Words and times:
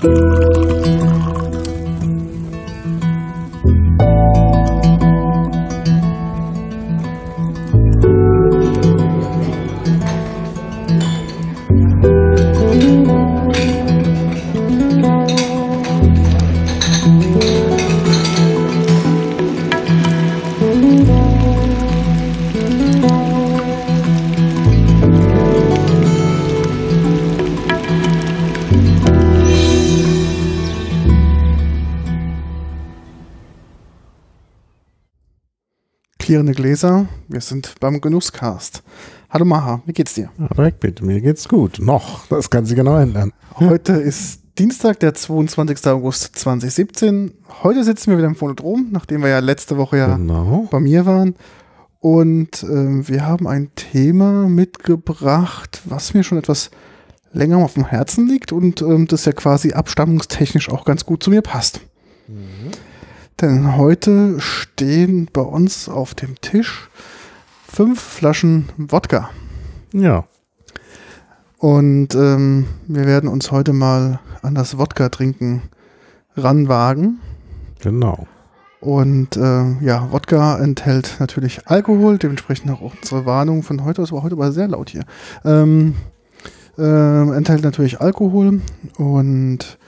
Bye. 0.00 0.29
Klirrende 36.30 36.52
Gläser. 36.52 37.08
Wir 37.26 37.40
sind 37.40 37.74
beim 37.80 38.00
Genusscast. 38.00 38.84
Hallo 39.30 39.44
Maha, 39.44 39.82
wie 39.84 39.92
geht's 39.92 40.14
dir? 40.14 40.30
bitte, 40.78 41.04
mir 41.04 41.20
geht's 41.20 41.48
gut. 41.48 41.80
Noch, 41.80 42.24
das 42.28 42.48
kann 42.48 42.64
sich 42.64 42.76
genau 42.76 42.98
ändern. 42.98 43.32
Heute 43.56 43.94
ist 43.94 44.40
Dienstag, 44.56 45.00
der 45.00 45.12
22. 45.12 45.84
August 45.88 46.38
2017. 46.38 47.32
Heute 47.64 47.82
sitzen 47.82 48.12
wir 48.12 48.18
wieder 48.18 48.28
im 48.28 48.36
Phonodrom, 48.36 48.90
nachdem 48.92 49.22
wir 49.22 49.28
ja 49.28 49.40
letzte 49.40 49.76
Woche 49.76 49.98
ja 49.98 50.14
genau. 50.14 50.68
bei 50.70 50.78
mir 50.78 51.04
waren. 51.04 51.34
Und 51.98 52.62
äh, 52.62 53.08
wir 53.08 53.26
haben 53.26 53.48
ein 53.48 53.74
Thema 53.74 54.48
mitgebracht, 54.48 55.82
was 55.84 56.14
mir 56.14 56.22
schon 56.22 56.38
etwas 56.38 56.70
länger 57.32 57.56
auf 57.56 57.74
dem 57.74 57.86
Herzen 57.86 58.28
liegt 58.28 58.52
und 58.52 58.82
ähm, 58.82 59.08
das 59.08 59.24
ja 59.24 59.32
quasi 59.32 59.72
abstammungstechnisch 59.72 60.68
auch 60.70 60.84
ganz 60.84 61.04
gut 61.04 61.24
zu 61.24 61.30
mir 61.30 61.42
passt. 61.42 61.80
Mhm. 62.28 62.70
Denn 63.40 63.78
heute 63.78 64.38
stehen 64.38 65.28
bei 65.32 65.40
uns 65.40 65.88
auf 65.88 66.14
dem 66.14 66.38
Tisch 66.42 66.90
fünf 67.66 67.98
Flaschen 67.98 68.68
Wodka. 68.76 69.30
Ja. 69.94 70.24
Und 71.56 72.14
ähm, 72.14 72.66
wir 72.86 73.06
werden 73.06 73.30
uns 73.30 73.50
heute 73.50 73.72
mal 73.72 74.20
an 74.42 74.54
das 74.54 74.76
Wodka-Trinken 74.76 75.62
ranwagen. 76.36 77.20
Genau. 77.80 78.26
Und 78.80 79.38
äh, 79.38 79.72
ja, 79.80 80.12
Wodka 80.12 80.58
enthält 80.58 81.16
natürlich 81.18 81.66
Alkohol, 81.66 82.18
dementsprechend 82.18 82.70
auch 82.70 82.92
unsere 82.94 83.24
Warnung 83.24 83.62
von 83.62 83.84
heute, 83.84 84.02
es 84.02 84.12
war 84.12 84.22
heute 84.22 84.34
aber 84.34 84.52
sehr 84.52 84.68
laut 84.68 84.90
hier. 84.90 85.04
Ähm, 85.46 85.94
äh, 86.76 87.36
enthält 87.36 87.62
natürlich 87.62 88.02
Alkohol 88.02 88.60
und 88.98 89.78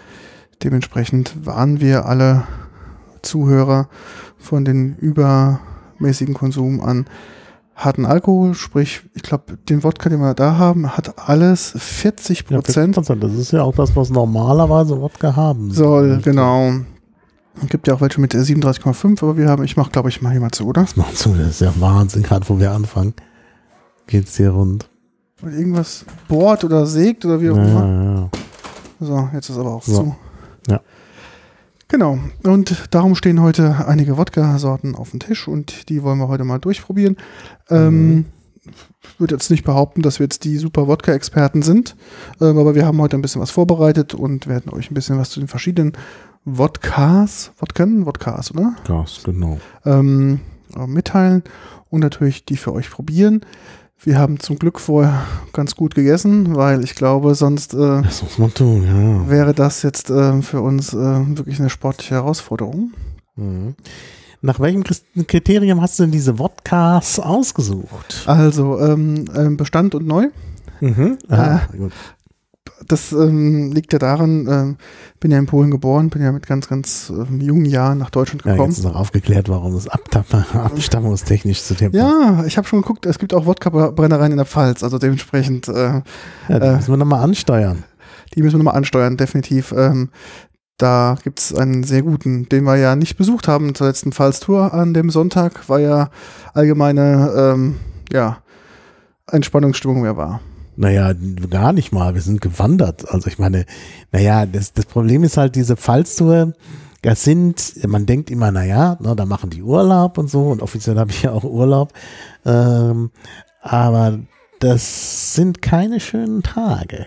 dementsprechend 0.62 1.46
warnen 1.46 1.80
wir 1.80 2.06
alle 2.06 2.44
Zuhörer 3.22 3.88
von 4.38 4.64
den 4.64 4.96
übermäßigen 4.96 6.34
Konsum 6.34 6.80
an 6.80 7.06
harten 7.74 8.06
Alkohol, 8.06 8.54
sprich, 8.54 9.02
ich 9.14 9.22
glaube, 9.22 9.56
den 9.68 9.82
Wodka, 9.82 10.08
den 10.08 10.20
wir 10.20 10.34
da 10.34 10.56
haben, 10.56 10.96
hat 10.96 11.28
alles 11.28 11.74
40 11.76 12.46
Prozent. 12.46 12.96
Ja, 12.96 13.14
das 13.14 13.32
ist 13.34 13.52
ja 13.52 13.62
auch 13.62 13.74
das, 13.74 13.96
was 13.96 14.10
normalerweise 14.10 15.00
Wodka 15.00 15.36
haben 15.36 15.70
soll. 15.70 16.20
Genau. 16.22 16.72
Es 17.60 17.68
gibt 17.68 17.86
ja 17.86 17.94
auch 17.94 18.00
welche 18.00 18.20
mit 18.20 18.34
37,5, 18.34 19.22
aber 19.22 19.36
wir 19.36 19.48
haben, 19.48 19.64
ich 19.64 19.76
mache, 19.76 19.90
glaube 19.90 20.08
ich, 20.08 20.22
mal 20.22 20.30
hier 20.30 20.40
mal 20.40 20.50
zu, 20.50 20.66
oder? 20.66 20.82
Das 20.82 20.96
macht 20.96 21.16
zu, 21.18 21.34
das 21.34 21.48
ist 21.48 21.60
ja 21.60 21.72
Wahnsinn, 21.78 22.22
gerade 22.22 22.48
wo 22.48 22.58
wir 22.58 22.72
anfangen. 22.72 23.14
Geht's 24.06 24.36
hier 24.36 24.50
rund. 24.50 24.88
Und 25.42 25.52
irgendwas 25.52 26.04
bohrt 26.28 26.64
oder 26.64 26.86
sägt 26.86 27.24
oder 27.24 27.40
wie 27.40 27.50
auch 27.50 27.56
ja, 27.56 27.64
immer. 27.64 27.86
Ja, 27.86 28.14
ja. 28.14 28.30
So, 29.00 29.28
jetzt 29.34 29.50
ist 29.50 29.58
aber 29.58 29.74
auch 29.74 29.82
so. 29.82 29.96
zu. 29.96 30.16
Ja. 30.68 30.80
Genau. 31.92 32.18
Und 32.42 32.86
darum 32.90 33.14
stehen 33.14 33.42
heute 33.42 33.86
einige 33.86 34.16
Wodka-Sorten 34.16 34.94
auf 34.94 35.10
dem 35.10 35.20
Tisch 35.20 35.46
und 35.46 35.90
die 35.90 36.02
wollen 36.02 36.18
wir 36.18 36.28
heute 36.28 36.42
mal 36.42 36.58
durchprobieren. 36.58 37.18
Ähm, 37.68 38.14
mhm. 38.14 38.24
Ich 39.02 39.20
würde 39.20 39.34
jetzt 39.34 39.50
nicht 39.50 39.62
behaupten, 39.62 40.00
dass 40.00 40.18
wir 40.18 40.24
jetzt 40.24 40.44
die 40.44 40.56
super 40.56 40.88
Wodka-Experten 40.88 41.60
sind, 41.60 41.94
ähm, 42.40 42.56
aber 42.56 42.74
wir 42.74 42.86
haben 42.86 42.98
heute 42.98 43.18
ein 43.18 43.20
bisschen 43.20 43.42
was 43.42 43.50
vorbereitet 43.50 44.14
und 44.14 44.46
werden 44.46 44.72
euch 44.72 44.90
ein 44.90 44.94
bisschen 44.94 45.18
was 45.18 45.28
zu 45.28 45.40
den 45.40 45.48
verschiedenen 45.48 45.92
Wodkas, 46.46 47.52
Wodken, 47.58 48.06
Wodkas, 48.06 48.52
oder? 48.52 48.74
Gas, 48.86 49.20
genau. 49.22 49.60
Ähm, 49.84 50.40
mitteilen 50.86 51.42
und 51.90 52.00
natürlich 52.00 52.46
die 52.46 52.56
für 52.56 52.72
euch 52.72 52.88
probieren. 52.88 53.42
Wir 54.04 54.18
haben 54.18 54.40
zum 54.40 54.58
Glück 54.58 54.80
vorher 54.80 55.22
ganz 55.52 55.76
gut 55.76 55.94
gegessen, 55.94 56.56
weil 56.56 56.82
ich 56.82 56.96
glaube, 56.96 57.36
sonst 57.36 57.72
äh, 57.74 58.02
das 58.02 58.22
muss 58.22 58.38
man 58.38 58.52
tun, 58.52 58.84
ja. 58.84 59.30
wäre 59.30 59.54
das 59.54 59.82
jetzt 59.82 60.10
äh, 60.10 60.42
für 60.42 60.60
uns 60.60 60.92
äh, 60.92 60.96
wirklich 61.36 61.60
eine 61.60 61.70
sportliche 61.70 62.16
Herausforderung. 62.16 62.92
Mhm. 63.36 63.76
Nach 64.40 64.58
welchem 64.58 64.82
Kriterium 64.82 65.80
hast 65.80 66.00
du 66.00 66.02
denn 66.02 66.10
diese 66.10 66.40
Wodkas 66.40 67.20
ausgesucht? 67.20 68.24
Also 68.26 68.80
ähm, 68.80 69.26
ähm 69.36 69.56
Bestand 69.56 69.94
und 69.94 70.04
neu. 70.04 70.30
Mhm. 70.80 71.18
Aha, 71.28 71.68
äh, 71.72 71.76
gut 71.76 71.92
das 72.86 73.12
ähm, 73.12 73.72
liegt 73.72 73.92
ja 73.92 73.98
daran, 73.98 74.46
äh, 74.46 74.74
bin 75.20 75.30
ja 75.30 75.38
in 75.38 75.46
Polen 75.46 75.70
geboren, 75.70 76.10
bin 76.10 76.22
ja 76.22 76.32
mit 76.32 76.46
ganz, 76.46 76.68
ganz 76.68 77.10
äh, 77.10 77.42
jungen 77.42 77.64
Jahren 77.64 77.98
nach 77.98 78.10
Deutschland 78.10 78.42
gekommen. 78.42 78.58
Ja, 78.58 78.66
jetzt 78.66 78.78
ist 78.78 78.84
noch 78.84 78.96
aufgeklärt, 78.96 79.48
warum 79.48 79.74
es 79.74 79.88
abstammungstechnisch 80.54 81.62
zu 81.62 81.74
dem 81.74 81.92
Ja, 81.92 82.44
ich 82.46 82.56
habe 82.56 82.66
schon 82.66 82.80
geguckt, 82.82 83.06
es 83.06 83.18
gibt 83.18 83.34
auch 83.34 83.46
Wodka-Brennereien 83.46 84.32
in 84.32 84.38
der 84.38 84.46
Pfalz, 84.46 84.82
also 84.82 84.98
dementsprechend. 84.98 85.68
Äh, 85.68 86.02
ja, 86.48 86.58
die 86.58 86.70
müssen 86.76 86.92
wir 86.92 86.96
nochmal 86.96 87.22
ansteuern. 87.22 87.84
Die 88.34 88.42
müssen 88.42 88.54
wir 88.54 88.58
nochmal 88.58 88.76
ansteuern, 88.76 89.16
definitiv. 89.16 89.72
Ähm, 89.76 90.10
da 90.78 91.16
gibt 91.22 91.38
es 91.38 91.54
einen 91.54 91.84
sehr 91.84 92.02
guten, 92.02 92.48
den 92.48 92.64
wir 92.64 92.76
ja 92.76 92.96
nicht 92.96 93.16
besucht 93.16 93.46
haben 93.46 93.74
zur 93.74 93.86
letzten 93.86 94.12
Pfalz-Tour 94.12 94.74
an 94.74 94.94
dem 94.94 95.10
Sonntag, 95.10 95.68
weil 95.68 95.82
ja 95.82 96.10
allgemeine 96.54 97.32
ähm, 97.36 97.76
ja, 98.10 98.38
Entspannungsstimmung 99.30 100.02
mehr 100.02 100.16
war. 100.16 100.40
Naja, 100.82 101.12
gar 101.48 101.72
nicht 101.72 101.92
mal. 101.92 102.14
Wir 102.14 102.22
sind 102.22 102.40
gewandert. 102.40 103.08
Also 103.08 103.28
ich 103.28 103.38
meine, 103.38 103.66
naja, 104.10 104.46
das, 104.46 104.72
das 104.72 104.84
Problem 104.84 105.22
ist 105.22 105.36
halt 105.36 105.54
diese 105.54 105.76
Fallstour. 105.76 106.54
Das 107.02 107.22
sind, 107.22 107.86
man 107.86 108.04
denkt 108.04 108.32
immer, 108.32 108.50
naja, 108.50 108.98
ne, 109.00 109.14
da 109.14 109.24
machen 109.24 109.50
die 109.50 109.62
Urlaub 109.62 110.18
und 110.18 110.28
so 110.28 110.48
und 110.48 110.60
offiziell 110.60 110.98
habe 110.98 111.12
ich 111.12 111.22
ja 111.22 111.30
auch 111.30 111.44
Urlaub. 111.44 111.92
Ähm, 112.44 113.12
aber 113.60 114.18
das 114.58 115.34
sind 115.34 115.62
keine 115.62 116.00
schönen 116.00 116.42
Tage. 116.42 117.06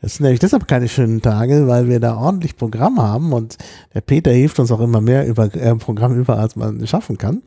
Das 0.00 0.14
sind 0.14 0.22
nämlich 0.22 0.38
deshalb 0.38 0.68
keine 0.68 0.88
schönen 0.88 1.20
Tage, 1.20 1.66
weil 1.66 1.88
wir 1.88 1.98
da 1.98 2.16
ordentlich 2.16 2.56
Programm 2.56 3.02
haben 3.02 3.32
und 3.32 3.58
der 3.92 4.02
Peter 4.02 4.30
hilft 4.30 4.60
uns 4.60 4.70
auch 4.70 4.80
immer 4.80 5.00
mehr 5.00 5.26
über 5.26 5.52
äh, 5.52 5.74
Programm 5.74 6.16
über, 6.16 6.38
als 6.38 6.54
man 6.54 6.86
schaffen 6.86 7.18
kann. 7.18 7.42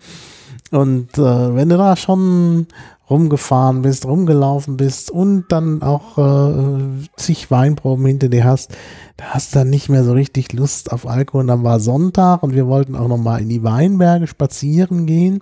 Und 0.73 1.19
äh, 1.19 1.55
wenn 1.55 1.69
du 1.69 1.77
da 1.77 1.95
schon 1.95 2.65
rumgefahren 3.07 3.83
bist, 3.83 4.07
rumgelaufen 4.07 4.75
bist 4.75 5.11
und 5.11 5.45
dann 5.49 5.83
auch 5.83 6.17
äh, 6.17 6.81
zig 7.15 7.51
Weinproben 7.51 8.05
hinter 8.07 8.27
dir 8.27 8.43
hast, 8.43 8.71
da 9.17 9.25
hast 9.25 9.53
du 9.53 9.59
dann 9.59 9.69
nicht 9.69 9.89
mehr 9.89 10.03
so 10.03 10.13
richtig 10.13 10.51
Lust 10.51 10.91
auf 10.91 11.07
Alkohol. 11.07 11.41
Und 11.41 11.47
dann 11.47 11.63
war 11.63 11.79
Sonntag 11.79 12.41
und 12.41 12.55
wir 12.55 12.65
wollten 12.65 12.95
auch 12.95 13.07
nochmal 13.07 13.41
in 13.41 13.49
die 13.49 13.63
Weinberge 13.63 14.25
spazieren 14.25 15.05
gehen. 15.05 15.41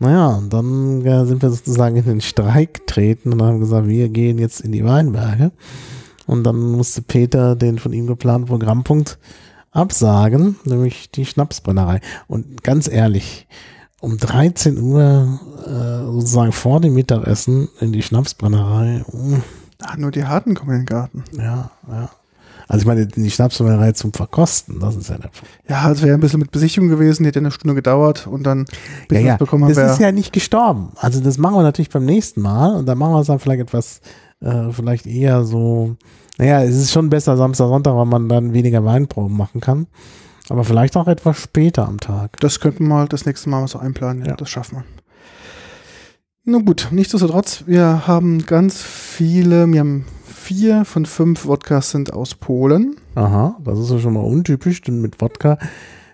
Naja, 0.00 0.30
und 0.30 0.52
dann 0.52 1.06
äh, 1.06 1.24
sind 1.26 1.42
wir 1.42 1.50
sozusagen 1.50 1.94
in 1.94 2.04
den 2.04 2.20
Streik 2.20 2.74
getreten 2.74 3.34
und 3.34 3.42
haben 3.42 3.60
gesagt, 3.60 3.86
wir 3.86 4.08
gehen 4.08 4.38
jetzt 4.38 4.60
in 4.62 4.72
die 4.72 4.84
Weinberge. 4.84 5.52
Und 6.26 6.42
dann 6.42 6.72
musste 6.72 7.02
Peter 7.02 7.54
den 7.54 7.78
von 7.78 7.92
ihm 7.92 8.08
geplanten 8.08 8.48
Programmpunkt 8.48 9.18
absagen, 9.70 10.56
nämlich 10.64 11.10
die 11.12 11.24
Schnapsbrennerei. 11.24 12.00
Und 12.26 12.64
ganz 12.64 12.88
ehrlich, 12.88 13.46
um 14.00 14.18
13 14.18 14.78
Uhr 14.78 15.40
äh, 15.66 16.04
sozusagen 16.12 16.52
vor 16.52 16.80
dem 16.80 16.94
Mittagessen 16.94 17.68
in 17.80 17.92
die 17.92 18.02
Schnapsbrennerei. 18.02 19.04
Ach, 19.82 19.96
nur 19.96 20.10
die 20.10 20.24
Harten 20.24 20.54
kommen 20.54 20.72
in 20.72 20.78
den 20.80 20.86
Garten. 20.86 21.24
Ja, 21.36 21.70
ja. 21.88 22.10
Also 22.68 22.82
ich 22.82 22.86
meine, 22.86 23.06
die 23.06 23.30
Schnapsbrennerei 23.30 23.92
zum 23.92 24.12
Verkosten, 24.12 24.80
das 24.80 24.96
ist 24.96 25.08
ja 25.08 25.16
der 25.16 25.28
Punkt. 25.28 25.48
Ja, 25.68 25.90
es 25.90 26.02
wäre 26.02 26.14
ein 26.14 26.20
bisschen 26.20 26.40
mit 26.40 26.50
Besichtigung 26.50 26.88
gewesen, 26.88 27.22
die 27.22 27.28
hätte 27.28 27.38
eine 27.38 27.52
Stunde 27.52 27.76
gedauert 27.76 28.26
und 28.26 28.42
dann 28.42 28.64
bis 29.08 29.20
ja, 29.20 29.26
ja. 29.26 29.36
bekommen 29.36 29.64
haben. 29.64 29.74
Das 29.74 29.92
ist 29.92 30.00
ja 30.00 30.10
nicht 30.10 30.32
gestorben. 30.32 30.90
Also 30.96 31.20
das 31.20 31.38
machen 31.38 31.54
wir 31.54 31.62
natürlich 31.62 31.90
beim 31.90 32.04
nächsten 32.04 32.40
Mal 32.40 32.74
und 32.74 32.86
dann 32.86 32.98
machen 32.98 33.12
wir 33.12 33.20
es 33.20 33.28
dann 33.28 33.38
vielleicht 33.38 33.60
etwas, 33.60 34.00
äh, 34.40 34.72
vielleicht 34.72 35.06
eher 35.06 35.44
so, 35.44 35.96
naja, 36.38 36.62
es 36.64 36.74
ist 36.74 36.90
schon 36.90 37.08
besser 37.08 37.36
Samstag, 37.36 37.68
Sonntag, 37.68 37.94
weil 37.94 38.06
man 38.06 38.28
dann 38.28 38.52
weniger 38.52 38.84
Weinproben 38.84 39.36
machen 39.36 39.60
kann. 39.60 39.86
Aber 40.48 40.64
vielleicht 40.64 40.96
auch 40.96 41.08
etwas 41.08 41.40
später 41.42 41.86
am 41.86 41.98
Tag. 41.98 42.38
Das 42.40 42.60
könnten 42.60 42.84
wir 42.84 42.88
mal 42.88 43.08
das 43.08 43.26
nächste 43.26 43.48
Mal 43.48 43.66
so 43.68 43.78
einplanen. 43.78 44.22
Ja, 44.22 44.30
ja. 44.30 44.36
Das 44.36 44.48
schaffen 44.48 44.78
wir. 44.78 44.84
Nun 46.44 46.64
gut, 46.64 46.88
nichtsdestotrotz, 46.92 47.64
wir 47.66 48.06
haben 48.06 48.46
ganz 48.46 48.80
viele, 48.80 49.66
wir 49.72 49.80
haben 49.80 50.04
vier 50.24 50.84
von 50.84 51.04
fünf 51.04 51.46
Wodkas 51.46 51.90
sind 51.90 52.12
aus 52.12 52.36
Polen. 52.36 52.96
Aha, 53.16 53.56
das 53.64 53.80
ist 53.80 53.90
ja 53.90 53.98
schon 53.98 54.12
mal 54.12 54.20
untypisch, 54.20 54.80
denn 54.80 55.00
mit 55.00 55.20
Wodka 55.20 55.58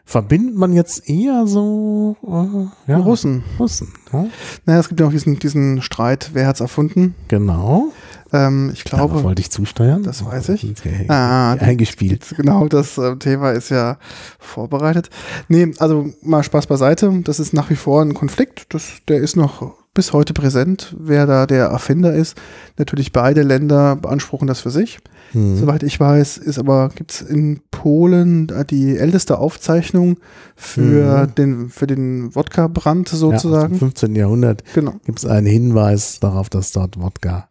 verbindet 0.06 0.56
man 0.56 0.72
jetzt 0.72 1.06
eher 1.08 1.46
so 1.46 2.16
äh, 2.22 2.90
ja, 2.90 2.96
Russen. 2.96 3.44
Russen. 3.58 3.92
Ja. 4.10 4.24
Naja, 4.64 4.80
es 4.80 4.88
gibt 4.88 5.00
ja 5.00 5.06
auch 5.06 5.10
diesen, 5.10 5.38
diesen 5.38 5.82
Streit, 5.82 6.30
wer 6.32 6.46
hat 6.46 6.54
es 6.54 6.60
erfunden? 6.62 7.14
Genau. 7.28 7.92
Ähm, 8.32 8.70
ich 8.72 8.84
glaube. 8.84 9.08
Darauf 9.08 9.24
wollte 9.24 9.42
ich 9.42 9.50
zusteuern? 9.50 10.02
Das 10.02 10.24
weiß 10.24 10.50
ich. 10.50 10.70
Okay. 10.70 11.06
Ah, 11.08 11.52
eingespielt. 11.60 12.34
Genau, 12.36 12.66
das 12.68 12.98
äh, 12.98 13.16
Thema 13.16 13.50
ist 13.50 13.68
ja 13.68 13.98
vorbereitet. 14.38 15.10
Nee, 15.48 15.72
also 15.78 16.10
mal 16.22 16.42
Spaß 16.42 16.66
beiseite. 16.66 17.20
Das 17.24 17.40
ist 17.40 17.52
nach 17.52 17.70
wie 17.70 17.76
vor 17.76 18.02
ein 18.02 18.14
Konflikt. 18.14 18.66
Das, 18.74 18.92
der 19.08 19.18
ist 19.18 19.36
noch 19.36 19.74
bis 19.94 20.14
heute 20.14 20.32
präsent, 20.32 20.96
wer 20.98 21.26
da 21.26 21.46
der 21.46 21.66
Erfinder 21.66 22.14
ist. 22.14 22.36
Natürlich 22.78 23.12
beide 23.12 23.42
Länder 23.42 23.96
beanspruchen 23.96 24.48
das 24.48 24.60
für 24.60 24.70
sich. 24.70 24.98
Mhm. 25.34 25.56
Soweit 25.56 25.82
ich 25.82 26.00
weiß, 26.00 26.38
ist 26.38 26.58
aber 26.58 26.88
gibt 26.94 27.12
es 27.12 27.20
in 27.20 27.60
Polen 27.70 28.50
die 28.70 28.96
älteste 28.96 29.38
Aufzeichnung 29.38 30.16
für 30.56 31.26
mhm. 31.26 31.34
den 31.34 31.68
für 31.68 31.86
den 31.86 32.34
Wodka-Brand 32.34 33.08
sozusagen. 33.08 33.74
Ja, 33.74 33.74
Im 33.74 33.78
15. 33.78 34.14
Jahrhundert 34.14 34.64
genau. 34.72 34.94
gibt 35.04 35.18
es 35.18 35.26
einen 35.26 35.46
Hinweis 35.46 36.20
darauf, 36.20 36.48
dass 36.48 36.72
dort 36.72 36.98
Wodka 36.98 37.48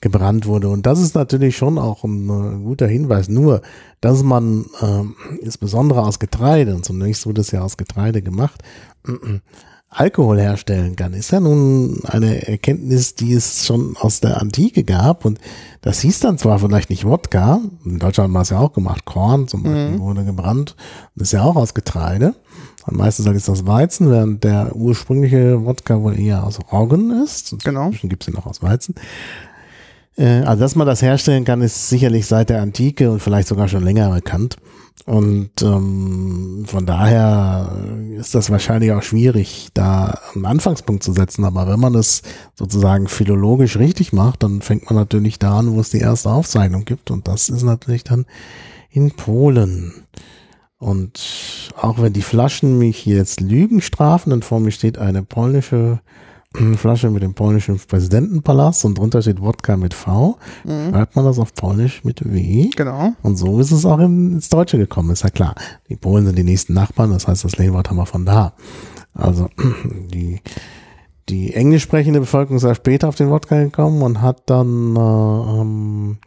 gebrannt 0.00 0.46
wurde. 0.46 0.68
Und 0.68 0.86
das 0.86 1.00
ist 1.00 1.14
natürlich 1.14 1.56
schon 1.56 1.78
auch 1.78 2.04
ein, 2.04 2.28
äh, 2.28 2.62
guter 2.62 2.86
Hinweis. 2.86 3.28
Nur, 3.28 3.60
dass 4.00 4.22
man 4.22 4.66
ähm, 4.80 5.16
insbesondere 5.42 6.02
aus 6.02 6.18
Getreide, 6.18 6.74
und 6.74 6.84
zunächst 6.84 7.26
wurde 7.26 7.42
es 7.42 7.50
ja 7.50 7.60
aus 7.62 7.76
Getreide 7.76 8.22
gemacht, 8.22 8.62
Alkohol 9.92 10.40
herstellen 10.40 10.94
kann, 10.94 11.14
ist 11.14 11.32
ja 11.32 11.40
nun 11.40 12.00
eine 12.04 12.46
Erkenntnis, 12.46 13.16
die 13.16 13.32
es 13.32 13.66
schon 13.66 13.96
aus 13.98 14.20
der 14.20 14.40
Antike 14.40 14.84
gab. 14.84 15.24
Und 15.24 15.40
das 15.82 16.00
hieß 16.00 16.20
dann 16.20 16.38
zwar 16.38 16.60
vielleicht 16.60 16.90
nicht 16.90 17.04
Wodka, 17.04 17.60
in 17.84 17.98
Deutschland 17.98 18.32
wir 18.32 18.40
es 18.40 18.50
ja 18.50 18.58
auch 18.60 18.72
gemacht, 18.72 19.04
Korn 19.04 19.48
zum 19.48 19.64
Beispiel 19.64 19.96
mhm. 19.96 20.00
wurde 20.00 20.24
gebrannt, 20.24 20.76
das 21.16 21.28
ist 21.28 21.32
ja 21.32 21.42
auch 21.42 21.56
aus 21.56 21.74
Getreide. 21.74 22.34
Und 22.86 22.96
meistens 22.96 23.26
ist 23.26 23.48
das 23.48 23.66
Weizen, 23.66 24.10
während 24.10 24.44
der 24.44 24.74
ursprüngliche 24.74 25.64
Wodka 25.64 26.00
wohl 26.00 26.18
eher 26.18 26.44
aus 26.44 26.60
Roggen 26.72 27.22
ist. 27.22 27.56
Genau. 27.62 27.86
Inzwischen 27.86 28.08
gibt 28.08 28.22
es 28.22 28.28
ihn 28.28 28.36
auch 28.36 28.46
aus 28.46 28.62
Weizen. 28.62 28.94
Äh, 30.16 30.42
also, 30.42 30.60
dass 30.60 30.76
man 30.76 30.86
das 30.86 31.02
herstellen 31.02 31.44
kann, 31.44 31.62
ist 31.62 31.88
sicherlich 31.88 32.26
seit 32.26 32.50
der 32.50 32.62
Antike 32.62 33.10
und 33.10 33.20
vielleicht 33.20 33.48
sogar 33.48 33.68
schon 33.68 33.84
länger 33.84 34.10
bekannt. 34.10 34.56
Und 35.06 35.62
ähm, 35.62 36.64
von 36.66 36.86
daher 36.86 37.72
ist 38.16 38.34
das 38.34 38.50
wahrscheinlich 38.50 38.92
auch 38.92 39.02
schwierig, 39.02 39.68
da 39.74 40.18
einen 40.34 40.44
Anfangspunkt 40.44 41.02
zu 41.02 41.12
setzen. 41.12 41.44
Aber 41.44 41.66
wenn 41.66 41.80
man 41.80 41.94
es 41.94 42.22
sozusagen 42.54 43.08
philologisch 43.08 43.76
richtig 43.76 44.12
macht, 44.12 44.42
dann 44.42 44.60
fängt 44.60 44.84
man 44.84 44.96
natürlich 44.96 45.38
da 45.38 45.58
an, 45.58 45.72
wo 45.72 45.80
es 45.80 45.90
die 45.90 46.00
erste 46.00 46.30
Aufzeichnung 46.30 46.84
gibt. 46.84 47.10
Und 47.10 47.28
das 47.28 47.48
ist 47.48 47.62
natürlich 47.62 48.04
dann 48.04 48.26
in 48.90 49.10
Polen. 49.12 50.04
Und 50.78 51.72
auch 51.76 52.00
wenn 52.00 52.12
die 52.12 52.22
Flaschen 52.22 52.78
mich 52.78 53.04
jetzt 53.04 53.40
Lügen 53.40 53.80
strafen, 53.80 54.30
dann 54.30 54.42
vor 54.42 54.60
mir 54.60 54.70
steht 54.70 54.98
eine 54.98 55.22
polnische 55.22 56.00
Flasche 56.52 57.10
mit 57.10 57.22
dem 57.22 57.34
polnischen 57.34 57.78
Präsidentenpalast 57.78 58.84
und 58.84 58.98
drunter 58.98 59.22
steht 59.22 59.40
Wodka 59.40 59.76
mit 59.76 59.94
V, 59.94 60.36
mhm. 60.64 60.90
schreibt 60.90 61.14
man 61.14 61.24
das 61.24 61.38
auf 61.38 61.54
Polnisch 61.54 62.02
mit 62.02 62.24
W. 62.24 62.70
Genau. 62.76 63.12
Und 63.22 63.36
so 63.36 63.60
ist 63.60 63.70
es 63.70 63.86
auch 63.86 64.00
ins 64.00 64.48
Deutsche 64.48 64.76
gekommen, 64.76 65.10
ist 65.10 65.22
ja 65.22 65.30
klar. 65.30 65.54
Die 65.88 65.96
Polen 65.96 66.26
sind 66.26 66.36
die 66.36 66.42
nächsten 66.42 66.74
Nachbarn, 66.74 67.12
das 67.12 67.28
heißt, 67.28 67.44
das 67.44 67.56
Lehnwort 67.56 67.88
haben 67.88 67.98
wir 67.98 68.06
von 68.06 68.26
da. 68.26 68.54
Also 69.14 69.48
die, 70.12 70.40
die 71.28 71.54
englisch 71.54 71.84
sprechende 71.84 72.18
Bevölkerung 72.18 72.56
ist 72.56 72.64
ja 72.64 72.74
später 72.74 73.08
auf 73.08 73.14
den 73.14 73.30
Wodka 73.30 73.62
gekommen 73.62 74.02
und 74.02 74.20
hat 74.20 74.42
dann 74.46 74.96
äh, 74.96 75.60
ähm, 75.60 76.18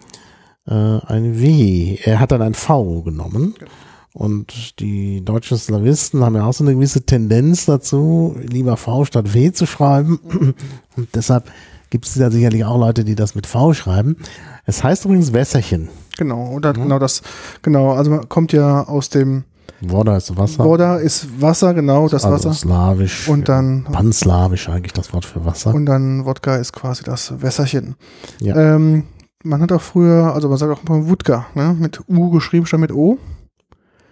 äh, 0.68 0.74
ein 1.06 1.42
W, 1.42 1.98
er 2.02 2.22
hat 2.22 2.32
dann 2.32 2.42
ein 2.42 2.54
V 2.54 3.02
genommen. 3.02 3.56
Genau. 3.60 3.72
Und 4.14 4.80
die 4.80 5.26
deutschen 5.26 5.58
Slawisten 5.58 6.24
haben 6.24 6.36
ja 6.36 6.46
auch 6.46 6.54
so 6.54 6.64
eine 6.64 6.76
gewisse 6.76 7.04
Tendenz 7.04 7.66
dazu, 7.66 8.38
lieber 8.42 8.78
V 8.78 9.06
statt 9.06 9.34
W 9.34 9.52
zu 9.52 9.66
schreiben. 9.66 10.20
Und 10.96 11.08
deshalb 11.16 11.50
gibt 11.90 12.06
es 12.06 12.16
ja 12.16 12.30
sicherlich 12.30 12.64
auch 12.64 12.78
Leute, 12.78 13.04
die 13.04 13.16
das 13.16 13.34
mit 13.34 13.48
V 13.48 13.74
schreiben. 13.74 14.18
Es 14.66 14.84
heißt 14.84 15.06
übrigens 15.06 15.34
Wässerchen. 15.34 15.90
Genau, 16.18 16.52
oder 16.52 16.74
mhm. 16.74 16.84
genau 16.84 17.00
das, 17.00 17.24
genau, 17.64 17.94
also 17.94 18.12
man 18.12 18.30
kommt 18.30 18.54
ja 18.54 18.84
aus 18.84 19.10
dem 19.10 19.46
Voda 19.82 20.16
ist 20.16 20.38
Wasser. 20.38 20.64
Voda 20.64 20.98
ist 20.98 21.42
Wasser, 21.42 21.74
genau, 21.74 22.08
das 22.08 22.24
also 22.24 22.50
Wasser. 22.50 22.54
Slawisch. 22.54 23.28
Und 23.28 23.50
dann. 23.50 23.84
Panslawisch 23.84 24.70
eigentlich 24.70 24.94
das 24.94 25.14
Wort 25.14 25.26
für 25.26 25.44
Wasser. 25.44 25.74
Und 25.74 25.86
dann 25.86 26.26
Wodka 26.26 26.56
ist 26.56 26.72
quasi 26.72 27.04
das 27.04 27.42
Wässerchen. 27.42 27.96
Ja. 28.40 28.76
Ähm, 28.76 29.04
man 29.44 29.62
hat 29.62 29.72
auch 29.72 29.82
früher, 29.82 30.34
also 30.34 30.48
man 30.48 30.58
sagt 30.58 30.72
auch 30.72 30.84
mal 30.88 31.10
Wodka, 31.10 31.48
ne, 31.54 31.76
mit 31.78 32.02
U 32.08 32.30
geschrieben 32.30 32.66
statt 32.66 32.80
mit 32.80 32.94
O. 32.94 33.18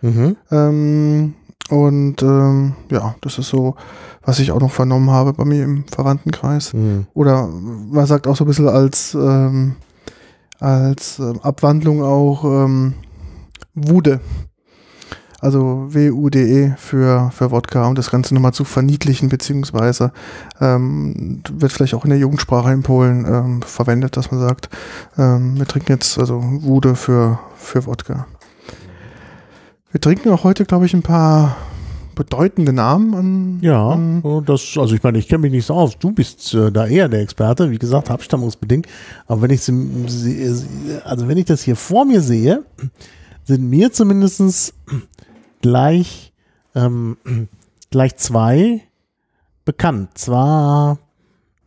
Mhm. 0.02 0.36
Ähm, 0.52 1.34
und 1.70 2.22
ähm, 2.22 2.74
ja, 2.90 3.16
das 3.22 3.38
ist 3.38 3.50
so, 3.50 3.76
was 4.24 4.40
ich 4.40 4.52
auch 4.52 4.60
noch 4.60 4.72
vernommen 4.72 5.10
habe 5.10 5.34
bei 5.34 5.46
mir 5.46 5.64
im 5.64 5.86
Verwandtenkreis. 5.88 6.74
Mhm. 6.74 7.08
Oder 7.14 7.48
man 7.48 8.06
sagt 8.06 8.28
auch 8.28 8.36
so 8.36 8.44
ein 8.44 8.48
bisschen 8.48 8.68
als, 8.68 9.14
ähm, 9.14 9.76
als 10.60 11.20
ähm, 11.20 11.40
Abwandlung 11.42 12.04
auch 12.04 12.44
ähm, 12.44 12.94
Wude. 13.74 14.20
Also 15.40 15.88
W-U-D-E 15.90 16.76
für, 16.78 17.32
für 17.34 17.50
Wodka 17.50 17.88
und 17.88 17.98
das 17.98 18.12
Ganze 18.12 18.36
nochmal 18.36 18.54
zu 18.54 18.64
verniedlichen, 18.64 19.28
beziehungsweise 19.28 20.12
ähm, 20.60 21.42
wird 21.52 21.72
vielleicht 21.72 21.96
auch 21.96 22.04
in 22.04 22.12
der 22.12 22.20
Jugendsprache 22.20 22.72
in 22.72 22.84
Polen 22.84 23.26
ähm, 23.26 23.62
verwendet, 23.64 24.18
dass 24.18 24.30
man 24.30 24.40
sagt, 24.40 24.70
ähm, 25.18 25.58
wir 25.58 25.66
trinken 25.66 25.94
jetzt 25.94 26.20
also 26.20 26.44
Wude 26.44 26.96
für, 26.96 27.40
für 27.56 27.88
Wodka. 27.88 28.28
Wir 29.92 30.00
trinken 30.00 30.30
auch 30.30 30.46
heute, 30.46 30.64
glaube 30.64 30.86
ich, 30.86 30.94
ein 30.94 31.02
paar 31.02 31.58
bedeutende 32.16 32.72
Namen 32.72 33.14
an. 33.14 33.60
Ja, 33.62 33.90
an 33.90 34.44
das, 34.46 34.78
also 34.78 34.96
ich 34.96 35.04
meine, 35.04 35.18
ich 35.18 35.28
kenne 35.28 35.40
mich 35.40 35.52
nicht 35.52 35.66
so 35.66 35.74
aus. 35.74 35.98
Du 36.00 36.12
bist 36.12 36.54
äh, 36.54 36.72
da 36.72 36.88
eher 36.88 37.10
der 37.10 37.22
Experte, 37.22 37.72
wie 37.72 37.78
gesagt, 37.78 38.10
abstammungsbedingt. 38.10 38.88
Aber 39.28 39.42
wenn 39.42 39.52
ich 39.52 39.62
sie, 39.64 40.48
also 41.04 41.28
wenn 41.28 41.38
ich 41.38 41.46
das 41.46 41.62
hier 41.64 41.76
vor 41.76 42.06
mir 42.06 42.22
sehe, 42.22 42.64
sind 43.44 43.70
mir 43.70 43.92
zumindest 43.92 44.74
gleich, 45.62 46.32
ähm, 46.74 47.18
gleich 47.90 48.16
zwei 48.16 48.82
bekannt. 49.66 50.18
Zwar 50.18 51.00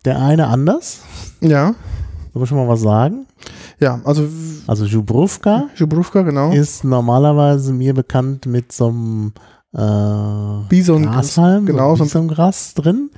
der 0.06 0.20
eine 0.20 0.46
anders. 0.48 1.02
Ja. 1.40 1.74
Soll 2.32 2.42
ich 2.42 2.48
schon 2.48 2.58
mal 2.58 2.68
was 2.68 2.80
sagen? 2.80 3.26
Ja, 3.84 4.00
also. 4.04 4.26
Also 4.66 4.86
Jubruvka. 4.86 5.68
Jubruvka, 5.76 6.22
genau. 6.22 6.52
Ist 6.52 6.84
normalerweise 6.84 7.74
mir 7.74 7.92
bekannt 7.92 8.46
mit 8.46 8.72
so 8.72 8.88
einem 8.88 9.32
äh, 9.74 10.68
Bison 10.70 11.02
Grashalm, 11.02 11.66
genau, 11.66 11.94
so 11.94 12.04
Bisongras 12.04 12.72
drin. 12.72 13.10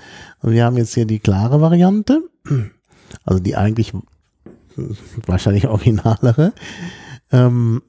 Und 0.42 0.50
wir 0.50 0.64
haben 0.64 0.76
jetzt 0.76 0.94
hier 0.94 1.06
die 1.06 1.20
klare 1.20 1.60
Variante. 1.60 2.20
Also 3.24 3.40
die 3.40 3.54
eigentlich 3.54 3.92
wahrscheinlich 5.26 5.68
originalere. 5.68 6.52
Ähm, 7.30 7.82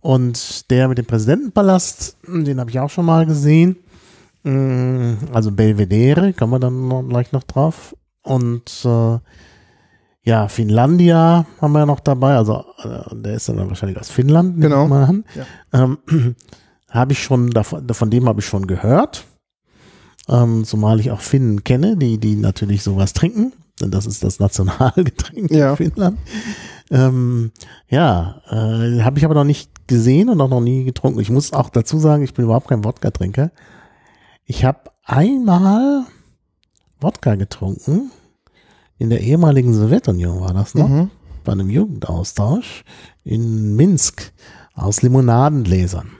und 0.00 0.70
der 0.70 0.88
mit 0.88 0.98
dem 0.98 1.06
Präsidentenpalast, 1.06 2.16
den 2.26 2.58
habe 2.58 2.70
ich 2.70 2.80
auch 2.80 2.90
schon 2.90 3.06
mal 3.06 3.26
gesehen. 3.26 3.76
Mm, 4.42 5.12
also 5.32 5.52
Belvedere, 5.52 6.32
kommen 6.32 6.52
wir 6.52 6.58
dann 6.58 7.08
gleich 7.08 7.30
noch 7.30 7.44
drauf. 7.44 7.94
Und 8.22 8.84
äh, 8.84 9.18
ja, 10.22 10.48
Finnlandia 10.48 11.46
haben 11.60 11.72
wir 11.72 11.80
ja 11.80 11.86
noch 11.86 12.00
dabei. 12.00 12.36
Also 12.36 12.64
äh, 12.82 13.14
der 13.14 13.34
ist 13.34 13.48
dann 13.48 13.56
wahrscheinlich 13.68 13.98
aus 13.98 14.10
Finnland. 14.10 14.60
Genau. 14.60 14.86
Ja. 14.88 15.46
Ähm, 15.72 15.98
habe 16.90 17.12
ich 17.12 17.22
schon, 17.22 17.50
davon, 17.50 17.88
von 17.88 18.10
dem 18.10 18.28
habe 18.28 18.40
ich 18.40 18.46
schon 18.46 18.66
gehört. 18.66 19.24
Ähm, 20.28 20.64
zumal 20.64 21.00
ich 21.00 21.10
auch 21.10 21.20
Finnen 21.20 21.64
kenne, 21.64 21.96
die, 21.96 22.18
die 22.18 22.36
natürlich 22.36 22.82
sowas 22.82 23.14
trinken. 23.14 23.52
Denn 23.80 23.90
das 23.90 24.04
ist 24.04 24.22
das 24.22 24.38
Nationalgetränk 24.38 25.50
ja. 25.50 25.70
in 25.70 25.76
Finnland. 25.76 26.18
Ähm, 26.90 27.52
ja, 27.88 28.42
äh, 28.50 29.02
habe 29.02 29.18
ich 29.18 29.24
aber 29.24 29.34
noch 29.34 29.44
nicht 29.44 29.88
gesehen 29.88 30.28
und 30.28 30.40
auch 30.40 30.50
noch 30.50 30.60
nie 30.60 30.84
getrunken. 30.84 31.20
Ich 31.20 31.30
muss 31.30 31.54
auch 31.54 31.70
dazu 31.70 31.98
sagen, 31.98 32.22
ich 32.22 32.34
bin 32.34 32.44
überhaupt 32.44 32.68
kein 32.68 32.84
Wodka-Trinker. 32.84 33.52
Ich 34.44 34.64
habe 34.64 34.90
einmal 35.04 36.04
Wodka 37.00 37.36
getrunken 37.36 38.10
in 39.00 39.08
der 39.08 39.22
ehemaligen 39.22 39.72
Sowjetunion 39.72 40.40
war 40.40 40.52
das 40.52 40.74
noch, 40.74 40.88
mhm. 40.88 41.10
bei 41.42 41.52
einem 41.52 41.70
Jugendaustausch 41.70 42.84
in 43.24 43.74
Minsk 43.74 44.30
aus 44.74 45.00
Limonadengläsern. 45.00 46.10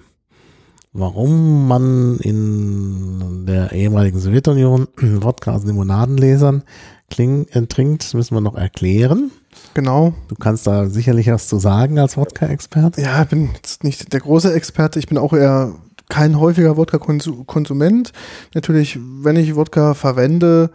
Warum 0.95 1.69
man 1.69 2.17
in 2.21 3.45
der 3.47 3.73
ehemaligen 3.73 4.19
Sowjetunion 4.19 4.89
Wodka 4.97 5.53
aus 5.53 5.65
Limonadengläsern 5.65 6.63
kling, 7.11 7.47
äh, 7.51 7.67
trinkt, 7.67 8.15
müssen 8.15 8.35
wir 8.35 8.41
noch 8.41 8.57
erklären. 8.57 9.31
Genau. 9.75 10.15
Du 10.29 10.35
kannst 10.35 10.67
da 10.67 10.89
sicherlich 10.89 11.27
was 11.27 11.49
zu 11.49 11.59
sagen 11.59 11.99
als 11.99 12.17
Wodka-Experte. 12.17 13.03
Ja, 13.03 13.23
ich 13.23 13.29
bin 13.29 13.51
jetzt 13.55 13.85
nicht 13.85 14.11
der 14.15 14.21
große 14.21 14.55
Experte. 14.55 14.99
Ich 14.99 15.07
bin 15.07 15.19
auch 15.19 15.35
eher 15.35 15.75
kein 16.09 16.41
häufiger 16.41 16.79
Wodka-Konsument. 16.79 18.13
Natürlich, 18.55 18.99
wenn 19.23 19.37
ich 19.37 19.55
Wodka 19.55 19.93
verwende, 19.93 20.71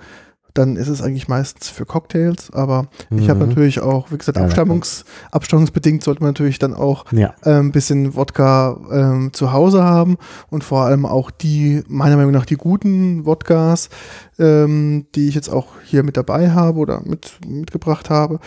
dann 0.58 0.76
ist 0.76 0.88
es 0.88 1.02
eigentlich 1.02 1.28
meistens 1.28 1.70
für 1.70 1.86
Cocktails. 1.86 2.52
Aber 2.52 2.88
mhm. 3.10 3.20
ich 3.20 3.30
habe 3.30 3.46
natürlich 3.46 3.82
auch, 3.82 4.12
wie 4.12 4.18
gesagt, 4.18 4.38
Abstammungs, 4.38 5.06
abstammungsbedingt 5.32 6.04
sollte 6.04 6.22
man 6.22 6.30
natürlich 6.30 6.60
dann 6.60 6.74
auch 6.74 7.06
ja. 7.12 7.36
äh, 7.44 7.60
ein 7.60 7.72
bisschen 7.72 8.16
Wodka 8.16 9.28
äh, 9.28 9.32
zu 9.32 9.54
Hause 9.54 9.84
haben 9.84 10.18
und 10.50 10.64
vor 10.64 10.86
allem 10.86 11.06
auch 11.06 11.30
die, 11.30 11.84
meiner 11.88 12.16
Meinung 12.16 12.32
nach, 12.32 12.46
die 12.46 12.56
guten 12.56 13.26
Wodkas, 13.26 13.90
ähm, 14.40 15.06
die 15.16 15.28
ich 15.28 15.36
jetzt 15.36 15.50
auch 15.50 15.68
hier 15.84 16.04
mit 16.04 16.18
dabei 16.18 16.52
habe 16.52 16.80
oder 16.80 17.02
mit, 17.06 17.40
mitgebracht 17.46 18.10
habe 18.10 18.40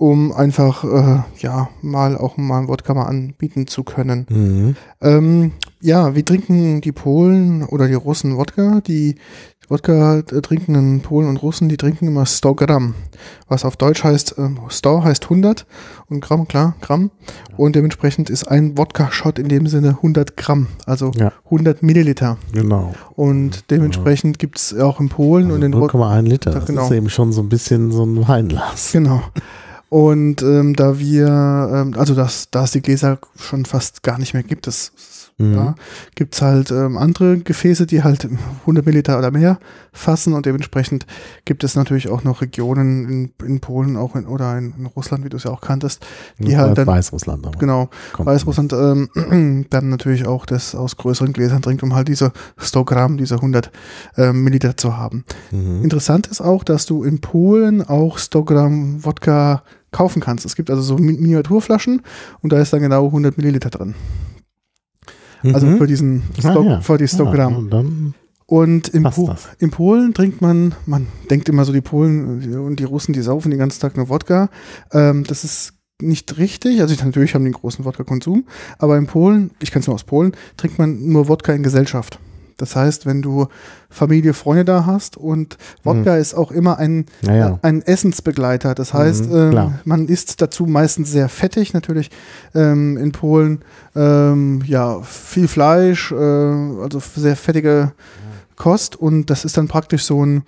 um 0.00 0.32
einfach 0.32 0.82
äh, 0.82 1.22
ja 1.40 1.68
mal 1.82 2.16
auch 2.16 2.38
mal 2.38 2.60
ein 2.60 2.68
Wodka 2.68 2.94
mal 2.94 3.04
anbieten 3.04 3.66
zu 3.66 3.84
können. 3.84 4.24
Mhm. 4.30 4.76
Ähm, 5.02 5.52
ja, 5.82 6.14
wie 6.14 6.22
trinken 6.22 6.80
die 6.80 6.92
Polen 6.92 7.62
oder 7.64 7.86
die 7.86 7.94
Russen 7.94 8.38
Wodka? 8.38 8.80
Die 8.80 9.16
Wodka 9.70 10.22
trinkenden 10.22 11.00
Polen 11.00 11.28
und 11.28 11.36
Russen, 11.36 11.68
die 11.68 11.76
trinken 11.76 12.08
immer 12.08 12.26
100 12.26 12.56
Gramm, 12.56 12.94
was 13.48 13.64
auf 13.64 13.76
Deutsch 13.76 14.02
heißt, 14.02 14.36
äh, 14.36 14.42
100 14.42 15.04
heißt 15.04 15.24
100 15.24 15.64
und 16.08 16.20
Gramm, 16.20 16.48
klar, 16.48 16.74
Gramm. 16.80 17.12
Und 17.56 17.76
dementsprechend 17.76 18.30
ist 18.30 18.44
ein 18.44 18.76
Wodka-Shot 18.76 19.38
in 19.38 19.48
dem 19.48 19.68
Sinne 19.68 19.90
100 19.90 20.36
Gramm, 20.36 20.66
also 20.86 21.12
ja. 21.14 21.32
100 21.44 21.84
Milliliter. 21.84 22.36
Genau. 22.52 22.92
Und 23.14 23.70
dementsprechend 23.70 24.40
gibt 24.40 24.58
es 24.58 24.76
auch 24.76 24.98
in 24.98 25.08
Polen 25.08 25.46
also 25.46 25.54
und 25.54 25.62
in 25.62 25.72
0,1 25.72 26.22
Liter, 26.22 26.50
das 26.50 26.66
genau. 26.66 26.86
ist 26.86 26.90
eben 26.90 27.08
schon 27.08 27.32
so 27.32 27.40
ein 27.40 27.48
bisschen 27.48 27.92
so 27.92 28.04
ein 28.04 28.26
Weinglas. 28.26 28.90
Genau. 28.90 29.22
Und 29.88 30.42
ähm, 30.42 30.74
da 30.74 30.98
wir, 30.98 31.26
ähm, 31.26 31.94
also 31.96 32.14
dass, 32.14 32.50
da 32.50 32.64
es 32.64 32.72
die 32.72 32.82
Gläser 32.82 33.18
schon 33.36 33.64
fast 33.64 34.02
gar 34.02 34.18
nicht 34.18 34.34
mehr 34.34 34.44
gibt, 34.44 34.66
das 34.66 34.92
Mhm. 35.40 35.54
Ja, 35.54 35.74
Gibt 36.16 36.34
es 36.34 36.42
halt 36.42 36.70
ähm, 36.70 36.98
andere 36.98 37.38
Gefäße, 37.38 37.86
die 37.86 38.02
halt 38.02 38.28
100 38.60 38.84
Milliliter 38.84 39.18
oder 39.18 39.30
mehr 39.30 39.58
fassen 39.90 40.34
und 40.34 40.44
dementsprechend 40.44 41.06
gibt 41.46 41.64
es 41.64 41.74
natürlich 41.74 42.10
auch 42.10 42.24
noch 42.24 42.42
Regionen 42.42 43.08
in, 43.08 43.46
in 43.46 43.60
Polen 43.60 43.96
auch 43.96 44.16
in, 44.16 44.26
oder 44.26 44.58
in, 44.58 44.74
in, 44.78 44.86
Russland, 44.86 45.24
wie 45.24 45.30
du 45.30 45.38
es 45.38 45.44
ja 45.44 45.50
auch 45.50 45.62
kanntest, 45.62 46.04
die 46.38 46.52
ja, 46.52 46.58
halt 46.58 46.76
dann 46.76 46.86
Weißrussland. 46.86 47.46
Aber 47.46 47.58
genau, 47.58 47.88
Weißrussland 48.18 48.74
ähm, 48.74 49.66
dann 49.70 49.88
natürlich 49.88 50.26
auch 50.26 50.44
das 50.44 50.74
aus 50.74 50.98
größeren 50.98 51.32
Gläsern 51.32 51.62
trinkt, 51.62 51.82
um 51.82 51.94
halt 51.94 52.08
diese 52.08 52.32
100 52.58 52.86
Gramm, 52.86 53.16
diese 53.16 53.36
100 53.36 53.70
ähm, 54.18 54.44
Milliliter 54.44 54.76
zu 54.76 54.98
haben. 54.98 55.24
Mhm. 55.52 55.82
Interessant 55.82 56.26
ist 56.26 56.42
auch, 56.42 56.64
dass 56.64 56.84
du 56.84 57.02
in 57.02 57.22
Polen 57.22 57.82
auch 57.82 58.18
100 58.18 58.46
Gramm 58.46 59.04
Wodka 59.06 59.62
kaufen 59.90 60.20
kannst. 60.20 60.44
Es 60.44 60.54
gibt 60.54 60.70
also 60.70 60.82
so 60.82 60.98
Miniaturflaschen 60.98 62.02
und 62.42 62.52
da 62.52 62.60
ist 62.60 62.72
dann 62.74 62.80
genau 62.80 63.06
100 63.06 63.38
Milliliter 63.38 63.70
drin. 63.70 63.94
Also 65.42 65.66
mhm. 65.66 65.78
für 65.78 65.86
diesen 65.86 66.22
ah, 66.38 66.50
Stock, 66.50 66.66
ah, 66.66 66.70
ja. 66.70 66.80
für 66.80 66.98
die 66.98 67.08
Stockgramm. 67.08 67.68
Ja, 67.70 67.84
und, 68.46 68.88
in, 68.88 69.04
po 69.04 69.32
in, 69.60 69.70
Polen 69.70 70.12
trinkt 70.12 70.42
man, 70.42 70.74
man 70.84 71.06
denkt 71.30 71.48
immer 71.48 71.64
so, 71.64 71.72
die 71.72 71.80
Polen 71.80 72.58
und 72.58 72.80
die 72.80 72.84
Russen, 72.84 73.12
die 73.12 73.22
saufen 73.22 73.50
den 73.50 73.60
ganzen 73.60 73.80
Tag 73.80 73.96
nur 73.96 74.08
Wodka. 74.08 74.50
Ähm, 74.92 75.22
das 75.22 75.44
ist 75.44 75.74
nicht 76.02 76.36
richtig. 76.36 76.80
Also 76.80 76.92
ich, 76.92 77.04
natürlich 77.04 77.34
haben 77.34 77.42
die 77.42 77.48
einen 77.48 77.54
großen 77.54 77.84
Wodka-Konsum, 77.84 78.46
aber 78.78 78.98
in 78.98 79.06
Polen, 79.06 79.52
ich 79.60 79.70
kenne 79.70 79.82
es 79.82 79.86
nur 79.86 79.94
aus 79.94 80.02
Polen, 80.02 80.32
trinkt 80.56 80.78
man 80.78 81.08
nur 81.08 81.28
Wodka 81.28 81.52
in 81.52 81.62
Gesellschaft. 81.62 82.18
Das 82.60 82.76
heißt, 82.76 83.06
wenn 83.06 83.22
du 83.22 83.46
Familie, 83.88 84.34
Freunde 84.34 84.64
da 84.64 84.86
hast 84.86 85.16
und 85.16 85.56
Wodka 85.82 86.14
mhm. 86.14 86.20
ist 86.20 86.34
auch 86.34 86.50
immer 86.52 86.78
ein, 86.78 87.06
ja, 87.22 87.58
ein 87.62 87.82
Essensbegleiter. 87.82 88.74
Das 88.74 88.94
heißt, 88.94 89.30
mhm, 89.30 89.52
ähm, 89.52 89.74
man 89.84 90.08
isst 90.08 90.40
dazu 90.40 90.66
meistens 90.66 91.10
sehr 91.10 91.28
fettig, 91.28 91.72
natürlich 91.72 92.10
ähm, 92.54 92.96
in 92.96 93.12
Polen. 93.12 93.62
Ähm, 93.96 94.62
ja 94.66 95.00
viel 95.02 95.48
Fleisch, 95.48 96.12
äh, 96.12 96.14
also 96.14 97.00
sehr 97.16 97.36
fettige 97.36 97.92
Kost. 98.56 98.96
Und 98.96 99.26
das 99.30 99.44
ist 99.44 99.56
dann 99.56 99.68
praktisch 99.68 100.04
so 100.04 100.24
ein 100.24 100.42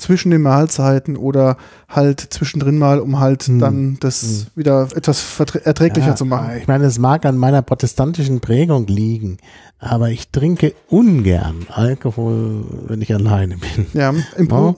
zwischen 0.00 0.30
den 0.30 0.42
Mahlzeiten 0.42 1.16
oder 1.16 1.56
halt 1.88 2.20
zwischendrin 2.20 2.78
mal, 2.78 3.00
um 3.00 3.20
halt 3.20 3.44
hm. 3.44 3.58
dann 3.58 3.96
das 4.00 4.22
hm. 4.22 4.46
wieder 4.54 4.88
etwas 4.94 5.40
erträglicher 5.64 6.08
ja, 6.08 6.16
zu 6.16 6.24
machen. 6.24 6.56
Ich 6.58 6.68
meine, 6.68 6.84
es 6.84 6.98
mag 6.98 7.24
an 7.26 7.36
meiner 7.36 7.62
protestantischen 7.62 8.40
Prägung 8.40 8.86
liegen, 8.86 9.38
aber 9.78 10.10
ich 10.10 10.30
trinke 10.30 10.74
ungern 10.88 11.66
Alkohol, 11.68 12.64
wenn 12.86 13.02
ich 13.02 13.12
alleine 13.14 13.56
bin. 13.56 13.86
Ja, 13.92 14.12
im 14.36 14.46
no? 14.46 14.76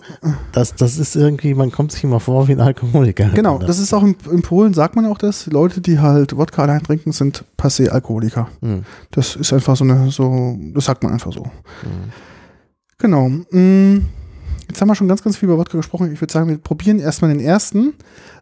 das, 0.53 0.75
das 0.75 0.99
ist 0.99 1.17
irgendwie, 1.17 1.55
man 1.55 1.71
kommt 1.71 1.93
sich 1.93 2.05
immer 2.05 2.21
vor 2.21 2.49
wie 2.49 2.53
ein 2.53 2.61
Alkoholiker. 2.61 3.31
Genau, 3.31 3.59
das 3.59 3.79
ist 3.79 3.93
auch 3.93 4.03
in, 4.03 4.17
in 4.31 4.43
Polen, 4.43 4.75
sagt 4.75 4.97
man 4.97 5.07
auch 5.07 5.19
das, 5.19 5.47
Leute, 5.47 5.81
die 5.81 5.99
halt 5.99 6.37
Wodka 6.37 6.63
allein 6.63 6.83
trinken, 6.83 7.13
sind 7.13 7.45
passé 7.59 7.89
Alkoholiker. 7.89 8.49
Hm. 8.61 8.85
Das 9.11 9.37
ist 9.37 9.53
einfach 9.53 9.77
so 9.77 9.85
eine, 9.85 10.11
so, 10.11 10.57
das 10.75 10.87
sagt 10.87 11.03
man 11.03 11.13
einfach 11.13 11.33
so. 11.33 11.45
Hm. 11.45 12.13
Genau. 12.99 13.29
Mh. 13.51 14.03
Jetzt 14.69 14.81
haben 14.81 14.89
wir 14.89 14.95
schon 14.95 15.09
ganz, 15.09 15.23
ganz 15.23 15.37
viel 15.37 15.49
über 15.49 15.59
Wodka 15.59 15.77
gesprochen. 15.77 16.13
Ich 16.13 16.21
würde 16.21 16.33
sagen, 16.33 16.49
wir 16.49 16.59
probieren 16.59 16.99
erstmal 16.99 17.33
den 17.33 17.41
ersten. 17.41 17.95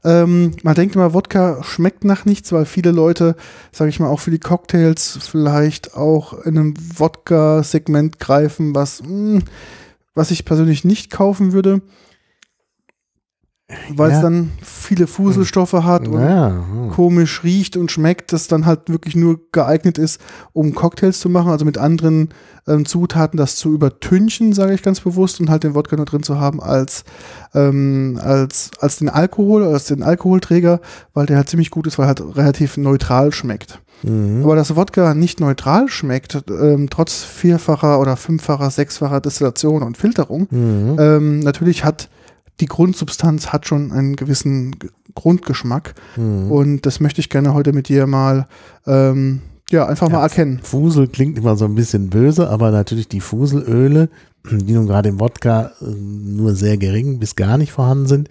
Ähm, 0.04 0.52
man 0.62 0.74
denkt 0.74 0.94
immer, 0.94 1.12
Wodka 1.14 1.62
schmeckt 1.62 2.04
nach 2.04 2.24
nichts, 2.24 2.52
weil 2.52 2.64
viele 2.64 2.90
Leute, 2.90 3.36
sage 3.72 3.90
ich 3.90 4.00
mal, 4.00 4.08
auch 4.08 4.20
für 4.20 4.30
die 4.30 4.38
Cocktails 4.38 5.18
vielleicht 5.20 5.94
auch 5.96 6.34
in 6.44 6.58
einem 6.58 6.74
Wodka-Segment 6.96 8.18
greifen, 8.18 8.74
was, 8.74 9.02
mh, 9.02 9.08
hm, 9.08 9.42
was 10.14 10.30
ich 10.30 10.44
persönlich 10.44 10.84
nicht 10.84 11.10
kaufen 11.10 11.52
würde 11.52 11.82
weil 13.94 14.10
ja. 14.10 14.16
es 14.16 14.22
dann 14.22 14.50
viele 14.62 15.06
Fuselstoffe 15.06 15.72
hat 15.72 16.08
und 16.08 16.20
ja. 16.20 16.64
komisch 16.94 17.44
riecht 17.44 17.76
und 17.76 17.90
schmeckt, 17.90 18.32
das 18.32 18.48
dann 18.48 18.66
halt 18.66 18.88
wirklich 18.88 19.16
nur 19.16 19.40
geeignet 19.52 19.98
ist, 19.98 20.20
um 20.52 20.74
Cocktails 20.74 21.20
zu 21.20 21.28
machen, 21.28 21.50
also 21.50 21.64
mit 21.64 21.78
anderen 21.78 22.30
ähm, 22.66 22.84
Zutaten 22.84 23.36
das 23.36 23.56
zu 23.56 23.72
übertünchen, 23.72 24.52
sage 24.52 24.74
ich 24.74 24.82
ganz 24.82 25.00
bewusst, 25.00 25.40
und 25.40 25.50
halt 25.50 25.64
den 25.64 25.74
Wodka 25.74 25.96
nur 25.96 26.06
drin 26.06 26.22
zu 26.22 26.40
haben 26.40 26.60
als, 26.60 27.04
ähm, 27.54 28.18
als, 28.22 28.70
als 28.80 28.98
den 28.98 29.08
Alkohol, 29.08 29.64
als 29.64 29.86
den 29.86 30.02
Alkoholträger, 30.02 30.80
weil 31.14 31.26
der 31.26 31.36
halt 31.36 31.48
ziemlich 31.48 31.70
gut 31.70 31.86
ist, 31.86 31.98
weil 31.98 32.06
er 32.06 32.08
halt 32.08 32.36
relativ 32.36 32.76
neutral 32.76 33.32
schmeckt. 33.32 33.80
Mhm. 34.02 34.42
Aber 34.44 34.56
dass 34.56 34.76
Wodka 34.76 35.14
nicht 35.14 35.40
neutral 35.40 35.88
schmeckt, 35.88 36.42
ähm, 36.48 36.88
trotz 36.90 37.22
vierfacher 37.22 38.00
oder 38.00 38.16
fünffacher, 38.16 38.70
sechsfacher 38.70 39.20
Destillation 39.20 39.82
und 39.82 39.96
Filterung, 39.96 40.46
mhm. 40.50 40.96
ähm, 40.98 41.40
natürlich 41.40 41.84
hat 41.84 42.08
die 42.58 42.66
Grundsubstanz 42.66 43.48
hat 43.48 43.66
schon 43.66 43.92
einen 43.92 44.16
gewissen 44.16 44.76
Grundgeschmack. 45.14 45.94
Mhm. 46.16 46.50
Und 46.50 46.86
das 46.86 47.00
möchte 47.00 47.20
ich 47.20 47.30
gerne 47.30 47.54
heute 47.54 47.72
mit 47.72 47.88
dir 47.88 48.06
mal 48.06 48.46
ähm, 48.86 49.40
ja, 49.70 49.86
einfach 49.86 50.08
ja, 50.08 50.16
mal 50.16 50.22
erkennen. 50.22 50.60
Fusel 50.62 51.08
klingt 51.08 51.38
immer 51.38 51.56
so 51.56 51.64
ein 51.64 51.74
bisschen 51.74 52.10
böse, 52.10 52.50
aber 52.50 52.70
natürlich 52.70 53.08
die 53.08 53.20
Fuselöle, 53.20 54.08
die 54.50 54.72
nun 54.72 54.86
gerade 54.86 55.08
im 55.08 55.20
Wodka 55.20 55.72
äh, 55.80 55.84
nur 55.84 56.54
sehr 56.54 56.76
gering 56.76 57.18
bis 57.18 57.36
gar 57.36 57.56
nicht 57.56 57.72
vorhanden 57.72 58.06
sind, 58.06 58.28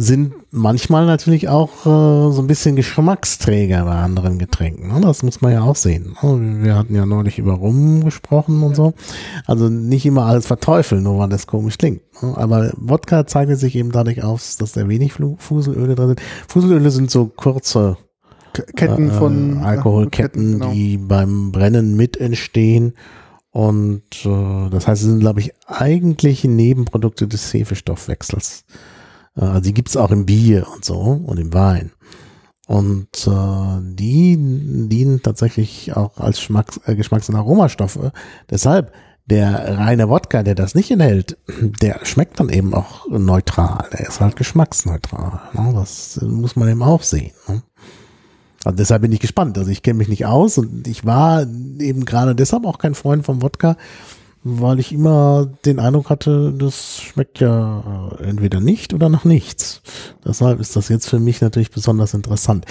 sind 0.00 0.32
manchmal 0.52 1.06
natürlich 1.06 1.48
auch 1.48 1.84
äh, 1.84 2.32
so 2.32 2.36
ein 2.38 2.46
bisschen 2.46 2.76
Geschmacksträger 2.76 3.84
bei 3.84 3.96
anderen 3.96 4.38
Getränken. 4.38 4.92
Ne? 4.94 5.00
Das 5.00 5.24
muss 5.24 5.40
man 5.40 5.52
ja 5.52 5.62
auch 5.62 5.74
sehen. 5.74 6.14
Ne? 6.22 6.62
Wir 6.62 6.76
hatten 6.76 6.94
ja 6.94 7.04
neulich 7.04 7.40
über 7.40 7.54
Rum 7.54 8.04
gesprochen 8.04 8.62
und 8.62 8.76
so. 8.76 8.94
Also 9.44 9.68
nicht 9.68 10.06
immer 10.06 10.26
alles 10.26 10.46
verteufeln, 10.46 11.02
nur 11.02 11.18
weil 11.18 11.28
das 11.28 11.48
komisch 11.48 11.78
klingt. 11.78 12.02
Ne? 12.22 12.32
Aber 12.36 12.70
Wodka 12.76 13.26
zeichnet 13.26 13.58
sich 13.58 13.74
eben 13.74 13.90
dadurch 13.90 14.22
aus, 14.22 14.56
dass 14.56 14.70
da 14.70 14.88
wenig 14.88 15.14
Fuselöle 15.38 15.96
drin 15.96 16.08
sind. 16.08 16.22
Fuselöle 16.46 16.92
sind 16.92 17.10
so 17.10 17.26
kurze 17.26 17.96
Ketten 18.76 19.10
von 19.10 19.56
äh, 19.56 19.64
Alkoholketten, 19.64 20.42
Ketten, 20.42 20.60
genau. 20.60 20.72
die 20.72 20.96
beim 20.96 21.50
Brennen 21.50 21.96
mit 21.96 22.16
entstehen. 22.16 22.94
Und 23.50 24.24
äh, 24.24 24.70
das 24.70 24.86
heißt, 24.86 25.02
sie 25.02 25.08
sind, 25.08 25.18
glaube 25.18 25.40
ich, 25.40 25.54
eigentlich 25.66 26.44
Nebenprodukte 26.44 27.26
des 27.26 27.52
Hefestoffwechsels. 27.52 28.64
Äh, 29.38 29.44
also 29.44 29.60
die 29.60 29.74
gibt's 29.74 29.96
auch 29.96 30.10
im 30.10 30.26
Bier 30.26 30.66
und 30.74 30.84
so 30.84 30.98
und 30.98 31.38
im 31.38 31.52
Wein. 31.54 31.92
Und 32.66 33.26
äh, 33.26 33.80
die 33.80 34.36
dienen 34.36 35.22
tatsächlich 35.22 35.96
auch 35.96 36.18
als 36.18 36.38
Geschmacks-, 36.38 36.80
äh, 36.86 36.96
Geschmacks 36.96 37.28
und 37.28 37.36
Aromastoffe. 37.36 38.12
Deshalb, 38.50 38.92
der 39.24 39.78
reine 39.78 40.08
Wodka, 40.10 40.42
der 40.42 40.54
das 40.54 40.74
nicht 40.74 40.90
enthält, 40.90 41.38
der 41.82 42.00
schmeckt 42.04 42.40
dann 42.40 42.50
eben 42.50 42.74
auch 42.74 43.08
neutral. 43.08 43.88
Der 43.92 44.08
ist 44.08 44.20
halt 44.20 44.36
geschmacksneutral. 44.36 45.40
Ne? 45.54 45.72
Das 45.74 46.20
muss 46.22 46.56
man 46.56 46.68
eben 46.68 46.82
auch 46.82 47.02
sehen. 47.02 47.32
Ne? 47.48 47.62
Also 48.64 48.76
deshalb 48.76 49.02
bin 49.02 49.12
ich 49.12 49.20
gespannt. 49.20 49.56
Also 49.56 49.70
ich 49.70 49.82
kenne 49.82 49.98
mich 49.98 50.08
nicht 50.08 50.26
aus 50.26 50.58
und 50.58 50.86
ich 50.88 51.06
war 51.06 51.42
eben 51.42 52.04
gerade 52.04 52.34
deshalb 52.34 52.66
auch 52.66 52.78
kein 52.78 52.94
Freund 52.94 53.24
vom 53.24 53.40
Wodka, 53.40 53.76
weil 54.48 54.78
ich 54.78 54.92
immer 54.92 55.48
den 55.64 55.78
Eindruck 55.78 56.10
hatte, 56.10 56.52
das 56.52 57.00
schmeckt 57.00 57.40
ja 57.40 58.10
äh, 58.18 58.24
entweder 58.24 58.60
nicht 58.60 58.94
oder 58.94 59.08
nach 59.08 59.24
nichts. 59.24 59.82
Deshalb 60.24 60.60
ist 60.60 60.76
das 60.76 60.88
jetzt 60.88 61.08
für 61.08 61.18
mich 61.18 61.40
natürlich 61.40 61.70
besonders 61.70 62.14
interessant. 62.14 62.66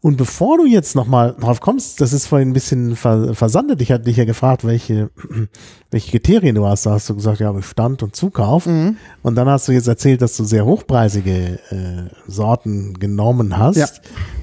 Und 0.00 0.16
bevor 0.16 0.58
du 0.58 0.66
jetzt 0.66 0.96
nochmal 0.96 1.34
drauf 1.38 1.60
kommst, 1.60 2.00
das 2.00 2.12
ist 2.12 2.26
vorhin 2.26 2.50
ein 2.50 2.54
bisschen 2.54 2.96
versandet. 2.96 3.80
Ich 3.80 3.92
hatte 3.92 4.04
dich 4.04 4.16
ja 4.16 4.24
gefragt, 4.24 4.64
welche, 4.64 5.10
welche 5.90 6.10
Kriterien 6.10 6.56
du 6.56 6.66
hast. 6.66 6.86
Da 6.86 6.92
hast 6.92 7.08
du 7.08 7.14
gesagt, 7.14 7.40
ja, 7.40 7.52
Bestand 7.52 8.02
und 8.02 8.16
Zukauf. 8.16 8.66
Mhm. 8.66 8.96
Und 9.22 9.34
dann 9.36 9.48
hast 9.48 9.68
du 9.68 9.72
jetzt 9.72 9.88
erzählt, 9.88 10.22
dass 10.22 10.36
du 10.36 10.44
sehr 10.44 10.64
hochpreisige 10.64 11.58
äh, 11.70 12.10
Sorten 12.26 12.94
genommen 12.94 13.56
hast. 13.56 13.76
Ja. 13.76 13.86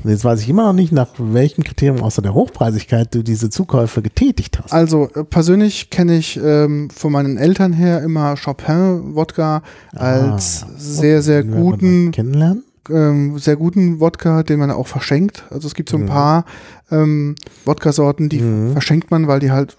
Jetzt 0.04 0.24
weiß 0.24 0.42
ich 0.42 0.50
immer 0.50 0.64
noch 0.64 0.74
nicht, 0.74 0.92
nach 0.92 1.10
welchem 1.18 1.64
Kriterium 1.64 2.02
außer 2.02 2.22
der 2.22 2.34
Hochpreisigkeit 2.34 3.14
du 3.14 3.24
diese 3.24 3.50
Zukäufe 3.50 4.02
getätigt 4.02 4.60
hast. 4.60 4.72
Also 4.72 5.10
äh, 5.14 5.24
persönlich 5.24 5.90
kenne 5.90 6.18
ich 6.18 6.40
ähm, 6.42 6.90
von 6.90 7.12
meinen 7.12 7.38
Eltern 7.38 7.74
her 7.74 8.02
immer 8.02 8.36
Chopin-Wodka 8.36 9.62
als 9.96 10.64
ah, 10.64 10.72
sehr, 10.78 11.22
sehr 11.22 11.44
guten 11.44 12.12
kennenlernen 12.12 12.64
ähm, 12.90 13.38
sehr 13.38 13.56
guten 13.56 14.00
Wodka, 14.00 14.44
den 14.44 14.60
man 14.60 14.72
auch 14.72 14.88
verschenkt. 14.88 15.44
Also 15.50 15.68
es 15.68 15.76
gibt 15.76 15.90
so 15.90 15.98
ein 15.98 16.04
mhm. 16.04 16.08
paar 16.08 16.46
ähm, 16.92 17.36
Wodka-Sorten, 17.66 18.30
die 18.30 18.40
mhm. 18.40 18.72
verschenkt 18.74 19.12
man, 19.12 19.28
weil 19.28 19.40
die 19.40 19.52
halt 19.52 19.78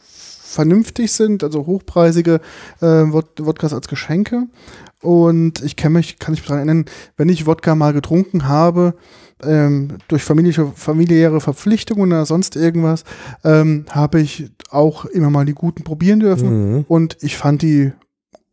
vernünftig 0.51 1.13
sind, 1.13 1.45
also 1.45 1.67
hochpreisige 1.67 2.41
äh, 2.81 2.87
Wodkas 2.87 3.73
als 3.73 3.89
Geschenke. 3.89 4.47
Und 5.01 5.63
ich 5.63 5.77
kenne 5.77 5.99
mich, 5.99 6.19
kann 6.19 6.35
ich 6.35 6.41
mich 6.41 6.49
daran 6.49 6.69
erinnern, 6.69 6.85
wenn 7.17 7.29
ich 7.29 7.47
Wodka 7.47 7.75
mal 7.75 7.93
getrunken 7.93 8.49
habe, 8.49 8.95
ähm, 9.43 9.97
durch 10.09 10.23
familiäre, 10.23 10.73
familiäre 10.75 11.41
Verpflichtungen 11.41 12.13
oder 12.13 12.27
sonst 12.27 12.57
irgendwas, 12.57 13.05
ähm, 13.45 13.87
habe 13.91 14.21
ich 14.21 14.51
auch 14.71 15.07
immer 15.07 15.31
mal 15.31 15.47
die 15.47 15.55
guten 15.55 15.85
probieren 15.85 16.21
dürfen. 16.21 16.75
Mhm. 16.75 16.85
Und 16.89 17.17
ich 17.21 17.37
fand 17.37 17.63
die 17.63 17.93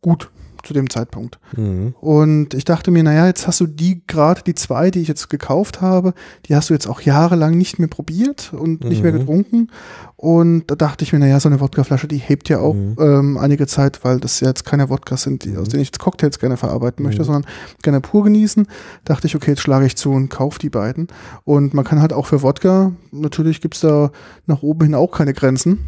gut 0.00 0.30
zu 0.62 0.74
dem 0.74 0.90
Zeitpunkt. 0.90 1.38
Mhm. 1.56 1.94
Und 2.00 2.54
ich 2.54 2.64
dachte 2.64 2.90
mir, 2.90 3.02
naja, 3.02 3.26
jetzt 3.26 3.46
hast 3.46 3.60
du 3.60 3.66
die 3.66 4.02
gerade, 4.06 4.42
die 4.42 4.54
zwei, 4.54 4.90
die 4.90 5.00
ich 5.00 5.08
jetzt 5.08 5.30
gekauft 5.30 5.80
habe, 5.80 6.14
die 6.46 6.54
hast 6.54 6.70
du 6.70 6.74
jetzt 6.74 6.86
auch 6.86 7.00
jahrelang 7.00 7.56
nicht 7.56 7.78
mehr 7.78 7.88
probiert 7.88 8.52
und 8.52 8.82
mhm. 8.82 8.88
nicht 8.88 9.02
mehr 9.02 9.12
mhm. 9.12 9.18
getrunken. 9.18 9.70
Und 10.16 10.64
da 10.66 10.74
dachte 10.74 11.04
ich 11.04 11.12
mir, 11.12 11.20
naja, 11.20 11.38
so 11.38 11.48
eine 11.48 11.60
Wodkaflasche, 11.60 12.08
die 12.08 12.16
hebt 12.16 12.48
ja 12.48 12.58
auch 12.58 12.74
mhm. 12.74 12.96
ähm, 12.98 13.38
einige 13.38 13.66
Zeit, 13.66 14.04
weil 14.04 14.18
das 14.18 14.40
ja 14.40 14.48
jetzt 14.48 14.64
keine 14.64 14.88
Wodkas 14.88 15.22
sind, 15.22 15.44
die, 15.44 15.56
aus 15.56 15.68
denen 15.68 15.82
ich 15.82 15.88
jetzt 15.88 16.00
Cocktails 16.00 16.38
gerne 16.38 16.56
verarbeiten 16.56 17.04
möchte, 17.04 17.22
mhm. 17.22 17.26
sondern 17.26 17.46
gerne 17.82 18.00
pur 18.00 18.24
genießen. 18.24 18.66
Dachte 19.04 19.26
ich, 19.28 19.36
okay, 19.36 19.52
jetzt 19.52 19.60
schlage 19.60 19.86
ich 19.86 19.96
zu 19.96 20.10
und 20.10 20.28
kaufe 20.28 20.58
die 20.58 20.70
beiden. 20.70 21.06
Und 21.44 21.72
man 21.72 21.84
kann 21.84 22.00
halt 22.00 22.12
auch 22.12 22.26
für 22.26 22.42
Wodka, 22.42 22.92
natürlich 23.12 23.60
gibt's 23.60 23.80
da 23.80 24.10
nach 24.46 24.62
oben 24.62 24.86
hin 24.86 24.94
auch 24.94 25.12
keine 25.12 25.34
Grenzen. 25.34 25.86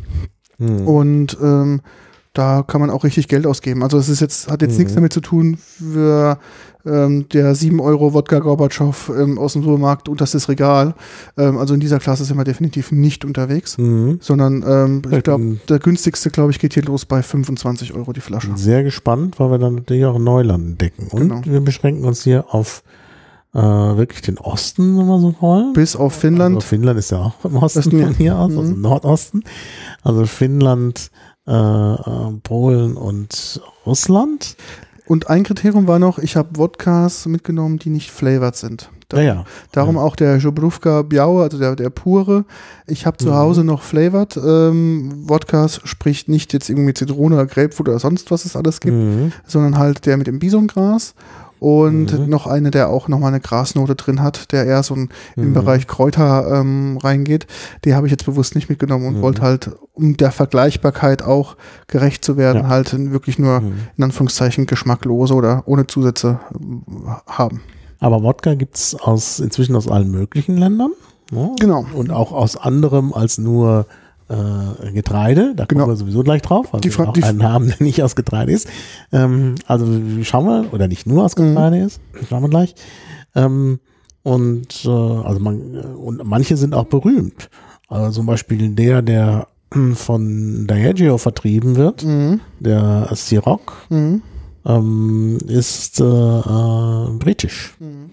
Mhm. 0.59 0.87
Und 0.87 1.39
ähm, 1.43 1.81
da 2.33 2.63
kann 2.63 2.81
man 2.81 2.91
auch 2.91 3.03
richtig 3.03 3.27
Geld 3.29 3.47
ausgeben. 3.47 3.83
Also 3.83 3.99
es 3.99 4.09
ist 4.09 4.21
jetzt, 4.21 4.51
hat 4.51 4.63
jetzt 4.63 4.73
mhm. 4.73 4.79
nichts 4.79 4.95
damit 4.95 5.13
zu 5.13 5.21
tun, 5.21 5.57
für 5.57 6.39
ähm, 6.87 7.29
der 7.29 7.55
7 7.55 7.81
Euro 7.81 8.15
Wodka 8.15 8.39
Gorbatschow 8.39 9.13
ähm, 9.17 9.39
aus 9.39 9.55
dem 9.55 9.63
Supermarkt 9.63 10.09
unterstes 10.09 10.49
Regal. 10.49 10.95
Ähm, 11.37 11.59
also 11.59 11.75
in 11.75 11.81
dieser 11.81 11.99
Klasse 11.99 12.25
sind 12.25 12.37
wir 12.37 12.45
definitiv 12.45 12.93
nicht 12.93 13.25
unterwegs, 13.25 13.79
mhm. 13.79 14.19
sondern 14.21 14.65
ähm, 14.67 15.03
ich 15.11 15.25
glaube, 15.25 15.59
der 15.69 15.81
günstigste, 15.81 16.31
glaube 16.31 16.53
ich, 16.53 16.61
geht 16.61 16.75
hier 16.75 16.85
los 16.85 17.05
bei 17.05 17.23
25 17.23 17.95
Euro 17.95 18.13
die 18.13 18.21
Flasche. 18.21 18.51
Sehr 18.55 18.85
gespannt, 18.85 19.41
weil 19.41 19.51
wir 19.51 19.59
dann 19.59 19.75
natürlich 19.77 20.05
auch 20.05 20.19
Neuland 20.19 20.65
entdecken. 20.65 21.09
Und 21.11 21.29
genau. 21.29 21.43
wir 21.45 21.61
beschränken 21.61 22.05
uns 22.05 22.23
hier 22.23 22.45
auf 22.55 22.85
äh, 23.53 23.59
wirklich 23.59 24.23
den 24.23 24.39
Osten, 24.39 24.97
wenn 24.97 25.07
man 25.07 25.21
so 25.21 25.35
wollen. 25.41 25.73
Bis 25.73 25.97
auf 25.97 26.15
Finnland. 26.15 26.57
Also 26.57 26.67
Finnland 26.67 26.99
ist 26.99 27.11
ja 27.11 27.19
auch 27.19 27.45
im 27.45 27.57
Osten, 27.57 27.81
Osten 27.81 28.03
von 28.03 28.15
hier 28.15 28.37
aus, 28.37 28.57
also 28.57 28.63
mhm. 28.63 28.81
Nordosten. 28.81 29.43
Also 30.03 30.25
Finnland, 30.27 31.11
äh, 31.47 31.53
äh, 31.53 32.33
Polen 32.43 32.97
und 32.97 33.61
Russland. 33.87 34.57
Und 35.07 35.29
ein 35.29 35.43
Kriterium 35.43 35.89
war 35.89 35.99
noch, 35.99 36.19
ich 36.19 36.37
habe 36.37 36.51
Wodkas 36.53 37.27
mitgenommen, 37.27 37.79
die 37.79 37.91
nicht 37.91 38.11
flavored 38.11 38.55
sind. 38.55 38.91
Da, 39.09 39.21
ja, 39.21 39.45
Darum 39.73 39.97
ja. 39.97 40.03
auch 40.03 40.15
der 40.15 40.37
Jobrówka 40.37 41.03
Biaue, 41.03 41.43
also 41.43 41.59
der, 41.59 41.75
der 41.75 41.91
pure. 41.91 42.45
Ich 42.87 43.07
habe 43.07 43.17
zu 43.17 43.31
mhm. 43.31 43.35
Hause 43.35 43.65
noch 43.65 43.83
flavored 43.83 44.37
ähm, 44.37 45.29
Wodkas, 45.29 45.81
sprich 45.83 46.29
nicht 46.29 46.53
jetzt 46.53 46.71
irgendwie 46.71 46.95
Zitrone 46.95 47.35
oder 47.35 47.47
Grapefruit 47.47 47.89
oder 47.89 47.99
sonst 47.99 48.31
was 48.31 48.45
es 48.45 48.55
alles 48.55 48.81
gibt, 48.81 48.97
mhm. 48.97 49.33
sondern 49.45 49.79
halt 49.79 50.07
der 50.07 50.17
mit 50.17 50.29
dem 50.29 50.39
Bisongras 50.39 51.15
und 51.61 52.19
mhm. 52.19 52.29
noch 52.29 52.47
eine, 52.47 52.71
der 52.71 52.89
auch 52.89 53.07
nochmal 53.07 53.29
eine 53.29 53.41
Grasnote 53.41 53.95
drin 53.95 54.23
hat, 54.23 54.51
der 54.51 54.65
eher 54.65 54.83
so 54.83 54.97
mhm. 54.97 55.11
im 55.37 55.53
Bereich 55.53 55.87
Kräuter 55.87 56.61
ähm, 56.61 56.97
reingeht. 56.97 57.47
Die 57.85 57.95
habe 57.95 58.07
ich 58.07 58.11
jetzt 58.11 58.25
bewusst 58.25 58.55
nicht 58.55 58.71
mitgenommen 58.71 59.07
und 59.07 59.19
mhm. 59.19 59.23
wollte 59.23 59.43
halt, 59.43 59.71
um 59.93 60.17
der 60.17 60.33
Vergleichbarkeit 60.33 61.23
auch 61.23 61.57
gerecht 61.87 62.25
zu 62.25 62.39
werden, 62.39 62.63
ja. 62.63 62.69
halt 62.69 62.95
wirklich 63.13 63.39
nur 63.39 63.61
mhm. 63.61 63.75
in 63.97 64.05
Anführungszeichen 64.05 64.65
geschmacklose 64.67 65.35
oder 65.35 65.63
ohne 65.67 65.87
Zusätze 65.87 66.41
äh, 66.55 67.31
haben. 67.31 67.61
Aber 67.99 68.23
Wodka 68.23 68.55
gibt's 68.55 68.95
aus, 68.95 69.39
inzwischen 69.39 69.77
aus 69.77 69.87
allen 69.87 70.11
möglichen 70.11 70.57
Ländern. 70.57 70.93
Ne? 71.31 71.55
Genau. 71.61 71.85
Und 71.95 72.11
auch 72.11 72.33
aus 72.33 72.57
anderem 72.57 73.13
als 73.13 73.37
nur 73.37 73.87
äh, 74.31 74.93
Getreide, 74.93 75.55
da 75.57 75.67
kommen 75.67 75.81
genau. 75.81 75.89
wir 75.89 75.97
sowieso 75.97 76.23
gleich 76.23 76.43
drauf, 76.43 76.73
weil 76.73 76.81
die 76.81 76.97
wir 76.97 77.09
auch 77.09 77.23
einen 77.23 77.43
haben, 77.43 77.67
der 77.67 77.77
nicht 77.81 78.03
aus 78.03 78.15
Getreide 78.15 78.53
ist. 78.53 78.69
Ähm, 79.13 79.57
also 79.67 79.87
schauen 80.23 80.47
wir, 80.47 80.73
oder 80.73 80.89
nicht 80.89 81.07
nur 81.07 81.25
aus 81.25 81.37
mhm. 81.37 81.55
Getreide 81.55 81.77
mhm. 81.77 81.87
ist, 81.87 82.01
schauen 82.29 82.43
wir 82.43 82.49
gleich. 82.49 82.75
Ähm, 83.35 83.81
und 84.23 84.85
äh, 84.85 84.89
also 84.89 85.41
man, 85.41 85.77
und 85.97 86.25
manche 86.25 86.57
sind 86.57 86.75
auch 86.75 86.85
berühmt. 86.85 87.51
Also 87.89 88.21
zum 88.21 88.27
Beispiel 88.27 88.69
der, 88.71 89.03
der 89.03 89.49
von 89.95 90.67
Diageo 90.67 91.19
vertrieben 91.19 91.77
wird, 91.77 92.05
mhm. 92.05 92.41
der 92.61 93.11
Ciroc, 93.15 93.73
mhm. 93.89 94.23
ähm, 94.65 95.39
ist 95.49 96.01
äh, 96.01 96.05
äh, 96.05 97.11
britisch. 97.19 97.75
Mhm. 97.81 98.11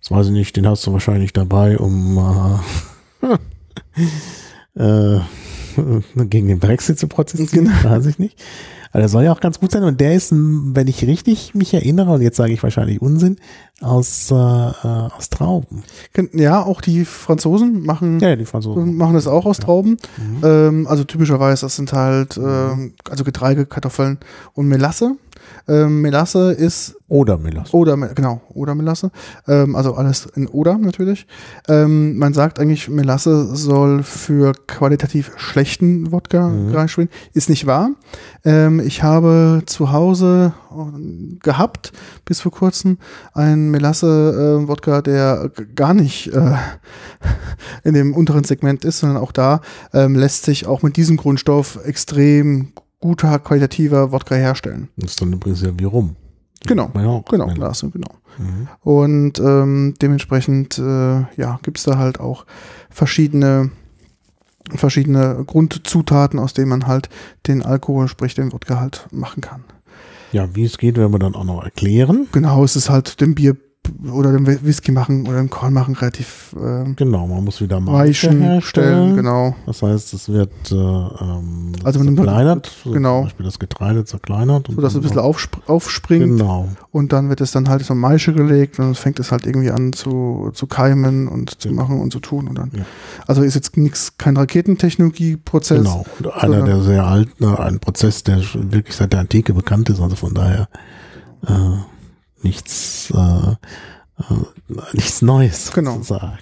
Das 0.00 0.10
weiß 0.10 0.26
ich 0.28 0.32
nicht, 0.32 0.56
den 0.56 0.66
hast 0.66 0.86
du 0.86 0.92
wahrscheinlich 0.92 1.34
dabei, 1.34 1.78
um 1.78 2.62
äh, 3.22 3.36
äh, 5.16 5.20
gegen 6.16 6.48
den 6.48 6.58
Brexit 6.58 6.98
zu 6.98 7.08
protestieren, 7.08 7.66
genau. 7.66 7.94
weiß 7.94 8.06
ich 8.06 8.18
nicht. 8.18 8.36
Aber 8.92 9.00
der 9.00 9.08
soll 9.08 9.22
ja 9.22 9.32
auch 9.32 9.40
ganz 9.40 9.60
gut 9.60 9.70
sein 9.70 9.84
und 9.84 10.00
der 10.00 10.14
ist, 10.14 10.32
wenn 10.32 10.88
ich 10.88 11.06
richtig 11.06 11.54
mich 11.54 11.72
erinnere, 11.74 12.10
und 12.10 12.22
jetzt 12.22 12.36
sage 12.36 12.52
ich 12.52 12.62
wahrscheinlich 12.62 13.00
Unsinn, 13.00 13.36
aus, 13.80 14.30
äh, 14.32 14.34
äh 14.34 15.08
aus 15.16 15.30
Trauben. 15.30 15.84
Ja, 16.32 16.62
auch 16.62 16.80
die 16.80 17.04
Franzosen 17.04 17.84
machen, 17.84 18.18
ja, 18.18 18.34
die 18.34 18.44
Franzosen. 18.44 18.96
machen 18.96 19.14
das 19.14 19.28
auch 19.28 19.46
aus 19.46 19.58
Trauben. 19.58 19.96
Mhm. 20.16 20.40
Ähm, 20.42 20.86
also 20.88 21.04
typischerweise, 21.04 21.66
das 21.66 21.76
sind 21.76 21.92
halt 21.92 22.36
äh, 22.36 22.90
also 23.08 23.24
Getreide, 23.24 23.64
Kartoffeln 23.64 24.18
und 24.54 24.66
Melasse. 24.66 25.16
Ähm, 25.68 26.00
Melasse 26.00 26.52
ist. 26.52 26.96
Oder 27.08 27.38
Melasse. 27.38 27.74
Oder, 27.76 27.96
genau, 27.96 28.40
oder 28.50 28.74
Melasse. 28.74 29.10
Ähm, 29.48 29.74
also 29.76 29.94
alles 29.94 30.26
in 30.26 30.46
Oder 30.46 30.78
natürlich. 30.78 31.26
Ähm, 31.68 32.16
man 32.18 32.34
sagt 32.34 32.58
eigentlich, 32.58 32.88
Melasse 32.88 33.54
soll 33.56 34.02
für 34.02 34.52
qualitativ 34.66 35.32
schlechten 35.36 36.12
Wodka 36.12 36.48
mhm. 36.48 36.74
reinschwingen. 36.74 37.10
Ist 37.34 37.48
nicht 37.48 37.66
wahr. 37.66 37.90
Ähm, 38.44 38.80
ich 38.80 39.02
habe 39.02 39.62
zu 39.66 39.92
Hause 39.92 40.52
äh, 40.70 41.36
gehabt, 41.42 41.92
bis 42.24 42.40
vor 42.40 42.52
kurzem, 42.52 42.98
einen 43.34 43.70
Melasse-Wodka, 43.70 44.98
äh, 44.98 45.02
der 45.02 45.50
gar 45.74 45.94
nicht 45.94 46.28
äh, 46.32 46.54
in 47.84 47.94
dem 47.94 48.14
unteren 48.14 48.44
Segment 48.44 48.84
ist, 48.84 49.00
sondern 49.00 49.18
auch 49.18 49.32
da 49.32 49.60
ähm, 49.92 50.14
lässt 50.14 50.44
sich 50.44 50.66
auch 50.66 50.82
mit 50.82 50.96
diesem 50.96 51.16
Grundstoff 51.16 51.78
extrem 51.84 52.72
guter, 53.00 53.38
qualitativer 53.38 54.12
Wodka 54.12 54.34
herstellen. 54.34 54.88
Das 54.96 55.12
ist 55.12 55.22
dann 55.22 55.32
übrigens 55.32 55.62
ja 55.62 55.70
wie 55.78 55.84
rum. 55.84 56.16
Genau, 56.66 56.90
ja 56.94 57.22
genau, 57.28 57.46
Glas, 57.54 57.80
genau. 57.80 58.14
Mhm. 58.38 58.68
Und 58.82 59.38
ähm, 59.38 59.94
dementsprechend 60.00 60.78
äh, 60.78 61.20
ja, 61.36 61.58
gibt 61.62 61.78
es 61.78 61.84
da 61.84 61.96
halt 61.96 62.20
auch 62.20 62.44
verschiedene 62.90 63.70
verschiedene 64.76 65.42
Grundzutaten, 65.46 66.38
aus 66.38 66.52
denen 66.52 66.68
man 66.68 66.86
halt 66.86 67.08
den 67.46 67.62
Alkohol, 67.62 68.08
sprich 68.08 68.34
den 68.34 68.52
Wodka 68.52 68.78
halt 68.78 69.08
machen 69.10 69.40
kann. 69.40 69.64
Ja, 70.32 70.54
wie 70.54 70.64
es 70.64 70.78
geht, 70.78 70.96
werden 70.96 71.12
wir 71.12 71.18
dann 71.18 71.34
auch 71.34 71.44
noch 71.44 71.64
erklären. 71.64 72.28
Genau, 72.30 72.62
es 72.62 72.76
ist 72.76 72.88
halt 72.88 73.20
dem 73.20 73.34
Bier 73.34 73.56
oder 74.12 74.32
den 74.32 74.46
Whisky 74.46 74.92
machen 74.92 75.26
oder 75.26 75.38
den 75.38 75.50
Korn 75.50 75.72
machen 75.72 75.94
relativ 75.94 76.54
äh, 76.56 76.92
genau 76.94 77.26
man 77.26 77.44
muss 77.44 77.60
wieder 77.60 77.80
mal 77.80 77.92
weichen 77.94 78.60
stellen 78.62 79.16
genau. 79.16 79.54
Das 79.66 79.82
heißt 79.82 80.14
es 80.14 80.28
wird 80.28 80.50
äh, 80.70 80.74
ähm, 80.74 81.72
also 81.82 82.02
zerkleinert 82.02 82.70
genau. 82.84 83.18
zum 83.18 83.24
Beispiel 83.24 83.46
das 83.46 83.58
Getreide 83.58 84.04
zerkleinert 84.04 84.68
so 84.70 84.80
dass 84.80 84.92
es 84.92 84.98
ein 84.98 85.02
bisschen 85.02 85.18
aufsp 85.18 85.56
aufspringt. 85.66 86.38
Genau. 86.38 86.68
Und 86.90 87.12
dann 87.12 87.28
wird 87.28 87.40
es 87.40 87.52
dann 87.52 87.68
halt 87.68 87.84
so 87.84 87.94
Maische 87.94 88.32
gelegt 88.32 88.78
und 88.78 88.86
dann 88.86 88.94
fängt 88.94 89.18
es 89.20 89.32
halt 89.32 89.46
irgendwie 89.46 89.70
an 89.70 89.92
zu, 89.92 90.50
zu 90.52 90.66
keimen 90.66 91.28
und 91.28 91.60
zu 91.60 91.68
genau. 91.68 91.82
machen 91.82 92.00
und 92.00 92.12
zu 92.12 92.20
tun 92.20 92.48
und 92.48 92.58
dann 92.58 92.70
ja. 92.74 92.84
also 93.26 93.42
ist 93.42 93.54
jetzt 93.54 93.76
nichts 93.76 94.16
kein 94.18 94.36
Raketentechnologieprozess 94.36 95.78
genau. 95.78 96.04
Und 96.18 96.32
einer 96.34 96.62
der 96.62 96.80
sehr 96.82 97.06
alten 97.06 97.44
ne, 97.44 97.58
ein 97.58 97.80
Prozess 97.80 98.24
der 98.24 98.40
wirklich 98.54 98.96
seit 98.96 99.12
der 99.12 99.20
Antike 99.20 99.54
bekannt 99.54 99.88
ist 99.88 100.00
also 100.00 100.16
von 100.16 100.34
daher 100.34 100.68
äh, 101.46 101.50
nichts, 102.42 103.12
äh, 103.14 103.52
äh, 103.52 104.74
nichts 104.92 105.22
Neues 105.22 105.72
genau. 105.72 105.94
sozusagen. 105.94 106.38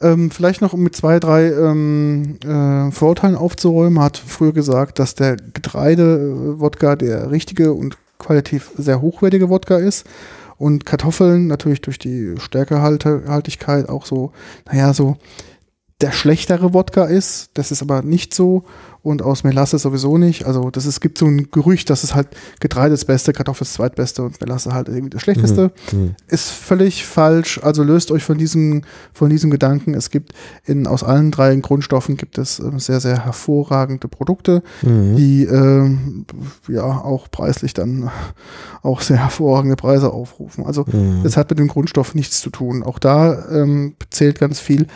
Ähm, 0.00 0.30
vielleicht 0.30 0.60
noch 0.60 0.74
mit 0.74 0.94
zwei, 0.94 1.18
drei 1.18 1.46
ähm, 1.46 2.38
äh, 2.44 2.90
Vorurteilen 2.90 3.36
aufzuräumen, 3.36 4.00
hat 4.00 4.16
früher 4.16 4.52
gesagt, 4.52 4.98
dass 4.98 5.14
der 5.14 5.36
Getreide-Wodka 5.36 6.96
der 6.96 7.30
richtige 7.30 7.72
und 7.72 7.96
qualitativ 8.18 8.70
sehr 8.76 9.00
hochwertige 9.00 9.48
Wodka 9.48 9.76
ist 9.76 10.06
und 10.56 10.86
Kartoffeln 10.86 11.46
natürlich 11.46 11.80
durch 11.80 11.98
die 11.98 12.34
Stärkehaltigkeit 12.38 13.88
auch 13.88 14.06
so, 14.06 14.32
naja, 14.66 14.94
so 14.94 15.16
der 16.00 16.12
schlechtere 16.12 16.74
Wodka 16.74 17.04
ist. 17.04 17.50
Das 17.54 17.70
ist 17.70 17.82
aber 17.82 18.02
nicht 18.02 18.34
so. 18.34 18.64
Und 19.04 19.20
aus 19.20 19.44
Melasse 19.44 19.78
sowieso 19.78 20.16
nicht. 20.16 20.46
Also 20.46 20.70
das 20.70 20.86
ist, 20.86 21.00
gibt 21.00 21.18
so 21.18 21.26
ein 21.26 21.50
Gerücht, 21.50 21.90
dass 21.90 22.04
es 22.04 22.14
halt 22.14 22.28
Getreide 22.58 22.92
das 22.92 23.04
Beste, 23.04 23.34
Kartoffel 23.34 23.66
das 23.66 23.74
Zweitbeste 23.74 24.22
und 24.22 24.40
Melasse 24.40 24.72
halt 24.72 24.88
irgendwie 24.88 25.10
das 25.10 25.20
Schlechteste. 25.20 25.70
Mhm. 25.92 25.98
mhm. 25.98 26.14
Ist 26.26 26.50
völlig 26.50 27.04
falsch. 27.04 27.60
Also 27.62 27.82
löst 27.82 28.10
euch 28.10 28.24
von 28.24 28.38
diesem, 28.38 28.82
von 29.12 29.28
diesem 29.28 29.50
Gedanken. 29.50 29.92
Es 29.92 30.10
gibt 30.10 30.32
in, 30.64 30.86
aus 30.86 31.04
allen 31.04 31.30
drei 31.30 31.54
Grundstoffen 31.56 32.16
gibt 32.16 32.38
es 32.38 32.58
äh, 32.58 32.70
sehr, 32.78 33.00
sehr 33.00 33.26
hervorragende 33.26 34.08
Produkte, 34.08 34.62
mhm. 34.80 35.16
die 35.16 35.44
äh, 35.44 35.96
ja 36.72 36.84
auch 36.84 37.30
preislich 37.30 37.74
dann 37.74 38.10
auch 38.82 39.02
sehr 39.02 39.18
hervorragende 39.18 39.76
Preise 39.76 40.14
aufrufen. 40.14 40.64
Also 40.64 40.86
mhm. 40.90 41.20
das 41.22 41.36
hat 41.36 41.50
mit 41.50 41.58
dem 41.58 41.68
Grundstoff 41.68 42.14
nichts 42.14 42.40
zu 42.40 42.48
tun. 42.48 42.82
Auch 42.82 42.98
da 42.98 43.48
ähm, 43.50 43.96
zählt 44.08 44.40
ganz 44.40 44.60
viel 44.60 44.86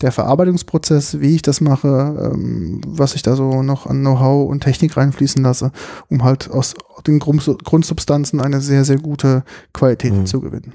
der 0.00 0.12
Verarbeitungsprozess, 0.12 1.20
wie 1.20 1.34
ich 1.34 1.42
das 1.42 1.60
mache, 1.60 2.32
ähm, 2.32 2.80
was 2.86 3.14
ich 3.14 3.22
da 3.22 3.34
so 3.34 3.62
noch 3.62 3.86
an 3.86 4.00
Know-how 4.00 4.48
und 4.48 4.62
Technik 4.62 4.96
reinfließen 4.96 5.42
lasse, 5.42 5.72
um 6.08 6.22
halt 6.22 6.50
aus 6.50 6.74
den 7.06 7.18
Grund 7.18 7.44
Grundsubstanzen 7.64 8.40
eine 8.40 8.60
sehr, 8.60 8.84
sehr 8.84 8.98
gute 8.98 9.44
Qualität 9.72 10.12
mhm. 10.12 10.26
zu 10.26 10.40
gewinnen. 10.40 10.72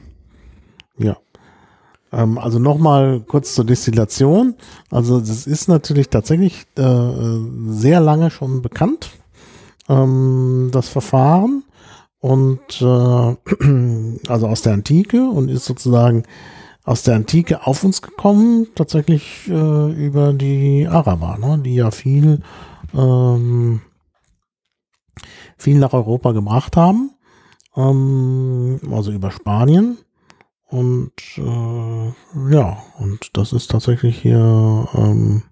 Ja. 0.97 1.17
Ähm, 2.11 2.37
also 2.37 2.59
nochmal 2.59 3.21
kurz 3.21 3.55
zur 3.55 3.65
Destillation. 3.65 4.55
Also 4.91 5.19
das 5.19 5.47
ist 5.47 5.67
natürlich 5.67 6.09
tatsächlich 6.09 6.65
äh, 6.77 7.39
sehr 7.67 7.99
lange 8.01 8.29
schon 8.29 8.61
bekannt, 8.61 9.11
ähm, 9.89 10.69
das 10.71 10.89
Verfahren. 10.89 11.63
Und 12.19 12.81
äh, 12.81 12.85
also 14.27 14.47
aus 14.47 14.61
der 14.61 14.73
Antike 14.73 15.29
und 15.29 15.49
ist 15.49 15.65
sozusagen 15.65 16.23
aus 16.83 17.03
der 17.03 17.15
Antike 17.15 17.65
auf 17.65 17.83
uns 17.83 18.01
gekommen, 18.01 18.67
tatsächlich 18.75 19.47
äh, 19.47 19.91
über 19.91 20.33
die 20.33 20.87
Araber, 20.87 21.37
ne, 21.37 21.59
die 21.63 21.75
ja 21.75 21.91
viel, 21.91 22.41
ähm, 22.93 23.81
viel 25.57 25.77
nach 25.77 25.93
Europa 25.93 26.33
gebracht 26.33 26.75
haben, 26.75 27.11
ähm, 27.75 28.79
also 28.91 29.11
über 29.11 29.31
Spanien. 29.31 29.97
Und 30.67 31.13
äh, 31.37 32.51
ja, 32.53 32.77
und 32.97 33.29
das 33.33 33.53
ist 33.53 33.69
tatsächlich 33.69 34.19
hier 34.19 34.87
ähm, 34.95 35.43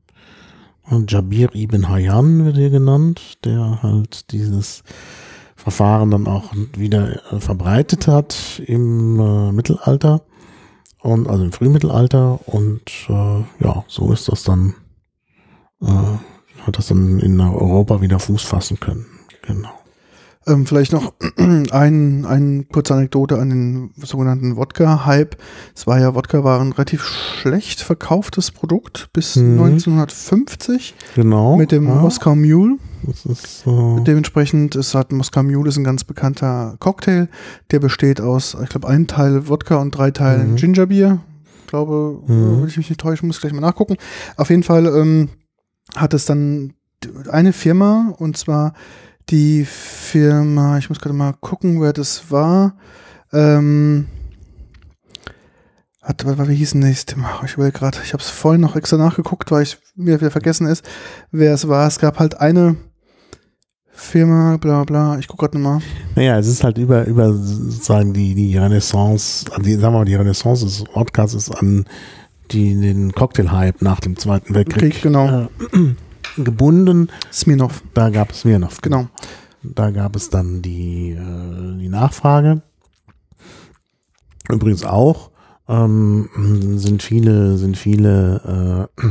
Jabir 1.07 1.55
ibn 1.55 1.87
Hayyan 1.87 2.43
wird 2.43 2.57
hier 2.57 2.71
genannt, 2.71 3.37
der 3.45 3.83
halt 3.83 4.31
dieses 4.31 4.83
Verfahren 5.55 6.09
dann 6.09 6.27
auch 6.27 6.51
wieder 6.75 7.31
äh, 7.31 7.39
verbreitet 7.39 8.07
hat 8.07 8.61
im 8.65 9.19
äh, 9.19 9.51
Mittelalter 9.51 10.23
und 11.01 11.27
also 11.27 11.43
im 11.43 11.51
Frühmittelalter 11.51 12.39
und 12.47 12.81
äh, 13.09 13.43
ja, 13.63 13.83
so 13.87 14.11
ist 14.11 14.27
das 14.27 14.43
dann, 14.43 14.75
äh, 15.81 15.85
hat 16.65 16.77
das 16.77 16.87
dann 16.87 17.19
in 17.19 17.39
Europa 17.39 18.01
wieder 18.01 18.19
Fuß 18.19 18.43
fassen 18.43 18.79
können. 18.79 19.05
Genau. 19.41 19.80
Ähm, 20.47 20.65
vielleicht 20.65 20.91
noch 20.91 21.13
ein, 21.37 22.25
ein 22.25 22.67
kurze 22.71 22.95
Anekdote 22.95 23.37
an 23.37 23.49
den 23.49 23.91
sogenannten 23.97 24.55
Wodka-Hype. 24.55 25.37
Es 25.75 25.85
war 25.85 25.99
ja, 25.99 26.15
Wodka 26.15 26.43
war 26.43 26.59
ein 26.59 26.71
relativ 26.71 27.03
schlecht 27.05 27.81
verkauftes 27.81 28.49
Produkt 28.49 29.09
bis 29.13 29.35
mhm. 29.35 29.61
1950. 29.61 30.95
Genau. 31.15 31.57
Mit 31.57 31.71
dem 31.71 31.87
ja. 31.87 31.95
Moskau 31.95 32.35
Mule. 32.35 32.77
Ist, 33.07 33.65
äh 33.67 34.03
Dementsprechend 34.03 34.75
ist 34.75 34.95
halt 34.95 35.11
Moskau 35.11 35.43
Mule 35.43 35.69
ist 35.69 35.77
ein 35.77 35.83
ganz 35.83 36.03
bekannter 36.03 36.75
Cocktail. 36.79 37.29
Der 37.69 37.79
besteht 37.79 38.19
aus, 38.19 38.57
ich 38.63 38.69
glaube, 38.69 38.87
einem 38.87 39.07
Teil 39.07 39.47
Wodka 39.47 39.77
und 39.77 39.91
drei 39.91 40.09
Teilen 40.09 40.51
mhm. 40.51 40.55
Gingerbier. 40.55 41.19
Ich 41.61 41.67
glaube, 41.67 42.19
mhm. 42.25 42.61
wenn 42.61 42.67
ich 42.67 42.77
mich 42.77 42.89
nicht 42.89 43.01
täusche, 43.01 43.25
muss 43.25 43.37
ich 43.37 43.41
gleich 43.41 43.53
mal 43.53 43.61
nachgucken. 43.61 43.97
Auf 44.37 44.49
jeden 44.49 44.63
Fall 44.63 44.87
ähm, 44.87 45.29
hat 45.95 46.15
es 46.15 46.25
dann 46.25 46.73
eine 47.29 47.53
Firma 47.53 48.13
und 48.17 48.37
zwar 48.37 48.73
die 49.29 49.65
Firma, 49.65 50.77
ich 50.77 50.89
muss 50.89 50.99
gerade 50.99 51.15
mal 51.15 51.33
gucken, 51.33 51.81
wer 51.81 51.93
das 51.93 52.31
war. 52.31 52.75
Ähm, 53.31 54.07
hat, 56.01 56.25
wie 56.25 56.55
hieß 56.55 56.71
denn 56.71 56.81
das? 56.81 57.05
Ich 57.45 57.57
will 57.57 57.71
gerade, 57.71 57.99
ich 58.03 58.13
habe 58.13 58.23
es 58.23 58.29
vorhin 58.29 58.61
noch 58.61 58.75
extra 58.75 58.97
nachgeguckt, 58.97 59.51
weil 59.51 59.63
ich 59.63 59.77
mir 59.95 60.19
wieder 60.19 60.31
vergessen 60.31 60.67
ist, 60.67 60.83
wer 61.31 61.53
es 61.53 61.67
war. 61.67 61.87
Es 61.87 61.99
gab 61.99 62.19
halt 62.19 62.39
eine 62.39 62.75
Firma, 63.91 64.57
bla 64.57 64.83
bla, 64.83 65.19
ich 65.19 65.27
gucke 65.27 65.45
gerade 65.45 65.59
nochmal. 65.59 65.81
Naja, 66.15 66.39
es 66.39 66.47
ist 66.47 66.63
halt 66.63 66.77
über, 66.77 67.05
über 67.05 67.33
sozusagen 67.33 68.13
die, 68.13 68.33
die 68.33 68.57
Renaissance, 68.57 69.45
an 69.53 69.61
die, 69.61 69.73
sagen 69.73 69.93
wir 69.93 69.99
mal, 69.99 70.05
die 70.05 70.15
Renaissance 70.15 70.65
des 70.65 70.83
Podcasts 70.85 71.35
ist 71.35 71.51
an 71.51 71.85
die, 72.51 72.75
den 72.79 73.11
Cocktail-Hype 73.11 73.81
nach 73.81 73.99
dem 73.99 74.17
Zweiten 74.17 74.55
Weltkrieg. 74.55 74.93
Krieg, 74.93 75.03
genau. 75.03 75.49
Äh, 75.73 75.95
gebunden. 76.37 77.09
Smirnov. 77.31 77.83
Da 77.93 78.09
gab 78.09 78.31
es 78.31 78.41
Smirnov. 78.41 78.81
Genau. 78.81 79.07
Da 79.63 79.91
gab 79.91 80.15
es 80.15 80.29
dann 80.29 80.61
die, 80.61 81.11
äh, 81.11 81.77
die 81.77 81.89
Nachfrage. 81.89 82.61
Übrigens 84.49 84.83
auch 84.83 85.31
ähm, 85.67 86.29
sind 86.77 87.03
viele, 87.03 87.57
sind 87.57 87.77
viele 87.77 88.89
äh, 88.99 89.05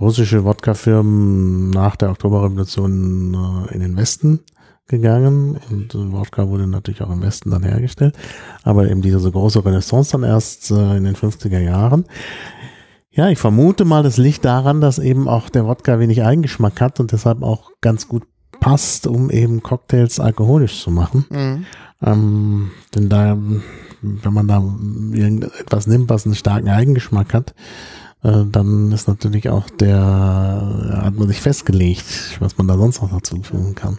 russische 0.00 0.44
Wodka-Firmen 0.44 1.70
nach 1.70 1.96
der 1.96 2.10
Oktoberrevolution 2.10 3.34
äh, 3.34 3.74
in 3.74 3.80
den 3.80 3.96
Westen 3.96 4.40
gegangen 4.86 5.58
und 5.70 5.94
äh, 5.94 6.12
Wodka 6.12 6.48
wurde 6.48 6.66
natürlich 6.66 7.02
auch 7.02 7.10
im 7.10 7.22
Westen 7.22 7.50
dann 7.50 7.62
hergestellt, 7.62 8.16
aber 8.62 8.88
eben 8.88 9.02
diese 9.02 9.30
große 9.30 9.64
Renaissance 9.64 10.12
dann 10.12 10.22
erst 10.22 10.70
äh, 10.70 10.96
in 10.96 11.04
den 11.04 11.14
50er 11.14 11.58
Jahren. 11.58 12.06
Ja, 13.10 13.28
ich 13.28 13.38
vermute 13.38 13.84
mal, 13.84 14.02
das 14.02 14.16
liegt 14.16 14.44
daran, 14.44 14.80
dass 14.80 14.98
eben 14.98 15.28
auch 15.28 15.48
der 15.48 15.66
Wodka 15.66 15.98
wenig 15.98 16.22
Eigengeschmack 16.22 16.80
hat 16.80 17.00
und 17.00 17.12
deshalb 17.12 17.42
auch 17.42 17.70
ganz 17.80 18.08
gut 18.08 18.24
passt, 18.60 19.06
um 19.06 19.30
eben 19.30 19.62
Cocktails 19.62 20.20
alkoholisch 20.20 20.82
zu 20.82 20.90
machen. 20.90 21.24
Mhm. 21.30 21.66
Ähm, 22.02 22.70
denn 22.94 23.08
da, 23.08 23.36
wenn 24.02 24.32
man 24.32 24.46
da 24.46 24.62
irgendetwas 25.12 25.86
nimmt, 25.86 26.10
was 26.10 26.26
einen 26.26 26.34
starken 26.34 26.68
Eigengeschmack 26.68 27.34
hat, 27.34 27.54
äh, 28.22 28.44
dann 28.50 28.92
ist 28.92 29.08
natürlich 29.08 29.48
auch 29.48 29.70
der, 29.70 31.00
hat 31.02 31.14
man 31.14 31.28
sich 31.28 31.40
festgelegt, 31.40 32.36
was 32.40 32.58
man 32.58 32.68
da 32.68 32.76
sonst 32.76 33.00
noch 33.02 33.10
dazu 33.10 33.42
fügen 33.42 33.74
kann. 33.74 33.98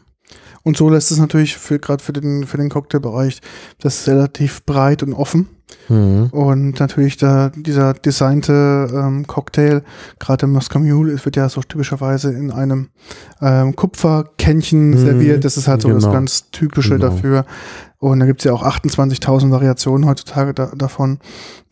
Und 0.64 0.78
so 0.78 0.90
lässt 0.90 1.12
es 1.12 1.18
natürlich 1.18 1.58
für 1.58 1.80
gerade 1.80 2.04
für 2.04 2.14
den 2.14 2.46
für 2.46 2.58
den 2.58 2.70
Cocktailbereich 2.70 3.42
das 3.80 4.08
relativ 4.08 4.66
breit 4.66 5.04
und 5.04 5.14
offen. 5.14 5.48
Mhm. 5.88 6.28
Und 6.28 6.80
natürlich 6.80 7.18
da, 7.18 7.50
dieser 7.56 7.94
designte 7.94 8.88
ähm, 8.94 9.26
Cocktail, 9.28 9.82
gerade 10.20 10.46
im 10.46 10.54
Moscow 10.54 10.82
Mule, 10.82 11.24
wird 11.24 11.36
ja 11.36 11.50
so 11.50 11.62
typischerweise 11.62 12.32
in 12.32 12.52
einem 12.52 12.90
ähm, 13.42 13.76
Kupferkännchen 13.76 14.92
mhm. 14.92 14.98
serviert. 14.98 15.46
Das 15.46 15.58
ist 15.58 15.68
halt 15.68 15.82
so 15.82 15.90
genau. 15.90 16.00
das 16.00 16.12
ganz 16.12 16.52
Typische 16.52 16.98
genau. 16.98 17.10
dafür. 17.10 17.46
Und 17.98 18.22
da 18.22 18.26
gibt's 18.26 18.46
ja 18.46 18.54
auch 18.54 18.64
28.000 18.64 19.52
Variationen 19.52 20.08
heutzutage 20.08 20.54
da, 20.54 20.68
davon. 20.68 21.20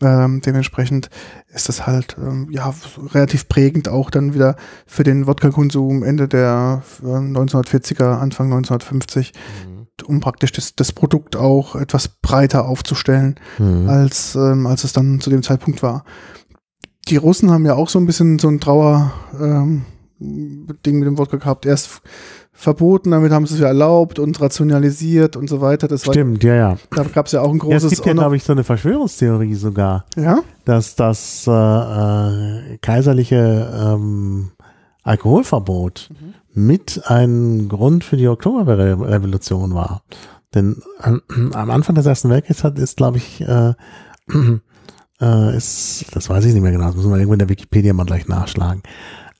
Ähm, 0.02 0.42
dementsprechend 0.44 1.08
ist 1.54 1.70
das 1.70 1.86
halt 1.86 2.16
ähm, 2.18 2.48
ja 2.50 2.74
relativ 3.14 3.48
prägend 3.48 3.88
auch 3.88 4.10
dann 4.10 4.34
wieder 4.34 4.56
für 4.86 5.04
den 5.04 5.26
Wodka-Konsum 5.26 6.02
Ende 6.02 6.28
der 6.28 6.82
1940er, 7.02 8.18
Anfang 8.18 8.52
1950. 8.52 9.32
Mhm 9.66 9.77
um 10.02 10.20
praktisch 10.20 10.52
das, 10.52 10.74
das 10.74 10.92
Produkt 10.92 11.36
auch 11.36 11.76
etwas 11.76 12.08
breiter 12.08 12.66
aufzustellen, 12.66 13.36
mhm. 13.58 13.88
als, 13.88 14.34
ähm, 14.34 14.66
als 14.66 14.84
es 14.84 14.92
dann 14.92 15.20
zu 15.20 15.30
dem 15.30 15.42
Zeitpunkt 15.42 15.82
war. 15.82 16.04
Die 17.08 17.16
Russen 17.16 17.50
haben 17.50 17.64
ja 17.64 17.74
auch 17.74 17.88
so 17.88 17.98
ein 17.98 18.06
bisschen 18.06 18.38
so 18.38 18.48
ein 18.48 18.60
Trauer 18.60 19.12
ähm, 19.40 19.84
Ding 20.20 20.98
mit 20.98 21.06
dem 21.06 21.18
Wodka 21.18 21.36
gehabt. 21.36 21.64
Erst 21.64 22.02
verboten, 22.52 23.12
damit 23.12 23.30
haben 23.30 23.46
sie 23.46 23.54
es 23.54 23.60
ja 23.60 23.68
erlaubt 23.68 24.18
und 24.18 24.40
rationalisiert 24.40 25.36
und 25.36 25.48
so 25.48 25.60
weiter. 25.60 25.86
Das 25.86 26.02
Stimmt, 26.02 26.42
war, 26.42 26.50
ja, 26.50 26.56
ja. 26.56 26.76
Da 26.90 27.04
gab 27.04 27.26
es 27.26 27.32
ja 27.32 27.40
auch 27.40 27.52
ein 27.52 27.58
großes. 27.58 27.82
Ja, 27.82 27.86
es 27.86 27.94
gibt 27.94 28.06
ja, 28.06 28.12
glaube 28.14 28.36
ich, 28.36 28.42
so 28.42 28.52
eine 28.52 28.64
Verschwörungstheorie 28.64 29.54
sogar. 29.54 30.06
Ja. 30.16 30.40
Dass 30.64 30.96
das 30.96 31.46
äh, 31.46 31.52
äh, 31.52 32.78
kaiserliche 32.78 33.72
ähm, 33.80 34.50
Alkoholverbot 35.02 36.10
mhm 36.10 36.34
mit 36.58 37.02
ein 37.06 37.68
Grund 37.68 38.04
für 38.04 38.16
die 38.16 38.28
Oktoberrevolution 38.28 39.74
war. 39.74 40.02
Denn 40.54 40.82
am, 40.98 41.22
am 41.52 41.70
Anfang 41.70 41.94
des 41.94 42.06
Ersten 42.06 42.30
Weltkriegs 42.30 42.64
hat, 42.64 42.78
ist, 42.78 42.96
glaube 42.96 43.18
ich, 43.18 43.40
äh, 43.42 43.74
äh, 45.20 45.56
ist, 45.56 46.06
das 46.12 46.28
weiß 46.28 46.44
ich 46.44 46.54
nicht 46.54 46.62
mehr 46.62 46.72
genau, 46.72 46.86
das 46.86 46.96
müssen 46.96 47.10
wir 47.10 47.16
irgendwo 47.16 47.34
in 47.34 47.38
der 47.38 47.48
Wikipedia 47.48 47.92
mal 47.92 48.06
gleich 48.06 48.28
nachschlagen, 48.28 48.82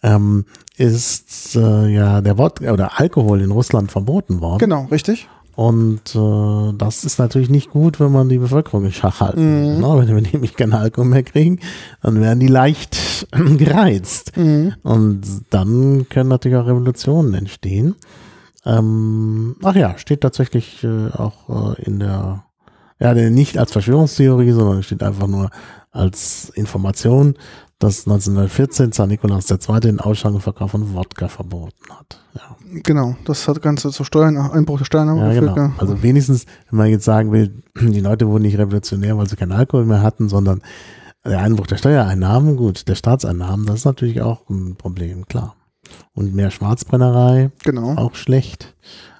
ähm, 0.03 0.44
ist 0.77 1.57
äh, 1.57 1.88
ja 1.88 2.21
der 2.21 2.38
Wort 2.38 2.61
oder 2.61 3.01
Alkohol 3.01 3.40
in 3.40 3.51
Russland 3.51 3.90
verboten 3.90 4.40
worden. 4.40 4.59
Genau, 4.59 4.85
richtig. 4.85 5.29
Und 5.59 6.14
äh, 6.14 6.73
das 6.79 7.03
ist 7.03 7.18
natürlich 7.18 7.51
nicht 7.51 7.71
gut, 7.71 7.99
wenn 7.99 8.12
man 8.12 8.29
die 8.29 8.38
Bevölkerung 8.38 8.85
in 8.85 8.92
Schach 8.92 9.18
halten. 9.18 9.75
Mhm. 9.75 9.81
Ne? 9.81 9.88
Wenn 9.99 10.14
wir 10.14 10.23
nämlich 10.33 10.55
keinen 10.55 10.73
Alkohol 10.73 11.07
mehr 11.09 11.25
kriegen, 11.25 11.59
dann 12.01 12.21
werden 12.21 12.38
die 12.38 12.47
leicht 12.47 13.27
gereizt. 13.57 14.37
Mhm. 14.37 14.75
Und 14.85 15.23
dann 15.51 16.07
können 16.11 16.31
natürlich 16.31 16.57
auch 16.57 16.68
Revolutionen 16.68 17.35
entstehen. 17.35 17.97
Ähm, 18.64 19.57
ach 19.64 19.75
ja, 19.75 19.99
steht 19.99 20.21
tatsächlich 20.21 20.85
äh, 20.85 21.09
auch 21.09 21.75
äh, 21.77 21.83
in 21.83 21.99
der, 21.99 22.44
ja, 23.01 23.12
nicht 23.14 23.59
als 23.59 23.73
Verschwörungstheorie, 23.73 24.53
sondern 24.53 24.85
steht 24.85 25.03
einfach 25.03 25.27
nur 25.27 25.51
als 25.90 26.51
Information, 26.51 27.35
dass 27.79 28.07
1914 28.07 28.93
Zar 28.93 29.07
Nikolaus 29.07 29.51
II. 29.51 29.81
den 29.81 30.01
Ausschank 30.01 30.35
und 30.35 30.41
Verkauf 30.41 30.73
von 30.73 30.95
Wodka 30.95 31.29
verboten 31.29 31.91
hat. 31.91 32.21
Ja. 32.35 32.57
Genau, 32.83 33.17
das 33.25 33.47
hat 33.47 33.62
Ganze 33.62 33.91
zu 33.91 34.05
Steuern, 34.05 34.37
Einbruch 34.37 34.79
der 34.79 34.85
Steuern 34.85 35.17
ja, 35.17 35.33
genau. 35.33 35.57
Ja. 35.57 35.73
Also 35.79 36.03
wenigstens, 36.03 36.45
wenn 36.71 36.79
man 36.79 36.88
jetzt 36.88 37.05
sagen 37.05 37.33
will, 37.33 37.62
die 37.81 38.01
Leute 38.01 38.27
wurden 38.29 38.43
nicht 38.43 38.59
revolutionär, 38.59 39.17
weil 39.17 39.29
sie 39.29 39.37
keinen 39.37 39.53
Alkohol 39.53 39.85
mehr 39.85 40.03
hatten, 40.03 40.29
sondern 40.29 40.61
der 41.25 41.41
Einbruch 41.41 41.67
der 41.67 41.77
Steuereinnahmen, 41.77 42.57
gut, 42.57 42.88
der 42.88 42.95
Staatseinnahmen, 42.95 43.67
das 43.67 43.77
ist 43.77 43.85
natürlich 43.85 44.23
auch 44.23 44.49
ein 44.49 44.77
Problem, 44.77 45.27
klar. 45.27 45.55
Und 46.14 46.35
mehr 46.35 46.51
Schwarzbrennerei, 46.51 47.51
genau. 47.64 47.95
auch 47.95 48.14
schlecht. 48.14 48.75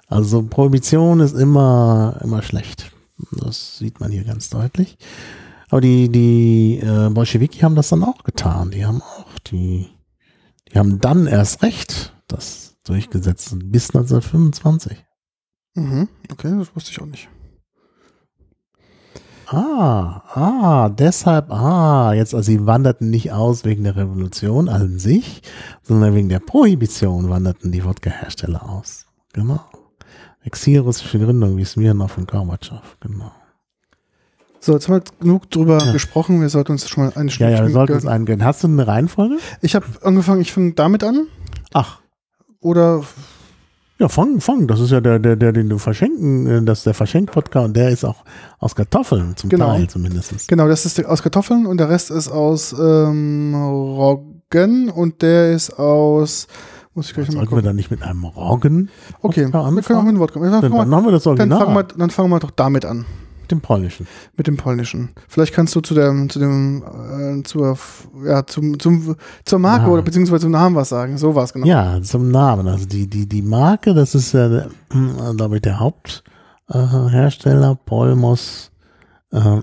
Also 0.07 0.43
Prohibition 0.43 1.19
ist 1.19 1.35
immer, 1.35 2.19
immer 2.23 2.41
schlecht. 2.41 2.91
Das 3.31 3.77
sieht 3.77 3.99
man 3.99 4.11
hier 4.11 4.23
ganz 4.23 4.49
deutlich. 4.49 4.97
Aber 5.69 5.81
die, 5.81 6.09
die 6.09 6.79
äh, 6.79 7.09
Bolschewiki 7.09 7.59
haben 7.59 7.75
das 7.75 7.89
dann 7.89 8.03
auch 8.03 8.23
getan. 8.23 8.71
Die 8.71 8.85
haben 8.85 9.01
auch 9.01 9.39
die, 9.39 9.87
die 10.71 10.79
haben 10.79 10.99
dann 10.99 11.27
erst 11.27 11.61
recht 11.61 12.13
das 12.27 12.77
durchgesetzt 12.83 13.55
bis 13.65 13.89
1925. 13.89 15.05
Mhm, 15.75 16.09
okay, 16.31 16.55
das 16.57 16.75
wusste 16.75 16.91
ich 16.91 17.01
auch 17.01 17.05
nicht. 17.05 17.29
Ah, 19.51 20.21
ah, 20.35 20.89
deshalb, 20.89 21.51
ah, 21.51 22.13
jetzt, 22.13 22.35
also 22.35 22.45
sie 22.45 22.67
wanderten 22.67 23.09
nicht 23.09 23.31
aus 23.31 23.65
wegen 23.65 23.83
der 23.83 23.95
Revolution 23.95 24.69
an 24.69 24.99
sich, 24.99 25.41
sondern 25.81 26.13
wegen 26.13 26.29
der 26.29 26.39
Prohibition 26.39 27.29
wanderten 27.29 27.71
die 27.71 27.83
Wodka-Hersteller 27.83 28.69
aus. 28.69 29.07
Genau. 29.33 29.59
Exilrussische 30.43 31.17
Gründung 31.17 31.57
wie 31.57 31.65
Smirnov 31.65 32.17
und 32.17 32.29
Gorbatschow, 32.29 32.97
genau. 32.99 33.31
So, 34.59 34.73
jetzt 34.73 34.87
haben 34.87 34.95
wir 34.95 35.03
genug 35.19 35.49
drüber 35.49 35.77
ja. 35.79 35.91
gesprochen. 35.91 36.41
Wir 36.41 36.49
sollten 36.49 36.73
uns 36.73 36.87
schon 36.87 37.05
mal 37.05 37.13
eine 37.15 37.29
Stunde. 37.29 37.53
Ja, 37.53 37.59
ja, 37.59 37.65
wir 37.65 37.73
sollten 37.73 37.93
uns 37.93 38.05
eingehen. 38.05 38.43
Hast 38.43 38.63
du 38.63 38.67
eine 38.67 38.85
Reihenfolge? 38.85 39.37
Ich 39.61 39.75
habe 39.75 39.85
angefangen, 40.03 40.41
ich 40.41 40.51
fange 40.51 40.73
damit 40.73 41.03
an. 41.03 41.27
Ach. 41.73 41.99
Oder 42.59 43.03
ja, 43.99 44.07
Fang, 44.07 44.39
Fang, 44.39 44.65
das 44.67 44.79
ist 44.79 44.91
ja 44.91 45.01
der, 45.01 45.19
der, 45.19 45.35
der, 45.35 45.51
den 45.51 45.67
du 45.67 45.77
verschenken, 45.77 46.47
äh, 46.47 46.63
das 46.63 46.79
ist 46.79 46.85
der 46.85 46.93
Verschenk-Podcast 46.93 47.65
und 47.65 47.75
der 47.75 47.89
ist 47.89 48.05
auch 48.05 48.23
aus 48.57 48.73
Kartoffeln 48.73 49.35
zum 49.35 49.49
genau. 49.49 49.73
Teil 49.73 49.89
zumindest. 49.89 50.47
Genau, 50.47 50.69
das 50.69 50.85
ist 50.85 51.05
aus 51.05 51.21
Kartoffeln 51.21 51.65
und 51.65 51.79
der 51.79 51.89
Rest 51.89 52.09
ist 52.09 52.29
aus 52.29 52.73
ähm, 52.73 53.53
Roggen 53.53 54.89
und 54.89 55.21
der 55.21 55.51
ist 55.51 55.77
aus 55.77 56.47
muss 56.93 57.07
ich 57.07 57.13
gleich 57.13 57.27
mal 57.27 57.39
Sollten 57.39 57.55
wir 57.55 57.61
dann 57.61 57.75
nicht 57.75 57.91
mit 57.91 58.01
einem 58.01 58.23
Roggen? 58.23 58.89
Okay, 59.21 59.41
wir 59.41 59.51
können 59.51 59.65
auch 59.65 59.71
mit 59.71 59.89
einem 59.91 60.19
Wodka. 60.19 60.39
Dann, 60.39 60.61
dann, 60.61 60.71
dann 60.71 60.95
haben 60.95 61.05
wir 61.05 61.11
das 61.11 61.27
Original. 61.27 61.59
Dann 61.59 61.67
fangen 61.67 61.75
wir, 61.75 61.97
dann 61.97 62.09
fangen 62.09 62.29
wir 62.29 62.39
doch 62.39 62.51
damit 62.51 62.85
an 62.85 63.05
dem 63.51 63.61
Polnischen. 63.61 64.07
Mit 64.37 64.47
dem 64.47 64.57
Polnischen. 64.57 65.09
Vielleicht 65.27 65.53
kannst 65.53 65.75
du 65.75 65.81
zu 65.81 65.93
dem, 65.93 66.29
zu 66.29 66.39
dem, 66.39 66.83
äh, 66.83 67.43
zur, 67.43 67.77
ja, 68.25 68.45
zum, 68.45 68.79
zum, 68.79 69.15
zur 69.45 69.59
Marke 69.59 69.85
ja. 69.85 69.91
oder 69.91 70.01
beziehungsweise 70.01 70.41
zum 70.41 70.51
Namen 70.51 70.75
was 70.75 70.89
sagen. 70.89 71.17
So 71.17 71.35
war 71.35 71.43
es 71.43 71.53
genau. 71.53 71.65
Ja, 71.65 72.01
zum 72.01 72.31
Namen. 72.31 72.67
Also 72.67 72.85
die, 72.85 73.07
die, 73.07 73.27
die 73.27 73.41
Marke, 73.41 73.93
das 73.93 74.15
ist 74.15 74.33
ja, 74.33 74.47
äh, 74.57 74.67
glaube 75.35 75.57
ich, 75.57 75.61
der 75.61 75.79
Haupthersteller, 75.79 77.71
äh, 77.71 77.85
Polmos. 77.85 78.71
Äh, 79.31 79.61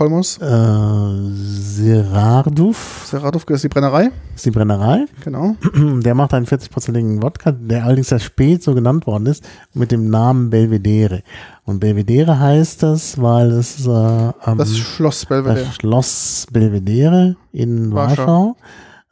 Polmos? 0.00 0.38
Äh, 0.38 1.34
Serarduf. 1.34 3.04
Serarduf 3.06 3.44
ist 3.50 3.64
die 3.64 3.68
Brennerei. 3.68 4.10
Ist 4.34 4.46
die 4.46 4.50
Brennerei. 4.50 5.04
Genau. 5.22 5.56
Der 5.74 6.14
macht 6.14 6.32
einen 6.32 6.46
40-prozentigen 6.46 7.22
Wodka, 7.22 7.52
der 7.52 7.84
allerdings 7.84 8.08
sehr 8.08 8.18
spät 8.18 8.62
so 8.62 8.74
genannt 8.74 9.06
worden 9.06 9.26
ist, 9.26 9.46
mit 9.74 9.92
dem 9.92 10.08
Namen 10.08 10.48
Belvedere. 10.48 11.22
Und 11.70 11.78
Belvedere 11.78 12.36
heißt 12.36 12.82
das, 12.82 13.22
weil 13.22 13.52
es 13.52 13.86
äh, 13.86 13.90
ähm, 13.90 14.58
das 14.58 14.76
Schloss 14.76 15.24
Belvedere. 15.24 15.66
Das 15.66 15.74
Schloss 15.76 16.46
Belvedere 16.50 17.36
in 17.52 17.94
Warschau, 17.94 18.56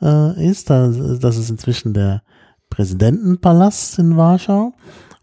Warschau 0.03 0.37
äh, 0.37 0.51
ist. 0.51 0.69
Das, 0.69 1.21
das 1.21 1.37
ist 1.37 1.51
inzwischen 1.51 1.95
der 1.95 2.23
Präsidentenpalast 2.69 4.01
in 4.01 4.17
Warschau. 4.17 4.73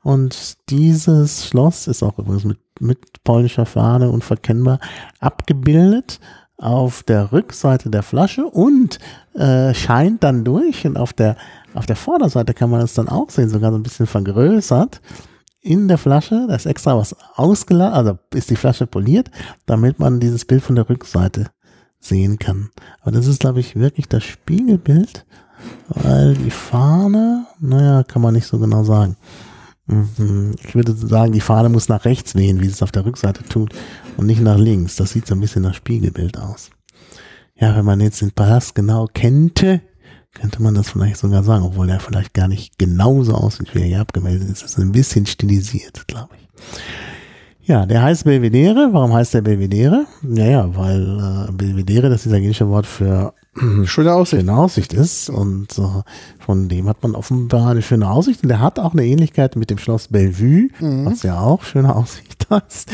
Und 0.02 0.70
dieses 0.70 1.46
Schloss 1.46 1.88
ist 1.88 2.04
auch 2.04 2.18
übrigens 2.20 2.46
mit, 2.46 2.60
mit 2.80 3.22
polnischer 3.26 3.66
Fahne 3.66 4.12
unverkennbar 4.12 4.80
abgebildet 5.20 6.22
auf 6.58 7.04
der 7.04 7.34
Rückseite 7.34 7.90
der 7.90 8.04
Flasche 8.04 8.46
und 8.46 8.98
äh, 9.34 9.74
scheint 9.74 10.24
dann 10.24 10.46
durch. 10.46 10.88
Und 10.88 10.96
auf 10.96 11.12
der, 11.12 11.36
auf 11.74 11.86
der 11.86 11.98
Vorderseite 11.98 12.54
kann 12.54 12.70
man 12.70 12.80
es 12.80 12.94
dann 12.94 13.10
auch 13.10 13.30
sehen, 13.30 13.50
sogar 13.50 13.72
so 13.72 13.78
ein 13.78 13.84
bisschen 13.84 14.08
vergrößert. 14.08 15.02
In 15.66 15.88
der 15.88 15.98
Flasche, 15.98 16.46
da 16.48 16.54
ist 16.54 16.68
extra 16.68 16.96
was 16.96 17.16
ausgeladen, 17.36 17.96
also 17.96 18.20
ist 18.36 18.52
die 18.52 18.56
Flasche 18.56 18.86
poliert, 18.86 19.32
damit 19.66 19.98
man 19.98 20.20
dieses 20.20 20.46
Bild 20.46 20.62
von 20.62 20.76
der 20.76 20.88
Rückseite 20.88 21.48
sehen 22.00 22.38
kann. 22.38 22.70
Aber 23.02 23.10
das 23.10 23.26
ist, 23.26 23.40
glaube 23.40 23.62
ich, 23.62 23.76
wirklich 23.76 24.08
das 24.08 24.24
Spiegelbild, 24.24 25.26
weil 25.88 26.36
die 26.36 26.52
Fahne, 26.52 27.48
naja, 27.60 28.04
kann 28.04 28.22
man 28.22 28.36
nicht 28.36 28.46
so 28.46 28.60
genau 28.60 28.84
sagen. 28.84 29.18
Mhm. 29.88 30.54
Ich 30.64 30.76
würde 30.76 30.94
sagen, 30.94 31.32
die 31.32 31.42
Fahne 31.42 31.70
muss 31.70 31.90
nach 31.90 32.06
rechts 32.06 32.36
wehen, 32.36 32.62
wie 32.62 32.68
es 32.68 32.84
auf 32.84 32.92
der 32.92 33.08
Rückseite 33.08 33.44
tut, 33.44 33.74
und 34.18 34.28
nicht 34.28 34.42
nach 34.42 34.60
links. 34.60 34.98
Das 34.98 35.14
sieht 35.14 35.26
so 35.26 35.34
ein 35.34 35.42
bisschen 35.42 35.64
nach 35.64 35.74
Spiegelbild 35.74 36.38
aus. 36.38 36.70
Ja, 37.56 37.76
wenn 37.76 37.86
man 37.86 38.02
jetzt 38.02 38.22
den 38.22 38.34
Palast 38.34 38.76
genau 38.76 39.08
kennte, 39.12 39.82
könnte 40.36 40.62
man 40.62 40.76
das 40.76 40.90
vielleicht 40.90 41.18
sogar 41.18 41.44
sagen, 41.44 41.66
obwohl 41.66 41.88
der 41.88 42.00
vielleicht 42.00 42.34
gar 42.34 42.48
nicht 42.48 42.78
genauso 42.78 43.34
aussieht, 43.34 43.74
wie 43.74 43.80
er 43.80 43.86
hier 43.86 44.02
abgemeldet 44.02 44.50
ist. 44.50 44.64
Das 44.64 44.72
ist 44.72 44.80
ein 44.80 44.92
bisschen 44.92 45.26
stilisiert, 45.26 46.08
glaube 46.08 46.36
ich. 46.36 47.68
Ja, 47.68 47.88
der 47.88 48.04
heißt 48.04 48.26
Belvedere. 48.26 48.90
Warum 48.92 49.14
heißt 49.14 49.34
der 49.34 49.42
Belvedere? 49.42 50.06
Naja, 50.22 50.70
weil 50.76 51.48
äh, 51.50 51.52
Belvedere, 51.52 52.10
das 52.10 52.18
ist 52.20 52.26
das 52.28 52.34
italienische 52.34 52.70
Wort 52.70 52.86
für 52.86 53.34
schöne 53.86 54.14
Aussicht. 54.14 54.42
Schöne 54.42 54.58
Aussicht 54.58 54.94
ist. 54.94 55.30
Und 55.30 55.78
äh, 55.78 56.02
von 56.40 56.68
dem 56.68 56.88
hat 56.88 57.02
man 57.04 57.16
offenbar 57.16 57.72
eine 57.72 57.82
schöne 57.82 58.10
Aussicht. 58.10 58.44
Und 58.44 58.50
der 58.50 58.60
hat 58.60 58.80
auch 58.80 58.94
eine 58.94 59.06
Ähnlichkeit 59.06 59.56
mit 59.56 59.70
dem 59.70 59.78
Schloss 59.78 60.10
Bellevue, 60.10 60.70
mhm. 60.80 61.06
was 61.06 61.24
ja 61.24 61.40
auch 61.40 61.64
schöne 61.64 61.96
Aussicht 61.96 62.48
hat. 62.50 62.86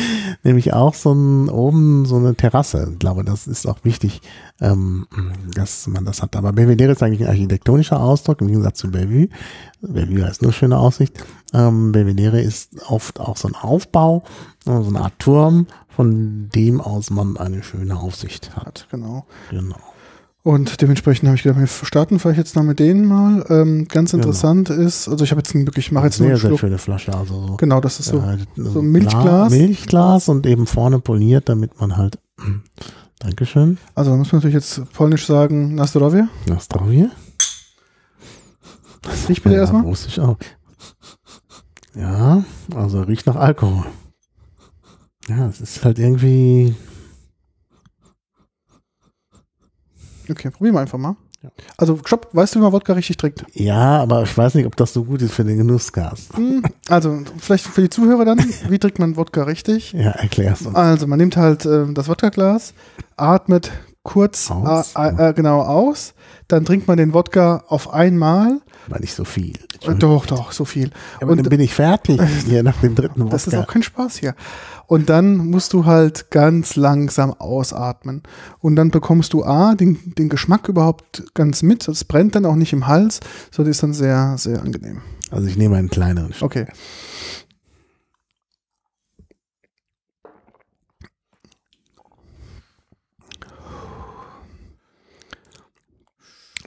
Nämlich 0.44 0.74
auch 0.74 0.94
so 0.94 1.14
ein, 1.14 1.50
oben 1.50 2.06
so 2.06 2.18
eine 2.18 2.36
Terrasse. 2.36 2.90
Ich 2.94 3.00
glaube, 3.00 3.24
das 3.24 3.48
ist 3.48 3.68
auch 3.68 3.84
wichtig, 3.84 4.22
ähm, 4.60 5.08
dass 5.56 5.88
man 5.88 6.06
das 6.06 6.22
hat. 6.22 6.36
Aber 6.36 6.54
Belvedere 6.54 6.92
ist 6.92 7.04
eigentlich 7.04 7.22
ein 7.22 7.30
architektonischer 7.30 8.00
Ausdruck 8.00 8.42
im 8.42 8.48
Gegensatz 8.48 8.80
zu 8.80 8.92
Bellevue. 8.92 9.30
Bellevue 9.82 10.26
heißt 10.26 10.44
nur 10.44 10.54
schöne 10.54 10.78
Aussicht. 10.78 11.24
Ähm, 11.54 11.92
Belvedere 11.92 12.40
ist 12.40 12.70
oft 12.88 13.20
auch 13.20 13.36
so 13.36 13.48
ein 13.48 13.56
Aufbau, 13.56 14.24
so 14.64 14.72
eine 14.72 15.02
Art 15.02 15.18
Turm, 15.20 15.68
von 15.90 16.50
dem 16.56 16.80
aus 16.80 17.10
man 17.10 17.36
eine 17.38 17.64
schöne 17.64 18.00
Aussicht 18.00 18.56
hat. 18.56 18.88
Genau. 18.92 19.26
Genau. 19.50 19.76
Und 20.44 20.82
dementsprechend 20.82 21.28
habe 21.28 21.36
ich 21.36 21.44
gedacht, 21.44 21.60
wir 21.60 21.68
starten 21.68 22.18
vielleicht 22.18 22.40
jetzt 22.40 22.56
noch 22.56 22.64
mit 22.64 22.80
denen 22.80 23.06
mal. 23.06 23.46
Ähm, 23.50 23.88
ganz 23.88 24.12
genau. 24.12 24.24
interessant 24.24 24.70
genau. 24.70 24.82
ist, 24.82 25.08
also 25.08 25.24
ich 25.24 25.30
habe 25.32 25.40
jetzt 25.40 25.54
wirklich, 25.54 25.92
mache 25.92 26.06
jetzt 26.06 26.18
sehr, 26.18 26.28
nur 26.28 26.36
einen 26.36 26.42
Sehr 26.42 26.58
schöne 26.58 26.78
Flasche, 26.80 27.14
also 27.14 27.48
so. 27.48 27.58
Genau, 27.58 27.80
das 27.80 28.00
ist 28.00 28.08
so, 28.08 28.18
ja, 28.18 28.38
so 28.56 28.80
ein 28.80 28.92
Milchglas. 28.92 29.52
Milchglas 29.52 30.30
und 30.30 30.48
eben 30.48 30.66
vorne 30.66 31.00
poliert, 31.00 31.48
damit 31.48 31.80
man 31.80 31.96
halt, 31.96 32.18
Dankeschön. 33.20 33.78
Also 33.94 34.12
da 34.12 34.18
muss 34.18 34.32
man 34.32 34.40
natürlich 34.40 34.56
jetzt 34.56 34.92
polnisch 34.94 35.28
sagen, 35.28 35.76
Nastrovie. 35.76 36.24
Nastrovie. 36.48 37.08
Ich 39.28 39.44
bitte 39.44 39.56
ja, 39.56 39.62
erstmal. 39.62 39.84
Wusste 39.84 40.08
ich 40.08 40.20
auch. 40.20 40.38
Ja, 41.96 42.44
also 42.74 43.02
riecht 43.02 43.28
nach 43.28 43.36
Alkohol. 43.36 43.86
Ja, 45.28 45.48
es 45.48 45.62
ist 45.62 45.84
halt 45.86 46.00
irgendwie 46.00 46.76
Okay, 50.30 50.50
probieren 50.50 50.76
wir 50.76 50.82
einfach 50.82 50.98
mal. 50.98 51.16
Ja. 51.44 51.50
Also, 51.78 52.00
stopp, 52.06 52.28
weißt 52.34 52.54
du, 52.54 52.60
wie 52.60 52.64
man 52.64 52.72
Wodka 52.72 52.94
richtig 52.94 53.18
trinkt? 53.18 53.46
Ja, 53.54 54.00
aber 54.00 54.22
ich 54.22 54.38
weiß 54.38 54.54
nicht, 54.54 54.68
ob 54.68 54.76
das 54.76 54.94
so 54.94 55.04
gut 55.04 55.24
ist 55.24 55.34
für 55.34 55.44
den 55.44 55.58
Genussgast. 55.58 56.38
Hm, 56.38 56.62
also, 56.88 57.20
vielleicht 57.40 57.66
für 57.66 57.82
die 57.82 57.90
Zuhörer 57.90 58.26
dann, 58.26 58.38
wie 58.70 58.78
trinkt 58.78 59.00
man 59.00 59.18
Wodka 59.18 59.44
richtig? 59.44 59.94
Ja, 59.94 60.12
erklär's 60.12 60.62
uns. 60.62 60.76
Also, 60.76 61.08
man 61.08 61.18
nimmt 61.18 61.38
halt 61.38 61.66
äh, 61.66 61.92
das 61.94 62.08
Wodka-Glas, 62.08 62.76
atmet 63.18 63.72
kurz 64.04 64.52
aus, 64.52 64.94
äh, 64.96 65.30
äh, 65.30 65.34
genau 65.34 65.62
aus, 65.62 66.14
dann 66.52 66.66
trinkt 66.66 66.88
man 66.88 66.98
den 66.98 67.14
Wodka 67.14 67.64
auf 67.68 67.94
einmal. 67.94 68.62
Aber 68.88 69.00
nicht 69.00 69.14
so 69.14 69.24
viel. 69.24 69.54
Doch, 70.00 70.26
doch, 70.26 70.52
so 70.52 70.66
viel. 70.66 70.92
Aber 71.20 71.32
und 71.32 71.38
dann 71.38 71.50
bin 71.50 71.60
ich 71.60 71.74
fertig 71.74 72.20
hier 72.46 72.64
nach 72.64 72.78
dem 72.82 72.96
dritten 72.96 73.22
Wodka. 73.22 73.32
Das 73.32 73.48
ist 73.48 73.56
auch 73.56 73.68
kein 73.68 73.84
Spaß 73.84 74.18
hier. 74.18 74.36
Und 74.88 75.10
dann 75.10 75.38
musst 75.38 75.74
du 75.74 75.86
halt 75.86 76.32
ganz 76.32 76.76
langsam 76.76 77.34
ausatmen. 77.34 78.24
Und 78.60 78.76
dann 78.76 78.92
bekommst 78.92 79.34
du 79.34 79.44
A, 79.44 79.76
den, 79.76 80.00
den 80.18 80.30
Geschmack 80.30 80.68
überhaupt 80.68 81.24
ganz 81.34 81.64
mit. 81.64 81.88
Es 81.88 82.04
brennt 82.04 82.36
dann 82.36 82.46
auch 82.46 82.56
nicht 82.56 82.74
im 82.74 82.88
Hals. 82.88 83.22
So, 83.52 83.64
das 83.64 83.72
ist 83.72 83.84
dann 83.84 83.94
sehr, 83.94 84.36
sehr 84.38 84.62
angenehm. 84.62 85.02
Also 85.30 85.48
ich 85.48 85.58
nehme 85.58 85.78
einen 85.78 85.90
kleineren. 85.90 86.34
Stück. 86.34 86.46
Okay. 86.46 86.66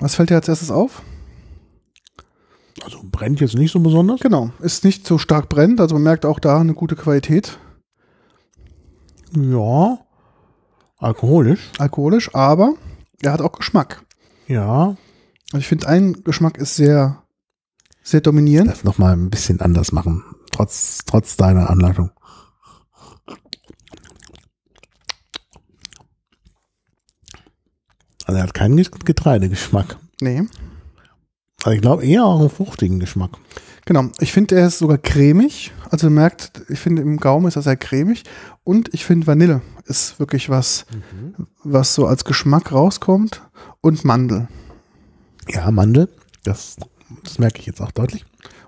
Was 0.01 0.15
fällt 0.15 0.31
dir 0.31 0.37
als 0.37 0.49
erstes 0.49 0.71
auf? 0.71 1.03
Also 2.83 3.01
brennt 3.05 3.41
jetzt 3.41 3.55
nicht 3.55 3.73
so 3.73 3.81
besonders? 3.81 4.21
Genau, 4.21 4.51
ist 4.61 4.85
nicht 4.85 5.07
so 5.07 5.19
stark 5.19 5.49
brennt, 5.49 5.81
also 5.81 5.95
man 5.95 6.03
merkt 6.03 6.27
auch 6.27 6.41
da 6.41 6.59
eine 6.59 6.75
gute 6.75 6.97
Qualität. 6.97 7.59
Ja. 9.37 9.99
Alkoholisch? 10.99 11.71
Alkoholisch, 11.79 12.35
aber 12.35 12.75
er 13.23 13.33
hat 13.33 13.41
auch 13.41 13.53
Geschmack. 13.53 14.05
Ja. 14.47 14.97
Also 15.53 15.59
ich 15.59 15.67
finde, 15.67 15.89
ein 15.89 16.25
Geschmack 16.25 16.59
ist 16.59 16.77
sehr, 16.77 17.23
sehr 18.03 18.21
dominierend. 18.21 18.71
Das 18.71 18.85
nochmal 18.85 19.13
ein 19.13 19.31
bisschen 19.31 19.61
anders 19.61 19.93
machen, 19.93 20.25
trotz, 20.51 21.01
trotz 21.07 21.37
deiner 21.37 21.71
Anleitung. 21.71 22.11
Also 28.25 28.39
er 28.39 28.45
hat 28.45 28.55
keinen 28.55 28.77
Getreidegeschmack. 28.77 29.97
Nee. 30.21 30.45
Also 31.63 31.75
ich 31.75 31.83
glaube 31.83 32.05
eher 32.05 32.25
auch 32.25 32.41
einen 32.41 32.51
fruchtigen 32.51 33.01
Geschmack. 33.01 33.31
Genau. 33.87 34.05
Ich 34.21 34.33
finde, 34.33 34.57
er 34.57 34.67
ist 34.67 34.79
sogar 34.79 34.99
cremig. 34.99 35.73
Also 35.91 36.09
merkt, 36.09 36.63
ich 36.69 36.79
finde 36.79 37.03
im 37.03 37.19
Gaumen 37.19 37.47
ist 37.47 37.57
er 37.57 37.63
sehr 37.63 37.77
cremig. 37.77 38.25
Und 38.65 38.93
ich 38.95 39.05
finde 39.05 39.27
Vanille 39.27 39.61
ist 39.87 40.19
wirklich 40.19 40.49
was, 40.49 40.87
mhm. 40.93 41.47
was 41.63 41.95
so 41.95 42.07
als 42.07 42.25
Geschmack 42.25 42.73
rauskommt. 42.73 43.43
Und 43.81 44.05
Mandel. 44.05 44.49
Ja, 45.49 45.71
Mandel. 45.71 46.09
Das, 46.45 46.77
das 47.23 47.39
merke 47.39 47.61
ich 47.61 47.67
jetzt 47.67 47.83
auch 47.83 47.93
deutlich. 47.93 48.25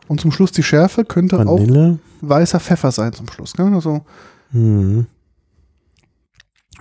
Und 0.08 0.20
zum 0.20 0.32
Schluss 0.32 0.52
die 0.52 0.62
Schärfe 0.62 1.04
könnte 1.04 1.38
Vanille. 1.38 1.98
auch 2.22 2.28
weißer 2.28 2.60
Pfeffer 2.60 2.92
sein 2.92 3.12
zum 3.12 3.28
Schluss. 3.30 3.56
Ne? 3.56 3.74
Also, 3.74 4.04
mhm. 4.52 5.06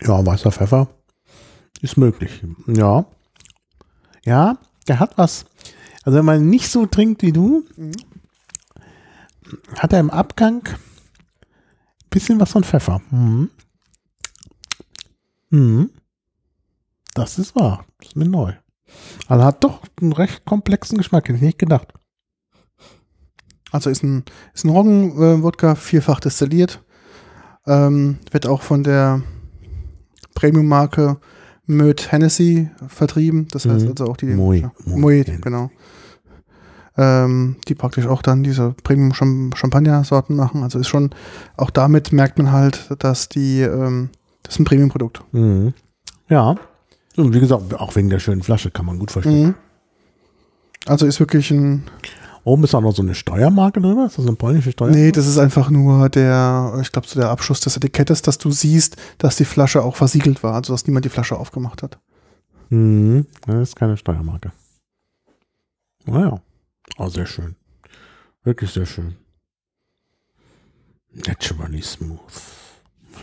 Ja, 0.02 0.26
weißer 0.26 0.52
Pfeffer 0.52 0.90
ist 1.82 1.98
möglich. 1.98 2.44
Ja. 2.68 3.06
Ja, 4.24 4.58
der 4.88 5.00
hat 5.00 5.18
was. 5.18 5.46
Also 6.04 6.18
wenn 6.18 6.26
man 6.26 6.50
nicht 6.50 6.70
so 6.70 6.86
trinkt 6.86 7.22
wie 7.22 7.32
du, 7.32 7.64
hat 9.78 9.94
er 9.94 10.00
im 10.00 10.10
Abgang 10.10 10.68
ein 10.68 12.10
bisschen 12.10 12.40
was 12.40 12.52
von 12.52 12.64
Pfeffer. 12.64 13.02
Mhm. 13.12 13.50
Mhm. 15.50 15.90
Das 17.14 17.40
ist 17.40 17.56
wahr. 17.56 17.86
Das 18.00 18.10
ist 18.10 18.16
mir 18.16 18.28
neu. 18.28 18.54
Also 19.28 19.44
hat 19.44 19.64
doch 19.64 19.82
einen 20.02 20.14
recht 20.14 20.46
komplexen 20.46 20.98
Geschmack, 20.98 21.28
hätte 21.28 21.38
ich 21.38 21.42
nicht 21.42 21.60
gedacht. 21.60 21.94
Also 23.72 23.90
ist 23.90 24.04
ein, 24.04 24.24
ist 24.54 24.64
ein 24.64 24.70
Roggen-Wodka, 24.70 25.72
äh, 25.72 25.76
vierfach 25.76 26.20
destilliert. 26.20 26.84
Ähm, 27.66 28.20
wird 28.32 28.46
auch 28.46 28.62
von 28.62 28.84
der 28.84 29.24
Premium-Marke 30.36 31.20
Möd 31.68 32.12
Hennessy 32.12 32.70
vertrieben. 32.88 33.48
Das 33.52 33.66
heißt 33.66 33.86
mhm. 33.86 33.92
also 33.92 34.06
auch 34.06 34.18
die 34.18 34.28
Moe, 34.28 34.72
Moe, 34.86 35.24
genau. 35.24 35.72
Ähm, 36.98 37.58
die 37.68 37.76
praktisch 37.76 38.08
auch 38.08 38.22
dann 38.22 38.44
diese 38.44 38.74
Premium 38.84 39.14
Champagner-Sorten 39.14 40.36
machen. 40.36 40.64
Also 40.64 40.80
ist 40.80 40.88
schon, 40.88 41.10
auch 41.58 41.70
damit 41.70 42.14
merkt 42.14 42.38
man 42.38 42.54
halt, 42.54 42.90
dass 43.00 43.28
die, 43.28 43.62
ähm, 43.62 44.10
das 44.44 44.56
ist 44.56 44.60
ein 44.60 44.66
Premium-Produkt. 44.66 45.22
Mhm. 45.34 45.74
Ja. 46.30 46.56
Und 47.18 47.34
wie 47.34 47.40
gesagt, 47.40 47.74
auch 47.74 47.96
wegen 47.96 48.10
der 48.10 48.20
schönen 48.20 48.44
Flasche 48.44 48.72
kann 48.72 48.86
man 48.86 48.98
gut 48.98 49.12
verstehen. 49.12 49.48
Mhm. 49.48 49.56
Also 50.86 51.06
ist 51.06 51.20
wirklich 51.20 51.52
ein. 51.52 51.84
Oben 52.46 52.64
ist 52.64 52.76
auch 52.76 52.82
noch 52.82 52.96
so 52.96 53.02
eine 53.02 53.16
Steuermarke 53.16 53.82
drin. 53.82 53.98
Ist 54.06 54.20
das 54.20 54.28
eine 54.28 54.36
polnische 54.36 54.72
Steuermarke? 54.72 55.02
Nee, 55.02 55.12
das 55.12 55.26
ist 55.26 55.40
einfach 55.40 55.72
nur 55.72 56.10
der, 56.10 56.78
ich 56.80 56.92
glaube, 56.92 57.08
so 57.08 57.20
der 57.20 57.32
Abschluss 57.32 57.60
des 57.60 57.76
Etikettes, 57.76 58.22
dass 58.22 58.38
du 58.38 58.52
siehst, 58.52 58.98
dass 59.18 59.36
die 59.36 59.46
Flasche 59.46 59.82
auch 59.82 59.96
versiegelt 59.96 60.44
war, 60.44 60.54
also 60.54 60.72
dass 60.72 60.86
niemand 60.86 61.06
die 61.06 61.10
Flasche 61.10 61.38
aufgemacht 61.38 61.82
hat. 61.82 61.98
Mhm. 62.70 63.26
Das 63.48 63.70
ist 63.70 63.76
keine 63.76 63.98
Steuermarke. 63.98 64.52
Naja. 66.06 66.40
Oh, 67.00 67.10
sehr 67.10 67.26
schön. 67.26 67.56
Wirklich 68.44 68.72
sehr 68.72 68.86
schön. 68.86 69.16
Naturally 71.12 71.82
smooth. 71.82 72.20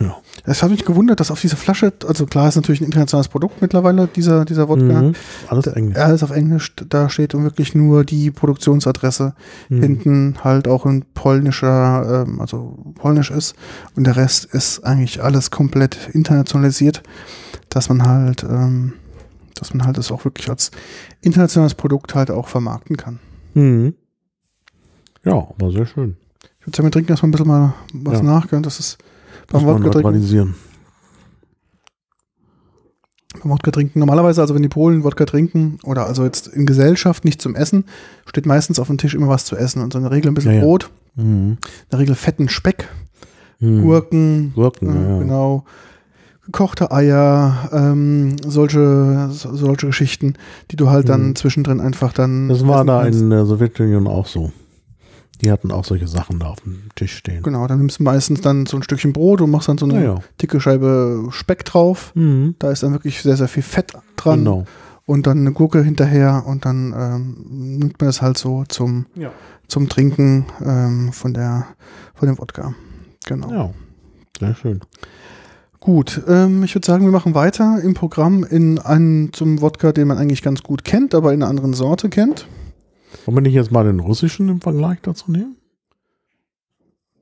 Ja. 0.00 0.16
Es 0.44 0.62
hat 0.62 0.70
mich 0.70 0.84
gewundert, 0.84 1.20
dass 1.20 1.30
auf 1.30 1.40
dieser 1.40 1.56
Flasche, 1.56 1.92
also 2.06 2.26
klar 2.26 2.48
ist 2.48 2.56
natürlich 2.56 2.80
ein 2.80 2.86
internationales 2.86 3.28
Produkt 3.28 3.62
mittlerweile, 3.62 4.08
dieser, 4.08 4.44
dieser 4.44 4.68
Wodka. 4.68 5.02
Mhm, 5.02 5.14
alles 5.48 5.66
Englisch. 5.66 5.98
Alles 5.98 6.22
auf 6.22 6.30
Englisch, 6.30 6.74
da 6.88 7.08
steht 7.08 7.34
und 7.34 7.44
wirklich 7.44 7.74
nur 7.74 8.04
die 8.04 8.30
Produktionsadresse 8.30 9.34
mhm. 9.68 9.82
hinten 9.82 10.34
halt 10.42 10.66
auch 10.68 10.86
in 10.86 11.04
polnischer, 11.14 12.24
ähm, 12.26 12.40
also 12.40 12.76
polnisch 12.94 13.30
ist. 13.30 13.54
Und 13.94 14.04
der 14.04 14.16
Rest 14.16 14.46
ist 14.46 14.84
eigentlich 14.84 15.22
alles 15.22 15.50
komplett 15.50 16.08
internationalisiert, 16.12 17.02
dass 17.68 17.88
man 17.88 18.04
halt, 18.04 18.42
ähm, 18.42 18.94
dass 19.54 19.74
man 19.74 19.86
halt 19.86 19.98
es 19.98 20.10
auch 20.10 20.24
wirklich 20.24 20.48
als 20.48 20.70
internationales 21.20 21.74
Produkt 21.74 22.14
halt 22.14 22.30
auch 22.30 22.48
vermarkten 22.48 22.96
kann. 22.96 23.20
Mhm. 23.54 23.94
Ja, 25.24 25.34
aber 25.34 25.70
sehr 25.70 25.86
schön. 25.86 26.16
Ich 26.60 26.66
würde 26.66 26.76
sagen, 26.76 26.86
wir 26.86 26.92
trinken 26.92 27.10
erstmal 27.10 27.28
ein 27.28 27.32
bisschen 27.32 27.48
mal 27.48 27.74
was 27.92 28.18
ja. 28.18 28.22
nach, 28.22 28.46
das 28.46 28.80
ist 28.80 28.98
beim 29.52 29.64
Wodka 29.64 29.90
trinken. 29.90 30.54
Beim 33.42 33.50
Wodka 33.50 33.70
trinken. 33.70 33.98
Normalerweise, 33.98 34.40
also 34.40 34.54
wenn 34.54 34.62
die 34.62 34.68
Polen 34.68 35.04
Wodka 35.04 35.24
trinken 35.24 35.78
oder 35.84 36.06
also 36.06 36.24
jetzt 36.24 36.48
in 36.48 36.66
Gesellschaft 36.66 37.24
nicht 37.24 37.40
zum 37.40 37.54
Essen, 37.54 37.84
steht 38.26 38.46
meistens 38.46 38.78
auf 38.78 38.88
dem 38.88 38.98
Tisch 38.98 39.14
immer 39.14 39.28
was 39.28 39.44
zu 39.44 39.56
essen. 39.56 39.82
Und 39.82 39.92
so 39.92 39.98
in 39.98 40.04
der 40.04 40.12
Regel 40.12 40.30
ein 40.30 40.34
bisschen 40.34 40.52
ja, 40.52 40.58
ja. 40.58 40.64
Brot, 40.64 40.90
mhm. 41.14 41.22
in 41.24 41.58
der 41.90 41.98
Regel 41.98 42.14
fetten 42.14 42.48
Speck, 42.48 42.88
mhm. 43.60 43.82
Gurken, 43.82 44.52
Gurken 44.54 44.88
äh, 44.88 45.10
ja. 45.10 45.18
genau, 45.18 45.64
gekochte 46.44 46.90
Eier, 46.90 47.70
ähm, 47.72 48.36
solche, 48.46 49.28
solche 49.30 49.86
Geschichten, 49.86 50.34
die 50.70 50.76
du 50.76 50.90
halt 50.90 51.08
dann 51.08 51.28
mhm. 51.28 51.36
zwischendrin 51.36 51.80
einfach 51.80 52.12
dann. 52.12 52.48
Das 52.48 52.66
war 52.66 52.84
da 52.84 53.02
kannst. 53.04 53.20
in 53.20 53.30
der 53.30 53.46
Sowjetunion 53.46 54.06
auch 54.06 54.26
so. 54.26 54.52
Die 55.42 55.50
hatten 55.50 55.72
auch 55.72 55.84
solche 55.84 56.06
Sachen 56.06 56.38
da 56.38 56.46
auf 56.46 56.60
dem 56.60 56.84
Tisch 56.94 57.16
stehen. 57.16 57.42
Genau, 57.42 57.66
dann 57.66 57.78
nimmst 57.78 57.98
du 57.98 58.04
meistens 58.04 58.40
dann 58.40 58.66
so 58.66 58.76
ein 58.76 58.82
Stückchen 58.82 59.12
Brot 59.12 59.40
und 59.40 59.50
machst 59.50 59.68
dann 59.68 59.78
so 59.78 59.86
eine 59.86 59.94
ja, 59.94 60.14
ja. 60.14 60.18
dicke 60.40 60.60
Scheibe 60.60 61.28
Speck 61.30 61.64
drauf. 61.64 62.12
Mhm. 62.14 62.54
Da 62.60 62.70
ist 62.70 62.82
dann 62.82 62.92
wirklich 62.92 63.22
sehr, 63.22 63.36
sehr 63.36 63.48
viel 63.48 63.64
Fett 63.64 63.92
dran. 64.16 64.40
Genau. 64.40 64.64
Und 65.04 65.26
dann 65.26 65.38
eine 65.38 65.52
Gurke 65.52 65.82
hinterher 65.82 66.44
und 66.46 66.64
dann 66.64 66.94
ähm, 66.96 67.78
nimmt 67.78 68.00
man 68.00 68.08
das 68.08 68.22
halt 68.22 68.38
so 68.38 68.64
zum, 68.68 69.06
ja. 69.16 69.32
zum 69.66 69.88
Trinken 69.88 70.46
ähm, 70.64 71.12
von, 71.12 71.34
der, 71.34 71.66
von 72.14 72.28
dem 72.28 72.38
Wodka. 72.38 72.74
Genau. 73.26 73.50
Ja, 73.52 73.70
sehr 74.38 74.54
schön. 74.54 74.80
Gut, 75.80 76.22
ähm, 76.28 76.62
ich 76.62 76.76
würde 76.76 76.86
sagen, 76.86 77.04
wir 77.04 77.10
machen 77.10 77.34
weiter 77.34 77.80
im 77.82 77.94
Programm 77.94 78.44
in 78.44 78.78
einen 78.78 79.32
zum 79.32 79.60
Wodka, 79.60 79.90
den 79.90 80.06
man 80.06 80.18
eigentlich 80.18 80.42
ganz 80.42 80.62
gut 80.62 80.84
kennt, 80.84 81.12
aber 81.12 81.32
in 81.32 81.42
einer 81.42 81.50
anderen 81.50 81.74
Sorte 81.74 82.08
kennt. 82.08 82.46
Wollen 83.24 83.36
wir 83.36 83.42
nicht 83.42 83.54
jetzt 83.54 83.70
mal 83.70 83.84
den 83.84 84.00
russischen 84.00 84.48
im 84.48 84.60
Vergleich 84.60 84.98
dazu 85.02 85.30
nehmen? 85.30 85.56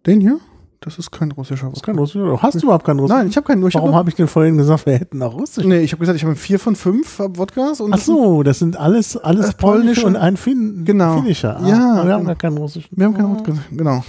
Den 0.06 0.20
hier? 0.20 0.40
Das 0.80 0.98
ist 0.98 1.10
kein 1.10 1.30
russischer 1.32 1.66
Wodka. 1.66 1.72
Das 1.72 1.80
ist 1.80 1.84
kein 1.84 1.98
russischer. 1.98 2.42
Hast 2.42 2.54
du 2.54 2.66
überhaupt 2.66 2.86
keinen 2.86 3.00
russischen? 3.00 3.18
Nein, 3.18 3.28
ich 3.28 3.36
habe 3.36 3.46
keinen 3.46 3.62
russischen. 3.62 3.82
Warum 3.82 3.94
habe 3.94 4.08
ich 4.08 4.14
denn 4.14 4.28
vorhin 4.28 4.56
gesagt, 4.56 4.86
wir 4.86 4.94
hätten 4.94 5.22
auch 5.22 5.34
russischen? 5.34 5.68
Nee, 5.68 5.80
ich 5.80 5.92
habe 5.92 6.00
gesagt, 6.00 6.16
ich 6.16 6.24
habe 6.24 6.34
vier 6.36 6.58
von 6.58 6.74
fünf 6.74 7.18
Wodkas. 7.18 7.82
Und 7.82 7.92
Ach 7.92 7.98
so, 7.98 8.42
das 8.42 8.60
sind 8.60 8.78
alles, 8.78 9.16
alles 9.18 9.50
äh, 9.50 9.52
polnische 9.52 10.06
und 10.06 10.16
ein 10.16 10.38
fin 10.38 10.86
genau. 10.86 11.18
finnischer. 11.18 11.58
Ah, 11.58 11.68
ja. 11.68 11.76
Wir 11.96 12.02
genau. 12.02 12.14
haben 12.14 12.24
gar 12.24 12.36
keinen 12.36 12.56
russischen. 12.56 12.96
Wir 12.96 13.06
haben 13.06 13.14
keinen 13.14 13.36
Wodka, 13.36 13.52
genau. 13.70 14.02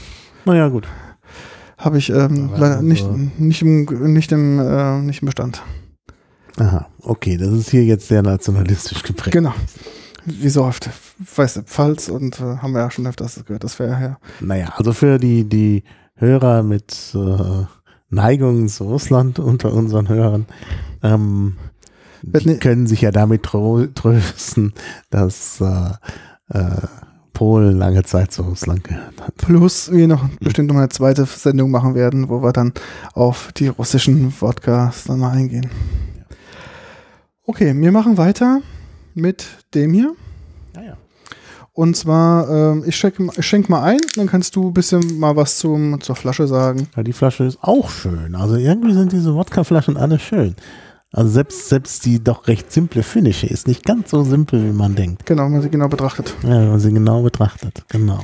Naja, 0.45 0.69
gut. 0.69 0.87
Habe 1.77 1.97
ich 1.97 2.09
ähm, 2.09 2.51
leider 2.53 2.77
also 2.77 2.83
nicht, 2.83 3.05
nicht, 3.37 3.61
im, 3.61 4.13
nicht, 4.13 4.31
im, 4.31 4.59
äh, 4.59 5.01
nicht 5.01 5.21
im 5.21 5.25
Bestand. 5.25 5.61
Aha, 6.57 6.87
okay, 7.01 7.35
das 7.37 7.49
ist 7.49 7.69
hier 7.69 7.83
jetzt 7.83 8.07
sehr 8.07 8.21
nationalistisch 8.21 9.03
geprägt. 9.03 9.33
Genau 9.33 9.53
wie 10.25 10.49
so 10.49 10.63
oft, 10.63 10.89
weißt 11.35 11.57
du, 11.57 11.61
Pfalz 11.63 12.09
und 12.09 12.39
äh, 12.39 12.57
haben 12.57 12.73
wir 12.73 12.81
ja 12.81 12.91
schon 12.91 13.07
öfters 13.07 13.43
gehört, 13.45 13.63
das 13.63 13.79
wäre 13.79 14.01
ja. 14.01 14.17
Naja, 14.39 14.73
also 14.75 14.93
für 14.93 15.17
die, 15.17 15.47
die 15.47 15.83
Hörer 16.15 16.63
mit 16.63 17.15
äh, 17.15 17.65
Neigungen 18.09 18.69
zu 18.69 18.85
Russland 18.85 19.39
unter 19.39 19.73
unseren 19.73 20.09
Hörern, 20.09 20.45
ähm, 21.03 21.57
die 22.23 22.57
können 22.57 22.85
sich 22.85 23.01
ja 23.01 23.11
damit 23.11 23.43
trösten, 23.43 24.73
dass 25.09 25.59
äh, 25.59 25.93
äh, 26.49 26.87
Polen 27.33 27.77
lange 27.77 28.03
Zeit 28.03 28.31
zu 28.31 28.43
Russland 28.43 28.83
gehört 28.83 29.19
hat. 29.19 29.35
Plus 29.37 29.91
wir 29.91 30.07
noch 30.07 30.29
bestimmt 30.39 30.69
noch 30.69 30.75
eine 30.75 30.89
zweite 30.89 31.25
Sendung 31.25 31.71
machen 31.71 31.95
werden, 31.95 32.29
wo 32.29 32.43
wir 32.43 32.51
dann 32.51 32.73
auf 33.13 33.51
die 33.53 33.69
russischen 33.69 34.31
Wodkas 34.39 35.05
dann 35.05 35.19
mal 35.19 35.31
eingehen. 35.31 35.67
Okay, 37.47 37.73
wir 37.75 37.91
machen 37.91 38.17
weiter 38.17 38.61
mit 39.13 39.45
dem 39.73 39.93
hier. 39.93 40.13
Ja, 40.75 40.81
ja. 40.81 40.97
Und 41.73 41.95
zwar, 41.95 42.49
ähm, 42.49 42.83
ich 42.85 42.97
schenke 42.97 43.29
schenk 43.41 43.69
mal 43.69 43.83
ein, 43.83 43.99
dann 44.15 44.27
kannst 44.27 44.55
du 44.55 44.67
ein 44.67 44.73
bisschen 44.73 45.19
mal 45.19 45.35
was 45.37 45.57
zum, 45.57 46.01
zur 46.01 46.15
Flasche 46.15 46.47
sagen. 46.47 46.87
Ja, 46.95 47.03
die 47.03 47.13
Flasche 47.13 47.45
ist 47.45 47.59
auch 47.61 47.89
schön. 47.89 48.35
Also 48.35 48.55
irgendwie 48.55 48.93
sind 48.93 49.13
diese 49.13 49.33
Wodkaflaschen 49.33 49.95
alle 49.95 50.19
schön. 50.19 50.55
Also 51.13 51.29
selbst, 51.29 51.69
selbst 51.69 52.05
die 52.05 52.23
doch 52.23 52.47
recht 52.47 52.71
simple 52.71 53.03
Finische 53.03 53.47
ist 53.47 53.67
nicht 53.67 53.83
ganz 53.83 54.11
so 54.11 54.23
simpel, 54.23 54.63
wie 54.63 54.73
man 54.73 54.95
denkt. 54.95 55.25
Genau, 55.25 55.45
wenn 55.45 55.53
man 55.53 55.61
sie 55.61 55.69
genau 55.69 55.89
betrachtet. 55.89 56.33
Ja, 56.43 56.49
wenn 56.49 56.69
man 56.69 56.79
sie 56.79 56.93
genau 56.93 57.21
betrachtet, 57.21 57.83
genau. 57.89 58.19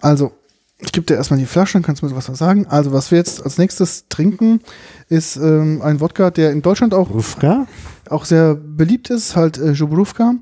Also, 0.00 0.32
ich 0.78 0.92
gebe 0.92 1.04
dir 1.04 1.14
erstmal 1.14 1.40
die 1.40 1.46
Flasche, 1.46 1.72
dann 1.74 1.82
kannst 1.82 2.02
du 2.02 2.06
mir 2.06 2.14
was 2.14 2.26
sagen. 2.26 2.66
Also, 2.68 2.92
was 2.92 3.10
wir 3.10 3.18
jetzt 3.18 3.42
als 3.42 3.58
nächstes 3.58 4.06
trinken, 4.08 4.60
ist 5.08 5.36
ähm, 5.36 5.80
ein 5.82 6.00
Wodka, 6.00 6.30
der 6.30 6.52
in 6.52 6.62
Deutschland 6.62 6.94
auch, 6.94 7.10
Rufka? 7.10 7.66
auch 8.10 8.24
sehr 8.24 8.54
beliebt 8.54 9.10
ist, 9.10 9.36
halt 9.36 9.58
äh, 9.58 9.72
Jobrówka. 9.72 10.34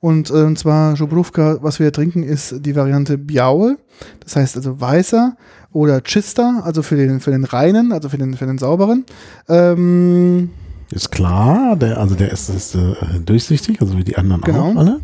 Und, 0.00 0.30
äh, 0.30 0.34
und 0.34 0.58
zwar 0.58 0.94
Jobrówka, 0.94 1.58
was 1.60 1.78
wir 1.80 1.92
trinken, 1.92 2.22
ist 2.22 2.64
die 2.64 2.74
Variante 2.76 3.18
Biaue, 3.18 3.78
das 4.20 4.36
heißt 4.36 4.56
also 4.56 4.80
weißer 4.80 5.36
oder 5.72 6.00
Chista, 6.02 6.60
also 6.64 6.82
für 6.82 6.96
den, 6.96 7.20
für 7.20 7.30
den 7.30 7.44
reinen, 7.44 7.92
also 7.92 8.08
für 8.08 8.18
den, 8.18 8.34
für 8.36 8.46
den 8.46 8.58
sauberen. 8.58 9.04
Ähm, 9.48 10.50
Ist 10.90 11.10
klar, 11.10 11.76
der, 11.76 11.98
also 11.98 12.14
der 12.14 12.30
ist, 12.32 12.48
ist 12.48 12.74
äh, 12.74 12.94
durchsichtig, 13.24 13.80
also 13.80 13.96
wie 13.96 14.04
die 14.04 14.16
anderen 14.16 14.42
Genau. 14.42 14.70
auch 14.72 14.76
alle. 14.76 15.00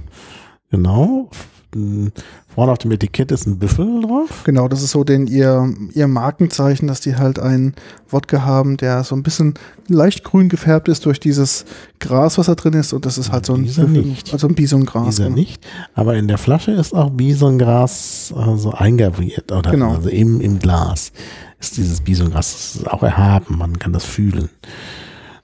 Genau. 0.70 1.30
F- 1.74 2.12
Vorne 2.54 2.72
auf 2.72 2.78
dem 2.78 2.90
Etikett 2.90 3.30
ist 3.30 3.46
ein 3.46 3.58
Büffel 3.58 4.00
drauf. 4.02 4.42
Genau, 4.44 4.66
das 4.68 4.82
ist 4.82 4.90
so 4.92 5.04
den 5.04 5.26
ihr, 5.26 5.72
ihr 5.94 6.08
Markenzeichen, 6.08 6.88
dass 6.88 7.00
die 7.00 7.16
halt 7.16 7.38
einen 7.38 7.74
Wodka 8.08 8.42
haben, 8.42 8.76
der 8.78 9.04
so 9.04 9.14
ein 9.14 9.22
bisschen 9.22 9.54
leicht 9.86 10.24
grün 10.24 10.48
gefärbt 10.48 10.88
ist 10.88 11.04
durch 11.06 11.20
dieses 11.20 11.64
Gras, 12.00 12.36
was 12.38 12.46
da 12.46 12.54
drin 12.54 12.72
ist. 12.72 12.92
Und 12.92 13.06
das 13.06 13.16
ist 13.18 13.30
halt 13.30 13.46
so 13.46 13.54
ein, 13.54 13.62
Dieser 13.64 13.84
nicht. 13.84 14.32
also 14.32 14.48
ein 14.48 14.54
Bisongras. 14.54 15.06
Dieser 15.16 15.24
genau. 15.24 15.36
nicht. 15.36 15.64
Aber 15.94 16.16
in 16.16 16.26
der 16.26 16.38
Flasche 16.38 16.72
ist 16.72 16.94
auch 16.94 17.10
Bisongras 17.10 18.32
also 18.36 18.72
eingraviert. 18.72 19.52
Oder 19.52 19.70
Genau. 19.70 19.94
Also 19.94 20.08
im, 20.08 20.40
im 20.40 20.58
Glas 20.58 21.12
ist 21.60 21.76
dieses 21.76 22.00
Bisongras. 22.00 22.80
Auch 22.86 23.02
erhaben. 23.02 23.56
Man 23.58 23.78
kann 23.78 23.92
das 23.92 24.04
fühlen. 24.04 24.48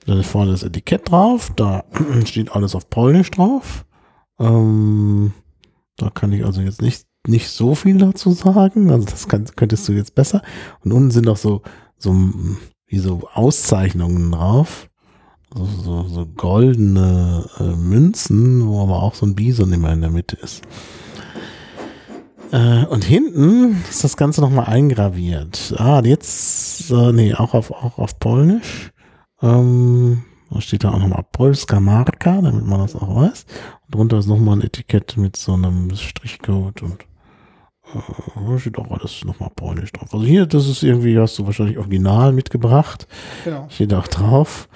Dann 0.06 0.18
ist 0.18 0.28
vorne 0.30 0.50
das 0.52 0.62
Etikett 0.62 1.10
drauf. 1.10 1.52
Da 1.54 1.84
steht 2.24 2.50
alles 2.52 2.74
auf 2.74 2.90
Polnisch 2.90 3.30
drauf. 3.30 3.84
Ähm, 4.40 5.32
da 5.96 6.10
kann 6.10 6.32
ich 6.32 6.44
also 6.44 6.60
jetzt 6.60 6.82
nicht, 6.82 7.06
nicht 7.26 7.48
so 7.48 7.74
viel 7.74 7.98
dazu 7.98 8.32
sagen. 8.32 8.90
Also 8.90 9.06
das 9.06 9.28
kann, 9.28 9.46
könntest 9.56 9.88
du 9.88 9.92
jetzt 9.92 10.14
besser. 10.14 10.42
Und 10.84 10.92
unten 10.92 11.10
sind 11.10 11.28
auch 11.28 11.36
so, 11.36 11.62
so, 11.98 12.14
wie 12.86 12.98
so 12.98 13.28
Auszeichnungen 13.32 14.32
drauf. 14.32 14.88
So, 15.54 15.64
so, 15.64 16.02
so 16.08 16.26
goldene 16.26 17.48
äh, 17.60 17.76
Münzen, 17.76 18.66
wo 18.66 18.82
aber 18.82 19.02
auch 19.02 19.14
so 19.14 19.24
ein 19.24 19.36
Bison 19.36 19.72
immer 19.72 19.92
in 19.92 20.00
der 20.00 20.10
Mitte 20.10 20.36
ist. 20.36 20.62
Äh, 22.50 22.86
und 22.86 23.04
hinten 23.04 23.82
ist 23.88 24.02
das 24.02 24.16
Ganze 24.16 24.40
nochmal 24.40 24.66
eingraviert. 24.66 25.74
Ah, 25.78 26.02
jetzt, 26.04 26.90
äh, 26.90 27.12
nee, 27.12 27.34
auch 27.34 27.54
auf, 27.54 27.70
auch 27.70 27.98
auf 27.98 28.18
Polnisch. 28.18 28.90
Ähm, 29.42 30.24
da 30.54 30.60
steht 30.60 30.84
da 30.84 30.90
auch 30.92 30.98
nochmal 30.98 31.24
Polska 31.32 31.80
Marka, 31.80 32.40
damit 32.40 32.64
man 32.64 32.80
das 32.80 32.94
auch 32.96 33.14
weiß. 33.16 33.44
Und 33.86 33.94
drunter 33.94 34.18
ist 34.18 34.26
nochmal 34.26 34.56
ein 34.58 34.62
Etikett 34.62 35.16
mit 35.16 35.36
so 35.36 35.52
einem 35.54 35.94
Strichcode 35.94 36.82
und 36.82 37.02
äh, 37.94 37.98
da 38.50 38.58
steht 38.58 38.78
auch 38.78 38.90
alles 38.90 39.24
nochmal 39.24 39.50
polnisch 39.54 39.92
drauf. 39.92 40.08
Also 40.14 40.24
hier, 40.24 40.46
das 40.46 40.66
ist 40.68 40.82
irgendwie, 40.82 41.18
hast 41.18 41.38
du 41.38 41.44
wahrscheinlich 41.46 41.76
original 41.78 42.32
mitgebracht. 42.32 43.06
Genau. 43.44 43.66
Steht 43.68 43.92
auch 43.92 44.06
drauf. 44.08 44.68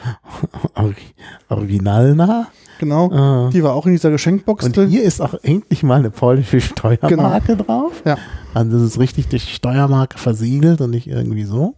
Originalna. 1.48 2.48
genau. 2.78 3.46
Äh, 3.48 3.50
Die 3.52 3.62
war 3.62 3.74
auch 3.74 3.86
in 3.86 3.92
dieser 3.92 4.10
Geschenkbox 4.10 4.66
und 4.66 4.76
drin. 4.76 4.88
hier 4.88 5.02
ist 5.02 5.20
auch 5.20 5.34
endlich 5.42 5.82
mal 5.82 5.98
eine 5.98 6.10
polnische 6.10 6.60
Steuermarke 6.60 7.56
drauf. 7.56 8.02
Ja. 8.04 8.18
Also 8.54 8.72
das 8.72 8.82
ist 8.82 8.98
richtig 8.98 9.28
die 9.28 9.40
Steuermarke 9.40 10.18
versiegelt 10.18 10.80
und 10.80 10.90
nicht 10.90 11.06
irgendwie 11.06 11.44
so. 11.44 11.74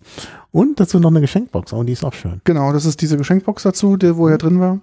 Und 0.53 0.81
dazu 0.81 0.99
noch 0.99 1.11
eine 1.11 1.21
Geschenkbox. 1.21 1.73
Oh, 1.73 1.85
die 1.85 1.93
ist 1.93 2.05
auch 2.05 2.13
schön. 2.13 2.41
Genau, 2.45 2.73
das 2.73 2.85
ist 2.85 3.01
diese 3.01 3.17
Geschenkbox 3.17 3.63
dazu, 3.63 3.97
der, 3.97 4.17
wo 4.17 4.29
er 4.29 4.39
drin 4.39 4.61
war. 4.61 4.81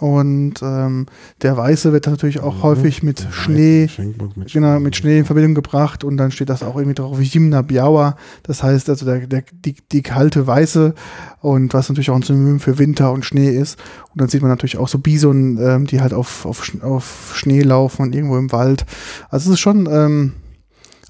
Und 0.00 0.54
ähm, 0.62 1.06
der 1.42 1.56
Weiße 1.56 1.92
wird 1.92 2.06
natürlich 2.06 2.40
auch 2.40 2.62
häufig 2.62 3.02
mit 3.02 3.26
Schnee, 3.30 3.88
mit 4.36 4.52
genau, 4.52 4.78
mit 4.78 4.96
Schnee 4.96 5.18
in 5.18 5.24
Verbindung 5.24 5.54
gebracht 5.54 6.04
und 6.04 6.16
dann 6.16 6.30
steht 6.30 6.48
das 6.48 6.62
auch 6.62 6.76
irgendwie 6.76 6.94
drauf, 6.94 7.18
Zimna 7.20 7.62
Biała, 7.62 8.16
das 8.44 8.62
heißt 8.62 8.88
also 8.88 9.04
der, 9.04 9.26
der, 9.26 9.42
die, 9.52 9.74
die 9.90 10.02
kalte 10.02 10.46
Weiße 10.46 10.94
und 11.40 11.74
was 11.74 11.88
natürlich 11.88 12.10
auch 12.10 12.16
ein 12.16 12.22
Synonym 12.22 12.60
für 12.60 12.78
Winter 12.78 13.12
und 13.12 13.24
Schnee 13.24 13.50
ist. 13.50 13.78
Und 14.12 14.20
dann 14.20 14.28
sieht 14.28 14.42
man 14.42 14.50
natürlich 14.50 14.78
auch 14.78 14.88
so 14.88 14.98
Bison, 14.98 15.58
ähm, 15.60 15.86
die 15.86 16.00
halt 16.00 16.14
auf, 16.14 16.46
auf, 16.46 16.70
auf 16.82 17.32
Schnee 17.34 17.62
laufen 17.62 18.02
und 18.02 18.14
irgendwo 18.14 18.36
im 18.36 18.52
Wald. 18.52 18.86
Also 19.30 19.50
es 19.50 19.54
ist 19.54 19.60
schon 19.60 19.88
ähm, 19.90 20.34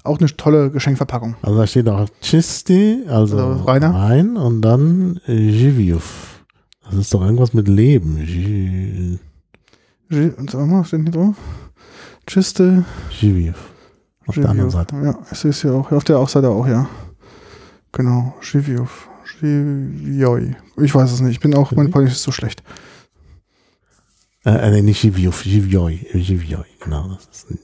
auch 0.03 0.17
eine 0.19 0.27
tolle 0.35 0.71
Geschenkverpackung. 0.71 1.35
Also 1.41 1.57
da 1.57 1.67
steht 1.67 1.87
auch 1.89 2.07
Chisti, 2.21 3.03
also 3.07 3.37
Also 3.37 3.63
Rainer. 3.63 3.93
rein 3.93 4.37
und 4.37 4.61
dann 4.61 5.19
Jiviuf. 5.27 6.43
Das 6.85 6.95
ist 6.95 7.13
doch 7.13 7.21
irgendwas 7.21 7.53
mit 7.53 7.67
Leben. 7.67 8.17
Gi- 10.09 10.31
Und 10.37 10.49
sag 10.49 10.65
mal, 10.67 10.81
was 10.81 10.87
steht 10.87 11.01
hier 11.03 11.11
drauf? 11.11 11.35
Tschüste. 12.25 12.85
Jiviuf. 13.19 13.69
Auf 14.25 14.35
der 14.35 14.49
anderen 14.49 14.69
Seite. 14.69 14.95
Ja, 15.03 15.17
es 15.31 15.43
ist 15.45 15.63
ja 15.63 15.71
auch, 15.73 15.91
auf 15.91 16.03
der 16.03 16.25
Seite 16.27 16.49
auch, 16.49 16.67
ja. 16.67 16.87
Genau, 17.91 18.35
Żywiów. 18.41 19.07
Żywioj. 19.23 20.55
Ich 20.81 20.93
weiß 20.93 21.11
es 21.11 21.21
nicht, 21.21 21.31
ich 21.33 21.39
bin 21.39 21.55
auch, 21.55 21.71
mein. 21.71 21.89
Polnisch 21.91 22.13
ist 22.13 22.23
so 22.23 22.31
schlecht. 22.31 22.61
Äh, 24.45 24.51
äh, 24.51 24.71
nee, 24.71 24.81
nicht 24.83 25.03
Jiviuf, 25.03 25.45
Jivioi. 25.45 26.05
Jivioi, 26.13 26.65
genau. 26.79 27.07
Das 27.09 27.27
ist 27.31 27.51
ein 27.51 27.59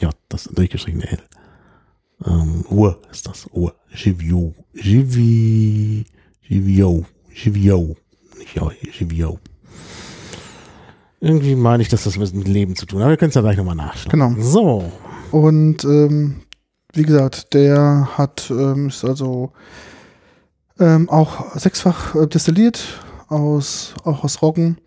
J, 0.00 0.12
das 0.28 0.44
durchgeschriebene 0.44 1.08
L. 1.10 1.18
Ähm, 2.24 2.64
Ur 2.68 3.00
ist 3.10 3.26
das. 3.26 3.46
Ur. 3.52 3.74
Jivio. 3.90 4.54
Jivi. 4.74 6.04
Jivio. 6.42 7.04
Jivio. 7.32 7.96
Nicht 8.38 8.60
Jivio. 8.98 9.38
Irgendwie 11.20 11.56
meine 11.56 11.82
ich, 11.82 11.88
dass 11.88 12.04
das 12.04 12.16
mit 12.16 12.48
Leben 12.48 12.76
zu 12.76 12.86
tun 12.86 13.00
hat. 13.00 13.04
Aber 13.04 13.12
wir 13.12 13.16
können 13.16 13.30
es 13.30 13.34
ja 13.34 13.40
gleich 13.40 13.56
nochmal 13.56 13.74
nachschlagen. 13.74 14.36
Genau. 14.36 14.42
So. 14.42 14.92
Und 15.30 15.84
ähm, 15.84 16.42
wie 16.92 17.02
gesagt, 17.02 17.54
der 17.54 18.08
hat, 18.16 18.50
ähm, 18.50 18.88
ist 18.88 19.04
also 19.04 19.52
ähm, 20.78 21.08
auch 21.08 21.56
sechsfach 21.56 22.14
äh, 22.14 22.26
destilliert, 22.26 23.00
aus, 23.28 23.94
auch 24.04 24.24
aus 24.24 24.42
Roggen. 24.42 24.78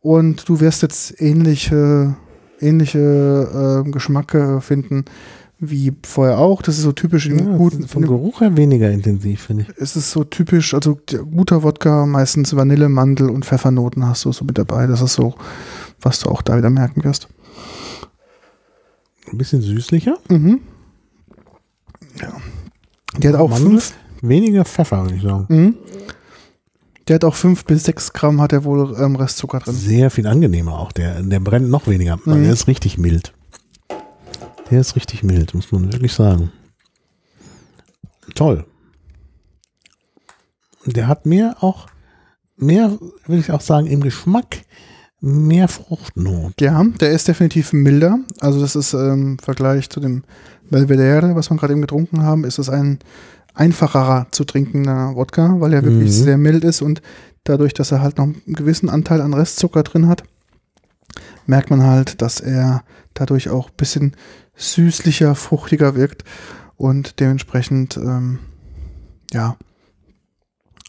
Und 0.00 0.48
du 0.48 0.60
wirst 0.60 0.82
jetzt 0.82 1.20
ähnliche, 1.20 2.16
ähnliche 2.60 3.84
äh, 3.86 3.90
Geschmacke 3.90 4.60
finden 4.60 5.04
wie 5.60 5.92
vorher 6.04 6.38
auch. 6.38 6.62
Das 6.62 6.76
ist 6.78 6.84
so 6.84 6.92
typisch 6.92 7.26
Ja, 7.26 7.36
guten, 7.56 7.86
vom 7.86 8.02
Geruch 8.02 8.40
her 8.40 8.56
weniger 8.56 8.90
intensiv, 8.90 9.42
finde 9.42 9.66
ich. 9.68 9.76
es 9.78 9.94
ist 9.96 10.10
so 10.10 10.24
typisch, 10.24 10.72
also 10.74 10.98
guter 11.30 11.62
Wodka, 11.62 12.06
meistens 12.06 12.56
Vanille, 12.56 12.88
Mandel 12.88 13.28
und 13.30 13.44
Pfeffernoten 13.44 14.06
hast 14.06 14.24
du 14.24 14.32
so 14.32 14.44
mit 14.44 14.56
dabei. 14.58 14.86
Das 14.86 15.00
ist 15.02 15.14
so, 15.14 15.34
was 16.00 16.20
du 16.20 16.30
auch 16.30 16.42
da 16.42 16.56
wieder 16.56 16.70
merken 16.70 17.04
wirst. 17.04 17.28
Ein 19.30 19.38
bisschen 19.38 19.60
süßlicher. 19.62 20.16
Mhm. 20.28 20.60
Ja. 22.20 22.32
Der 23.18 23.32
hat 23.34 23.40
auch 23.40 23.50
Mandel? 23.50 23.68
fünf, 23.70 23.94
Weniger 24.22 24.64
Pfeffer, 24.64 25.02
würde 25.04 25.14
ich 25.16 25.22
sagen. 25.22 25.46
mhm. 25.48 25.74
Der 27.08 27.14
hat 27.16 27.24
auch 27.24 27.34
fünf 27.34 27.64
bis 27.64 27.84
sechs 27.84 28.12
Gramm 28.12 28.40
hat 28.40 28.52
er 28.52 28.62
wohl 28.64 28.94
ähm, 29.00 29.16
Restzucker 29.16 29.58
drin. 29.58 29.74
Sehr 29.74 30.10
viel 30.10 30.26
angenehmer 30.28 30.78
auch. 30.78 30.92
Der, 30.92 31.22
der 31.22 31.40
brennt 31.40 31.68
noch 31.68 31.86
weniger. 31.88 32.18
Mhm. 32.24 32.44
Der 32.44 32.52
ist 32.52 32.66
richtig 32.68 32.98
mild. 32.98 33.32
Der 34.70 34.80
ist 34.80 34.96
richtig 34.96 35.22
mild, 35.22 35.54
muss 35.54 35.72
man 35.72 35.92
wirklich 35.92 36.12
sagen. 36.12 36.52
Toll. 38.34 38.64
Der 40.86 41.08
hat 41.08 41.26
mehr 41.26 41.56
auch, 41.60 41.88
mehr, 42.56 42.90
würde 43.26 43.40
ich 43.40 43.50
auch 43.50 43.60
sagen, 43.60 43.86
im 43.86 44.00
Geschmack 44.00 44.62
mehr 45.20 45.68
Fruchtnot. 45.68 46.60
Ja, 46.60 46.82
der 46.82 47.10
ist 47.10 47.28
definitiv 47.28 47.72
milder. 47.72 48.18
Also 48.40 48.60
das 48.60 48.74
ist 48.76 48.94
ähm, 48.94 49.32
im 49.32 49.38
Vergleich 49.38 49.90
zu 49.90 50.00
dem 50.00 50.24
Belvedere, 50.70 51.34
was 51.34 51.50
wir 51.50 51.56
gerade 51.56 51.72
eben 51.74 51.82
getrunken 51.82 52.22
haben, 52.22 52.44
ist 52.44 52.58
es 52.58 52.70
ein 52.70 53.00
einfacherer 53.54 54.28
zu 54.30 54.44
trinkender 54.44 55.14
Wodka, 55.16 55.56
weil 55.60 55.74
er 55.74 55.82
wirklich 55.82 56.08
Mhm. 56.10 56.24
sehr 56.24 56.38
mild 56.38 56.64
ist 56.64 56.80
und 56.80 57.02
dadurch, 57.44 57.74
dass 57.74 57.90
er 57.92 58.00
halt 58.00 58.16
noch 58.16 58.24
einen 58.24 58.42
gewissen 58.46 58.88
Anteil 58.88 59.20
an 59.20 59.34
Restzucker 59.34 59.82
drin 59.82 60.08
hat, 60.08 60.22
merkt 61.46 61.68
man 61.68 61.82
halt, 61.82 62.22
dass 62.22 62.40
er 62.40 62.84
dadurch 63.12 63.50
auch 63.50 63.68
ein 63.68 63.76
bisschen 63.76 64.16
süßlicher, 64.54 65.34
fruchtiger 65.34 65.94
wirkt 65.94 66.24
und 66.76 67.20
dementsprechend 67.20 67.96
ähm, 67.96 68.38
ja 69.32 69.56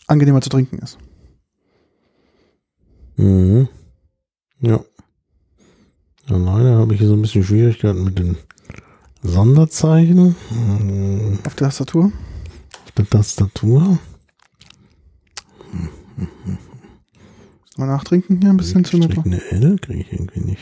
angenehmer 0.08 0.42
zu 0.42 0.50
trinken 0.50 0.80
ist. 0.80 0.98
Mhm. 3.16 3.68
Ja. 4.60 4.84
ja. 6.28 6.38
Leider 6.38 6.78
habe 6.78 6.94
ich 6.94 7.00
hier 7.00 7.08
so 7.08 7.16
ein 7.16 7.22
bisschen 7.22 7.44
Schwierigkeiten 7.44 8.04
mit 8.04 8.20
den 8.20 8.38
Sonderzeichen. 9.22 10.36
Mhm. 10.50 11.40
Auf 11.46 11.56
der 11.56 11.68
Tastatur. 11.68 12.12
Auf 12.86 12.92
der 12.98 13.10
Tastatur. 13.10 14.00
Mal 17.78 17.88
nachtrinken 17.88 18.42
hier 18.42 18.50
ein 18.50 18.58
bisschen 18.58 18.84
zu 18.84 18.98
L 18.98 19.78
kriege 19.80 20.02
ich 20.02 20.12
irgendwie 20.12 20.42
nicht. 20.42 20.62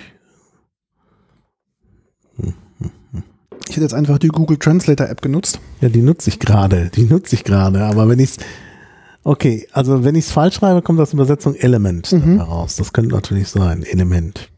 Ich 3.67 3.71
hätte 3.75 3.81
jetzt 3.81 3.93
einfach 3.93 4.17
die 4.17 4.29
Google 4.29 4.57
Translator 4.57 5.07
App 5.09 5.21
genutzt. 5.21 5.59
Ja, 5.81 5.89
die 5.89 6.01
nutze 6.01 6.29
ich 6.29 6.39
gerade. 6.39 6.89
Die 6.95 7.03
nutze 7.03 7.35
ich 7.35 7.43
gerade. 7.43 7.83
Aber 7.85 8.07
wenn 8.09 8.19
ich 8.19 8.37
Okay, 9.23 9.67
also 9.73 10.03
wenn 10.05 10.15
ich 10.15 10.25
es 10.25 10.31
falsch 10.31 10.55
schreibe, 10.55 10.81
kommt 10.81 10.97
das 10.97 11.13
Übersetzung 11.13 11.53
Element 11.55 12.11
Mhm. 12.13 12.37
heraus. 12.37 12.77
Das 12.77 12.93
könnte 12.93 13.13
natürlich 13.13 13.49
sein. 13.49 13.83
Element. 13.83 14.49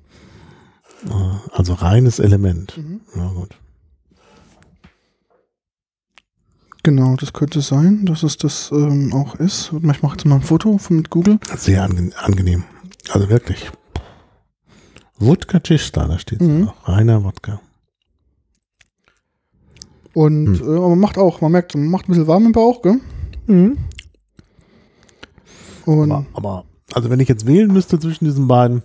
Äh, 1.08 1.12
Also 1.52 1.74
reines 1.74 2.20
Element. 2.20 2.78
Mhm. 2.78 3.02
Ja, 3.16 3.28
gut. 3.30 3.58
Genau, 6.84 7.16
das 7.16 7.34
könnte 7.34 7.62
sein, 7.62 8.06
dass 8.06 8.24
es 8.24 8.38
das 8.38 8.72
ähm, 8.72 9.14
auch 9.14 9.36
ist. 9.36 9.72
Ich 9.74 10.02
mache 10.02 10.16
jetzt 10.16 10.26
mal 10.26 10.36
ein 10.36 10.42
Foto 10.42 10.78
von 10.78 10.98
mit 10.98 11.10
Google. 11.10 11.40
Sehr 11.58 11.84
ange 11.84 12.12
angenehm. 12.18 12.64
Also 13.12 13.30
wirklich. 13.30 13.70
Wodka 15.18 15.60
Chista, 15.60 16.08
da 16.08 16.18
steht 16.18 16.42
Mhm. 16.42 16.70
auch. 16.70 16.88
Reiner 16.88 17.24
Wodka. 17.24 17.62
Und 20.14 20.60
Hm. 20.60 20.68
äh, 20.68 20.80
man 20.80 21.00
macht 21.00 21.18
auch, 21.18 21.42
man 21.42 21.52
merkt, 21.52 21.74
man 21.76 21.88
macht 21.88 22.06
ein 22.08 22.12
bisschen 22.12 22.28
warm 22.28 22.46
im 22.46 22.52
Bauch, 22.52 22.82
gell? 22.82 23.00
Und 25.86 26.12
Aber, 26.12 26.26
aber 26.34 26.66
Also 26.94 27.10
wenn 27.10 27.20
ich 27.20 27.28
jetzt 27.30 27.46
wählen 27.48 27.72
müsste 27.72 28.00
zwischen 28.00 28.26
diesen 28.26 28.48
beiden, 28.48 28.84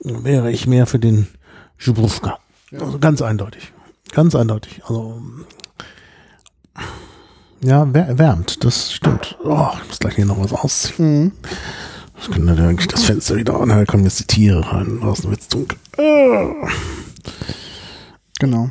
wäre 0.00 0.50
ich 0.50 0.66
mehr 0.66 0.86
für 0.86 0.98
den 0.98 1.26
Schubrufka. 1.76 2.38
Ja. 2.70 2.80
Also 2.80 2.98
ganz 2.98 3.22
eindeutig. 3.22 3.72
Ganz 4.12 4.34
eindeutig. 4.34 4.82
Also 4.84 5.20
ja, 7.62 7.86
wärmt, 7.92 8.64
das 8.64 8.92
stimmt. 8.92 9.36
Oh, 9.42 9.68
ich 9.82 9.88
muss 9.88 9.98
gleich 9.98 10.14
hier 10.16 10.26
noch 10.26 10.38
was 10.40 10.52
ausziehen. 10.52 11.22
Mhm. 11.24 11.32
Ich 12.20 12.30
kann 12.30 12.46
dann 12.46 12.58
eigentlich 12.60 12.88
das 12.88 13.04
Fenster 13.04 13.36
wieder 13.36 13.60
an, 13.60 13.68
da 13.68 13.84
kommen 13.84 14.04
jetzt 14.04 14.20
die 14.20 14.24
Tiere 14.26 14.60
rein. 14.72 15.00
Draußen 15.00 15.28
wird 15.28 15.40
es 15.40 15.48
dunkel. 15.48 15.78
Genau. 18.38 18.70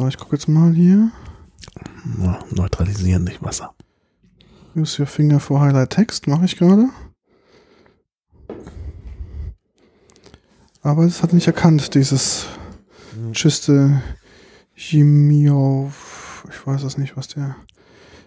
So, 0.00 0.08
ich 0.08 0.16
gucke 0.16 0.34
jetzt 0.34 0.48
mal 0.48 0.72
hier. 0.72 1.12
Neutralisieren 2.52 3.24
nicht 3.24 3.42
Wasser. 3.42 3.74
Use 4.74 5.02
your 5.02 5.06
finger 5.06 5.38
for 5.38 5.60
highlight 5.60 5.90
text, 5.90 6.26
mache 6.26 6.46
ich 6.46 6.56
gerade. 6.56 6.88
Aber 10.80 11.04
es 11.04 11.22
hat 11.22 11.34
nicht 11.34 11.46
erkannt, 11.46 11.94
dieses 11.94 12.46
hm. 13.12 13.34
Tschüste 13.34 14.02
Jimiov. 14.74 16.46
Ich 16.50 16.66
weiß 16.66 16.82
es 16.84 16.96
nicht, 16.96 17.18
was 17.18 17.28
der 17.28 17.56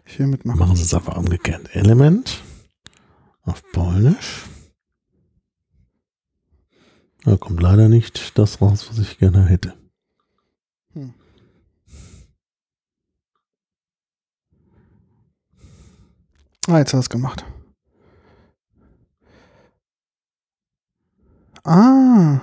hier 0.05 0.27
mitmacht. 0.27 0.59
Machen 0.59 0.75
Sie 0.75 0.83
es 0.83 0.93
einfach 0.93 1.17
umgekehrt. 1.17 1.75
Element 1.75 2.43
auf 3.45 3.63
Polnisch. 3.71 4.43
Da 7.23 7.35
kommt 7.35 7.63
leider 7.63 7.89
nicht 7.89 8.37
das 8.37 8.61
raus, 8.61 8.85
was 8.91 8.99
ich 8.99 9.17
gerne 9.17 9.47
hätte. 9.47 9.73
Ah, 16.67 16.77
jetzt 16.77 16.89
hat 16.89 16.97
er 16.97 16.99
es 16.99 17.09
gemacht. 17.09 17.45
Ah. 21.65 22.39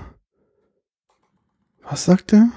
Was 1.82 2.04
sagt 2.04 2.32
er? 2.34 2.50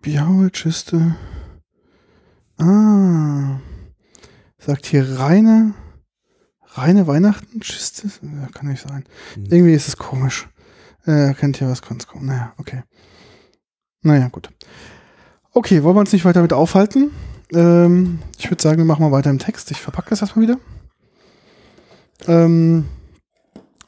Białe, 0.00 0.50
czyste. 0.50 1.16
Ah. 2.58 3.60
Sagt 4.58 4.86
hier 4.86 5.18
reine, 5.18 5.74
reine 6.76 7.06
Weihnachten? 7.06 7.60
Czyste? 7.60 8.08
Ja, 8.22 8.46
kann 8.54 8.68
nicht 8.68 8.86
sein. 8.88 9.04
Mhm. 9.36 9.46
Irgendwie 9.46 9.74
ist 9.74 9.88
es 9.88 9.96
komisch. 9.96 10.48
Er 11.04 11.34
kennt 11.34 11.56
hier 11.56 11.68
was 11.68 11.82
ganz 11.82 12.06
komisch. 12.06 12.28
Naja, 12.28 12.54
okay. 12.56 12.82
Naja, 14.02 14.28
gut. 14.28 14.48
Okay, 15.52 15.82
wollen 15.82 15.96
wir 15.96 16.00
uns 16.00 16.12
nicht 16.12 16.24
weiter 16.24 16.42
mit 16.42 16.52
aufhalten? 16.52 17.10
Ähm, 17.52 18.18
ich 18.38 18.50
würde 18.50 18.62
sagen, 18.62 18.78
wir 18.78 18.84
machen 18.84 19.02
mal 19.02 19.12
weiter 19.12 19.30
im 19.30 19.38
Text. 19.38 19.70
Ich 19.70 19.80
verpacke 19.80 20.10
das 20.10 20.22
erstmal 20.22 20.46
wieder. 20.46 20.58
Ähm, 22.26 22.86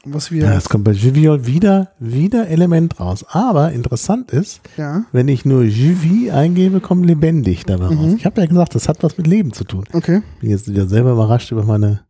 was 0.05 0.31
wir. 0.31 0.43
Ja, 0.45 0.53
es 0.53 0.69
kommt 0.69 0.85
bei 0.85 0.91
Juviol 0.91 1.45
wieder, 1.45 1.91
wieder 1.99 2.47
Element 2.47 2.99
raus. 2.99 3.25
Aber 3.27 3.71
interessant 3.71 4.31
ist, 4.31 4.61
ja. 4.77 5.03
wenn 5.11 5.27
ich 5.27 5.45
nur 5.45 5.63
Juvi 5.63 6.31
eingebe, 6.31 6.79
kommt 6.79 7.05
lebendig 7.05 7.65
dabei 7.65 7.89
mhm. 7.89 7.97
raus. 7.97 8.13
Ich 8.17 8.25
habe 8.25 8.41
ja 8.41 8.47
gesagt, 8.47 8.75
das 8.75 8.87
hat 8.87 9.03
was 9.03 9.17
mit 9.17 9.27
Leben 9.27 9.51
zu 9.53 9.63
tun. 9.63 9.83
Okay. 9.93 10.21
Bin 10.39 10.49
jetzt 10.49 10.69
wieder 10.69 10.87
selber 10.87 11.11
überrascht 11.11 11.51
über 11.51 11.63
meine 11.63 12.01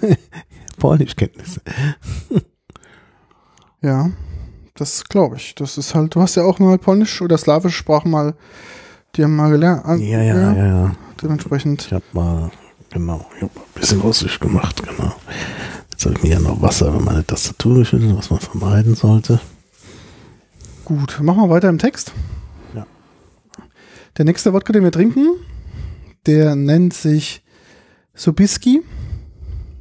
Polnischkenntnisse. 0.78 1.62
ja, 3.80 4.10
das 4.74 5.04
glaube 5.04 5.36
ich. 5.36 5.54
Das 5.54 5.78
ist 5.78 5.94
halt, 5.94 6.14
du 6.14 6.20
hast 6.20 6.34
ja 6.34 6.44
auch 6.44 6.58
mal 6.58 6.78
Polnisch 6.78 7.22
oder 7.22 7.38
slawische 7.38 7.76
Sprachen 7.76 8.10
mal, 8.10 8.34
die 9.14 9.24
haben 9.24 9.36
mal 9.36 9.50
gelernt. 9.50 10.00
Ja, 10.00 10.22
ja, 10.22 10.52
ja, 10.52 10.66
ja. 10.66 10.96
Dementsprechend. 11.22 11.86
Ich 11.86 11.92
habe 11.92 12.04
mal, 12.12 12.50
genau, 12.90 13.26
ich 13.36 13.42
habe 13.42 13.52
ein 13.54 13.80
bisschen 13.80 14.00
Russisch 14.00 14.38
gemacht, 14.38 14.82
genau. 14.82 15.14
Jetzt 15.90 16.06
habe 16.06 16.14
ich 16.16 16.22
mir 16.22 16.30
ja 16.30 16.40
noch 16.40 16.62
Wasser 16.62 16.88
über 16.88 17.00
meine 17.00 17.26
Tastatur 17.26 17.78
geschüttet, 17.78 18.16
was 18.16 18.30
man 18.30 18.40
vermeiden 18.40 18.94
sollte. 18.94 19.40
Gut, 20.84 21.20
machen 21.20 21.42
wir 21.42 21.50
weiter 21.50 21.68
im 21.68 21.78
Text. 21.78 22.12
Ja. 22.74 22.86
Der 24.16 24.24
nächste 24.24 24.52
Wodka, 24.52 24.72
den 24.72 24.82
wir 24.82 24.92
trinken, 24.92 25.36
der 26.26 26.56
nennt 26.56 26.94
sich 26.94 27.42
Subiski. 28.14 28.82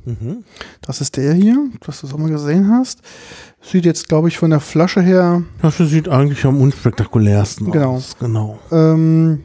Mhm. 0.05 0.43
Das 0.81 1.01
ist 1.01 1.17
der 1.17 1.33
hier, 1.33 1.69
was 1.85 2.01
du 2.01 2.07
es 2.07 2.13
auch 2.13 2.17
mal 2.17 2.29
gesehen 2.29 2.69
hast. 2.71 3.01
Sieht 3.61 3.85
jetzt, 3.85 4.07
glaube 4.07 4.27
ich, 4.27 4.37
von 4.37 4.49
der 4.49 4.59
Flasche 4.59 5.01
her. 5.01 5.43
Das 5.61 5.77
sieht 5.77 6.07
eigentlich 6.07 6.45
am 6.45 6.61
unspektakulärsten 6.61 7.71
genau. 7.71 7.95
aus. 7.95 8.15
Genau. 8.19 8.59
Ähm, 8.71 9.43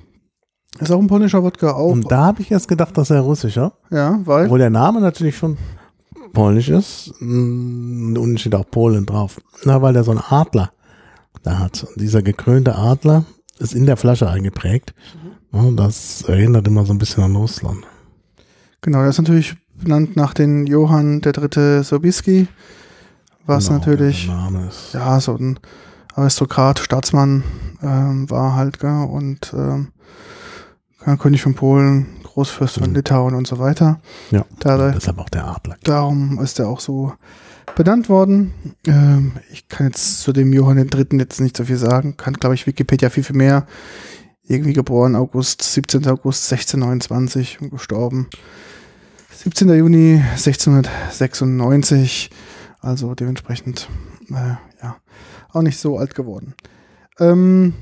ist 0.79 0.91
auch 0.91 1.01
ein 1.01 1.07
polnischer 1.07 1.43
Wodka 1.43 1.73
auch. 1.73 1.93
Und 1.93 2.11
da 2.11 2.27
habe 2.27 2.43
ich 2.43 2.51
erst 2.51 2.69
gedacht, 2.69 2.97
dass 2.97 3.11
er 3.11 3.21
russischer. 3.21 3.73
Ja, 3.91 4.21
weil. 4.25 4.47
Obwohl 4.47 4.59
der 4.59 4.71
Name 4.71 5.01
natürlich 5.01 5.37
schon 5.37 5.57
polnisch 6.33 6.69
ist. 6.69 7.13
Mm, 7.21 8.17
unten 8.17 8.39
steht 8.39 8.55
auch 8.55 8.69
Polen 8.71 9.07
drauf. 9.07 9.41
Na, 9.65 9.81
weil 9.81 9.93
der 9.93 10.05
so 10.05 10.11
einen 10.11 10.21
Adler 10.21 10.73
da 11.43 11.59
hat. 11.59 11.85
Und 11.85 12.01
dieser 12.01 12.23
gekrönte 12.23 12.75
Adler 12.75 13.25
ist 13.59 13.75
in 13.75 13.87
der 13.87 13.97
Flasche 13.97 14.29
eingeprägt. 14.29 14.95
Mhm. 15.53 15.77
Das 15.77 16.23
erinnert 16.23 16.67
immer 16.67 16.85
so 16.85 16.93
ein 16.93 16.99
bisschen 16.99 17.23
an 17.23 17.37
Russland. 17.37 17.87
Genau, 18.81 18.99
das 19.05 19.15
ist 19.15 19.19
natürlich 19.19 19.55
benannt 19.85 20.17
nach 20.17 20.35
den 20.35 20.67
Johann 20.67 21.21
III. 21.25 21.85
Sobieski, 21.85 22.49
was 23.47 23.67
genau, 23.67 23.79
natürlich 23.79 24.31
ja 24.93 25.21
so 25.21 25.37
ein 25.37 25.61
Aristokrat, 26.15 26.79
Staatsmann 26.79 27.43
ähm, 27.83 28.29
war 28.31 28.55
halt, 28.57 28.81
gell? 28.81 29.07
und 29.09 29.53
ähm, 29.55 29.89
König 31.19 31.43
von 31.43 31.55
Polen, 31.55 32.07
Großfürst 32.23 32.79
von 32.79 32.91
mhm. 32.91 32.97
Litauen 32.97 33.35
und 33.35 33.47
so 33.47 33.59
weiter. 33.59 34.01
Ja, 34.31 34.45
da, 34.59 34.91
deshalb 34.91 35.19
auch 35.19 35.29
der 35.29 35.47
Adler. 35.47 35.77
Darum 35.85 36.41
ist 36.41 36.59
er 36.59 36.69
auch 36.69 36.81
so 36.81 37.13
benannt 37.77 38.09
worden. 38.09 38.55
Ähm, 38.87 39.33
ich 39.53 39.69
kann 39.69 39.89
jetzt 39.89 40.21
zu 40.21 40.33
dem 40.33 40.53
Johann 40.53 40.79
III. 40.79 41.07
jetzt 41.19 41.41
nicht 41.41 41.57
so 41.57 41.65
viel 41.65 41.77
sagen. 41.77 42.17
Kann, 42.17 42.35
glaube 42.35 42.55
ich, 42.55 42.67
Wikipedia 42.67 43.11
viel, 43.11 43.25
viel 43.25 43.37
mehr. 43.37 43.67
Irgendwie 44.47 44.73
geboren 44.73 45.17
August, 45.17 45.63
17. 45.63 46.07
August 46.07 46.51
1629 46.53 47.61
und 47.61 47.71
gestorben. 47.71 48.29
17. 49.45 49.69
Juni 49.75 50.23
1696. 50.33 52.31
Also 52.81 53.15
dementsprechend, 53.15 53.91
äh, 54.31 54.57
ja, 54.83 54.97
auch 55.53 55.61
nicht 55.61 55.79
so 55.79 55.99
alt 55.99 56.15
geworden. 56.15 56.55
Ähm, 57.21 57.75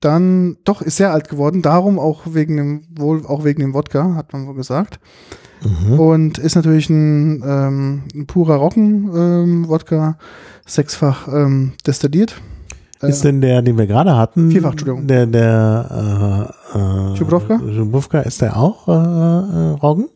dann 0.00 0.56
doch 0.64 0.82
ist 0.82 0.96
sehr 0.96 1.12
alt 1.12 1.28
geworden, 1.28 1.62
darum 1.62 2.00
auch 2.00 2.22
wegen 2.26 2.56
dem, 2.56 2.82
wohl 2.96 3.24
auch 3.24 3.44
wegen 3.44 3.60
dem 3.60 3.72
Wodka, 3.72 4.16
hat 4.16 4.32
man 4.32 4.48
wohl 4.48 4.56
gesagt. 4.56 4.98
Mhm. 5.62 6.00
Und 6.00 6.38
ist 6.38 6.56
natürlich 6.56 6.90
ein, 6.90 7.40
ähm, 7.46 8.02
ein 8.12 8.26
purer 8.26 8.56
Roggen-Wodka, 8.56 10.06
ähm, 10.08 10.14
sechsfach 10.66 11.28
ähm, 11.28 11.74
destilliert. 11.86 12.34
Ist 13.00 13.22
denn 13.22 13.40
der, 13.40 13.62
den 13.62 13.78
wir 13.78 13.86
gerade 13.86 14.16
hatten? 14.16 14.50
Vierfach, 14.50 14.72
Entschuldigung. 14.72 15.06
Der, 15.06 15.26
der, 15.26 16.50
äh, 16.74 16.78
äh, 16.78 17.16
Schubrowka? 17.16 17.60
Schubrowka, 17.60 18.20
ist 18.22 18.42
der 18.42 18.56
auch 18.56 18.88
äh, 18.88 18.92
äh, 18.92 19.70
Roggen? 19.80 20.08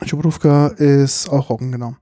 Ja. 0.00 0.08
Schubrowka 0.08 0.68
ist 0.68 1.28
auch 1.28 1.50
Roggen, 1.50 1.72
genau. 1.72 1.96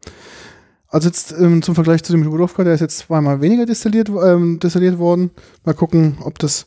Also 0.89 1.09
jetzt 1.09 1.33
ähm, 1.33 1.61
zum 1.63 1.75
Vergleich 1.75 2.05
zu 2.05 2.13
dem 2.13 2.23
Budowka, 2.23 2.63
der 2.63 2.75
ist 2.75 2.81
jetzt 2.81 2.99
zweimal 2.99 3.41
weniger 3.41 3.67
destilliert, 3.67 4.09
ähm, 4.09 4.61
destilliert 4.61 4.99
worden. 4.99 5.31
Mal 5.65 5.75
gucken, 5.75 6.19
ob 6.21 6.39
das 6.39 6.67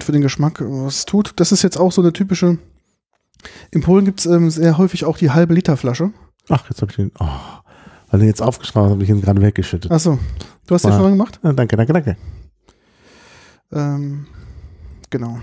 für 0.00 0.12
den 0.12 0.22
Geschmack 0.22 0.60
was 0.60 1.04
tut. 1.04 1.32
Das 1.36 1.50
ist 1.50 1.62
jetzt 1.62 1.76
auch 1.76 1.90
so 1.90 2.00
eine 2.00 2.12
typische. 2.12 2.58
In 3.72 3.82
Polen 3.82 4.04
gibt 4.04 4.20
es 4.20 4.26
ähm, 4.26 4.50
sehr 4.50 4.78
häufig 4.78 5.04
auch 5.04 5.18
die 5.18 5.30
halbe 5.30 5.54
Liter 5.54 5.76
Flasche. 5.76 6.12
Ach, 6.48 6.68
jetzt 6.70 6.80
habe 6.80 6.92
ich 6.92 6.96
den. 6.96 7.10
Oh, 7.18 7.26
weil 8.10 8.20
du 8.20 8.26
jetzt 8.26 8.40
aufgeschlagen 8.40 8.90
habe 8.90 9.02
ich 9.02 9.10
ihn 9.10 9.20
gerade 9.20 9.40
weggeschüttet. 9.40 9.90
Achso. 9.90 10.18
Du 10.66 10.74
hast 10.74 10.84
den 10.84 10.92
schon 10.92 11.02
mal 11.02 11.10
gemacht? 11.10 11.40
Danke, 11.42 11.76
danke, 11.76 11.92
danke. 11.92 12.16
Ähm, 13.72 14.26
genau. 15.10 15.40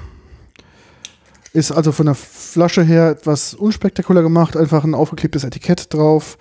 Ist 1.54 1.72
also 1.72 1.92
von 1.92 2.06
der 2.06 2.16
Flasche 2.16 2.84
her 2.84 3.10
etwas 3.10 3.54
unspektakulär 3.54 4.24
gemacht, 4.24 4.56
einfach 4.56 4.86
ein 4.86 4.96
aufgeklebtes 4.96 5.44
Etikett 5.44 5.94
drauf 5.94 6.38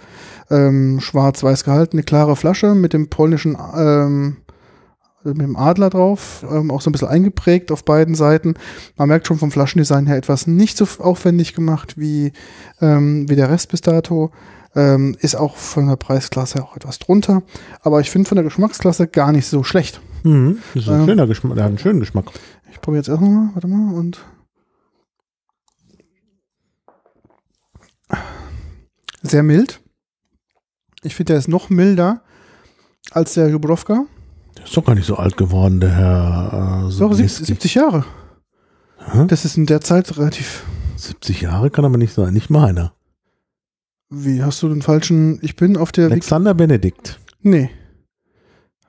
ähm, 0.50 1.00
schwarz-weiß 1.00 1.64
gehalten, 1.64 1.96
eine 1.96 2.02
klare 2.02 2.36
Flasche 2.36 2.74
mit 2.74 2.92
dem 2.92 3.08
polnischen, 3.08 3.56
ähm, 3.76 4.38
mit 5.22 5.40
dem 5.40 5.56
Adler 5.56 5.90
drauf, 5.90 6.44
ähm, 6.50 6.70
auch 6.70 6.80
so 6.80 6.90
ein 6.90 6.92
bisschen 6.92 7.08
eingeprägt 7.08 7.70
auf 7.70 7.84
beiden 7.84 8.14
Seiten. 8.14 8.54
Man 8.96 9.08
merkt 9.08 9.26
schon 9.26 9.38
vom 9.38 9.50
Flaschendesign 9.50 10.06
her 10.06 10.16
etwas 10.16 10.46
nicht 10.46 10.76
so 10.76 10.86
aufwendig 10.98 11.54
gemacht 11.54 11.94
wie, 11.96 12.32
ähm, 12.80 13.28
wie 13.28 13.36
der 13.36 13.50
Rest 13.50 13.70
bis 13.70 13.80
dato. 13.80 14.30
Ähm, 14.76 15.16
ist 15.20 15.34
auch 15.34 15.56
von 15.56 15.88
der 15.88 15.96
Preisklasse 15.96 16.62
auch 16.62 16.76
etwas 16.76 17.00
drunter. 17.00 17.42
Aber 17.82 18.00
ich 18.00 18.08
finde 18.08 18.28
von 18.28 18.36
der 18.36 18.44
Geschmacksklasse 18.44 19.08
gar 19.08 19.32
nicht 19.32 19.46
so 19.46 19.64
schlecht. 19.64 20.00
Mhm, 20.22 20.58
das 20.74 20.84
ist 20.84 20.88
ein 20.88 21.00
ähm, 21.00 21.06
schöner 21.06 21.26
Geschmack, 21.26 21.54
der 21.54 21.64
hat 21.64 21.70
einen 21.70 21.78
schönen 21.78 22.00
Geschmack. 22.00 22.26
Ich 22.70 22.80
probiere 22.80 23.00
jetzt 23.00 23.08
erst 23.08 23.20
mal, 23.20 23.50
warte 23.52 23.66
mal, 23.66 23.94
und 23.94 24.24
sehr 29.22 29.42
mild. 29.42 29.80
Ich 31.02 31.14
finde, 31.14 31.32
der 31.32 31.38
ist 31.38 31.48
noch 31.48 31.70
milder 31.70 32.22
als 33.10 33.34
der 33.34 33.48
Jubrowka. 33.48 34.04
Der 34.56 34.64
ist 34.64 34.76
doch 34.76 34.84
gar 34.84 34.94
nicht 34.94 35.06
so 35.06 35.16
alt 35.16 35.36
geworden, 35.36 35.80
der 35.80 35.90
Herr. 35.90 36.88
Äh, 36.88 36.98
doch, 36.98 37.12
70, 37.12 37.46
70 37.46 37.74
Jahre. 37.74 38.04
Hm? 38.98 39.28
Das 39.28 39.44
ist 39.44 39.56
in 39.56 39.66
der 39.66 39.80
Zeit 39.80 40.16
relativ 40.18 40.64
70 40.96 41.40
Jahre 41.40 41.70
kann 41.70 41.84
aber 41.84 41.96
nicht 41.96 42.12
sein, 42.12 42.34
nicht 42.34 42.50
meiner. 42.50 42.92
Wie 44.10 44.42
hast 44.42 44.62
du 44.62 44.68
den 44.68 44.82
falschen? 44.82 45.38
Ich 45.42 45.56
bin 45.56 45.76
auf 45.76 45.92
der. 45.92 46.06
Alexander 46.06 46.52
Wik 46.52 46.58
Benedikt. 46.58 47.20
Nee. 47.42 47.70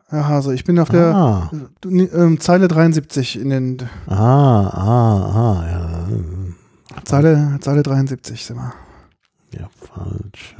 Herr 0.07 0.27
Hase, 0.27 0.53
ich 0.53 0.65
bin 0.65 0.77
auf 0.77 0.89
der 0.89 1.15
ah. 1.15 1.51
äh, 1.85 2.37
Zeile 2.39 2.67
73 2.67 3.39
in 3.39 3.49
den. 3.49 3.77
Ah, 4.07 4.67
ah, 4.67 5.61
ah, 5.61 5.67
ja. 5.69 6.07
Zeile, 7.05 7.59
Zeile 7.61 7.83
73, 7.83 8.45
sind 8.45 8.57
wir. 8.57 8.73
Ja, 9.51 9.69
falsch. 9.75 10.55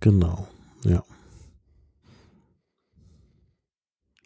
Genau, 0.00 0.48
ja. 0.84 1.02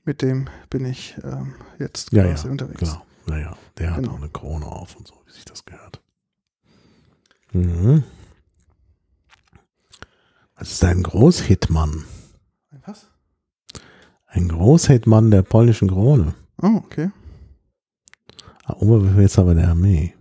Mit 0.04 0.22
dem 0.22 0.48
bin 0.70 0.84
ich 0.86 1.16
ähm, 1.22 1.54
jetzt 1.78 2.12
ja, 2.12 2.24
quasi 2.24 2.46
ja, 2.46 2.50
unterwegs. 2.50 2.80
Genau, 2.80 3.06
naja, 3.26 3.56
der 3.76 3.92
genau. 3.92 3.96
hat 3.96 4.08
auch 4.08 4.16
eine 4.16 4.30
Krone 4.30 4.66
auf 4.66 4.96
und 4.96 5.06
so, 5.06 5.14
wie 5.26 5.32
sich 5.32 5.44
das 5.44 5.64
gehört. 5.64 6.02
Mhm. 7.52 8.02
Das 10.58 10.72
ist 10.72 10.82
ein 10.82 11.02
Großhitmann. 11.02 12.04
Ein 12.70 12.82
was? 12.86 13.06
Ein 14.26 14.48
Großhitmann 14.48 15.30
der 15.30 15.42
polnischen 15.42 15.88
Krone. 15.88 16.34
Oh, 16.60 16.82
okay. 16.84 17.10
Ah, 18.64 18.74
Oberbefehlshaber 18.74 19.54
der 19.54 19.68
Armee. 19.68 20.14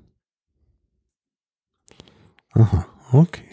Aha, 2.58 2.86
okay. 3.12 3.44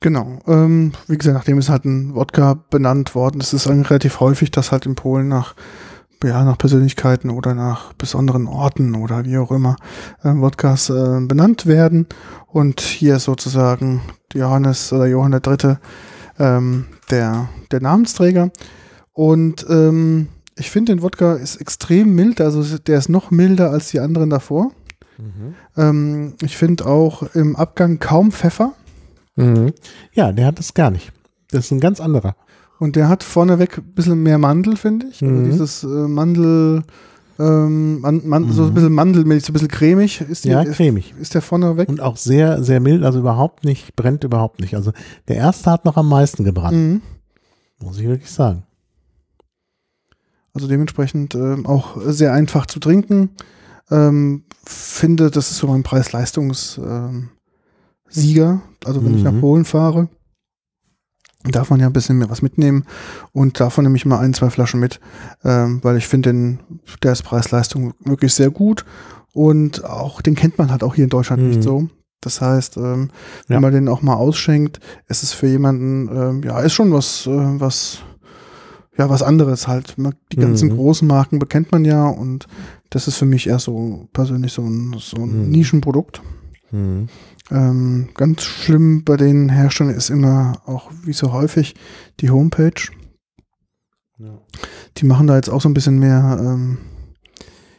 Genau. 0.00 0.38
Ähm, 0.46 0.92
wie 1.08 1.16
gesagt, 1.16 1.34
nachdem 1.34 1.58
ist 1.58 1.70
halt 1.70 1.84
ein 1.86 2.14
Wodka 2.14 2.62
benannt 2.70 3.14
worden, 3.14 3.40
es 3.40 3.52
ist 3.52 3.66
eigentlich 3.66 3.90
relativ 3.90 4.20
häufig, 4.20 4.50
dass 4.50 4.70
halt 4.70 4.86
in 4.86 4.94
Polen 4.94 5.28
nach 5.28 5.54
ja, 6.22 6.44
nach 6.44 6.58
Persönlichkeiten 6.58 7.30
oder 7.30 7.54
nach 7.54 7.92
besonderen 7.94 8.46
Orten 8.46 8.94
oder 8.94 9.24
wie 9.24 9.38
auch 9.38 9.50
immer 9.50 9.76
äh, 10.22 10.30
Wodkas 10.30 10.88
äh, 10.88 11.20
benannt 11.20 11.66
werden. 11.66 12.06
Und 12.46 12.80
hier 12.80 13.16
ist 13.16 13.24
sozusagen 13.24 14.00
Johannes 14.32 14.92
oder 14.92 15.06
Johann 15.06 15.32
der 15.32 15.40
Dritte 15.40 15.80
ähm, 16.38 16.86
der, 17.10 17.48
der 17.70 17.80
Namensträger. 17.80 18.50
Und 19.12 19.66
ähm, 19.68 20.28
ich 20.56 20.70
finde, 20.70 20.94
den 20.94 21.02
Wodka 21.02 21.34
ist 21.34 21.56
extrem 21.56 22.14
mild, 22.14 22.40
also 22.40 22.78
der 22.78 22.98
ist 22.98 23.08
noch 23.08 23.30
milder 23.30 23.70
als 23.70 23.88
die 23.88 24.00
anderen 24.00 24.30
davor. 24.30 24.70
Mhm. 25.18 25.54
Ähm, 25.76 26.34
ich 26.42 26.56
finde 26.56 26.86
auch 26.86 27.34
im 27.34 27.56
Abgang 27.56 27.98
kaum 27.98 28.32
Pfeffer. 28.32 28.74
Mhm. 29.36 29.72
Ja, 30.12 30.32
der 30.32 30.46
hat 30.46 30.58
das 30.58 30.74
gar 30.74 30.90
nicht. 30.90 31.12
Das 31.50 31.66
ist 31.66 31.70
ein 31.70 31.80
ganz 31.80 32.00
anderer. 32.00 32.36
Und 32.78 32.96
der 32.96 33.08
hat 33.08 33.22
vorneweg 33.22 33.78
ein 33.78 33.94
bisschen 33.94 34.22
mehr 34.22 34.38
Mandel, 34.38 34.76
finde 34.76 35.06
ich. 35.06 35.22
Also 35.22 35.34
mhm. 35.34 35.44
dieses 35.44 35.84
äh, 35.84 35.86
Mandel, 35.86 36.82
ähm, 37.38 38.00
man, 38.00 38.26
man, 38.26 38.44
mhm. 38.44 38.52
so 38.52 38.64
ein 38.64 38.74
bisschen 38.74 38.92
Mandelmilch, 38.92 39.44
so 39.44 39.50
ein 39.50 39.54
bisschen 39.54 39.68
cremig 39.68 40.20
ist 40.20 40.44
die, 40.44 40.48
Ja, 40.48 40.64
cremig. 40.64 41.12
Ist, 41.12 41.20
ist 41.20 41.34
der 41.34 41.42
vorneweg. 41.42 41.88
Und 41.88 42.00
auch 42.00 42.16
sehr, 42.16 42.62
sehr 42.62 42.80
mild, 42.80 43.04
also 43.04 43.20
überhaupt 43.20 43.64
nicht, 43.64 43.96
brennt 43.96 44.24
überhaupt 44.24 44.60
nicht. 44.60 44.74
Also 44.74 44.92
der 45.28 45.36
erste 45.36 45.70
hat 45.70 45.84
noch 45.84 45.96
am 45.96 46.08
meisten 46.08 46.44
gebrannt. 46.44 46.76
Mhm. 46.76 47.02
Muss 47.80 47.98
ich 47.98 48.06
wirklich 48.06 48.30
sagen. 48.30 48.64
Also 50.52 50.68
dementsprechend 50.68 51.34
ähm, 51.34 51.66
auch 51.66 51.96
sehr 52.04 52.32
einfach 52.32 52.66
zu 52.66 52.78
trinken. 52.78 53.30
Ähm, 53.90 54.44
finde, 54.64 55.30
das 55.30 55.50
ist 55.50 55.58
so 55.58 55.66
mein 55.66 55.82
Preis-Leistungs-Sieger. 55.82 58.50
Ähm, 58.50 58.62
also 58.84 59.04
wenn 59.04 59.12
mhm. 59.12 59.18
ich 59.18 59.24
nach 59.24 59.32
mhm. 59.32 59.40
Polen 59.40 59.64
fahre, 59.64 60.08
darf 61.44 61.70
man 61.70 61.80
ja 61.80 61.86
ein 61.86 61.92
bisschen 61.92 62.18
mehr 62.18 62.30
was 62.30 62.42
mitnehmen 62.42 62.84
und 63.32 63.60
davon 63.60 63.84
nehme 63.84 63.96
ich 63.96 64.06
mal 64.06 64.18
ein, 64.18 64.34
zwei 64.34 64.50
Flaschen 64.50 64.80
mit, 64.80 65.00
ähm, 65.44 65.80
weil 65.82 65.96
ich 65.96 66.08
finde, 66.08 66.30
den, 66.30 66.60
der 67.02 67.12
ist 67.12 67.22
Preis-Leistung 67.22 67.94
wirklich 68.00 68.32
sehr 68.32 68.50
gut 68.50 68.84
und 69.32 69.84
auch 69.84 70.22
den 70.22 70.34
kennt 70.34 70.58
man 70.58 70.70
halt 70.70 70.82
auch 70.82 70.94
hier 70.94 71.04
in 71.04 71.10
Deutschland 71.10 71.42
mhm. 71.42 71.48
nicht 71.48 71.62
so. 71.62 71.88
Das 72.20 72.40
heißt, 72.40 72.78
ähm, 72.78 73.10
wenn 73.48 73.56
ja. 73.56 73.60
man 73.60 73.72
den 73.72 73.88
auch 73.88 74.00
mal 74.00 74.14
ausschenkt, 74.14 74.80
ist 75.08 75.22
es 75.22 75.34
für 75.34 75.46
jemanden, 75.46 76.08
ähm, 76.08 76.42
ja, 76.42 76.60
ist 76.60 76.72
schon 76.72 76.92
was, 76.92 77.26
äh, 77.26 77.60
was, 77.60 77.98
ja, 78.96 79.10
was 79.10 79.22
anderes 79.22 79.68
halt. 79.68 79.96
Die 80.32 80.36
ganzen 80.36 80.70
mhm. 80.70 80.76
großen 80.76 81.06
Marken 81.06 81.38
bekennt 81.38 81.70
man 81.72 81.84
ja 81.84 82.06
und 82.06 82.46
das 82.94 83.08
ist 83.08 83.16
für 83.16 83.24
mich 83.24 83.48
eher 83.48 83.58
so 83.58 84.08
persönlich 84.12 84.52
so 84.52 84.62
ein, 84.62 84.94
so 85.00 85.16
ein 85.16 85.46
mhm. 85.46 85.50
Nischenprodukt. 85.50 86.22
Mhm. 86.70 87.08
Ähm, 87.50 88.08
ganz 88.14 88.42
schlimm 88.44 89.02
bei 89.02 89.16
den 89.16 89.48
Herstellern 89.48 89.94
ist 89.94 90.10
immer 90.10 90.62
auch 90.64 90.92
wie 91.02 91.12
so 91.12 91.32
häufig 91.32 91.74
die 92.20 92.30
Homepage. 92.30 92.88
Ja. 94.18 94.38
Die 94.96 95.06
machen 95.06 95.26
da 95.26 95.34
jetzt 95.34 95.50
auch 95.50 95.60
so 95.60 95.68
ein 95.68 95.74
bisschen 95.74 95.98
mehr, 95.98 96.38
ähm, 96.40 96.78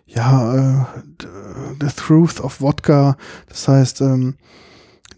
ja, 0.06 0.82
äh, 0.82 0.86
The 1.80 1.88
Truth 1.96 2.42
of 2.42 2.60
Wodka. 2.60 3.16
Das 3.48 3.70
heißt, 3.70 4.02
ähm, 4.02 4.36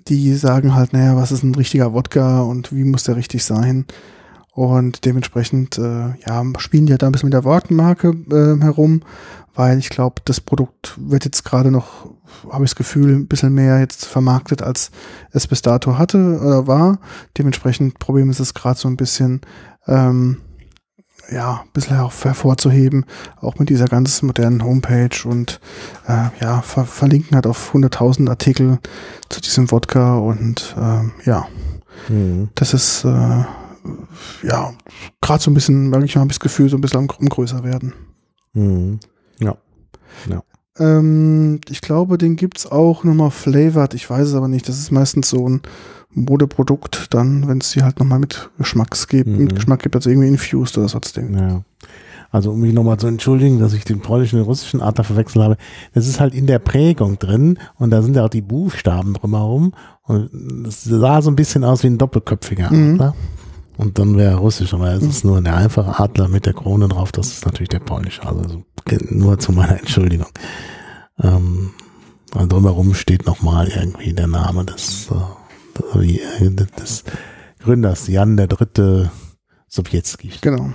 die 0.08 0.36
sagen 0.36 0.76
halt, 0.76 0.94
naja, 0.94 1.16
was 1.16 1.32
ist 1.32 1.42
ein 1.42 1.56
richtiger 1.56 1.92
Wodka 1.94 2.42
und 2.42 2.72
wie 2.72 2.84
muss 2.84 3.04
der 3.04 3.16
richtig 3.16 3.44
sein? 3.44 3.86
Und 4.58 5.06
dementsprechend, 5.06 5.78
äh, 5.78 6.16
ja, 6.26 6.44
spielen 6.58 6.88
die 6.88 6.94
halt 6.94 7.04
da 7.04 7.06
ein 7.06 7.12
bisschen 7.12 7.28
mit 7.28 7.36
der 7.36 7.44
Wortmarke 7.44 8.08
äh, 8.32 8.60
herum, 8.60 9.04
weil 9.54 9.78
ich 9.78 9.90
glaube, 9.90 10.24
das 10.26 10.42
Produkt 10.42 10.96
wird 10.98 11.26
jetzt 11.26 11.46
gerade 11.46 11.70
noch, 11.70 12.10
habe 12.50 12.64
ich 12.64 12.72
das 12.72 12.76
Gefühl, 12.76 13.14
ein 13.14 13.28
bisschen 13.28 13.54
mehr 13.54 13.80
jetzt 13.80 14.06
vermarktet, 14.06 14.64
als 14.64 14.90
es 15.32 15.46
bis 15.46 15.62
dato 15.62 16.00
hatte 16.00 16.40
oder 16.42 16.66
war. 16.66 16.98
Dementsprechend 17.38 18.00
Problem 18.00 18.32
ist 18.32 18.40
es 18.40 18.56
gerade 18.56 18.80
so 18.80 18.88
ein 18.88 18.98
bisschen, 18.98 19.42
ähm, 19.86 20.38
ja, 21.30 21.62
ein 21.64 21.70
bisschen 21.74 21.98
hervorzuheben, 21.98 23.06
auch 23.40 23.60
mit 23.60 23.70
dieser 23.70 23.86
ganz 23.86 24.24
modernen 24.24 24.64
Homepage 24.64 25.24
und 25.26 25.60
äh, 26.08 26.30
ja, 26.42 26.64
ver 26.64 26.86
verlinken 26.86 27.38
hat 27.38 27.46
auf 27.46 27.76
100.000 27.76 28.28
Artikel 28.28 28.80
zu 29.30 29.40
diesem 29.40 29.70
Wodka 29.70 30.18
und 30.18 30.76
äh, 30.76 31.30
ja, 31.30 31.48
mhm. 32.10 32.50
das 32.56 32.74
ist 32.74 33.04
äh, 33.06 33.44
ja 34.44 34.74
gerade 35.22 35.44
so 35.44 35.52
ein 35.52 35.54
bisschen, 35.54 35.92
wirklich 35.92 36.16
mal 36.16 36.28
das 36.28 36.40
Gefühl, 36.40 36.70
so 36.70 36.78
ein 36.78 36.82
bisschen 36.82 37.00
am, 37.00 37.08
größer 37.08 37.64
werden. 37.64 37.94
Mhm. 38.54 39.00
Ja. 39.40 39.58
ja. 40.30 40.44
Ähm, 40.80 41.60
ich 41.70 41.82
glaube, 41.82 42.18
den 42.18 42.36
gibt 42.36 42.60
es 42.60 42.68
auch 42.68 43.04
nochmal 43.04 43.32
flavored. 43.32 43.94
Ich 43.94 44.10
weiß 44.10 44.28
es 44.28 44.34
aber 44.34 44.48
nicht. 44.48 44.68
Das 44.68 44.78
ist 44.78 44.92
meistens 44.92 45.30
so 45.30 45.48
ein 45.48 45.62
Modeprodukt 46.12 47.14
dann, 47.14 47.48
wenn 47.48 47.60
es 47.60 47.72
die 47.72 47.84
halt 47.84 48.00
nochmal 48.00 48.20
mit 48.20 48.50
Geschmacks 48.58 49.08
gibt, 49.08 49.30
mhm. 49.30 49.38
mit 49.38 49.56
Geschmack 49.56 49.82
gibt, 49.84 49.96
also 49.96 50.10
irgendwie 50.10 50.30
infused 50.30 50.78
oder 50.78 50.90
sonst 50.90 51.16
Ding. 51.16 51.38
Ja. 51.38 51.62
Also 52.30 52.52
um 52.52 52.60
mich 52.60 52.74
nochmal 52.74 52.98
zu 52.98 53.08
entschuldigen, 53.08 53.60
dass 53.60 53.74
ich 53.74 53.86
den 53.86 54.02
polnischen 54.02 54.36
und 54.36 54.44
den 54.44 54.48
russischen 54.48 54.82
Adler 54.82 55.04
verwechselt 55.04 55.44
habe. 55.44 55.58
Das 55.94 56.08
ist 56.08 56.20
halt 56.20 56.34
in 56.34 56.46
der 56.46 56.60
Prägung 56.60 57.20
drin 57.20 57.58
und 57.76 57.90
da 57.92 58.02
sind 58.02 58.16
ja 58.16 58.26
auch 58.26 58.30
die 58.30 58.42
Buchstaben 58.42 59.14
drumherum 59.14 59.74
und 60.04 60.66
es 60.68 60.84
sah 60.84 61.22
so 61.22 61.32
ein 61.32 61.36
bisschen 61.36 61.64
aus 61.64 61.84
wie 61.84 61.88
ein 61.88 61.98
doppelköpfiger 61.98 62.72
mhm. 62.72 63.14
Und 63.78 64.00
dann 64.00 64.18
wäre 64.18 64.38
russisch, 64.38 64.74
aber 64.74 64.92
es 64.94 65.04
ist 65.04 65.24
nur 65.24 65.40
der 65.40 65.56
einfache 65.56 66.00
Adler 66.00 66.28
mit 66.28 66.48
der 66.48 66.54
Krone 66.54 66.88
drauf, 66.88 67.12
das 67.12 67.28
ist 67.28 67.46
natürlich 67.46 67.70
der 67.70 67.80
polnische. 67.80 68.26
Also 68.26 68.64
nur 69.10 69.38
zu 69.38 69.52
meiner 69.52 69.80
Entschuldigung. 69.80 70.28
Ähm, 71.22 71.72
also 72.34 72.48
drumherum 72.48 72.96
steht 72.96 73.28
nochmal 73.28 73.68
irgendwie 73.68 74.14
der 74.14 74.28
Name 74.28 74.66
des, 74.66 75.10
äh, 75.96 76.50
des 76.50 77.04
Gründers, 77.60 78.08
Jan 78.08 78.36
der 78.36 78.48
Dritte 78.48 79.12
Sowjetski. 79.68 80.32
Genau. 80.42 80.72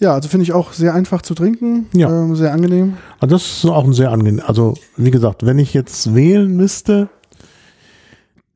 Ja, 0.00 0.14
also 0.14 0.28
finde 0.28 0.44
ich 0.44 0.52
auch 0.52 0.72
sehr 0.72 0.94
einfach 0.94 1.22
zu 1.22 1.34
trinken, 1.34 1.86
ja. 1.92 2.08
Ähm, 2.08 2.34
sehr 2.34 2.52
angenehm. 2.52 2.96
Also 3.20 3.36
das 3.36 3.42
ist 3.42 3.66
auch 3.66 3.84
ein 3.84 3.92
sehr 3.92 4.10
angenehm. 4.10 4.42
Also 4.44 4.74
wie 4.96 5.10
gesagt, 5.10 5.46
wenn 5.46 5.58
ich 5.58 5.74
jetzt 5.74 6.14
wählen 6.14 6.56
müsste, 6.56 7.10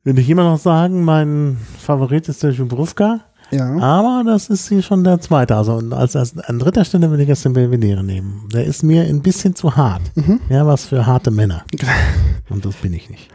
würde 0.05 0.21
ich 0.21 0.29
immer 0.29 0.43
noch 0.43 0.59
sagen, 0.59 1.03
mein 1.03 1.57
Favorit 1.79 2.29
ist 2.29 2.43
der 2.43 2.51
Jubrowka. 2.51 3.21
Ja. 3.51 3.77
Aber 3.79 4.23
das 4.25 4.49
ist 4.49 4.69
hier 4.69 4.81
schon 4.81 5.03
der 5.03 5.19
zweite. 5.19 5.55
Also 5.55 5.81
als, 5.91 6.15
als 6.15 6.37
an 6.37 6.59
dritter 6.59 6.85
Stelle 6.85 7.09
würde 7.09 7.23
ich 7.23 7.29
jetzt 7.29 7.43
den 7.43 7.53
Belvedere 7.53 8.03
nehmen. 8.03 8.47
Der 8.53 8.65
ist 8.65 8.83
mir 8.83 9.03
ein 9.03 9.21
bisschen 9.21 9.55
zu 9.55 9.75
hart. 9.75 10.01
Mhm. 10.15 10.39
Ja, 10.49 10.65
was 10.65 10.85
für 10.85 11.05
harte 11.05 11.31
Männer. 11.31 11.63
Und 12.49 12.65
das 12.65 12.75
bin 12.75 12.93
ich 12.93 13.09
nicht. 13.09 13.29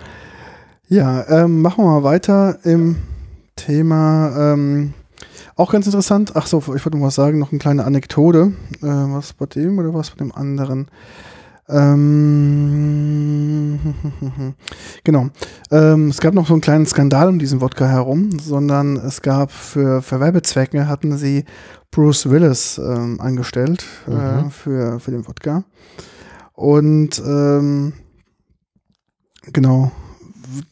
Ja, 0.88 1.28
ähm, 1.28 1.60
machen 1.60 1.84
wir 1.84 1.90
mal 1.90 2.02
weiter 2.04 2.58
im 2.64 2.96
Thema. 3.56 4.52
Ähm, 4.52 4.94
auch 5.56 5.72
ganz 5.72 5.86
interessant. 5.86 6.32
Ach 6.34 6.46
so, 6.46 6.58
ich 6.58 6.66
wollte 6.84 6.96
noch 6.96 7.06
was 7.06 7.16
sagen, 7.16 7.38
noch 7.38 7.50
eine 7.50 7.58
kleine 7.58 7.84
Anekdote. 7.84 8.52
Äh, 8.82 8.86
was 8.86 9.32
bei 9.32 9.46
dem 9.46 9.78
oder 9.78 9.92
was 9.92 10.10
bei 10.10 10.16
dem 10.16 10.32
anderen? 10.32 10.88
Ähm, 11.70 13.60
genau. 15.04 15.28
Ähm, 15.70 16.08
es 16.08 16.20
gab 16.20 16.34
noch 16.34 16.46
so 16.46 16.54
einen 16.54 16.60
kleinen 16.60 16.86
Skandal 16.86 17.28
um 17.28 17.38
diesen 17.38 17.60
Wodka 17.60 17.86
herum, 17.86 18.30
sondern 18.40 18.96
es 18.96 19.22
gab 19.22 19.52
für, 19.52 20.02
für 20.02 20.20
Werbezwecke 20.20 20.88
hatten 20.88 21.16
sie 21.16 21.44
Bruce 21.90 22.28
Willis 22.28 22.78
ähm, 22.78 23.20
angestellt 23.20 23.84
äh, 24.06 24.10
mhm. 24.10 24.16
äh, 24.16 24.50
für, 24.50 25.00
für 25.00 25.10
den 25.10 25.26
Wodka. 25.26 25.64
Und 26.52 27.20
ähm, 27.24 27.94
genau, 29.52 29.92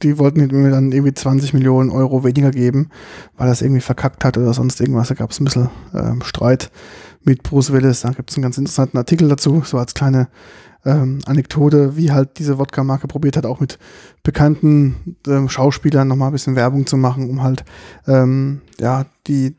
die 0.03 0.19
wollten 0.19 0.41
mir 0.41 0.71
dann 0.71 0.93
irgendwie 0.93 1.15
20 1.15 1.55
Millionen 1.55 1.91
Euro 1.91 2.25
weniger 2.25 2.51
geben, 2.51 2.91
weil 3.37 3.49
er 3.49 3.53
es 3.53 3.63
irgendwie 3.63 3.81
verkackt 3.81 4.25
hat 4.25 4.37
oder 4.37 4.53
sonst 4.53 4.81
irgendwas. 4.81 5.09
Da 5.09 5.15
gab 5.15 5.31
es 5.31 5.41
ein 5.41 5.45
bisschen 5.45 5.71
ähm, 5.95 6.23
Streit 6.23 6.71
mit 7.23 7.43
Bruce 7.43 7.73
Willis. 7.73 8.03
Da 8.03 8.11
gibt 8.11 8.31
es 8.31 8.37
einen 8.37 8.43
ganz 8.43 8.59
interessanten 8.59 8.99
Artikel 8.99 9.29
dazu, 9.29 9.63
so 9.65 9.79
als 9.79 9.95
kleine 9.95 10.29
ähm, 10.85 11.21
Anekdote, 11.27 11.97
wie 11.97 12.13
halt 12.13 12.39
diese 12.39 12.59
Wodka-Marke 12.59 13.09
probiert 13.09 13.37
hat, 13.37 13.47
auch 13.47 13.61
mit 13.61 13.79
bekannten 14.23 15.17
ähm, 15.27 15.49
Schauspielern 15.49 16.09
nochmal 16.09 16.31
ein 16.31 16.33
bisschen 16.33 16.57
Werbung 16.57 16.87
zu 16.87 16.97
machen, 16.97 17.29
um 17.29 17.43
halt 17.43 17.65
ähm, 18.07 18.63
ja 18.79 19.07
die 19.27 19.57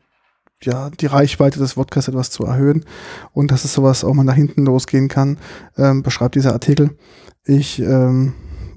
ja, 0.62 0.90
die 0.90 1.06
Reichweite 1.06 1.58
des 1.58 1.76
Wodkas 1.76 2.08
etwas 2.08 2.30
zu 2.30 2.44
erhöhen 2.44 2.84
und 3.32 3.50
dass 3.50 3.64
es 3.64 3.72
sowas 3.72 4.04
auch 4.04 4.14
mal 4.14 4.24
nach 4.24 4.34
hinten 4.34 4.66
losgehen 4.66 5.08
kann, 5.08 5.38
ähm, 5.78 6.02
beschreibt 6.02 6.34
dieser 6.34 6.52
Artikel. 6.52 6.90
Ich, 7.44 7.80
ähm, 7.80 8.34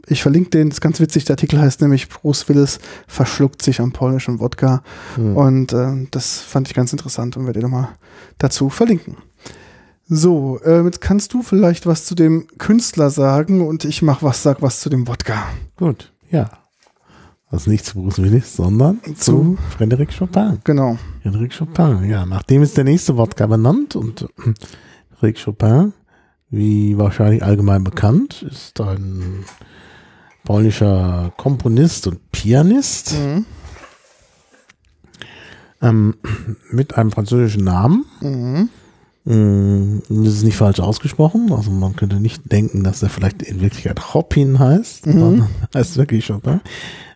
ich 0.07 0.21
verlinke 0.21 0.51
den, 0.51 0.69
das 0.69 0.77
ist 0.77 0.81
ganz 0.81 0.99
witzig, 0.99 1.25
der 1.25 1.33
Artikel 1.33 1.59
heißt 1.59 1.81
nämlich 1.81 2.09
Bruce 2.09 2.47
Willis 2.47 2.79
verschluckt 3.07 3.61
sich 3.61 3.81
am 3.81 3.91
polnischen 3.91 4.39
Wodka 4.39 4.81
mhm. 5.17 5.37
und 5.37 5.73
ähm, 5.73 6.07
das 6.11 6.39
fand 6.39 6.67
ich 6.67 6.73
ganz 6.73 6.93
interessant 6.93 7.35
und 7.35 7.45
werde 7.45 7.59
dir 7.59 7.65
nochmal 7.65 7.89
dazu 8.37 8.69
verlinken. 8.69 9.17
So, 10.05 10.59
äh, 10.63 10.83
jetzt 10.83 11.01
kannst 11.01 11.33
du 11.33 11.41
vielleicht 11.41 11.85
was 11.85 12.05
zu 12.05 12.13
dem 12.13 12.47
Künstler 12.57 13.09
sagen 13.09 13.65
und 13.65 13.85
ich 13.85 14.01
mach 14.01 14.21
was, 14.21 14.43
sag 14.43 14.61
was 14.61 14.81
zu 14.81 14.89
dem 14.89 15.07
Wodka. 15.07 15.43
Gut, 15.77 16.11
ja. 16.29 16.49
Also 17.49 17.69
nicht 17.69 17.85
zu 17.85 18.01
Bruce 18.01 18.17
Willis, 18.17 18.55
sondern 18.55 18.99
zu, 19.03 19.13
zu 19.15 19.57
Frédéric 19.77 20.17
Chopin. 20.17 20.59
Genau. 20.63 20.97
Frédéric 21.23 21.57
Chopin, 21.57 22.09
ja. 22.09 22.25
Nachdem 22.25 22.63
ist 22.63 22.75
der 22.75 22.83
nächste 22.83 23.15
Wodka 23.15 23.47
benannt 23.47 23.95
und 23.95 24.23
äh, 24.23 24.53
Frédéric 25.15 25.43
Chopin, 25.43 25.93
wie 26.49 26.97
wahrscheinlich 26.97 27.43
allgemein 27.43 27.83
bekannt, 27.83 28.41
ist 28.41 28.81
ein 28.81 29.45
polnischer 30.43 31.31
Komponist 31.37 32.07
und 32.07 32.31
Pianist 32.31 33.13
mhm. 33.13 33.45
ähm, 35.81 36.15
mit 36.71 36.97
einem 36.97 37.11
französischen 37.11 37.63
Namen. 37.63 38.05
Mhm. 38.19 38.69
Mm, 39.25 39.99
das 40.09 40.33
ist 40.33 40.43
nicht 40.43 40.57
falsch 40.57 40.79
ausgesprochen. 40.79 41.51
Also 41.51 41.71
man 41.71 41.95
könnte 41.95 42.19
nicht 42.19 42.51
denken, 42.51 42.83
dass 42.83 43.03
er 43.03 43.09
vielleicht 43.09 43.41
in 43.41 43.61
Wirklichkeit 43.61 44.13
Hopin 44.13 44.59
heißt. 44.59 45.07
Mhm. 45.07 45.47
heißt 45.73 45.97
wirklich 45.97 46.27
Chopin. 46.27 46.61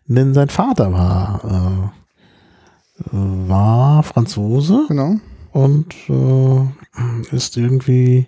Denn 0.07 0.33
sein 0.33 0.49
Vater 0.49 0.93
war, 0.93 1.91
äh, 3.03 3.11
war 3.11 4.03
Franzose. 4.03 4.85
Genau. 4.87 5.15
Und 5.51 5.95
äh, 6.09 7.35
ist 7.35 7.57
irgendwie 7.57 8.27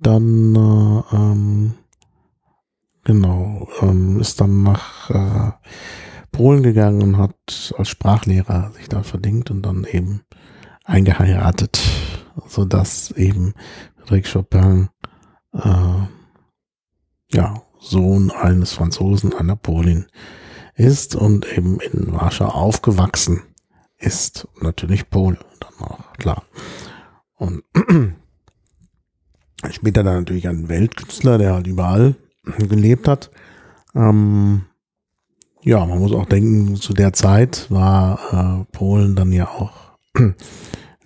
dann, 0.00 0.54
äh, 0.54 1.16
ähm, 1.16 1.74
genau, 3.04 3.68
ähm, 3.80 4.20
ist 4.20 4.40
dann 4.40 4.62
nach 4.62 5.10
äh, 5.10 5.52
Polen 6.32 6.62
gegangen 6.62 7.02
und 7.02 7.18
hat 7.18 7.74
als 7.78 7.88
Sprachlehrer 7.88 8.70
sich 8.72 8.88
da 8.88 9.02
verdingt 9.02 9.50
und 9.50 9.62
dann 9.62 9.84
eben 9.90 10.20
eingeheiratet, 10.84 11.80
so 12.48 12.64
dass 12.64 13.10
eben 13.12 13.54
Friedrich 13.96 14.32
Chopin 14.32 14.88
äh, 15.52 16.06
ja 17.32 17.62
Sohn 17.80 18.30
eines 18.30 18.72
Franzosen, 18.72 19.32
einer 19.34 19.56
Polin 19.56 20.06
ist 20.74 21.14
und 21.14 21.46
eben 21.56 21.80
in 21.80 22.12
Warschau 22.12 22.46
aufgewachsen 22.46 23.42
ist. 23.98 24.48
Natürlich 24.60 25.08
Pole 25.08 25.38
dann 25.60 25.88
auch, 25.88 26.12
klar. 26.14 26.42
Und 27.36 27.62
später 29.70 30.02
dann 30.02 30.18
natürlich 30.18 30.48
ein 30.48 30.68
Weltkünstler, 30.68 31.38
der 31.38 31.54
halt 31.54 31.66
überall 31.66 32.16
gelebt 32.58 33.08
hat. 33.08 33.30
Ähm, 33.94 34.66
ja, 35.62 35.84
man 35.84 35.98
muss 35.98 36.12
auch 36.12 36.26
denken, 36.26 36.76
zu 36.76 36.92
der 36.92 37.12
Zeit 37.12 37.66
war 37.70 38.62
äh, 38.62 38.76
Polen 38.76 39.16
dann 39.16 39.32
ja 39.32 39.48
auch 39.48 39.72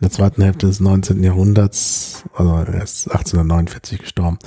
in 0.01 0.07
der 0.07 0.11
zweiten 0.11 0.42
Hälfte 0.42 0.66
des 0.66 0.80
19. 0.80 1.22
Jahrhunderts, 1.22 2.24
also 2.34 2.53
er 2.55 2.82
ist 2.82 3.11
1849 3.11 4.01
gestorben, 4.01 4.38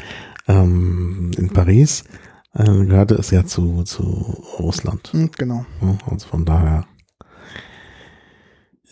ähm, 0.47 1.29
in 1.37 1.49
Paris 1.49 2.05
äh, 2.55 2.63
gehörte 2.63 3.13
es 3.13 3.29
ja 3.29 3.45
zu, 3.45 3.83
zu 3.83 4.01
Russland. 4.57 5.09
Hm, 5.13 5.29
genau. 5.37 5.63
Also 6.09 6.27
von 6.27 6.43
daher. 6.43 6.85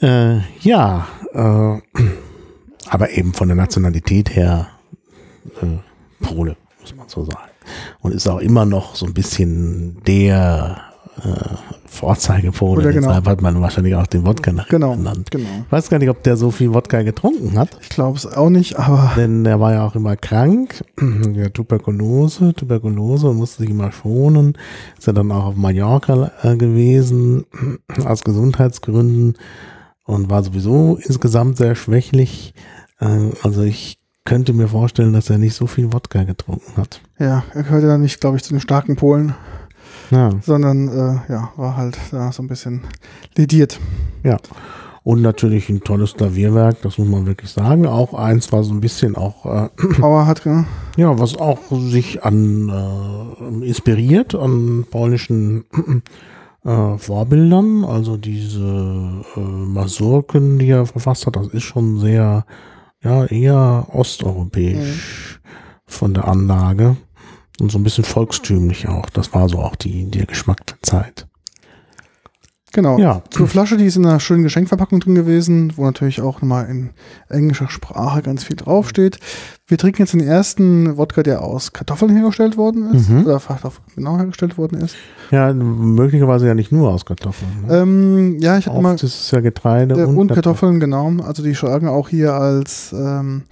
Äh, 0.01 0.41
ja, 0.59 1.07
äh, 1.34 2.01
aber 2.89 3.09
eben 3.09 3.34
von 3.34 3.47
der 3.47 3.57
Nationalität 3.57 4.36
her 4.36 4.68
äh, 5.64 6.24
Pole, 6.24 6.57
muss 6.80 6.95
man 6.95 7.09
so 7.09 7.26
sagen. 7.26 7.49
Und 8.01 8.14
ist 8.14 8.28
auch 8.28 8.39
immer 8.39 8.66
noch 8.66 8.95
so 8.95 9.07
ein 9.07 9.16
bisschen 9.16 10.03
der 10.03 10.90
Vorzeigepole. 11.86 12.82
Oder 12.82 12.93
genau. 12.93 13.09
Deshalb 13.09 13.28
hat 13.28 13.41
man 13.41 13.62
wahrscheinlich 13.62 13.95
auch 13.95 14.07
den 14.07 14.26
Wodka 14.26 14.51
nach 14.53 14.68
genau, 14.70 14.95
genannt. 14.95 15.30
Genau. 15.30 15.49
Ich 15.66 15.72
weiß 15.72 15.89
gar 15.89 15.99
nicht, 15.99 16.09
ob 16.09 16.24
der 16.24 16.38
so 16.38 16.49
viel 16.49 16.74
Wodka 16.74 17.03
getrunken 17.03 17.59
hat. 17.59 17.78
Ich 17.82 17.89
glaube 17.89 18.18
es 18.18 18.26
auch 18.26 18.49
nicht, 18.49 18.80
aber. 18.80 19.12
Denn 19.18 19.43
der 19.43 19.59
war 19.59 19.74
ja 19.74 19.86
auch 19.86 19.95
immer 19.95 20.16
krank. 20.16 20.84
Der 21.01 21.51
Tuberkulose, 21.51 22.53
Tuberkulose 22.53 23.28
und 23.28 23.38
musste 23.38 23.64
sich 23.64 23.70
immer 23.70 23.91
schonen. 23.91 24.57
Ist 24.97 25.07
ja 25.07 25.14
dann 25.14 25.32
auch 25.32 25.45
auf 25.45 25.55
Mallorca 25.55 26.32
äh, 26.43 26.55
gewesen, 26.55 27.45
aus 28.05 28.24
Gesundheitsgründen 28.24 29.38
und 30.05 30.30
war 30.30 30.43
sowieso 30.43 30.97
insgesamt 31.03 31.57
sehr 31.57 31.76
schwächlich. 31.76 32.53
Äh, 32.99 33.32
also 33.43 33.64
ich 33.64 33.97
könnte 34.24 34.53
mir 34.53 34.70
vorstellen, 34.70 35.14
dass 35.14 35.30
er 35.30 35.38
nicht 35.38 35.55
so 35.55 35.68
viel 35.68 35.91
Wodka 35.91 36.24
getrunken 36.24 36.78
hat. 36.78 37.01
Ja, 37.20 37.43
er 37.53 37.64
gehörte 37.64 37.88
ja 37.88 37.97
nicht, 37.97 38.22
glaube 38.22 38.38
ich, 38.38 38.43
zu 38.43 38.53
den 38.53 38.62
starken 38.62 38.95
Polen 38.95 39.36
ja. 40.12 40.30
sondern 40.41 40.88
äh, 40.88 41.32
ja, 41.32 41.51
war 41.55 41.78
halt 41.78 41.97
da 42.12 42.32
so 42.32 42.43
ein 42.43 42.47
bisschen 42.47 42.82
lediert. 43.36 43.80
Ja. 44.24 44.38
Und 45.03 45.24
natürlich 45.24 45.68
ein 45.70 45.82
tolles 45.82 46.14
Klavierwerk, 46.14 46.84
das 46.84 46.99
muss 46.99 47.07
man 47.07 47.26
wirklich 47.26 47.49
sagen. 47.49 47.88
Auch 47.88 48.14
eins 48.14 48.51
war 48.51 48.64
so 48.64 48.72
ein 48.72 48.82
bisschen 48.82 49.16
auch 49.16 49.45
äh, 49.47 49.70
Power 49.99 50.28
hat, 50.28 50.45
ja. 50.45 50.66
ja, 50.95 51.18
was 51.18 51.36
auch 51.38 51.59
sich 51.72 52.24
an 52.24 52.70
äh, 52.70 53.66
inspiriert 53.66 54.36
an 54.36 54.86
polnischen 54.91 55.66
äh, 56.64 56.97
Vorbildern. 56.97 57.84
Also 57.84 58.18
diese 58.18 59.24
äh, 59.36 59.39
Masurken, 59.39 60.59
die 60.59 60.70
er 60.70 60.86
verfasst 60.86 61.26
hat, 61.26 61.36
das 61.36 61.47
ist 61.47 61.64
schon 61.64 61.99
sehr, 61.99 62.45
ja, 63.03 63.26
eher 63.26 63.88
osteuropäisch 63.91 65.39
mhm. 65.43 65.49
von 65.88 66.14
der 66.14 66.28
Anlage. 66.28 66.95
Und 67.62 67.72
so 67.72 67.78
ein 67.78 67.84
bisschen 67.84 68.03
volkstümlich 68.03 68.88
auch. 68.88 69.07
Das 69.12 69.36
war 69.36 69.47
so 69.47 69.59
auch 69.59 69.76
die, 69.76 70.09
der 70.09 70.26
Geschmack 70.26 70.66
der 70.66 70.78
Zeit. 70.82 71.28
Genau. 72.74 72.97
Ja. 72.97 73.22
Zur 73.30 73.47
Flasche, 73.47 73.78
die 73.78 73.86
ist 73.86 73.97
in 73.97 74.05
einer 74.05 74.20
schönen 74.20 74.41
Geschenkverpackung 74.41 74.99
drin 74.99 75.14
gewesen, 75.14 75.74
wo 75.76 75.86
natürlich 75.86 76.22
auch 76.22 76.41
nochmal 76.41 76.68
in 76.70 76.89
englischer 77.30 77.70
Sprache 77.70 78.24
ganz 78.24 78.45
viel 78.45 78.55
draufsteht. 78.55 79.20
Wir 79.68 79.78
trinken 79.78 80.01
jetzt 80.01 80.14
den 80.14 80.22
ersten 80.22 80.97
Wodka, 80.97 81.22
der 81.22 81.43
aus 81.43 81.72
Kartoffeln 81.72 82.12
hergestellt 82.12 82.57
worden 82.57 82.95
ist. 82.95 83.09
Mhm. 83.09 83.26
Oder 83.26 83.41
genau 83.95 84.18
hergestellt 84.18 84.57
worden 84.57 84.80
ist. 84.82 84.95
Ja, 85.30 85.53
möglicherweise 85.53 86.47
ja 86.47 86.55
nicht 86.55 86.72
nur 86.72 86.89
aus 86.89 87.05
Kartoffeln. 87.05 87.68
Ne? 87.68 87.78
Ähm, 87.78 88.38
ja, 88.39 88.57
ich 88.57 88.68
habe 88.68 88.82
mal. 88.82 88.93
Das 88.93 89.03
ist 89.03 89.30
ja 89.32 89.41
Getreide 89.41 89.95
und, 90.07 90.18
und 90.18 90.28
Kartoffeln, 90.30 90.80
Kartoffeln, 90.80 91.18
genau. 91.18 91.28
Also 91.28 91.43
die 91.43 91.53
schlagen 91.53 91.88
auch 91.88 92.09
hier 92.09 92.34
als 92.34 92.91
ähm, 92.93 93.43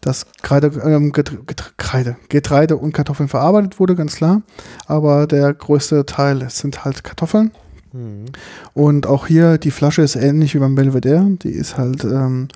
dass 0.00 0.26
Kreide, 0.42 0.68
ähm, 0.84 1.12
Getreide, 1.12 2.16
Getreide 2.28 2.76
und 2.76 2.92
Kartoffeln 2.92 3.28
verarbeitet 3.28 3.78
wurde, 3.78 3.94
ganz 3.94 4.16
klar. 4.16 4.42
Aber 4.86 5.26
der 5.26 5.52
größte 5.52 6.06
Teil 6.06 6.48
sind 6.48 6.84
halt 6.84 7.04
Kartoffeln. 7.04 7.50
Mhm. 7.92 8.26
Und 8.72 9.06
auch 9.06 9.26
hier, 9.26 9.58
die 9.58 9.70
Flasche 9.70 10.02
ist 10.02 10.16
ähnlich 10.16 10.54
wie 10.54 10.58
beim 10.58 10.74
Belvedere. 10.74 11.26
Die 11.42 11.50
ist 11.50 11.76
halt 11.76 12.04
ähm, 12.04 12.48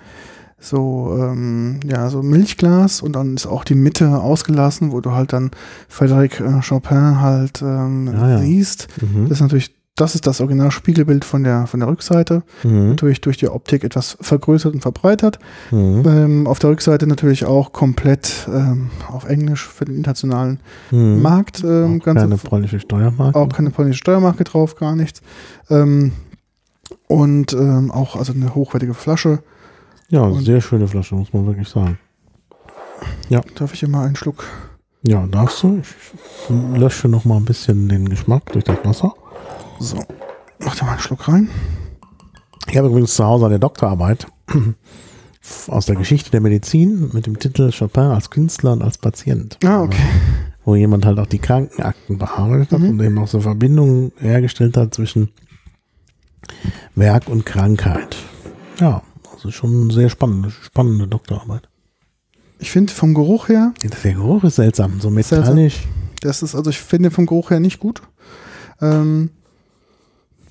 so, 0.59 1.15
ähm, 1.19 1.81
ja, 1.85 2.09
so 2.09 2.23
Milchglas 2.23 3.03
und 3.03 3.15
dann 3.15 3.35
ist 3.35 3.47
auch 3.47 3.65
die 3.65 3.75
Mitte 3.75 4.21
ausgelassen, 4.21 4.93
wo 4.93 5.01
du 5.01 5.13
halt 5.13 5.33
dann 5.33 5.51
Frédéric 5.93 6.41
äh, 6.41 6.63
Chopin 6.67 7.21
halt 7.21 7.61
ähm, 7.63 8.15
ah, 8.17 8.31
ja. 8.31 8.39
siehst. 8.39 8.89
Mhm. 9.03 9.29
Das 9.29 9.39
ist 9.39 9.43
natürlich 9.43 9.75
das 9.97 10.17
ist 10.17 10.27
das 10.27 10.41
Originalspiegelbild 10.41 11.25
von 11.25 11.45
der, 11.45 11.69
von 11.69 11.79
der 11.79 11.89
Rückseite. 11.89 12.43
Mhm. 12.65 12.91
Natürlich 12.91 13.21
durch 13.21 13.37
die 13.37 13.49
Optik 13.49 13.85
etwas 13.85 14.17
vergrößert 14.21 14.75
und 14.75 14.81
verbreitert. 14.81 15.39
Mhm. 15.71 16.03
Ähm, 16.05 16.47
auf 16.49 16.59
der 16.59 16.71
Rückseite 16.71 17.07
natürlich 17.07 17.45
auch 17.45 17.73
komplett 17.73 18.49
ähm, 18.49 18.91
auf 19.09 19.25
Englisch 19.25 19.69
für 19.69 19.85
den 19.85 19.97
internationalen 19.97 20.59
mhm. 20.91 21.23
Markt. 21.23 21.63
Ähm, 21.63 22.01
auch 22.01 22.05
keine 22.05 22.37
polnische 22.39 22.81
Steuermarke. 22.81 23.39
Auch 23.39 23.49
keine 23.49 23.71
polnische 23.71 23.99
Steuermarke 23.99 24.43
drauf, 24.43 24.75
gar 24.75 24.97
nichts. 24.97 25.23
Ähm, 25.71 26.13
und 27.07 27.53
ähm, 27.53 27.93
auch 27.93 28.17
also 28.17 28.33
eine 28.33 28.55
hochwertige 28.55 28.95
Flasche. 28.95 29.45
Ja, 30.09 30.23
und 30.23 30.43
sehr 30.43 30.61
schöne 30.61 30.89
Flasche, 30.89 31.15
muss 31.15 31.33
man 31.33 31.47
wirklich 31.47 31.69
sagen. 31.69 31.99
Ja. 33.29 33.43
Darf 33.55 33.73
ich 33.75 33.81
hier 33.81 33.89
mal 33.89 34.07
einen 34.07 34.17
Schluck? 34.17 34.45
Ja, 35.03 35.27
darfst 35.27 35.63
du. 35.63 35.83
Ich 35.83 36.79
lösche 36.79 37.09
noch 37.09 37.25
mal 37.25 37.37
ein 37.37 37.45
bisschen 37.45 37.89
den 37.89 38.09
Geschmack 38.09 38.53
durch 38.53 38.65
das 38.65 38.79
Wasser. 38.85 39.15
So, 39.81 40.03
mach 40.59 40.77
da 40.77 40.85
mal 40.85 40.93
einen 40.93 41.01
Schluck 41.01 41.29
rein. 41.29 41.49
Ich 42.69 42.77
habe 42.77 42.89
übrigens 42.89 43.15
zu 43.15 43.25
Hause 43.25 43.47
eine 43.47 43.59
Doktorarbeit 43.59 44.27
aus 45.69 45.87
der 45.87 45.97
Geschichte 45.97 46.31
der 46.31 46.41
Medizin 46.41 47.11
mit 47.13 47.27
dem 47.27 47.39
Titel 47.39 47.71
Chopin 47.71 48.05
als 48.05 48.31
Künstler 48.31 48.73
und 48.73 48.83
als 48.83 48.99
Patient. 48.99 49.59
Ah, 49.65 49.83
okay. 49.83 50.03
wo 50.65 50.75
jemand 50.75 51.05
halt 51.05 51.19
auch 51.19 51.27
die 51.27 51.39
Krankenakten 51.39 52.19
bearbeitet 52.19 52.73
hat 52.73 52.81
mhm. 52.81 52.91
und 52.91 53.03
eben 53.03 53.19
auch 53.19 53.29
so 53.29 53.41
Verbindungen 53.41 54.13
hergestellt 54.19 54.77
hat 54.77 54.95
zwischen 54.95 55.31
Werk 56.95 57.29
und 57.29 57.45
Krankheit. 57.45 58.17
Ja, 58.81 59.03
also 59.33 59.51
schon 59.51 59.83
eine 59.83 59.93
sehr 59.93 60.09
spannende, 60.09 60.51
spannende 60.51 61.07
Doktorarbeit. 61.07 61.69
Ich 62.59 62.71
finde 62.71 62.93
vom 62.93 63.15
Geruch 63.15 63.49
her. 63.49 63.75
Der 63.83 64.15
Geruch 64.15 64.45
ist 64.45 64.57
seltsam, 64.57 65.01
so 65.01 65.11
metallisch. 65.11 65.75
Seltsam. 65.75 65.91
Das 66.23 66.43
ist, 66.43 66.55
also 66.55 66.71
ich 66.71 66.79
finde 66.79 67.11
vom 67.11 67.27
Geruch 67.27 67.51
her 67.51 67.61
nicht 67.61 67.79
gut. 67.79 68.03
Ähm, 68.81 69.31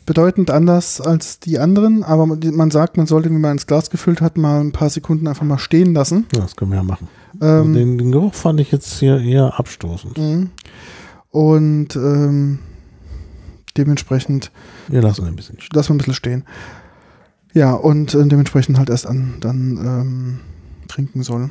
bedeutend 0.06 0.51
anders 0.51 1.01
als 1.01 1.39
die 1.39 1.60
anderen, 1.60 2.04
aber 2.04 2.26
man 2.26 2.72
sagt, 2.72 2.97
man 2.97 3.08
sollte, 3.08 3.30
wenn 3.30 3.41
man 3.41 3.54
ins 3.54 3.68
Glas 3.68 3.89
gefüllt 3.89 4.22
hat, 4.22 4.38
mal 4.38 4.62
ein 4.62 4.72
paar 4.72 4.89
Sekunden 4.89 5.28
einfach 5.28 5.45
mal 5.45 5.58
stehen 5.58 5.93
lassen. 5.93 6.26
Ja, 6.34 6.41
das 6.41 6.56
können 6.56 6.72
wir 6.72 6.78
ja 6.78 6.84
machen. 6.84 7.08
Ähm, 7.41 7.74
den, 7.74 7.97
den, 7.97 8.12
Geruch 8.12 8.34
fand 8.34 8.60
ich 8.60 8.72
jetzt 8.72 8.99
hier 8.99 9.20
eher 9.20 9.60
abstoßend. 9.60 10.18
Mhm. 10.18 10.49
Und 11.32 11.95
ähm, 11.95 12.60
dementsprechend. 13.78 14.51
Wir 14.88 15.01
lassen 15.01 15.26
ein 15.26 15.36
bisschen 15.36 15.60
stehen. 15.60 15.76
Lassen 15.76 15.89
wir 15.89 15.95
ein 15.95 15.97
bisschen 15.97 16.14
stehen. 16.14 16.43
Ja, 17.54 17.74
und 17.74 18.14
äh, 18.14 18.26
dementsprechend 18.26 18.78
halt 18.78 18.89
erst 18.89 19.08
an, 19.08 19.36
dann 19.39 19.78
ähm, 19.78 20.39
trinken 20.88 21.24
soll. 21.24 21.49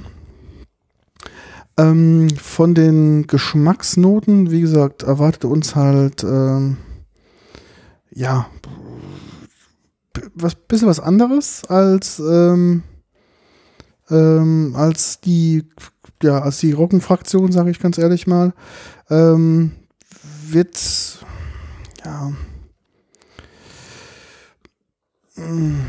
Ähm, 1.79 2.29
von 2.41 2.75
den 2.75 3.27
Geschmacksnoten, 3.27 4.51
wie 4.51 4.61
gesagt, 4.61 5.05
erwartet 5.05 5.45
uns 5.45 5.75
halt 5.75 6.23
ähm, 6.23 6.77
ja 8.15 8.47
was 10.35 10.55
bisschen 10.55 10.89
was 10.89 11.01
anderes 11.01 11.65
als 11.69 12.19
ähm, 12.19 12.83
ähm, 14.11 14.75
als 14.77 15.21
die 15.21 15.65
ja 16.23 16.41
als 16.41 16.59
die 16.59 16.73
Rockenfraktion, 16.73 17.53
sage 17.53 17.71
ich 17.71 17.81
ganz 17.81 17.99
ehrlich 17.99 18.27
mal, 18.27 18.53
ähm, 19.11 19.73
wird 20.47 20.79
ja 22.05 22.33
mm, 25.37 25.81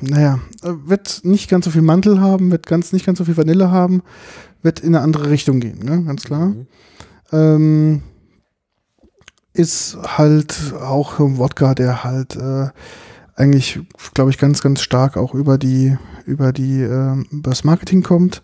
naja, 0.00 0.40
wird 0.62 1.20
nicht 1.24 1.48
ganz 1.48 1.64
so 1.64 1.70
viel 1.70 1.82
Mantel 1.82 2.20
haben, 2.20 2.50
wird 2.50 2.66
ganz 2.66 2.92
nicht 2.92 3.06
ganz 3.06 3.18
so 3.18 3.24
viel 3.24 3.36
Vanille 3.36 3.70
haben, 3.70 4.02
wird 4.62 4.80
in 4.80 4.94
eine 4.94 5.00
andere 5.04 5.30
Richtung 5.30 5.60
gehen, 5.60 5.78
ne? 5.78 6.02
ganz 6.04 6.24
klar. 6.24 6.46
Mhm. 6.46 6.66
Ähm, 7.32 8.02
ist 9.54 9.96
halt 10.02 10.74
auch 10.80 11.20
ein 11.20 11.38
Wodka, 11.38 11.74
der 11.74 12.04
halt 12.04 12.36
äh, 12.36 12.68
eigentlich, 13.36 13.80
glaube 14.12 14.30
ich, 14.30 14.38
ganz, 14.38 14.60
ganz 14.60 14.82
stark 14.82 15.16
auch 15.16 15.32
über 15.32 15.58
die, 15.58 15.96
über 16.26 16.52
die, 16.52 16.82
äh, 16.82 17.24
über 17.30 17.50
das 17.50 17.64
Marketing 17.64 18.02
kommt. 18.02 18.42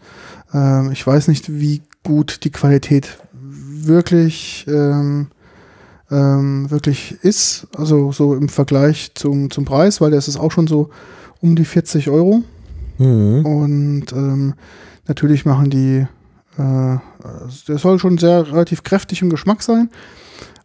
Ähm, 0.55 0.91
ich 0.93 1.05
weiß 1.07 1.29
nicht, 1.29 1.53
wie 1.53 1.83
gut 2.05 2.45
die 2.45 2.51
Qualität 2.51 3.19
wirklich, 3.33 4.65
ähm, 4.69 5.29
ähm, 6.11 6.71
wirklich 6.71 7.19
ist. 7.23 7.67
Also 7.77 8.13
so 8.13 8.35
im 8.35 8.49
Vergleich 8.49 9.13
zum, 9.15 9.51
zum 9.51 9.65
Preis, 9.65 10.01
weil 10.01 10.13
das 10.13 10.29
ist 10.29 10.39
auch 10.39 10.53
schon 10.53 10.69
so 10.69 10.91
um 11.41 11.57
die 11.57 11.65
40 11.65 12.09
Euro. 12.09 12.43
Mhm. 12.99 13.45
Und 13.45 14.13
ähm, 14.13 14.55
natürlich 15.09 15.45
machen 15.45 15.71
die, 15.71 16.07
äh, 16.57 16.99
der 17.69 17.79
soll 17.79 17.99
schon 17.99 18.19
sehr 18.19 18.47
relativ 18.47 18.85
kräftig 18.85 19.23
im 19.23 19.31
Geschmack 19.31 19.63
sein. 19.63 19.91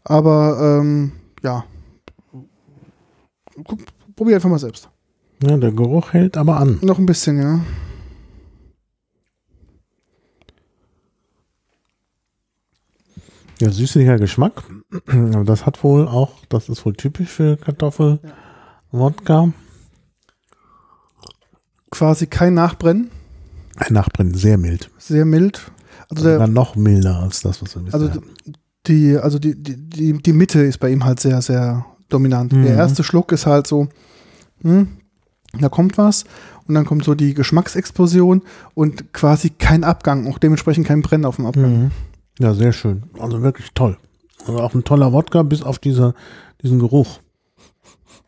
Aber 0.06 0.80
ähm, 0.82 1.12
ja, 1.44 1.66
probier 4.16 4.36
einfach 4.36 4.50
mal 4.50 4.60
selbst. 4.60 4.90
Ja, 5.44 5.58
der 5.58 5.72
Geruch 5.72 6.14
hält 6.14 6.38
aber 6.38 6.58
an. 6.58 6.80
Noch 6.82 7.00
ein 7.00 7.06
bisschen, 7.06 7.38
ja. 7.38 7.60
Ja, 13.60 13.70
süßlicher 13.70 14.18
Geschmack. 14.18 14.64
Aber 15.08 15.44
das 15.44 15.66
hat 15.66 15.84
wohl 15.84 16.08
auch, 16.08 16.46
das 16.50 16.70
ist 16.70 16.86
wohl 16.86 16.96
typisch 16.96 17.30
für 17.30 17.58
Kartoffel, 17.58 18.20
ja. 18.24 18.34
Wodka 18.92 19.52
quasi 21.96 22.28
kein 22.28 22.54
Nachbrennen. 22.54 23.10
Ein 23.78 23.94
Nachbrennen, 23.94 24.34
sehr 24.34 24.58
mild. 24.58 24.90
Sehr 24.98 25.26
mild. 25.26 25.72
Also, 26.10 26.28
also 26.28 26.38
der, 26.38 26.48
noch 26.48 26.76
milder 26.76 27.20
als 27.20 27.42
das, 27.42 27.62
was 27.62 27.76
wir 27.76 27.84
bisher 27.84 28.00
Also 28.00 28.22
die, 28.88 29.18
also 29.18 29.40
die, 29.40 29.56
die, 29.56 30.14
die 30.14 30.34
Mitte 30.34 30.62
ist 30.62 30.80
bei 30.80 30.90
ihm 30.90 31.06
halt 31.06 31.20
sehr, 31.20 31.42
sehr 31.42 31.86
dominant. 32.10 32.54
Mhm. 32.54 32.64
Der 32.64 32.76
erste 32.76 33.04
Schluck 33.04 33.32
ist 33.32 33.46
halt 33.46 33.68
so, 33.68 33.88
hm, 34.62 34.88
da 35.60 35.70
kommt 35.70 35.98
was 35.98 36.26
und 36.68 36.76
dann 36.76 36.86
kommt 36.86 37.04
so 37.04 37.16
die 37.16 37.34
Geschmacksexplosion 37.34 38.42
und 38.74 39.14
quasi 39.14 39.50
kein 39.50 39.84
Abgang, 39.84 40.28
auch 40.28 40.40
dementsprechend 40.40 40.88
kein 40.88 41.02
Brennen 41.02 41.26
auf 41.26 41.38
dem 41.38 41.46
Abgang. 41.46 41.84
Mhm. 41.84 41.92
Ja, 42.40 42.54
sehr 42.54 42.74
schön. 42.74 43.04
Also 43.20 43.42
wirklich 43.42 43.70
toll. 43.74 43.98
Also 44.46 44.60
auch 44.60 44.74
ein 44.74 44.84
toller 44.84 45.14
Wodka 45.14 45.44
bis 45.44 45.64
auf 45.64 45.80
diese, 45.80 46.14
diesen 46.62 46.80
Geruch. 46.80 47.20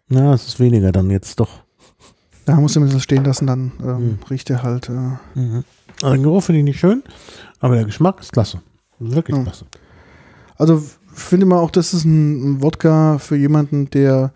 Ja, 0.09 0.33
es 0.33 0.47
ist 0.47 0.59
weniger 0.59 0.91
dann 0.91 1.09
jetzt 1.09 1.39
doch. 1.39 1.63
Da 2.45 2.55
muss 2.55 2.73
du 2.73 2.79
das 2.85 3.03
stehen 3.03 3.25
lassen, 3.25 3.45
dann 3.45 3.73
ähm, 3.83 4.05
mhm. 4.05 4.19
riecht 4.29 4.49
er 4.49 4.63
halt. 4.63 4.87
Äh 4.87 5.17
mhm. 5.35 5.63
Also 6.01 6.13
den 6.13 6.23
Geruch 6.23 6.43
finde 6.43 6.59
ich 6.59 6.65
nicht 6.65 6.79
schön, 6.79 7.03
aber 7.59 7.75
der 7.75 7.83
Geschmack 7.83 8.21
ist 8.21 8.31
klasse. 8.31 8.61
Wirklich 8.99 9.37
klasse. 9.43 9.65
Also 10.57 10.83
finde 11.17 11.45
mal 11.45 11.57
auch, 11.57 11.71
das 11.71 11.93
ist 11.93 12.05
ein 12.05 12.61
Wodka 12.61 13.17
für 13.17 13.35
jemanden, 13.35 13.89
der, 13.89 14.31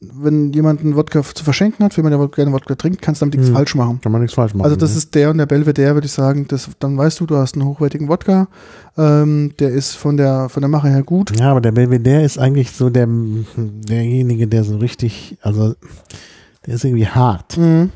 wenn 0.00 0.52
jemand 0.52 0.80
einen 0.80 0.96
Wodka 0.96 1.22
zu 1.22 1.44
verschenken 1.44 1.84
hat, 1.84 1.96
wenn 1.96 2.04
man 2.04 2.12
ja 2.12 2.26
gerne 2.26 2.52
Wodka 2.52 2.74
trinkt, 2.74 3.00
kannst 3.02 3.20
du 3.20 3.24
damit 3.24 3.36
nichts 3.36 3.48
hm. 3.48 3.56
falsch 3.56 3.74
machen. 3.74 4.00
Kann 4.00 4.12
man 4.12 4.20
nichts 4.20 4.34
falsch 4.34 4.54
machen. 4.54 4.64
Also 4.64 4.76
das 4.76 4.92
ne? 4.92 4.98
ist 4.98 5.14
der 5.14 5.30
und 5.30 5.38
der 5.38 5.46
Belvedere, 5.46 5.94
würde 5.94 6.06
ich 6.06 6.12
sagen, 6.12 6.46
das, 6.48 6.68
dann 6.78 6.96
weißt 6.96 7.20
du, 7.20 7.26
du 7.26 7.36
hast 7.36 7.54
einen 7.54 7.64
hochwertigen 7.64 8.08
Wodka, 8.08 8.48
ähm, 8.96 9.54
der 9.58 9.70
ist 9.70 9.94
von 9.94 10.16
der, 10.16 10.48
von 10.48 10.60
der 10.60 10.68
Mache 10.68 10.88
her 10.88 11.02
gut. 11.02 11.38
Ja, 11.38 11.50
aber 11.50 11.60
der 11.60 11.72
Belvedere 11.72 12.22
ist 12.22 12.38
eigentlich 12.38 12.72
so 12.72 12.90
der, 12.90 13.08
derjenige, 13.56 14.46
der 14.46 14.64
so 14.64 14.76
richtig, 14.76 15.38
also 15.40 15.74
der 16.66 16.74
ist 16.74 16.84
irgendwie 16.84 17.08
hart. 17.08 17.56
Mhm. 17.56 17.90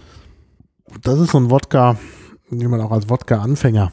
Das 1.02 1.20
ist 1.20 1.30
so 1.30 1.38
ein 1.38 1.50
Wodka, 1.50 1.96
den 2.50 2.70
man 2.70 2.80
auch 2.80 2.90
als 2.90 3.08
Wodka-Anfänger 3.08 3.92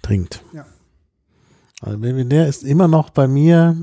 trinkt. 0.00 0.42
Ja. 0.52 0.64
Also 1.82 1.98
der 1.98 2.48
ist 2.48 2.64
immer 2.64 2.88
noch 2.88 3.10
bei 3.10 3.28
mir 3.28 3.76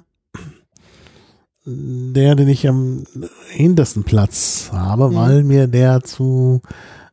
der, 1.66 2.36
den 2.36 2.48
ich 2.48 2.68
am 2.68 3.04
hintersten 3.50 4.04
Platz 4.04 4.70
habe, 4.72 5.10
mhm. 5.10 5.16
weil 5.16 5.44
mir 5.44 5.68
der 5.68 6.02
zu 6.04 6.62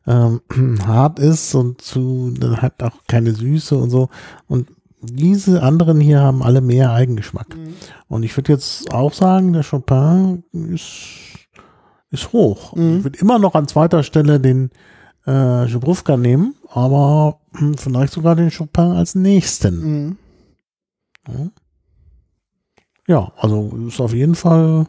ähm, 0.07 0.41
hart 0.85 1.19
ist 1.19 1.53
und 1.53 1.81
zu, 1.81 2.33
hat 2.57 2.81
auch 2.81 3.03
keine 3.07 3.33
Süße 3.33 3.77
und 3.77 3.89
so. 3.89 4.09
Und 4.47 4.69
diese 4.99 5.61
anderen 5.61 5.99
hier 5.99 6.21
haben 6.21 6.41
alle 6.41 6.61
mehr 6.61 6.91
Eigengeschmack. 6.91 7.55
Mhm. 7.55 7.73
Und 8.07 8.23
ich 8.23 8.35
würde 8.35 8.53
jetzt 8.53 8.91
auch 8.91 9.13
sagen, 9.13 9.53
der 9.53 9.63
Chopin 9.63 10.43
ist 10.73 11.37
ist 12.09 12.31
hoch. 12.31 12.73
Mhm. 12.75 12.97
Ich 12.99 13.03
würde 13.03 13.19
immer 13.19 13.37
noch 13.37 13.53
an 13.53 13.67
zweiter 13.67 14.01
Stelle 14.01 14.39
den 14.39 14.71
äh, 15.25 15.65
Jubrówka 15.65 16.15
nehmen, 16.15 16.55
aber 16.69 17.39
hm, 17.51 17.77
vielleicht 17.77 18.13
sogar 18.13 18.35
den 18.35 18.49
Chopin 18.49 18.91
als 18.91 19.13
nächsten. 19.13 20.17
Mhm. 21.27 21.51
Ja. 23.07 23.31
also 23.37 23.71
ist 23.87 23.99
auf 24.01 24.13
jeden 24.13 24.35
Fall 24.35 24.87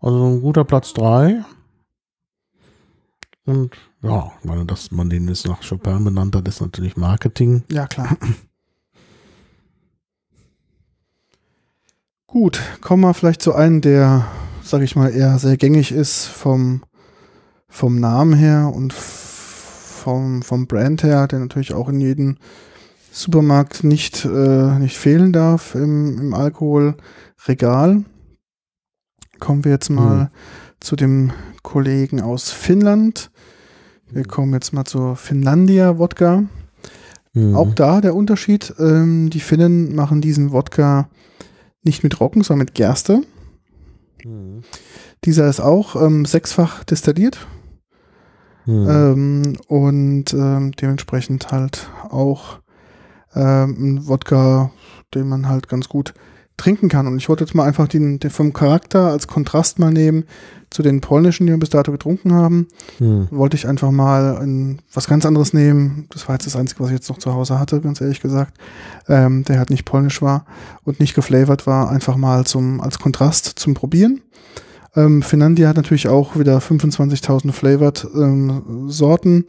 also 0.00 0.26
ein 0.26 0.40
guter 0.40 0.64
Platz 0.64 0.92
3. 0.94 1.44
Und 3.46 3.76
ja, 4.02 4.32
ich 4.38 4.44
meine, 4.44 4.64
dass 4.66 4.90
man 4.90 5.08
den 5.10 5.26
jetzt 5.28 5.46
nach 5.46 5.66
Chopin 5.66 6.04
benannt 6.04 6.36
hat, 6.36 6.46
ist 6.46 6.60
natürlich 6.60 6.96
Marketing. 6.96 7.62
Ja, 7.72 7.86
klar. 7.86 8.16
Gut, 12.26 12.60
kommen 12.82 13.02
wir 13.02 13.14
vielleicht 13.14 13.40
zu 13.40 13.54
einem 13.54 13.80
der 13.80 14.28
sage 14.68 14.84
ich 14.84 14.96
mal, 14.96 15.10
eher 15.10 15.38
sehr 15.38 15.56
gängig 15.56 15.92
ist 15.92 16.26
vom, 16.26 16.82
vom 17.68 17.98
Namen 17.98 18.34
her 18.34 18.70
und 18.74 18.92
vom, 18.92 20.42
vom 20.42 20.66
Brand 20.66 21.02
her, 21.02 21.26
der 21.26 21.38
natürlich 21.40 21.72
auch 21.74 21.88
in 21.88 22.00
jedem 22.00 22.36
Supermarkt 23.10 23.84
nicht, 23.84 24.24
äh, 24.24 24.78
nicht 24.78 24.96
fehlen 24.96 25.32
darf 25.32 25.74
im, 25.74 26.18
im 26.18 26.34
Alkoholregal. 26.34 28.04
Kommen 29.38 29.64
wir 29.64 29.72
jetzt 29.72 29.90
mal 29.90 30.24
mhm. 30.24 30.28
zu 30.80 30.96
dem 30.96 31.32
Kollegen 31.62 32.20
aus 32.20 32.50
Finnland. 32.50 33.30
Wir 34.10 34.24
kommen 34.24 34.52
jetzt 34.52 34.72
mal 34.72 34.84
zur 34.84 35.16
Finlandia 35.16 35.98
Wodka. 35.98 36.44
Mhm. 37.34 37.54
Auch 37.54 37.74
da 37.74 38.00
der 38.00 38.14
Unterschied, 38.14 38.74
ähm, 38.78 39.30
die 39.30 39.40
Finnen 39.40 39.94
machen 39.94 40.20
diesen 40.20 40.52
Wodka 40.52 41.08
nicht 41.82 42.02
mit 42.02 42.20
Roggen, 42.20 42.42
sondern 42.42 42.66
mit 42.66 42.74
Gerste. 42.74 43.22
Mhm. 44.24 44.62
Dieser 45.24 45.48
ist 45.48 45.60
auch 45.60 46.00
ähm, 46.00 46.24
sechsfach 46.24 46.84
destilliert. 46.84 47.46
Mhm. 48.66 48.86
Ähm, 48.88 49.56
und 49.66 50.34
ähm, 50.34 50.72
dementsprechend 50.72 51.50
halt 51.50 51.90
auch 52.10 52.60
ein 53.42 54.06
Wodka, 54.06 54.70
den 55.14 55.28
man 55.28 55.48
halt 55.48 55.68
ganz 55.68 55.88
gut 55.88 56.14
trinken 56.58 56.88
kann. 56.88 57.06
Und 57.06 57.16
ich 57.16 57.28
wollte 57.28 57.44
jetzt 57.44 57.54
mal 57.54 57.64
einfach 57.64 57.88
den, 57.88 58.18
den 58.18 58.30
vom 58.30 58.52
Charakter 58.52 59.08
als 59.08 59.26
Kontrast 59.26 59.78
mal 59.78 59.92
nehmen 59.92 60.24
zu 60.70 60.82
den 60.82 61.00
polnischen, 61.00 61.46
die 61.46 61.52
wir 61.52 61.58
bis 61.58 61.70
dato 61.70 61.92
getrunken 61.92 62.34
haben. 62.34 62.68
Hm. 62.98 63.28
Wollte 63.30 63.56
ich 63.56 63.66
einfach 63.66 63.90
mal 63.90 64.36
ein, 64.36 64.82
was 64.92 65.06
ganz 65.06 65.24
anderes 65.24 65.54
nehmen. 65.54 66.06
Das 66.10 66.28
war 66.28 66.34
jetzt 66.34 66.46
das 66.46 66.56
Einzige, 66.56 66.80
was 66.80 66.88
ich 66.88 66.96
jetzt 66.96 67.08
noch 67.08 67.18
zu 67.18 67.32
Hause 67.32 67.58
hatte, 67.58 67.80
ganz 67.80 68.00
ehrlich 68.00 68.20
gesagt. 68.20 68.58
Ähm, 69.08 69.44
der 69.44 69.58
halt 69.58 69.70
nicht 69.70 69.86
polnisch 69.86 70.20
war 70.20 70.44
und 70.84 71.00
nicht 71.00 71.14
geflavored 71.14 71.66
war, 71.66 71.88
einfach 71.88 72.16
mal 72.16 72.44
zum, 72.44 72.80
als 72.82 72.98
Kontrast 72.98 73.46
zum 73.58 73.72
Probieren. 73.74 74.20
Ähm, 74.94 75.22
Finlandia 75.22 75.68
hat 75.68 75.76
natürlich 75.76 76.08
auch 76.08 76.36
wieder 76.36 76.58
25.000 76.58 77.52
flavored 77.52 78.06
ähm, 78.14 78.88
Sorten. 78.88 79.46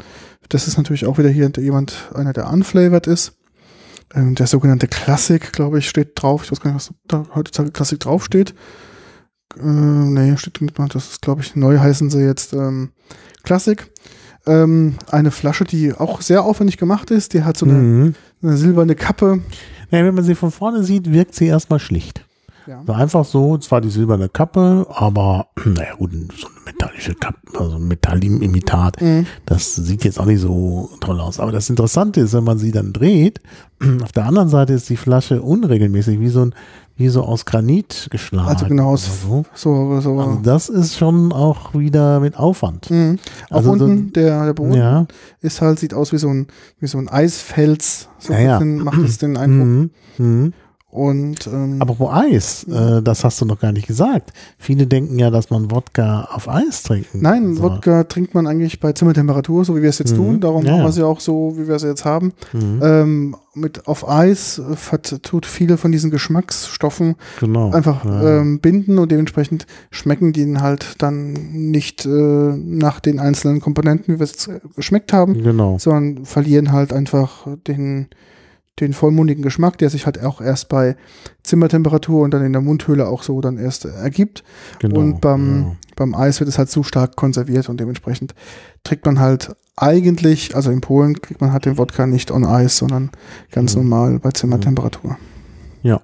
Das 0.47 0.67
ist 0.67 0.77
natürlich 0.77 1.05
auch 1.05 1.17
wieder 1.17 1.29
hier 1.29 1.51
jemand, 1.57 2.11
einer, 2.13 2.33
der 2.33 2.49
unflavored 2.49 3.07
ist. 3.07 3.38
Ähm, 4.13 4.35
der 4.35 4.47
sogenannte 4.47 4.87
Klassik, 4.87 5.53
glaube 5.53 5.79
ich, 5.79 5.89
steht 5.89 6.11
drauf. 6.15 6.43
Ich 6.43 6.51
weiß 6.51 6.61
gar 6.61 6.71
nicht, 6.71 6.89
was 6.89 6.93
da 7.07 7.25
heutzutage 7.35 7.71
Klassik 7.71 7.99
draufsteht. 7.99 8.53
Äh, 9.57 9.63
nee, 9.63 10.35
steht 10.37 10.61
nicht 10.61 10.77
mal. 10.77 10.87
Das 10.87 11.11
ist, 11.11 11.21
glaube 11.21 11.41
ich, 11.41 11.55
neu 11.55 11.79
heißen 11.79 12.09
sie 12.09 12.23
jetzt 12.25 12.53
ähm, 12.53 12.91
Klassik. 13.43 13.91
Ähm, 14.47 14.95
eine 15.11 15.31
Flasche, 15.31 15.63
die 15.63 15.93
auch 15.93 16.21
sehr 16.21 16.43
aufwendig 16.43 16.77
gemacht 16.77 17.11
ist. 17.11 17.33
Die 17.33 17.43
hat 17.43 17.57
so 17.57 17.65
eine, 17.65 17.75
mhm. 17.75 18.15
eine 18.41 18.57
silberne 18.57 18.95
Kappe. 18.95 19.41
Ja, 19.91 20.03
wenn 20.03 20.15
man 20.15 20.23
sie 20.23 20.35
von 20.35 20.51
vorne 20.51 20.83
sieht, 20.83 21.11
wirkt 21.11 21.35
sie 21.35 21.47
erstmal 21.47 21.79
schlicht. 21.79 22.25
Ja. 22.67 22.83
So 22.85 22.93
einfach 22.93 23.25
so, 23.25 23.57
zwar 23.57 23.81
die 23.81 23.89
silberne 23.89 24.29
Kappe, 24.29 24.85
aber 24.89 25.47
naja 25.65 25.95
gut, 25.95 26.11
so 26.37 26.47
eine 26.47 26.63
metallische 26.99 27.15
Kappe, 27.15 27.59
also 27.59 27.79
Metallimitat, 27.79 29.01
mhm. 29.01 29.25
das 29.45 29.75
sieht 29.75 30.03
jetzt 30.03 30.19
auch 30.19 30.25
nicht 30.25 30.41
so 30.41 30.89
toll 30.99 31.19
aus. 31.19 31.39
Aber 31.39 31.51
das 31.51 31.69
Interessante 31.69 32.21
ist, 32.21 32.33
wenn 32.33 32.43
man 32.43 32.57
sie 32.57 32.71
dann 32.71 32.93
dreht, 32.93 33.39
auf 34.03 34.11
der 34.11 34.25
anderen 34.25 34.49
Seite 34.49 34.73
ist 34.73 34.89
die 34.89 34.97
Flasche 34.97 35.41
unregelmäßig, 35.41 36.19
wie 36.19 36.29
so 36.29 36.45
ein, 36.45 36.55
wie 36.97 37.07
so 37.07 37.23
aus 37.23 37.45
Granit 37.45 38.09
geschlagen. 38.11 38.49
Also 38.49 38.65
genau, 38.65 38.97
so. 38.97 39.45
So, 39.53 40.01
so. 40.01 40.19
Also 40.19 40.39
das 40.43 40.67
ist 40.67 40.97
schon 40.97 41.31
auch 41.31 41.73
wieder 41.73 42.19
mit 42.19 42.37
Aufwand. 42.37 42.91
Mhm. 42.91 43.19
Auch 43.49 43.57
also 43.57 43.71
unten 43.71 44.07
so, 44.07 44.13
der, 44.13 44.45
der 44.45 44.53
Boden 44.53 44.73
ja. 44.73 45.07
ist 45.41 45.61
halt, 45.61 45.79
sieht 45.79 45.93
aus 45.93 46.11
wie 46.11 46.17
so 46.17 46.27
ein, 46.27 46.47
wie 46.79 46.87
so 46.87 46.97
ein 46.97 47.07
Eisfels. 47.07 48.09
So 48.19 48.33
ja, 48.33 48.39
ja. 48.39 48.59
macht 48.59 48.99
es 48.99 49.17
den 49.17 49.37
Eindruck. 49.37 49.67
Mhm. 49.67 49.91
Mhm. 50.17 50.53
Und 50.91 51.45
ähm, 51.45 51.77
aber 51.79 51.99
wo 51.99 52.09
Eis, 52.09 52.63
äh, 52.63 53.03
das 53.03 53.23
hast 53.23 53.39
du 53.39 53.45
noch 53.45 53.59
gar 53.59 53.71
nicht 53.71 53.85
gesagt. 53.85 54.33
Viele 54.57 54.87
denken 54.87 55.19
ja, 55.19 55.29
dass 55.29 55.51
man 55.51 55.69
Wodka 55.69 56.29
auf 56.31 56.49
Eis 56.49 56.81
trinkt. 56.81 57.13
Nein, 57.13 57.53
soll. 57.55 57.71
Wodka 57.71 58.05
trinkt 58.05 58.33
man 58.33 58.47
eigentlich 58.47 58.79
bei 58.79 58.93
Zimmertemperatur, 58.93 59.65
so 59.65 59.75
wie 59.75 59.83
wir 59.83 59.89
es 59.89 59.99
jetzt 59.99 60.13
mhm. 60.13 60.17
tun. 60.17 60.39
Darum 60.39 60.65
ja, 60.65 60.71
haben 60.71 60.81
wir 60.81 60.89
es 60.89 60.97
ja 60.97 61.05
auch 61.05 61.19
so, 61.19 61.53
wie 61.57 61.67
wir 61.67 61.75
es 61.75 61.83
jetzt 61.83 62.05
haben. 62.05 62.33
Mhm. 62.53 62.79
Ähm, 62.81 63.35
mit 63.53 63.87
auf 63.87 64.07
Eis 64.07 64.61
tut 65.21 65.45
viele 65.45 65.77
von 65.77 65.91
diesen 65.91 66.09
Geschmacksstoffen 66.09 67.15
genau. 67.39 67.71
einfach 67.71 68.05
ja. 68.05 68.39
ähm, 68.39 68.59
binden 68.59 68.97
und 68.97 69.11
dementsprechend 69.11 69.67
schmecken 69.91 70.33
die 70.33 70.57
halt 70.57 70.95
dann 70.99 71.33
nicht 71.33 72.05
äh, 72.05 72.09
nach 72.09 72.99
den 72.99 73.19
einzelnen 73.19 73.59
Komponenten, 73.59 74.15
wie 74.15 74.19
wir 74.19 74.23
es 74.23 74.49
geschmeckt 74.75 75.13
haben, 75.13 75.43
genau. 75.43 75.77
sondern 75.77 76.25
verlieren 76.25 76.71
halt 76.71 76.93
einfach 76.93 77.47
den 77.67 78.07
den 78.79 78.93
vollmundigen 78.93 79.43
Geschmack, 79.43 79.77
der 79.77 79.89
sich 79.89 80.05
halt 80.05 80.23
auch 80.23 80.41
erst 80.41 80.69
bei 80.69 80.95
Zimmertemperatur 81.43 82.23
und 82.23 82.33
dann 82.33 82.45
in 82.45 82.53
der 82.53 82.61
Mundhöhle 82.61 83.07
auch 83.07 83.23
so 83.23 83.41
dann 83.41 83.57
erst 83.57 83.85
ergibt. 83.85 84.43
Genau, 84.79 84.99
und 84.99 85.21
beim, 85.21 85.61
ja. 85.61 85.75
beim 85.95 86.15
Eis 86.15 86.39
wird 86.39 86.49
es 86.49 86.57
halt 86.57 86.69
zu 86.69 86.83
stark 86.83 87.15
konserviert 87.15 87.69
und 87.69 87.79
dementsprechend 87.79 88.35
trägt 88.83 89.05
man 89.05 89.19
halt 89.19 89.55
eigentlich, 89.75 90.55
also 90.55 90.71
in 90.71 90.81
Polen 90.81 91.21
kriegt 91.21 91.41
man 91.41 91.53
halt 91.53 91.65
den 91.65 91.77
Wodka 91.77 92.05
nicht 92.05 92.31
on 92.31 92.45
Eis, 92.45 92.77
sondern 92.77 93.11
ganz 93.51 93.73
ja. 93.73 93.81
normal 93.81 94.19
bei 94.19 94.31
Zimmertemperatur. 94.31 95.17
Ja, 95.83 96.01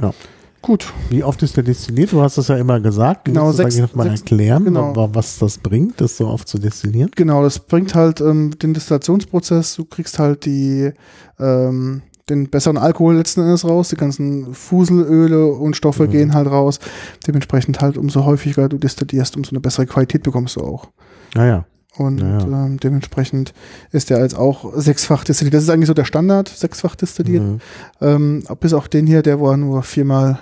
ja. 0.00 0.12
Gut. 0.60 0.92
Wie 1.08 1.22
oft 1.22 1.42
ist 1.42 1.56
der 1.56 1.64
destilliert? 1.64 2.12
Du 2.12 2.20
hast 2.20 2.36
das 2.36 2.48
ja 2.48 2.56
immer 2.56 2.80
gesagt. 2.80 3.26
Genau, 3.26 3.52
sechs, 3.52 3.78
noch 3.78 3.94
mal 3.94 4.08
erklären, 4.08 4.64
genau. 4.64 4.92
was 5.14 5.38
das 5.38 5.58
bringt, 5.58 6.00
das 6.00 6.16
so 6.16 6.26
oft 6.26 6.48
zu 6.48 6.58
destillieren? 6.58 7.10
Genau, 7.14 7.42
das 7.42 7.58
bringt 7.58 7.94
halt 7.94 8.20
ähm, 8.20 8.58
den 8.58 8.74
Destillationsprozess. 8.74 9.76
Du 9.76 9.84
kriegst 9.84 10.18
halt 10.18 10.44
die 10.44 10.92
ähm, 11.38 12.02
den 12.28 12.48
besseren 12.48 12.76
Alkohol 12.76 13.16
letzten 13.16 13.40
Endes 13.40 13.64
raus, 13.64 13.88
die 13.88 13.96
ganzen 13.96 14.52
Fuselöle 14.54 15.46
und 15.46 15.76
Stoffe 15.76 16.04
mhm. 16.04 16.10
gehen 16.10 16.34
halt 16.34 16.48
raus. 16.48 16.78
Dementsprechend 17.26 17.80
halt, 17.80 17.96
umso 17.96 18.24
häufiger 18.24 18.68
du 18.68 18.78
destillierst, 18.78 19.36
umso 19.36 19.50
eine 19.50 19.60
bessere 19.60 19.86
Qualität 19.86 20.22
bekommst 20.22 20.56
du 20.56 20.60
auch. 20.62 20.88
Naja. 21.34 21.64
Und 21.98 22.20
ja, 22.20 22.38
ja. 22.38 22.66
Ähm, 22.66 22.78
dementsprechend 22.80 23.52
ist 23.92 24.10
der 24.10 24.18
als 24.18 24.34
auch 24.34 24.72
sechsfach 24.74 25.24
destilliert. 25.24 25.54
Das 25.54 25.64
ist 25.64 25.70
eigentlich 25.70 25.88
so 25.88 25.94
der 25.94 26.04
Standard, 26.04 26.48
sechsfach 26.48 26.94
destilliert. 26.94 27.42
Mhm. 27.42 27.60
Ähm, 28.00 28.44
bis 28.60 28.72
auch 28.72 28.86
den 28.86 29.06
hier, 29.06 29.22
der 29.22 29.40
war 29.40 29.56
nur 29.56 29.82
viermal, 29.82 30.38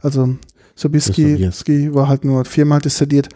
also 0.00 0.36
Sobieski 0.74 1.94
war 1.94 2.08
halt 2.08 2.24
nur 2.24 2.44
viermal 2.44 2.80
destilliert. 2.80 3.28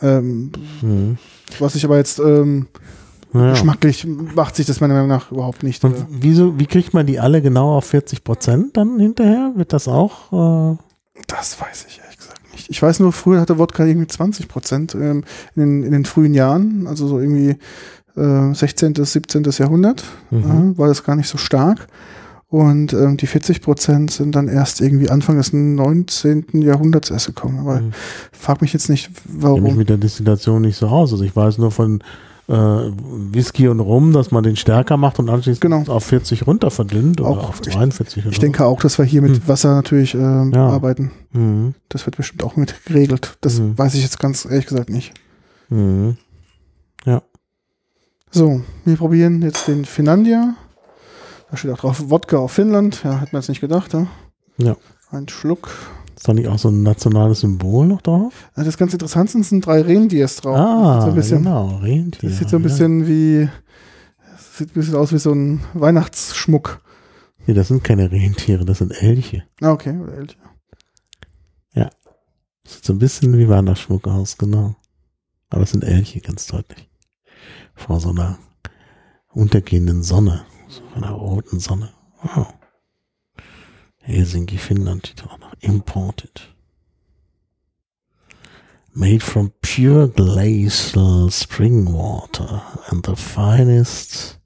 Ähm, 0.00 0.52
mhm. 0.82 1.18
Was 1.58 1.74
ich 1.74 1.84
aber 1.84 1.98
jetzt 1.98 2.18
ähm, 2.18 2.66
ja. 3.32 3.52
Geschmacklich 3.52 4.06
macht 4.06 4.56
sich 4.56 4.66
das 4.66 4.80
meiner 4.80 4.94
Meinung 4.94 5.08
nach 5.08 5.30
überhaupt 5.30 5.62
nicht. 5.62 5.84
Und 5.84 5.94
wieso, 6.08 6.58
wie 6.58 6.66
kriegt 6.66 6.94
man 6.94 7.06
die 7.06 7.20
alle 7.20 7.40
genau 7.42 7.76
auf 7.76 7.84
40 7.84 8.24
Prozent 8.24 8.76
dann 8.76 8.98
hinterher? 8.98 9.52
Wird 9.54 9.72
das 9.72 9.86
auch? 9.86 10.72
Äh 10.72 10.76
das 11.26 11.60
weiß 11.60 11.86
ich 11.88 12.00
ehrlich 12.00 12.09
nicht. 12.60 12.70
Ich 12.70 12.82
weiß 12.82 13.00
nur, 13.00 13.12
früher 13.12 13.40
hatte 13.40 13.58
Wodka 13.58 13.84
irgendwie 13.84 14.06
20 14.06 14.48
Prozent 14.48 14.94
ähm, 14.94 15.24
in, 15.56 15.62
den, 15.62 15.82
in 15.82 15.92
den 15.92 16.04
frühen 16.04 16.34
Jahren, 16.34 16.86
also 16.86 17.06
so 17.06 17.18
irgendwie 17.18 17.56
äh, 18.16 18.54
16., 18.54 18.94
17. 18.94 19.44
Jahrhundert, 19.58 20.04
mhm. 20.30 20.74
äh, 20.74 20.78
war 20.78 20.88
das 20.88 21.04
gar 21.04 21.16
nicht 21.16 21.28
so 21.28 21.38
stark. 21.38 21.86
Und 22.48 22.92
ähm, 22.92 23.16
die 23.16 23.28
40 23.28 23.62
Prozent 23.62 24.10
sind 24.10 24.34
dann 24.34 24.48
erst 24.48 24.80
irgendwie 24.80 25.08
Anfang 25.08 25.36
des 25.36 25.52
19. 25.52 26.46
Jahrhunderts 26.54 27.10
erst 27.10 27.26
gekommen. 27.26 27.60
Aber 27.60 27.80
mhm. 27.80 27.92
frag 28.32 28.60
mich 28.60 28.72
jetzt 28.72 28.90
nicht, 28.90 29.10
warum. 29.24 29.58
Ich 29.58 29.70
mich 29.70 29.76
mit 29.76 29.88
der 29.88 29.98
Destillation 29.98 30.62
nicht 30.62 30.76
so 30.76 30.88
aus. 30.88 31.12
Also 31.12 31.22
ich 31.22 31.34
weiß 31.34 31.58
nur 31.58 31.70
von 31.70 32.02
Whisky 32.52 33.68
und 33.68 33.80
Rum, 33.80 34.12
dass 34.12 34.30
man 34.30 34.42
den 34.42 34.56
stärker 34.56 34.96
macht 34.96 35.18
und 35.18 35.30
anschließend 35.30 35.60
genau. 35.60 35.84
auf 35.86 36.04
40 36.04 36.46
runter 36.46 36.70
verdünnt 36.70 37.20
auch, 37.20 37.36
oder 37.36 37.48
auf 37.48 37.62
42. 37.62 38.26
Ich, 38.26 38.32
ich 38.32 38.38
denke 38.40 38.64
auch, 38.64 38.80
dass 38.80 38.98
wir 38.98 39.04
hier 39.04 39.22
mit 39.22 39.36
hm. 39.36 39.48
Wasser 39.48 39.74
natürlich 39.74 40.14
äh, 40.14 40.18
ja. 40.18 40.68
arbeiten. 40.68 41.12
Mhm. 41.32 41.74
Das 41.88 42.06
wird 42.06 42.16
bestimmt 42.16 42.42
auch 42.42 42.56
mit 42.56 42.84
geregelt. 42.86 43.36
Das 43.40 43.60
mhm. 43.60 43.78
weiß 43.78 43.94
ich 43.94 44.02
jetzt 44.02 44.18
ganz 44.18 44.44
ehrlich 44.44 44.66
gesagt 44.66 44.90
nicht. 44.90 45.14
Mhm. 45.68 46.16
Ja. 47.04 47.22
So, 48.32 48.62
wir 48.84 48.96
probieren 48.96 49.42
jetzt 49.42 49.68
den 49.68 49.84
Finlandia. 49.84 50.54
Da 51.50 51.56
steht 51.56 51.70
auch 51.70 51.78
drauf 51.78 52.10
Wodka 52.10 52.38
auf 52.38 52.52
Finnland. 52.52 53.02
Ja, 53.04 53.20
hat 53.20 53.32
man 53.32 53.42
jetzt 53.42 53.48
nicht 53.48 53.60
gedacht. 53.60 53.92
Ja. 53.92 54.06
ja. 54.58 54.76
Ein 55.10 55.28
Schluck. 55.28 55.68
Ist 56.16 56.28
da 56.28 56.34
nicht 56.34 56.48
auch 56.48 56.58
so 56.58 56.68
ein 56.68 56.82
nationales 56.82 57.40
Symbol 57.40 57.86
noch 57.86 58.02
drauf? 58.02 58.50
Ja, 58.56 58.64
das 58.64 58.76
ganz 58.76 58.92
interessant 58.92 59.30
sind, 59.30 59.44
sind 59.44 59.64
drei 59.64 59.80
Rentiers 59.80 60.36
drauf. 60.36 60.56
Ah, 60.56 61.06
so 61.06 61.12
bisschen, 61.12 61.42
genau, 61.42 61.78
Rentier. 61.78 62.28
Das 62.28 62.38
sieht 62.38 62.50
so 62.50 62.56
ein 62.56 62.62
bisschen 62.62 63.00
ja. 63.00 63.08
wie, 63.08 63.48
das 64.30 64.58
sieht 64.58 64.70
ein 64.70 64.74
bisschen 64.74 64.96
aus 64.96 65.12
wie 65.12 65.18
so 65.18 65.32
ein 65.32 65.60
Weihnachtsschmuck. 65.74 66.82
Nee, 67.46 67.54
das 67.54 67.68
sind 67.68 67.82
keine 67.82 68.10
Rentiere, 68.10 68.64
das 68.64 68.78
sind 68.78 68.92
Elche. 69.02 69.44
Ah, 69.60 69.72
okay, 69.72 69.96
oder 69.98 70.14
Elche. 70.14 70.36
Ja. 71.74 71.90
Sieht 72.66 72.84
so 72.84 72.92
ein 72.92 72.98
bisschen 72.98 73.36
wie 73.38 73.48
Weihnachtsschmuck 73.48 74.06
aus, 74.06 74.36
genau. 74.36 74.76
Aber 75.48 75.62
es 75.62 75.70
sind 75.70 75.84
Elche, 75.84 76.20
ganz 76.20 76.46
deutlich. 76.46 76.88
Vor 77.74 77.98
so 77.98 78.10
einer 78.10 78.38
untergehenden 79.32 80.02
Sonne, 80.02 80.44
so 80.68 80.82
einer 80.94 81.12
roten 81.12 81.60
Sonne. 81.60 81.90
Wow. 82.22 82.48
Helsinki, 84.10 84.58
Finnland 84.58 85.06
steht 85.06 85.24
auch 85.24 85.38
noch. 85.38 85.54
Imported. 85.60 86.54
Made 88.92 89.20
from 89.20 89.52
pure 89.62 90.08
glacial 90.08 91.30
spring 91.30 91.92
water 91.92 92.62
and 92.88 93.06
the 93.06 93.14
finest. 93.14 94.38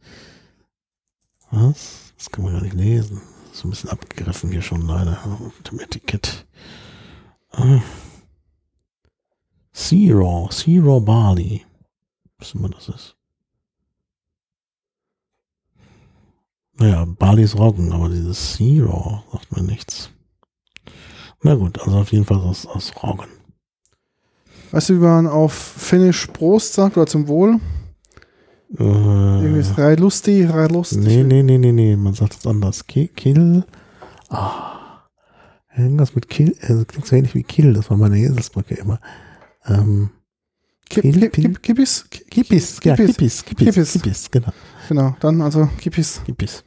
Was? 1.50 2.12
Das 2.18 2.30
kann 2.30 2.44
man 2.44 2.52
gar 2.52 2.62
nicht 2.62 2.74
lesen. 2.74 3.22
So 3.52 3.66
ein 3.66 3.70
bisschen 3.70 3.90
abgegriffen 3.90 4.50
hier 4.50 4.62
schon 4.62 4.86
leider 4.86 5.18
mit 5.56 5.70
dem 5.70 5.80
Etikett. 5.80 6.46
Ah. 7.52 7.80
Sea 9.72 10.14
Raw, 10.14 10.52
Sea 10.52 10.82
Raw 10.82 11.00
Barley. 11.00 11.64
Was 12.38 12.52
immer 12.52 12.68
das 12.68 12.88
ist. 12.88 13.16
Naja, 16.78 17.04
Bali 17.04 17.42
ist 17.44 17.56
Roggen, 17.56 17.92
aber 17.92 18.08
dieses 18.08 18.54
Zero 18.56 19.22
sagt 19.32 19.56
mir 19.56 19.62
nichts. 19.62 20.10
Na 21.42 21.54
gut, 21.54 21.78
also 21.80 21.98
auf 21.98 22.12
jeden 22.12 22.24
Fall 22.24 22.38
aus, 22.38 22.66
aus 22.66 22.92
Roggen. 23.02 23.28
Weißt 24.72 24.88
du, 24.88 24.94
wie 24.94 24.98
man 24.98 25.26
auf 25.26 25.52
Finnisch 25.52 26.26
Prost 26.28 26.74
sagt 26.74 26.96
oder 26.96 27.06
zum 27.06 27.28
Wohl? 27.28 27.60
Äh, 28.76 28.82
Irgendwie 28.82 29.60
ist 29.60 29.78
Reilusti, 29.78 30.44
Reilusti. 30.44 30.96
Nee, 30.98 31.22
nee, 31.22 31.42
nee, 31.42 31.58
nee, 31.58 31.70
nee, 31.70 31.96
man 31.96 32.14
sagt 32.14 32.34
es 32.34 32.46
anders. 32.46 32.86
Kill. 32.86 33.64
Ah. 34.30 35.04
Irgendwas 35.76 36.14
mit 36.14 36.28
Kill, 36.28 36.56
äh, 36.60 36.84
klingt 36.84 37.06
so 37.06 37.14
ähnlich 37.14 37.34
wie 37.34 37.42
Kill, 37.42 37.72
das 37.72 37.90
war 37.90 37.96
meine 37.96 38.18
Eselsbrücke 38.18 38.74
immer. 38.74 39.00
Ähm, 39.66 40.10
Kill, 40.88 41.30
Kippis? 41.30 41.60
Kippis, 41.62 42.10
Kippis, 42.30 42.80
Kippis, 42.80 43.44
Kippis, 43.44 43.92
Kippis, 43.92 44.30
genau. 44.30 44.52
Genau, 44.88 45.16
dann 45.20 45.40
also 45.40 45.68
Kippis. 45.78 46.22
Kippis. 46.24 46.64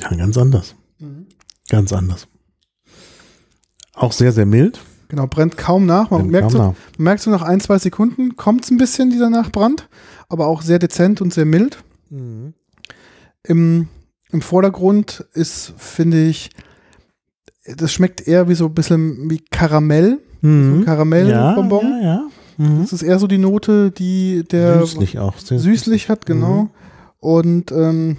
Ja, 0.00 0.16
ganz 0.16 0.36
anders. 0.36 0.74
Mhm. 0.98 1.26
Ganz 1.68 1.92
anders. 1.92 2.26
Auch 3.94 4.12
sehr, 4.12 4.32
sehr 4.32 4.46
mild. 4.46 4.80
Genau, 5.08 5.26
brennt 5.26 5.56
kaum 5.56 5.86
nach. 5.86 6.10
Man, 6.10 6.28
merkt, 6.28 6.50
so, 6.50 6.58
nach. 6.58 6.74
merkt 6.98 7.22
so 7.22 7.30
nach 7.30 7.42
ein, 7.42 7.60
zwei 7.60 7.78
Sekunden 7.78 8.36
kommt 8.36 8.64
es 8.64 8.70
ein 8.70 8.78
bisschen, 8.78 9.10
dieser 9.10 9.30
Nachbrand, 9.30 9.88
aber 10.28 10.46
auch 10.46 10.62
sehr 10.62 10.78
dezent 10.78 11.20
und 11.20 11.32
sehr 11.32 11.44
mild. 11.44 11.84
Mhm. 12.08 12.54
Im, 13.44 13.88
Im 14.30 14.40
Vordergrund 14.40 15.26
ist, 15.34 15.74
finde 15.76 16.24
ich, 16.24 16.50
das 17.64 17.92
schmeckt 17.92 18.26
eher 18.26 18.48
wie 18.48 18.54
so 18.54 18.66
ein 18.66 18.74
bisschen 18.74 19.30
wie 19.30 19.38
Karamell. 19.38 20.18
Mhm. 20.42 20.80
So 20.80 20.84
Karamellbonbon. 20.84 21.84
Ja, 21.84 21.98
ja, 21.98 22.04
ja. 22.04 22.28
Mhm. 22.58 22.82
Das 22.82 22.92
ist 22.92 23.02
eher 23.02 23.18
so 23.18 23.26
die 23.26 23.38
Note, 23.38 23.90
die 23.90 24.44
der 24.44 24.80
süßlich 24.80 25.18
auch 25.18 25.38
süßlich 25.38 26.08
hat, 26.08 26.26
genau. 26.26 26.62
Mhm. 26.62 26.70
Und 27.20 27.72
ähm, 27.72 28.16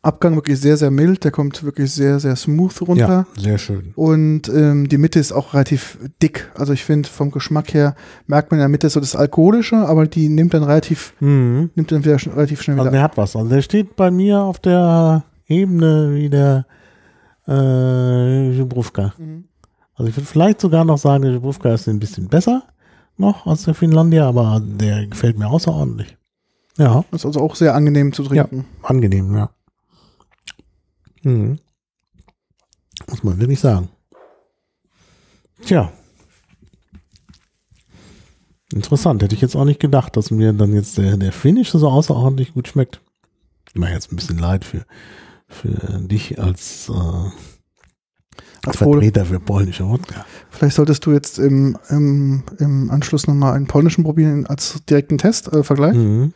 Abgang 0.00 0.36
wirklich 0.36 0.60
sehr, 0.60 0.76
sehr 0.76 0.92
mild. 0.92 1.24
Der 1.24 1.32
kommt 1.32 1.64
wirklich 1.64 1.92
sehr, 1.92 2.20
sehr 2.20 2.36
smooth 2.36 2.82
runter. 2.82 3.26
Ja, 3.36 3.42
sehr 3.42 3.58
schön. 3.58 3.92
Und 3.96 4.48
ähm, 4.48 4.88
die 4.88 4.98
Mitte 4.98 5.18
ist 5.18 5.32
auch 5.32 5.54
relativ 5.54 5.98
dick. 6.22 6.50
Also 6.54 6.72
ich 6.72 6.84
finde, 6.84 7.08
vom 7.08 7.32
Geschmack 7.32 7.74
her 7.74 7.96
merkt 8.26 8.50
man 8.50 8.58
in 8.58 8.62
der 8.62 8.68
Mitte 8.68 8.88
so 8.90 9.00
das 9.00 9.16
Alkoholische, 9.16 9.76
aber 9.76 10.06
die 10.06 10.28
nimmt 10.28 10.54
dann 10.54 10.62
relativ, 10.62 11.14
mhm. 11.18 11.70
nimmt 11.74 11.90
dann 11.90 12.04
wieder 12.04 12.18
sch 12.18 12.28
relativ 12.28 12.62
schnell 12.62 12.78
also 12.78 12.90
wieder. 12.90 12.90
Also 12.90 12.96
der 12.96 13.02
hat 13.02 13.16
was. 13.16 13.34
Also 13.34 13.48
der 13.48 13.62
steht 13.62 13.96
bei 13.96 14.10
mir 14.10 14.40
auf 14.40 14.60
der 14.60 15.24
Ebene 15.48 16.14
wie 16.14 16.30
der 16.30 16.66
äh, 17.48 18.50
Jubrówka. 18.52 19.14
Mhm. 19.18 19.47
Also 19.98 20.10
ich 20.10 20.16
würde 20.16 20.26
vielleicht 20.26 20.60
sogar 20.60 20.84
noch 20.84 20.96
sagen, 20.96 21.24
der 21.24 21.32
Jubrówka 21.32 21.74
ist 21.74 21.88
ein 21.88 21.98
bisschen 21.98 22.28
besser 22.28 22.62
noch 23.16 23.46
als 23.46 23.64
der 23.64 23.74
Finlandia, 23.74 24.28
aber 24.28 24.62
der 24.64 25.08
gefällt 25.08 25.36
mir 25.36 25.48
außerordentlich. 25.48 26.16
Ja. 26.76 27.04
Ist 27.10 27.26
also 27.26 27.40
auch 27.40 27.56
sehr 27.56 27.74
angenehm 27.74 28.12
zu 28.12 28.22
trinken. 28.22 28.58
Ja, 28.58 28.88
angenehm, 28.88 29.34
ja. 29.34 29.50
Mhm. 31.24 31.58
Muss 33.08 33.24
man 33.24 33.40
wirklich 33.40 33.58
sagen. 33.58 33.88
Tja. 35.64 35.92
Interessant. 38.72 39.20
Hätte 39.20 39.34
ich 39.34 39.40
jetzt 39.40 39.56
auch 39.56 39.64
nicht 39.64 39.80
gedacht, 39.80 40.16
dass 40.16 40.30
mir 40.30 40.52
dann 40.52 40.72
jetzt 40.74 40.96
der, 40.96 41.16
der 41.16 41.32
Finish 41.32 41.70
so 41.72 41.88
außerordentlich 41.88 42.54
gut 42.54 42.68
schmeckt. 42.68 43.00
Ich 43.70 43.74
mache 43.74 43.92
jetzt 43.92 44.12
ein 44.12 44.16
bisschen 44.16 44.38
leid 44.38 44.64
für, 44.64 44.86
für 45.48 45.98
dich 46.02 46.38
als, 46.40 46.88
äh, 46.88 47.30
als 48.66 48.76
Vertreter 48.76 49.24
für 49.24 49.40
polnische 49.40 49.88
Wodka. 49.88 50.24
Vielleicht 50.50 50.76
solltest 50.76 51.04
du 51.06 51.12
jetzt 51.12 51.38
im, 51.38 51.78
im, 51.90 52.42
im 52.58 52.90
Anschluss 52.90 53.26
nochmal 53.26 53.54
einen 53.54 53.66
polnischen 53.66 54.04
probieren 54.04 54.46
als 54.46 54.82
direkten 54.88 55.18
Test, 55.18 55.52
äh, 55.52 55.62
Vergleich. 55.62 55.94
Mhm. 55.94 56.32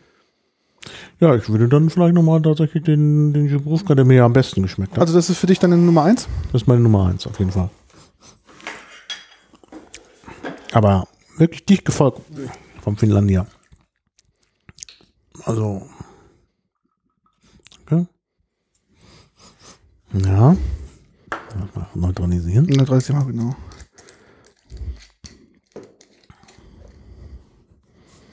Ja, 1.20 1.34
ich 1.36 1.48
würde 1.48 1.68
dann 1.68 1.90
vielleicht 1.90 2.14
nochmal 2.14 2.42
tatsächlich 2.42 2.82
den, 2.82 3.32
den 3.32 3.46
Jubrówka, 3.46 3.94
der 3.94 4.04
mir 4.04 4.16
ja 4.16 4.24
am 4.24 4.32
besten 4.32 4.62
geschmeckt 4.62 4.92
hat. 4.92 5.00
Also 5.00 5.14
das 5.14 5.30
ist 5.30 5.38
für 5.38 5.46
dich 5.46 5.58
dann 5.58 5.72
eine 5.72 5.82
Nummer 5.82 6.04
eins? 6.04 6.26
Das 6.50 6.62
ist 6.62 6.68
meine 6.68 6.80
Nummer 6.80 7.06
eins, 7.06 7.26
auf 7.26 7.38
jeden 7.38 7.52
Fall. 7.52 7.70
Aber 10.72 11.06
wirklich 11.38 11.64
dicht 11.64 11.84
gefolgt 11.84 12.22
vom 12.80 12.96
Finlandia. 12.96 13.46
Also. 15.44 15.82
Okay. 17.86 18.06
Ja. 20.14 20.56
Neutralisieren. 21.94 22.66
Neutralisieren 22.66 23.26
genau. 23.26 23.54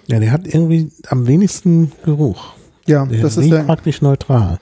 Ja, 0.08 0.20
der 0.20 0.32
hat 0.32 0.48
irgendwie 0.48 0.92
am 1.08 1.28
wenigsten 1.28 1.92
Geruch. 2.04 2.54
Ja, 2.88 3.06
der 3.06 3.22
das 3.22 3.38
ist 3.38 3.46
ja 3.46 3.64
praktisch 3.64 4.02
neutral. 4.02 4.60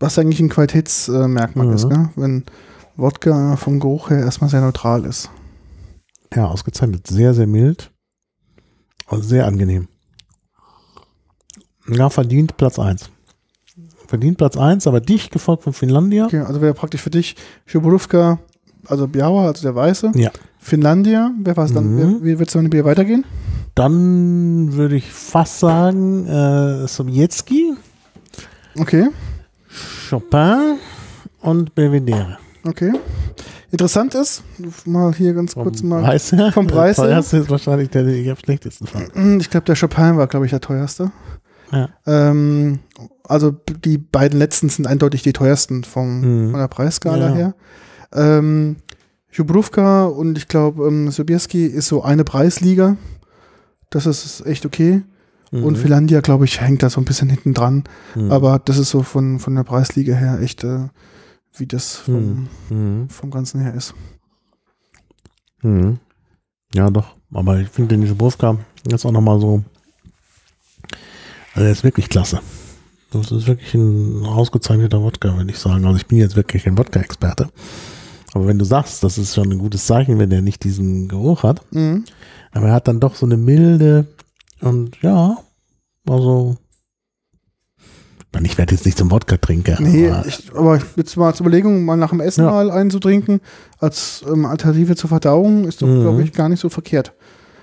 Was 0.00 0.18
eigentlich 0.18 0.40
ein 0.40 0.48
Qualitätsmerkmal 0.48 1.66
mhm. 1.66 1.72
ist, 1.74 1.84
ne? 1.84 2.10
wenn 2.16 2.44
Wodka 2.96 3.56
vom 3.56 3.78
Geruch 3.78 4.10
her 4.10 4.20
erstmal 4.20 4.50
sehr 4.50 4.60
neutral 4.60 5.04
ist. 5.04 5.30
Ja, 6.34 6.46
ausgezeichnet. 6.46 7.06
Sehr, 7.06 7.34
sehr 7.34 7.46
mild. 7.46 7.92
Und 9.06 9.22
sehr 9.22 9.46
angenehm. 9.46 9.88
Ja, 11.88 12.08
verdient 12.10 12.56
Platz 12.56 12.78
1. 12.78 13.11
Verdient 14.12 14.36
Platz 14.36 14.58
1, 14.58 14.86
aber 14.86 15.00
dicht 15.00 15.32
gefolgt 15.32 15.62
von 15.62 15.72
Finlandia. 15.72 16.26
Okay, 16.26 16.40
also 16.40 16.60
wäre 16.60 16.74
praktisch 16.74 17.00
für 17.00 17.08
dich 17.08 17.34
Schuburówka, 17.64 18.40
also 18.86 19.08
Biała, 19.08 19.46
also 19.46 19.62
der 19.62 19.74
Weiße. 19.74 20.12
Ja. 20.16 20.30
Finlandia, 20.58 21.30
wer 21.42 21.56
war 21.56 21.64
es 21.64 21.72
dann? 21.72 21.96
Mhm. 21.96 22.18
Wie 22.22 22.38
wird 22.38 22.50
es 22.50 22.52
dann 22.52 22.68
Bier 22.68 22.84
weitergehen? 22.84 23.24
Dann 23.74 24.74
würde 24.74 24.96
ich 24.96 25.10
fast 25.10 25.60
sagen, 25.60 26.26
äh, 26.26 26.86
Sobieski. 26.86 27.72
Okay. 28.78 29.08
Chopin 30.10 30.76
und 31.40 31.74
Belvedere. 31.74 32.36
Okay. 32.66 32.92
Interessant 33.70 34.14
ist, 34.14 34.42
mal 34.84 35.14
hier 35.14 35.32
ganz 35.32 35.54
vom 35.54 35.62
kurz 35.62 35.82
mal 35.82 36.02
Preis 36.02 36.32
her? 36.32 36.52
vom 36.52 36.66
Preis 36.66 36.98
her. 36.98 37.06
Der 37.06 37.14
teuerste 37.14 37.36
ist 37.38 37.48
wahrscheinlich 37.48 37.88
der, 37.88 38.06
ich 38.08 38.28
am 38.28 38.36
schlechtesten 38.36 38.86
fand. 38.86 39.16
Mm, 39.16 39.38
ich 39.40 39.48
glaube, 39.48 39.64
der 39.64 39.74
Chopin 39.74 40.18
war, 40.18 40.26
glaube 40.26 40.44
ich, 40.44 40.50
der 40.50 40.60
teuerste. 40.60 41.12
Ja. 41.72 41.88
Ähm, 42.06 42.80
also 43.24 43.50
die 43.50 43.98
beiden 43.98 44.38
letzten 44.38 44.68
sind 44.68 44.86
eindeutig 44.86 45.22
die 45.22 45.32
teuersten 45.32 45.84
vom, 45.84 46.20
mhm. 46.20 46.50
von 46.50 46.60
der 46.60 46.68
Preisskala 46.68 47.30
ja. 47.30 47.34
her. 47.34 47.54
Ähm, 48.12 48.76
Jubrówka 49.32 50.04
und 50.04 50.36
ich 50.36 50.48
glaube, 50.48 50.86
ähm, 50.86 51.10
Sobieski 51.10 51.64
ist 51.64 51.88
so 51.88 52.02
eine 52.02 52.24
Preisliga. 52.24 52.96
Das 53.88 54.06
ist 54.06 54.44
echt 54.46 54.66
okay. 54.66 55.02
Mhm. 55.50 55.64
Und 55.64 55.78
Philandia, 55.78 56.20
glaube 56.20 56.44
ich, 56.44 56.60
hängt 56.60 56.82
da 56.82 56.90
so 56.90 57.00
ein 57.00 57.04
bisschen 57.04 57.30
hinten 57.30 57.54
dran. 57.54 57.84
Mhm. 58.14 58.30
Aber 58.30 58.58
das 58.58 58.78
ist 58.78 58.90
so 58.90 59.02
von, 59.02 59.38
von 59.38 59.54
der 59.54 59.64
Preisliga 59.64 60.14
her 60.14 60.40
echt, 60.40 60.64
äh, 60.64 60.88
wie 61.56 61.66
das 61.66 61.96
vom, 61.96 62.48
mhm. 62.68 62.76
mhm. 62.76 63.08
vom 63.08 63.30
Ganzen 63.30 63.60
her 63.60 63.74
ist. 63.74 63.94
Mhm. 65.62 65.98
Ja, 66.74 66.90
doch. 66.90 67.16
Aber 67.32 67.58
ich 67.58 67.68
finde 67.68 67.96
den 67.96 68.06
Jubrówka 68.06 68.58
jetzt 68.86 69.06
auch 69.06 69.12
nochmal 69.12 69.40
so. 69.40 69.62
Also, 71.54 71.66
er 71.66 71.72
ist 71.72 71.84
wirklich 71.84 72.08
klasse. 72.08 72.40
Das 73.10 73.30
ist 73.30 73.46
wirklich 73.46 73.74
ein 73.74 74.24
ausgezeichneter 74.24 75.02
Wodka, 75.02 75.36
würde 75.36 75.50
ich 75.50 75.58
sagen. 75.58 75.84
Also, 75.84 75.98
ich 75.98 76.06
bin 76.06 76.18
jetzt 76.18 76.36
wirklich 76.36 76.66
ein 76.66 76.78
Wodka-Experte. 76.78 77.50
Aber 78.34 78.46
wenn 78.46 78.58
du 78.58 78.64
sagst, 78.64 79.04
das 79.04 79.18
ist 79.18 79.34
schon 79.34 79.50
ein 79.50 79.58
gutes 79.58 79.86
Zeichen, 79.86 80.18
wenn 80.18 80.30
der 80.30 80.42
nicht 80.42 80.64
diesen 80.64 81.08
Geruch 81.08 81.42
hat. 81.42 81.60
Mhm. 81.72 82.04
Aber 82.52 82.68
er 82.68 82.74
hat 82.74 82.88
dann 82.88 83.00
doch 83.00 83.14
so 83.14 83.26
eine 83.26 83.36
milde 83.36 84.06
und 84.60 85.02
ja, 85.02 85.38
also 86.08 86.56
ich 88.44 88.58
werde 88.58 88.74
jetzt 88.74 88.86
nicht 88.86 88.98
zum 88.98 89.10
Wodka 89.10 89.36
trinken. 89.36 89.76
Nee, 89.80 90.08
aber, 90.08 90.26
ich, 90.26 90.52
aber 90.54 90.80
jetzt 90.96 91.16
mal 91.16 91.28
als 91.28 91.40
Überlegung, 91.40 91.84
mal 91.84 91.96
nach 91.96 92.10
dem 92.10 92.20
Essen 92.20 92.44
ja. 92.44 92.50
mal 92.50 92.70
einzutrinken, 92.70 93.40
als 93.78 94.24
ähm, 94.26 94.46
Alternative 94.46 94.96
zur 94.96 95.08
Verdauung, 95.08 95.64
ist 95.64 95.82
doch, 95.82 95.86
mhm. 95.86 96.00
glaube 96.00 96.22
ich, 96.22 96.32
gar 96.32 96.48
nicht 96.48 96.60
so 96.60 96.68
verkehrt. 96.68 97.12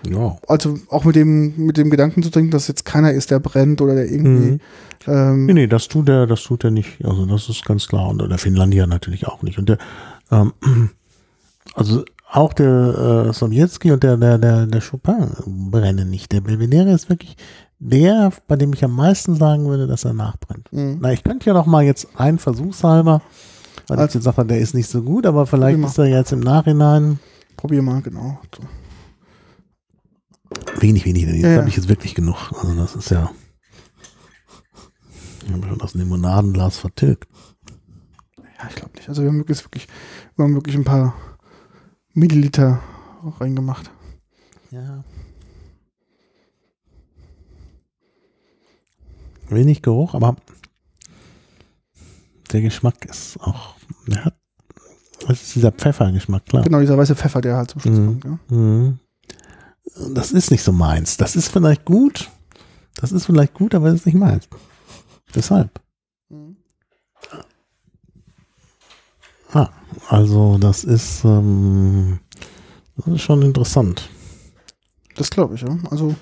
Ja. 0.08 0.38
Also 0.48 0.78
auch 0.90 1.06
mit 1.06 1.16
dem, 1.16 1.66
mit 1.66 1.78
dem 1.78 1.90
Gedanken 1.90 2.24
zu 2.24 2.30
trinken, 2.30 2.52
dass 2.52 2.68
jetzt 2.68 2.86
keiner 2.86 3.12
ist, 3.12 3.32
der 3.32 3.40
brennt 3.40 3.82
oder 3.82 3.96
der 3.96 4.10
irgendwie. 4.10 4.52
Mhm. 4.52 4.60
Ähm, 5.08 5.46
nee, 5.46 5.54
nee, 5.54 5.68
das 5.68 5.88
tut 5.88 6.10
er, 6.10 6.28
das 6.28 6.44
tut 6.44 6.64
er 6.64 6.72
nicht. 6.72 7.04
Also 7.04 7.26
das 7.26 7.50
ist 7.50 7.66
ganz 7.66 7.88
klar. 7.88 8.10
Und 8.10 8.20
der 8.20 8.38
Finlandier 8.38 8.88
natürlich 8.88 9.28
auch 9.28 9.42
nicht. 9.42 9.58
Und 9.58 9.70
der 9.70 9.78
ähm, 10.32 10.54
also 11.76 12.04
auch 12.32 12.54
der 12.54 13.28
äh, 13.30 13.34
Sowjetski 13.34 13.92
und 13.92 14.04
der, 14.04 14.18
der, 14.18 14.38
der, 14.38 14.68
der 14.68 14.82
Chopin 14.82 15.32
brennen 15.72 16.10
nicht. 16.10 16.32
Der 16.32 16.42
Belvedere 16.42 16.92
ist 16.92 17.10
wirklich 17.10 17.36
der, 17.80 18.32
bei 18.48 18.56
dem 18.56 18.74
ich 18.74 18.84
am 18.84 18.96
meisten 18.96 19.36
sagen 19.36 19.66
würde, 19.68 19.88
dass 19.88 20.06
er 20.06 20.14
nachbrennt. 20.14 20.72
Mhm. 20.72 21.00
Na, 21.02 21.12
ich 21.12 21.24
könnte 21.24 21.48
ja 21.48 21.54
noch 21.54 21.66
mal 21.66 21.84
jetzt 21.84 22.08
einen 22.16 22.38
Versuchshalber, 22.38 23.22
weil 23.88 23.98
also, 23.98 24.10
ich 24.10 24.20
gesagt 24.20 24.38
habe, 24.38 24.48
der 24.48 24.60
ist 24.60 24.76
nicht 24.76 24.90
so 24.90 25.02
gut, 25.02 25.26
aber 25.26 25.48
vielleicht 25.48 25.80
ist 25.80 25.98
er 25.98 26.06
jetzt 26.06 26.32
im 26.32 26.42
Nachhinein. 26.42 27.20
Probier 27.58 27.82
mal, 27.82 28.02
genau. 28.02 28.40
So. 28.56 28.64
Wenig, 30.80 31.06
wenig. 31.06 31.26
Jetzt 31.26 31.44
ja, 31.44 31.58
habe 31.58 31.70
ich 31.70 31.76
jetzt 31.76 31.90
wirklich 31.90 32.16
genug. 32.16 32.52
Also 32.54 32.76
das 32.76 32.96
ist 32.96 33.12
ja. 33.12 33.32
Ich 35.46 35.52
habe 35.52 35.68
schon 35.68 35.78
das 35.78 35.94
Limonadenglas 35.94 36.78
vertilgt. 36.78 37.28
Ja, 38.38 38.68
ich 38.70 38.76
glaube 38.76 38.92
nicht. 38.96 39.10
Also 39.10 39.22
wir 39.22 39.30
haben 39.30 39.40
wirklich, 39.40 39.88
wir 40.36 40.46
haben 40.46 40.56
wirklich 40.56 40.76
ein 40.76 40.84
paar 40.84 41.16
Milliliter 42.14 42.82
reingemacht. 43.40 43.92
Ja. 44.72 45.04
Wenig 49.50 49.82
Geruch, 49.82 50.14
aber 50.14 50.36
der 52.52 52.62
Geschmack 52.62 53.06
ist 53.06 53.40
auch, 53.40 53.76
der 54.08 54.26
hat, 54.26 54.36
das 55.28 55.42
ist 55.42 55.56
dieser 55.56 55.72
Pfeffergeschmack, 55.72 56.46
klar. 56.46 56.64
Genau, 56.64 56.80
dieser 56.80 56.98
weiße 56.98 57.16
Pfeffer, 57.16 57.42
der 57.42 57.58
halt 57.58 57.72
zum 57.72 57.82
Schluss 57.82 57.98
mhm. 57.98 58.06
kommt, 58.06 58.26
ja. 58.26 58.56
Mhm. 58.56 59.00
Das 60.14 60.32
ist 60.32 60.52
nicht 60.52 60.64
so 60.64 60.72
meins. 60.72 61.18
Das 61.18 61.36
ist 61.36 61.50
vielleicht 61.50 61.86
gut. 61.86 62.30
Das 62.96 63.12
ist 63.12 63.26
vielleicht 63.26 63.54
gut, 63.54 63.76
aber 63.76 63.88
das 63.88 64.02
ist 64.02 64.06
nicht 64.06 64.16
meins. 64.16 64.48
Deshalb. 65.36 65.80
Mhm. 66.30 66.58
Ah, 69.52 69.70
also 70.08 70.58
das 70.60 70.84
ist, 70.84 71.24
ähm, 71.24 72.20
das 72.98 73.08
ist 73.08 73.22
schon 73.22 73.42
interessant. 73.42 74.10
Das 75.16 75.30
glaube 75.30 75.56
ich, 75.56 75.62
ja. 75.62 75.78
Also, 75.90 76.16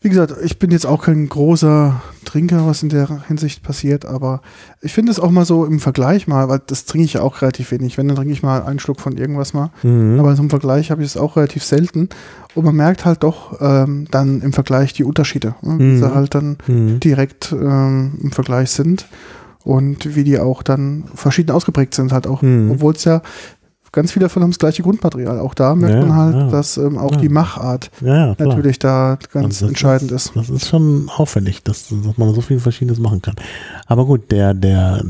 wie 0.00 0.10
gesagt, 0.10 0.34
ich 0.44 0.58
bin 0.58 0.70
jetzt 0.70 0.86
auch 0.86 1.04
kein 1.04 1.28
großer 1.28 2.00
trinke, 2.24 2.66
was 2.66 2.82
in 2.82 2.90
der 2.90 3.26
Hinsicht 3.26 3.62
passiert, 3.62 4.04
aber 4.04 4.42
ich 4.82 4.92
finde 4.92 5.10
es 5.10 5.18
auch 5.18 5.30
mal 5.30 5.46
so 5.46 5.64
im 5.64 5.80
Vergleich 5.80 6.28
mal, 6.28 6.48
weil 6.48 6.60
das 6.66 6.84
trinke 6.84 7.06
ich 7.06 7.14
ja 7.14 7.22
auch 7.22 7.40
relativ 7.40 7.70
wenig. 7.70 7.96
Wenn, 7.96 8.06
dann 8.06 8.16
trinke 8.16 8.32
ich 8.32 8.42
mal 8.42 8.62
einen 8.62 8.78
Schluck 8.78 9.00
von 9.00 9.16
irgendwas 9.16 9.54
mal. 9.54 9.70
Mhm. 9.82 10.20
Aber 10.20 10.36
im 10.36 10.50
Vergleich 10.50 10.90
habe 10.90 11.02
ich 11.02 11.08
es 11.08 11.16
auch 11.16 11.36
relativ 11.36 11.64
selten. 11.64 12.10
Und 12.54 12.64
man 12.64 12.76
merkt 12.76 13.04
halt 13.04 13.22
doch 13.22 13.60
ähm, 13.60 14.06
dann 14.10 14.42
im 14.42 14.52
Vergleich 14.52 14.92
die 14.92 15.04
Unterschiede, 15.04 15.54
ne? 15.62 15.78
wie 15.78 15.82
mhm. 15.82 15.98
sie 15.98 16.14
halt 16.14 16.34
dann 16.34 16.58
mhm. 16.66 17.00
direkt 17.00 17.52
ähm, 17.52 18.18
im 18.22 18.32
Vergleich 18.32 18.70
sind 18.70 19.06
und 19.66 20.14
wie 20.14 20.22
die 20.22 20.38
auch 20.38 20.62
dann 20.62 21.04
verschieden 21.14 21.50
ausgeprägt 21.50 21.92
sind, 21.92 22.12
halt 22.12 22.28
auch, 22.28 22.40
mhm. 22.40 22.70
obwohl 22.70 22.94
es 22.94 23.02
ja 23.02 23.20
ganz 23.96 24.12
viele 24.12 24.26
davon 24.26 24.42
haben 24.42 24.50
das 24.50 24.58
gleiche 24.58 24.82
Grundmaterial. 24.82 25.40
Auch 25.40 25.54
da 25.54 25.74
merkt 25.74 25.94
ja, 25.94 26.06
man 26.06 26.16
halt, 26.16 26.36
ja. 26.36 26.48
dass 26.50 26.76
ähm, 26.76 26.98
auch 26.98 27.12
ja. 27.12 27.16
die 27.18 27.28
Machart 27.30 27.90
natürlich 28.02 28.78
da 28.78 29.18
ganz 29.32 29.62
entscheidend 29.62 30.12
ist, 30.12 30.26
ist, 30.26 30.36
Das 30.36 30.50
ist 30.50 30.68
schon 30.68 31.08
auffällig, 31.08 31.62
dass, 31.62 31.88
dass, 31.88 32.18
man 32.18 32.34
so 32.34 32.42
viel 32.42 32.60
Verschiedenes 32.60 33.00
machen 33.00 33.22
kann. 33.22 33.34
Aber 33.86 34.04
gut, 34.04 34.30
der, 34.30 34.52
der, 34.52 35.02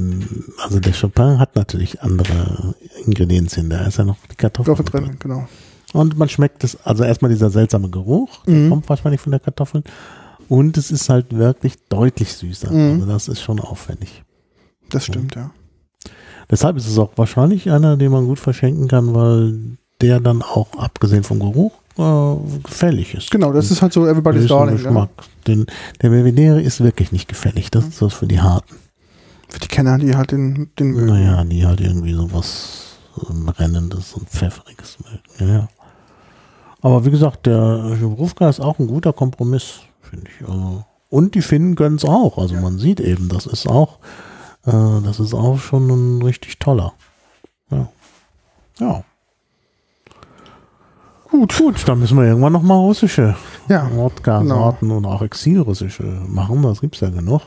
also 0.62 0.78
der 0.78 0.92
Chopin 0.92 1.38
hat 1.40 1.56
natürlich 1.56 2.00
andere 2.00 2.74
Ingredienzien. 3.04 3.68
Da 3.68 3.84
ist 3.86 3.98
ja 3.98 4.04
noch 4.04 4.16
die 4.30 4.36
Kartoffel 4.36 4.84
drin, 4.84 5.04
drin. 5.04 5.16
Genau. 5.18 5.48
Und 5.92 6.16
man 6.16 6.28
schmeckt 6.28 6.62
es, 6.62 6.78
also 6.84 7.02
erstmal 7.02 7.30
dieser 7.30 7.50
seltsame 7.50 7.90
Geruch, 7.90 8.44
der 8.46 8.54
mhm. 8.54 8.70
kommt 8.70 8.88
wahrscheinlich 8.88 9.20
von 9.20 9.32
der 9.32 9.40
Kartoffel. 9.40 9.82
Und 10.48 10.78
es 10.78 10.92
ist 10.92 11.08
halt 11.08 11.36
wirklich 11.36 11.74
deutlich 11.88 12.32
süßer. 12.34 12.70
Mhm. 12.70 13.00
Also 13.00 13.06
das 13.06 13.28
ist 13.28 13.42
schon 13.42 13.58
auffällig. 13.58 14.22
Das 14.90 15.06
stimmt, 15.06 15.34
ja. 15.34 15.50
Deshalb 16.50 16.76
ist 16.76 16.86
es 16.86 16.98
auch 16.98 17.10
wahrscheinlich 17.16 17.70
einer, 17.70 17.96
den 17.96 18.12
man 18.12 18.26
gut 18.26 18.38
verschenken 18.38 18.88
kann, 18.88 19.14
weil 19.14 19.58
der 20.00 20.20
dann 20.20 20.42
auch, 20.42 20.68
abgesehen 20.76 21.24
vom 21.24 21.40
Geruch, 21.40 21.72
äh, 21.98 22.36
gefällig 22.62 23.14
ist. 23.14 23.30
Genau, 23.30 23.52
das 23.52 23.70
ist 23.70 23.82
halt 23.82 23.92
so 23.92 24.06
Everybody's 24.06 24.46
Darling. 24.46 24.76
Geschmack. 24.76 25.10
Ja. 25.16 25.24
Den, 25.46 25.66
der 26.02 26.10
Belvedere 26.10 26.60
ist 26.60 26.82
wirklich 26.82 27.12
nicht 27.12 27.28
gefällig. 27.28 27.70
Das 27.70 27.86
ist 27.86 28.02
was 28.02 28.14
für 28.14 28.26
die 28.26 28.40
Harten. 28.40 28.76
Für 29.48 29.60
die 29.60 29.68
Kenner, 29.68 29.98
die 29.98 30.14
halt 30.14 30.32
den, 30.32 30.70
den 30.78 30.92
mögen. 30.92 31.06
Naja, 31.06 31.44
die 31.44 31.66
halt 31.66 31.80
irgendwie 31.80 32.12
sowas 32.12 32.98
Brennendes 33.16 34.14
und 34.14 34.28
Pfefferiges 34.28 34.98
mögen. 35.00 35.22
Ja, 35.50 35.58
ja. 35.58 35.68
Aber 36.82 37.04
wie 37.04 37.10
gesagt, 37.10 37.46
der 37.46 37.96
Berufka 38.00 38.48
ist 38.48 38.60
auch 38.60 38.78
ein 38.78 38.86
guter 38.86 39.12
Kompromiss, 39.12 39.80
finde 40.02 40.26
ich. 40.28 40.46
Also, 40.46 40.84
und 41.08 41.34
die 41.34 41.42
Finnen 41.42 41.74
gönnen 41.74 41.96
es 41.96 42.04
auch. 42.04 42.38
Also 42.38 42.54
ja. 42.54 42.60
man 42.60 42.78
sieht 42.78 43.00
eben, 43.00 43.28
das 43.28 43.46
ist 43.46 43.66
auch 43.66 43.98
äh, 44.66 45.02
das 45.04 45.20
ist 45.20 45.34
auch 45.34 45.58
schon 45.58 45.88
ein 45.88 46.22
richtig 46.22 46.58
toller. 46.58 46.92
Ja. 47.70 47.88
Ja. 48.78 49.04
Gut, 51.30 51.56
gut, 51.58 51.88
dann 51.88 51.98
müssen 51.98 52.16
wir 52.16 52.24
irgendwann 52.24 52.52
nochmal 52.52 52.78
russische 52.78 53.36
ja, 53.68 53.90
Wodka-Sorten 53.92 54.88
genau. 54.88 54.98
und 54.98 55.06
auch 55.06 55.22
exilrussische 55.22 56.04
machen. 56.28 56.62
Das 56.62 56.80
gibt 56.80 56.94
es 56.94 57.00
ja 57.00 57.10
genug. 57.10 57.42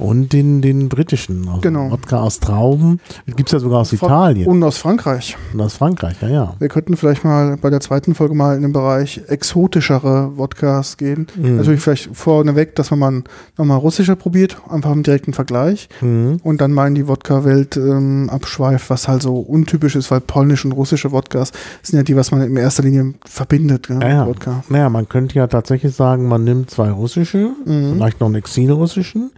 Und 0.00 0.32
den, 0.32 0.62
den 0.62 0.88
britischen, 0.88 1.46
also 1.48 1.60
genau. 1.60 1.90
Wodka 1.90 2.20
aus 2.20 2.40
Trauben. 2.40 3.00
Gibt 3.26 3.48
es 3.48 3.52
ja 3.52 3.58
sogar 3.58 3.80
aus 3.80 3.90
Fra 3.90 4.06
Italien. 4.06 4.48
Und 4.48 4.62
aus 4.62 4.78
Frankreich. 4.78 5.36
Und 5.52 5.60
aus 5.60 5.74
Frankreich, 5.74 6.16
ja, 6.22 6.28
ja. 6.28 6.54
Wir 6.58 6.68
könnten 6.68 6.96
vielleicht 6.96 7.22
mal 7.22 7.56
bei 7.58 7.68
der 7.68 7.80
zweiten 7.80 8.14
Folge 8.14 8.34
mal 8.34 8.56
in 8.56 8.62
den 8.62 8.72
Bereich 8.72 9.20
exotischere 9.28 10.36
Wodkas 10.38 10.96
gehen. 10.96 11.26
Mhm. 11.36 11.56
Natürlich 11.56 11.80
vielleicht 11.80 12.16
vorneweg, 12.16 12.74
dass 12.76 12.90
man 12.90 12.98
mal 12.98 13.22
nochmal 13.58 13.78
russische 13.78 14.16
probiert, 14.16 14.56
einfach 14.68 14.90
im 14.92 15.02
direkten 15.02 15.34
Vergleich. 15.34 15.88
Mhm. 16.00 16.40
Und 16.42 16.60
dann 16.60 16.72
mal 16.72 16.88
in 16.88 16.94
die 16.94 17.06
Wodka-Welt 17.06 17.76
ähm, 17.76 18.30
abschweift, 18.30 18.88
was 18.88 19.06
halt 19.06 19.22
so 19.22 19.36
untypisch 19.38 19.96
ist, 19.96 20.10
weil 20.10 20.20
polnische 20.20 20.66
und 20.66 20.72
russische 20.72 21.12
Wodkas 21.12 21.52
sind 21.82 21.98
ja 21.98 22.02
die, 22.02 22.16
was 22.16 22.30
man 22.30 22.40
in 22.42 22.56
erster 22.56 22.82
Linie 22.82 23.14
verbindet. 23.26 23.88
Ja, 23.88 24.08
ja. 24.08 24.26
Wodka. 24.26 24.64
Naja, 24.70 24.88
man 24.88 25.08
könnte 25.08 25.34
ja 25.34 25.46
tatsächlich 25.46 25.94
sagen, 25.94 26.26
man 26.26 26.44
nimmt 26.44 26.70
zwei 26.70 26.90
russische, 26.90 27.50
mhm. 27.66 27.94
vielleicht 27.94 28.20
noch 28.20 28.28
einen 28.28 28.36
exilrussischen 28.36 29.30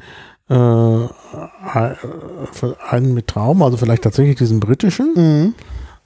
äh, 0.52 1.08
einen 2.90 3.14
mit 3.14 3.26
Traum, 3.26 3.62
also 3.62 3.76
vielleicht 3.76 4.02
tatsächlich 4.02 4.36
diesen 4.36 4.60
britischen. 4.60 5.14
Mhm. 5.14 5.54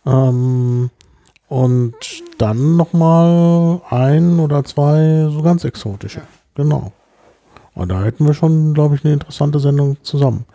Ähm, 0.07 0.91
und 1.49 1.95
dann 2.39 2.77
nochmal 2.77 3.81
ein 3.91 4.41
oder 4.41 4.65
zwei 4.65 5.29
so 5.31 5.43
ganz 5.43 5.65
exotische. 5.65 6.23
Genau. 6.55 6.93
Und 7.75 7.91
da 7.91 8.03
hätten 8.03 8.27
wir 8.27 8.35
schon, 8.35 8.75
glaube 8.75 8.95
ich, 8.95 9.05
eine 9.05 9.15
interessante 9.15 9.61
Sendung 9.61 9.99
zusammen. 10.03 10.47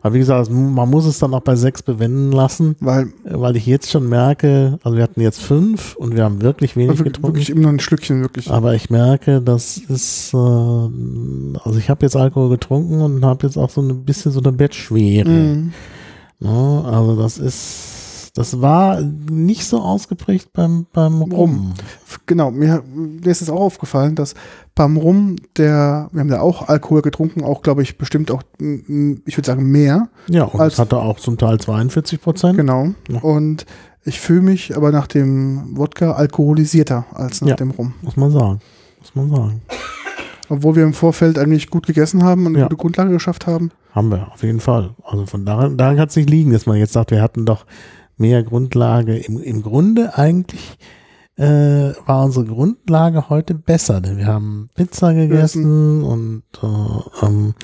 Aber 0.00 0.14
wie 0.14 0.18
gesagt, 0.18 0.50
man 0.50 0.88
muss 0.88 1.06
es 1.06 1.18
dann 1.18 1.34
auch 1.34 1.40
bei 1.40 1.56
sechs 1.56 1.82
bewenden 1.82 2.32
lassen, 2.32 2.76
weil, 2.80 3.08
weil 3.24 3.56
ich 3.56 3.66
jetzt 3.66 3.90
schon 3.90 4.08
merke, 4.08 4.78
also 4.82 4.96
wir 4.96 5.02
hatten 5.02 5.20
jetzt 5.20 5.40
fünf 5.40 5.96
und 5.96 6.16
wir 6.16 6.24
haben 6.24 6.40
wirklich 6.42 6.76
wenig 6.76 6.90
also 6.90 7.04
getrunken. 7.04 7.36
Wirklich 7.36 7.50
immer 7.50 7.68
ein 7.68 7.80
Schlückchen, 7.80 8.22
wirklich. 8.22 8.50
Aber 8.50 8.74
ich 8.74 8.90
merke, 8.90 9.40
das 9.40 9.76
ist, 9.76 10.32
äh, 10.34 10.36
also 10.36 11.78
ich 11.78 11.90
habe 11.90 12.04
jetzt 12.04 12.16
Alkohol 12.16 12.50
getrunken 12.50 13.00
und 13.00 13.24
habe 13.24 13.46
jetzt 13.46 13.56
auch 13.56 13.70
so 13.70 13.80
ein 13.80 14.04
bisschen 14.04 14.32
so 14.32 14.40
eine 14.40 14.52
Bettschwere. 14.52 15.28
Mhm. 15.28 15.72
Ja, 16.40 16.82
also 16.82 17.16
das 17.20 17.38
ist, 17.38 17.97
das 18.38 18.62
war 18.62 19.00
nicht 19.00 19.64
so 19.64 19.80
ausgeprägt 19.80 20.52
beim, 20.52 20.86
beim 20.92 21.22
Rum. 21.22 21.74
Genau, 22.26 22.52
mir, 22.52 22.84
mir 22.94 23.26
ist 23.28 23.42
es 23.42 23.50
auch 23.50 23.58
aufgefallen, 23.58 24.14
dass 24.14 24.34
beim 24.76 24.96
Rum, 24.96 25.34
der, 25.56 26.08
wir 26.12 26.20
haben 26.20 26.28
ja 26.28 26.40
auch 26.40 26.68
Alkohol 26.68 27.02
getrunken, 27.02 27.42
auch 27.42 27.62
glaube 27.62 27.82
ich 27.82 27.98
bestimmt 27.98 28.30
auch, 28.30 28.44
ich 28.60 29.36
würde 29.36 29.44
sagen 29.44 29.72
mehr. 29.72 30.08
Ja, 30.28 30.44
und 30.44 30.60
als, 30.60 30.78
hatte 30.78 30.98
auch 30.98 31.18
zum 31.18 31.36
Teil 31.36 31.58
42 31.58 32.22
Prozent. 32.22 32.56
Genau. 32.56 32.90
Ja. 33.08 33.18
Und 33.22 33.66
ich 34.04 34.20
fühle 34.20 34.42
mich 34.42 34.76
aber 34.76 34.92
nach 34.92 35.08
dem 35.08 35.76
Wodka 35.76 36.12
alkoholisierter 36.12 37.06
als 37.12 37.40
nach 37.40 37.48
ja, 37.48 37.56
dem 37.56 37.72
Rum. 37.72 37.94
Muss 38.02 38.16
man 38.16 38.30
sagen. 38.30 38.60
Muss 39.00 39.14
man 39.16 39.30
sagen. 39.30 39.62
Obwohl 40.48 40.76
wir 40.76 40.84
im 40.84 40.94
Vorfeld 40.94 41.40
eigentlich 41.40 41.70
gut 41.70 41.88
gegessen 41.88 42.22
haben 42.22 42.46
und 42.46 42.52
eine 42.52 42.60
ja. 42.60 42.64
gute 42.66 42.76
Grundlage 42.76 43.10
geschafft 43.10 43.48
haben. 43.48 43.72
Haben 43.96 44.12
wir, 44.12 44.30
auf 44.32 44.44
jeden 44.44 44.60
Fall. 44.60 44.90
Also 45.02 45.26
von 45.26 45.44
daran, 45.44 45.76
daran 45.76 45.96
kann 45.96 46.06
es 46.06 46.14
nicht 46.14 46.30
liegen, 46.30 46.52
dass 46.52 46.66
man 46.66 46.76
jetzt 46.76 46.92
sagt, 46.92 47.10
wir 47.10 47.20
hatten 47.20 47.44
doch 47.44 47.66
mehr 48.18 48.42
Grundlage. 48.42 49.16
Im, 49.16 49.40
im 49.42 49.62
Grunde 49.62 50.16
eigentlich 50.16 50.78
äh, 51.36 51.92
war 52.06 52.24
unsere 52.24 52.44
Grundlage 52.44 53.28
heute 53.28 53.54
besser, 53.54 54.00
denn 54.00 54.18
wir 54.18 54.26
haben 54.26 54.70
Pizza 54.74 55.14
gegessen 55.14 56.02
und 56.02 56.42
äh, 56.62 57.26
ähm, 57.26 57.54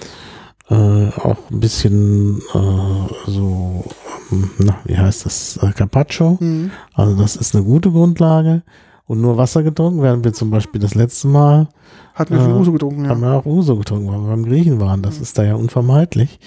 äh, 0.70 1.08
auch 1.20 1.50
ein 1.50 1.60
bisschen 1.60 2.38
äh, 2.54 3.30
so, 3.30 3.84
ähm, 4.32 4.50
na, 4.58 4.76
wie 4.84 4.96
heißt 4.96 5.26
das, 5.26 5.58
äh, 5.58 5.72
Carpaccio. 5.72 6.38
Mhm. 6.40 6.70
Also 6.94 7.16
das 7.16 7.36
ist 7.36 7.54
eine 7.54 7.64
gute 7.64 7.90
Grundlage. 7.90 8.62
Und 9.06 9.20
nur 9.20 9.36
Wasser 9.36 9.62
getrunken, 9.62 10.00
während 10.00 10.24
wir 10.24 10.32
zum 10.32 10.50
Beispiel 10.50 10.80
das 10.80 10.94
letzte 10.94 11.28
Mal 11.28 11.68
hatten 12.14 12.34
wir 12.34 12.40
schon 12.40 12.54
Uso 12.54 12.72
getrunken, 12.72 13.04
ja. 13.04 13.10
Haben 13.10 13.20
wir 13.20 13.32
auch 13.34 13.44
Uso 13.44 13.76
getrunken, 13.76 14.08
weil 14.08 14.20
wir 14.20 14.28
beim 14.28 14.44
Griechen 14.44 14.80
waren. 14.80 15.02
Das 15.02 15.16
mhm. 15.16 15.22
ist 15.22 15.36
da 15.36 15.44
ja 15.44 15.56
unvermeidlich. 15.56 16.38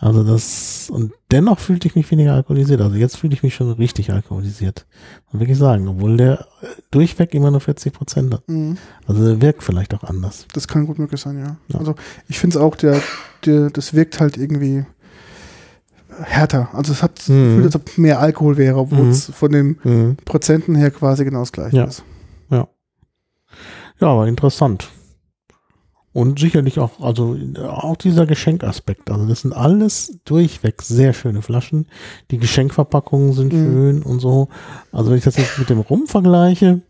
Also 0.00 0.22
das, 0.22 0.90
und 0.90 1.12
dennoch 1.32 1.58
fühlte 1.58 1.88
ich 1.88 1.96
mich 1.96 2.08
weniger 2.10 2.34
alkoholisiert. 2.34 2.80
Also 2.80 2.94
jetzt 2.96 3.16
fühle 3.16 3.34
ich 3.34 3.42
mich 3.42 3.54
schon 3.54 3.72
richtig 3.72 4.12
alkoholisiert. 4.12 4.86
Muss 5.32 5.40
wirklich 5.40 5.58
sagen, 5.58 5.88
obwohl 5.88 6.16
der 6.16 6.46
äh, 6.62 6.66
durchweg 6.92 7.34
immer 7.34 7.50
nur 7.50 7.60
40 7.60 7.92
Prozent 7.92 8.32
hat. 8.32 8.48
Mhm. 8.48 8.78
Also 9.06 9.26
der 9.26 9.42
wirkt 9.42 9.64
vielleicht 9.64 9.94
auch 9.94 10.04
anders. 10.04 10.46
Das 10.54 10.68
kann 10.68 10.86
gut 10.86 11.00
möglich 11.00 11.20
sein, 11.20 11.38
ja. 11.38 11.56
ja. 11.68 11.78
Also 11.80 11.96
ich 12.28 12.38
finde 12.38 12.56
es 12.56 12.62
auch, 12.62 12.76
der, 12.76 13.02
der, 13.44 13.70
das 13.70 13.92
wirkt 13.92 14.20
halt 14.20 14.36
irgendwie 14.36 14.84
härter. 16.22 16.68
Also 16.72 16.92
es 16.92 17.02
hat 17.02 17.28
mhm. 17.28 17.56
gefühlt, 17.56 17.64
als 17.64 17.76
ob 17.76 17.98
mehr 17.98 18.20
Alkohol 18.20 18.56
wäre, 18.56 18.76
obwohl 18.76 19.04
mhm. 19.04 19.10
es 19.10 19.26
von 19.34 19.50
den 19.50 19.78
mhm. 19.82 20.16
Prozenten 20.24 20.76
her 20.76 20.92
quasi 20.92 21.24
genau 21.24 21.40
das 21.40 21.50
gleiche 21.50 21.76
ja. 21.76 21.84
ist. 21.84 22.04
Ja. 22.50 22.68
Ja, 24.00 24.08
aber 24.08 24.28
interessant. 24.28 24.90
Und 26.18 26.40
sicherlich 26.40 26.80
auch, 26.80 26.98
also 27.00 27.36
auch 27.64 27.94
dieser 27.94 28.26
Geschenkaspekt. 28.26 29.08
Also 29.08 29.28
das 29.28 29.42
sind 29.42 29.52
alles 29.52 30.18
durchweg 30.24 30.82
sehr 30.82 31.12
schöne 31.12 31.42
Flaschen. 31.42 31.86
Die 32.32 32.38
Geschenkverpackungen 32.38 33.34
sind 33.34 33.52
mhm. 33.52 33.56
schön 33.56 34.02
und 34.02 34.18
so. 34.18 34.48
Also 34.90 35.10
wenn 35.10 35.18
ich 35.18 35.22
das 35.22 35.36
jetzt 35.36 35.60
mit 35.60 35.70
dem 35.70 35.78
Rum 35.78 36.08
vergleiche, 36.08 36.80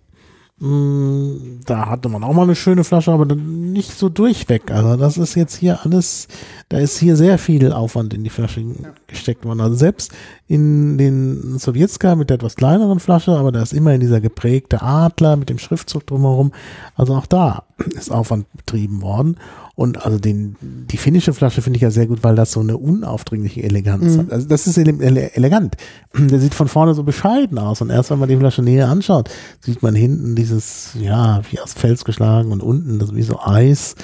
da 0.61 1.87
hatte 1.89 2.09
man 2.09 2.25
auch 2.25 2.35
mal 2.35 2.43
eine 2.43 2.57
schöne 2.57 2.83
Flasche, 2.83 3.13
aber 3.13 3.33
nicht 3.33 3.97
so 3.97 4.09
durchweg. 4.09 4.73
Also 4.73 4.97
das 4.97 5.17
ist 5.17 5.37
jetzt 5.37 5.55
hier 5.55 5.85
alles, 5.85 6.27
da 6.69 6.79
ist 6.79 6.99
hier 6.99 7.15
sehr 7.15 7.39
viel 7.39 7.73
Aufwand 7.73 8.13
in 8.13 8.25
die 8.25 8.31
Flasche 8.31 8.65
gesteckt 9.07 9.45
worden. 9.45 9.61
Also 9.61 9.77
selbst 9.77 10.13
in 10.49 10.99
den 10.99 11.59
Sowjetska 11.61 12.17
mit 12.17 12.31
der 12.31 12.37
etwas 12.37 12.57
kleineren 12.57 12.99
Flasche, 12.99 13.37
aber 13.39 13.53
da 13.53 13.63
ist 13.63 13.73
immer 13.73 13.95
in 13.95 14.01
dieser 14.01 14.21
geprägte 14.21 14.83
Adler 14.83 15.37
mit 15.37 15.49
dem 15.49 15.59
Schriftzug 15.59 16.05
drumherum. 16.09 16.51
Also 16.97 17.15
auch 17.15 17.27
da 17.27 17.63
ist 17.95 18.11
Aufwand 18.11 18.47
betrieben 18.53 19.01
worden. 19.01 19.37
Und 19.79 20.05
also 20.05 20.19
den, 20.19 20.57
die 20.61 20.97
finnische 20.97 21.33
Flasche 21.33 21.63
finde 21.63 21.77
ich 21.77 21.83
ja 21.83 21.93
sehr 21.93 22.09
gut, 22.09 22.25
weil 22.25 22.35
das 22.35 22.51
so 22.51 22.59
eine 22.59 22.77
unaufdringliche 22.77 23.63
Eleganz 23.63 24.17
mhm. 24.17 24.19
hat. 24.19 24.33
Also 24.33 24.49
das 24.49 24.67
ist 24.67 24.77
ele 24.77 24.93
ele 24.99 25.37
elegant. 25.37 25.77
Der 26.19 26.41
sieht 26.41 26.55
von 26.55 26.67
vorne 26.67 26.95
so 26.95 27.05
bescheiden 27.05 27.61
aus. 27.61 27.81
Und 27.81 27.91
erst 27.91 28.11
wenn 28.11 28.19
man 28.19 28.29
die 28.29 28.37
Flasche 28.37 28.61
näher 28.61 28.89
anschaut, 28.89 29.31
sieht 29.61 29.81
man 29.85 29.95
hinten 29.95 30.35
dieses, 30.35 30.97
ja, 30.99 31.43
wie 31.49 31.61
aus 31.61 31.75
Fels 31.75 32.05
geschlagen 32.05 32.51
und 32.51 32.61
unten 32.61 32.99
das 32.99 33.15
wie 33.15 33.23
so 33.23 33.39
Eis. 33.39 33.95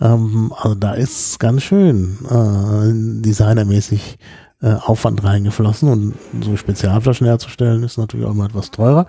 Ähm, 0.00 0.54
also 0.56 0.74
da 0.74 0.94
ist 0.94 1.38
ganz 1.38 1.64
schön 1.64 2.16
äh, 2.24 3.20
designermäßig 3.22 4.16
äh, 4.62 4.72
Aufwand 4.72 5.22
reingeflossen. 5.22 5.90
Und 5.90 6.14
so 6.42 6.56
Spezialflaschen 6.56 7.26
herzustellen 7.26 7.82
ist 7.82 7.98
natürlich 7.98 8.24
auch 8.24 8.32
immer 8.32 8.46
etwas 8.46 8.70
teurer. 8.70 9.04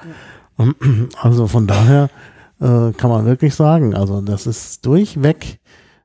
Also 1.22 1.48
von 1.48 1.68
daher 1.68 2.10
äh, 2.60 2.92
kann 2.92 3.10
man 3.10 3.26
wirklich 3.26 3.56
sagen, 3.56 3.96
also 3.96 4.20
das 4.20 4.46
ist 4.46 4.86
durchweg 4.86 5.62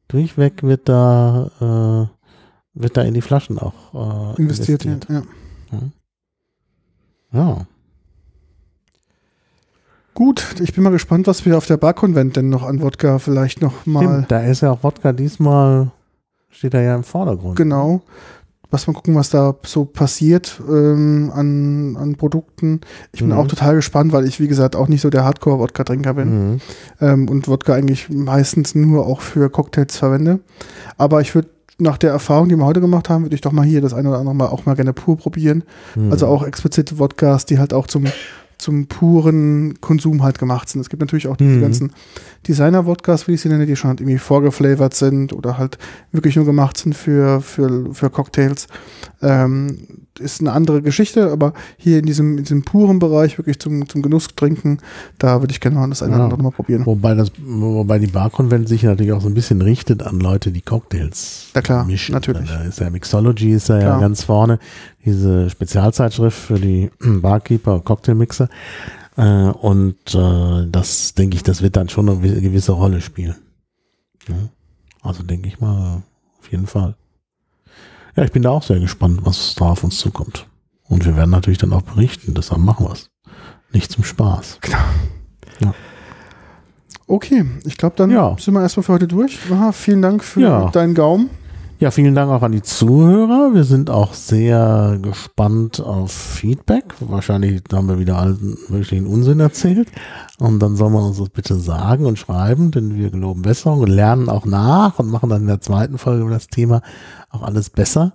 durchweg 0.08 0.62
wird 0.62 0.88
da, 0.88 1.50
äh, 1.60 2.80
wird 2.80 2.96
da 2.96 3.02
in 3.02 3.14
die 3.14 3.22
Flaschen 3.22 3.58
auch 3.58 4.34
äh, 4.36 4.42
investiert. 4.42 4.84
investiert. 4.84 5.26
Ja. 5.72 5.78
ja. 7.32 7.40
ja. 7.40 7.66
Gut, 10.14 10.60
ich 10.60 10.72
bin 10.72 10.82
mal 10.82 10.90
gespannt, 10.90 11.26
was 11.26 11.44
wir 11.44 11.58
auf 11.58 11.66
der 11.66 11.76
Barkonvent 11.76 12.36
denn 12.36 12.48
noch 12.48 12.62
an 12.62 12.80
Wodka 12.80 13.18
vielleicht 13.18 13.60
noch 13.60 13.84
mal. 13.84 14.02
Stimmt, 14.02 14.30
da 14.30 14.40
ist 14.40 14.62
ja 14.62 14.70
auch 14.70 14.82
Wodka 14.82 15.12
diesmal, 15.12 15.90
steht 16.48 16.72
da 16.72 16.80
ja 16.80 16.94
im 16.94 17.04
Vordergrund. 17.04 17.56
Genau. 17.56 18.00
Lass 18.70 18.86
mal 18.86 18.94
gucken, 18.94 19.14
was 19.14 19.30
da 19.30 19.54
so 19.64 19.84
passiert 19.84 20.60
ähm, 20.68 21.30
an, 21.34 21.96
an 21.96 22.16
Produkten. 22.16 22.80
Ich 23.12 23.20
bin 23.20 23.30
mhm. 23.30 23.36
auch 23.36 23.46
total 23.46 23.76
gespannt, 23.76 24.12
weil 24.12 24.26
ich, 24.26 24.40
wie 24.40 24.48
gesagt, 24.48 24.74
auch 24.74 24.88
nicht 24.88 25.00
so 25.00 25.10
der 25.10 25.24
Hardcore-Wodka-Trinker 25.24 26.14
bin 26.14 26.52
mhm. 26.52 26.60
ähm, 27.00 27.28
und 27.28 27.48
Wodka 27.48 27.74
eigentlich 27.74 28.10
meistens 28.10 28.74
nur 28.74 29.06
auch 29.06 29.20
für 29.20 29.50
Cocktails 29.50 29.96
verwende. 29.96 30.40
Aber 30.98 31.20
ich 31.20 31.34
würde 31.34 31.48
nach 31.78 31.98
der 31.98 32.10
Erfahrung, 32.10 32.48
die 32.48 32.56
wir 32.56 32.64
heute 32.64 32.80
gemacht 32.80 33.08
haben, 33.08 33.24
würde 33.24 33.34
ich 33.34 33.40
doch 33.40 33.52
mal 33.52 33.64
hier 33.64 33.80
das 33.80 33.92
eine 33.92 34.08
oder 34.08 34.18
andere 34.18 34.34
Mal 34.34 34.46
auch 34.46 34.66
mal 34.66 34.74
gerne 34.74 34.92
pur 34.92 35.16
probieren. 35.16 35.62
Mhm. 35.94 36.10
Also 36.10 36.26
auch 36.26 36.44
explizite 36.44 36.98
Wodkas, 36.98 37.46
die 37.46 37.58
halt 37.58 37.74
auch 37.74 37.86
zum 37.86 38.06
zum 38.58 38.86
puren 38.86 39.80
Konsum 39.80 40.22
halt 40.22 40.38
gemacht 40.38 40.68
sind. 40.68 40.80
Es 40.80 40.88
gibt 40.88 41.00
natürlich 41.00 41.28
auch 41.28 41.36
die 41.36 41.44
mhm. 41.44 41.60
ganzen 41.60 41.92
Designer-Wodkas, 42.48 43.28
wie 43.28 43.34
ich 43.34 43.40
sie 43.40 43.48
nenne, 43.48 43.66
die 43.66 43.76
schon 43.76 43.90
halt 43.90 44.00
irgendwie 44.00 44.18
vorgeflavored 44.18 44.94
sind 44.94 45.32
oder 45.32 45.58
halt 45.58 45.78
wirklich 46.12 46.36
nur 46.36 46.44
gemacht 46.44 46.76
sind 46.78 46.94
für, 46.94 47.40
für, 47.40 47.94
für 47.94 48.10
Cocktails. 48.10 48.68
Ähm, 49.20 50.05
ist 50.20 50.40
eine 50.40 50.52
andere 50.52 50.82
Geschichte, 50.82 51.30
aber 51.30 51.52
hier 51.76 51.98
in 51.98 52.06
diesem, 52.06 52.38
in 52.38 52.44
diesem 52.44 52.62
puren 52.62 52.98
Bereich, 52.98 53.38
wirklich 53.38 53.58
zum, 53.58 53.88
zum 53.88 54.02
Genuss 54.02 54.28
trinken, 54.36 54.78
da 55.18 55.40
würde 55.40 55.52
ich 55.52 55.60
gerne 55.60 55.76
mal 55.76 55.88
das 55.88 56.02
eine 56.02 56.14
oder 56.14 56.24
andere 56.24 56.42
mal 56.42 56.50
probieren. 56.50 56.86
Wobei, 56.86 57.14
das, 57.14 57.32
wobei 57.38 57.98
die 57.98 58.06
Barkonvent 58.06 58.68
sich 58.68 58.82
natürlich 58.82 59.12
auch 59.12 59.20
so 59.20 59.28
ein 59.28 59.34
bisschen 59.34 59.62
richtet 59.62 60.02
an 60.02 60.20
Leute, 60.20 60.50
die 60.50 60.60
Cocktails 60.62 61.48
ja, 61.54 61.62
klar, 61.62 61.84
mischen. 61.84 62.12
Natürlich. 62.12 62.48
Da 62.48 62.62
ist 62.62 62.80
ja 62.80 62.90
Mixology 62.90 63.52
ist 63.52 63.68
ja, 63.68 63.80
ja 63.80 64.00
ganz 64.00 64.24
vorne, 64.24 64.58
diese 65.04 65.50
Spezialzeitschrift 65.50 66.38
für 66.38 66.58
die 66.58 66.90
Barkeeper, 67.00 67.80
Cocktailmixer. 67.80 68.48
Äh, 69.16 69.22
und 69.22 70.14
äh, 70.14 70.66
das 70.70 71.14
denke 71.14 71.36
ich, 71.36 71.42
das 71.42 71.62
wird 71.62 71.76
dann 71.76 71.88
schon 71.88 72.08
eine 72.08 72.40
gewisse 72.40 72.72
Rolle 72.72 73.00
spielen. 73.00 73.36
Ja? 74.28 74.34
Also 75.02 75.22
denke 75.22 75.48
ich 75.48 75.60
mal, 75.60 76.02
auf 76.40 76.50
jeden 76.50 76.66
Fall. 76.66 76.96
Ja, 78.16 78.24
ich 78.24 78.32
bin 78.32 78.42
da 78.42 78.50
auch 78.50 78.62
sehr 78.62 78.80
gespannt, 78.80 79.20
was 79.24 79.54
da 79.54 79.66
auf 79.66 79.84
uns 79.84 79.98
zukommt. 79.98 80.46
Und 80.88 81.04
wir 81.04 81.16
werden 81.16 81.30
natürlich 81.30 81.58
dann 81.58 81.72
auch 81.72 81.82
berichten, 81.82 82.32
deshalb 82.32 82.62
machen 82.62 82.86
wir 82.86 82.92
es. 82.92 83.10
Nicht 83.72 83.92
zum 83.92 84.04
Spaß. 84.04 84.58
Genau. 84.62 84.78
Ja. 85.60 85.74
Okay, 87.06 87.44
ich 87.64 87.76
glaube, 87.76 87.94
dann 87.96 88.10
ja. 88.10 88.34
sind 88.38 88.54
wir 88.54 88.62
erstmal 88.62 88.84
für 88.84 88.94
heute 88.94 89.06
durch. 89.06 89.38
Aha, 89.52 89.72
vielen 89.72 90.00
Dank 90.00 90.24
für 90.24 90.40
ja. 90.40 90.70
deinen 90.70 90.94
Gaumen. 90.94 91.28
Ja, 91.78 91.90
vielen 91.90 92.14
Dank 92.14 92.30
auch 92.30 92.40
an 92.40 92.52
die 92.52 92.62
Zuhörer. 92.62 93.52
Wir 93.52 93.64
sind 93.64 93.90
auch 93.90 94.14
sehr 94.14 94.98
gespannt 95.02 95.78
auf 95.78 96.10
Feedback. 96.10 96.94
Wahrscheinlich 97.00 97.64
haben 97.70 97.86
wir 97.86 97.98
wieder 97.98 98.16
allen 98.16 98.56
möglichen 98.70 99.06
Unsinn 99.06 99.40
erzählt. 99.40 99.92
Und 100.38 100.58
dann 100.60 100.76
soll 100.76 100.88
man 100.88 101.04
uns 101.04 101.18
das 101.18 101.28
bitte 101.28 101.56
sagen 101.56 102.06
und 102.06 102.18
schreiben, 102.18 102.70
denn 102.70 102.96
wir 102.96 103.10
geloben 103.10 103.42
Besserung 103.42 103.80
und 103.80 103.90
lernen 103.90 104.30
auch 104.30 104.46
nach 104.46 104.98
und 104.98 105.10
machen 105.10 105.28
dann 105.28 105.42
in 105.42 105.48
der 105.48 105.60
zweiten 105.60 105.98
Folge 105.98 106.22
über 106.22 106.30
das 106.30 106.46
Thema 106.46 106.80
auch 107.28 107.42
alles 107.42 107.68
besser. 107.68 108.14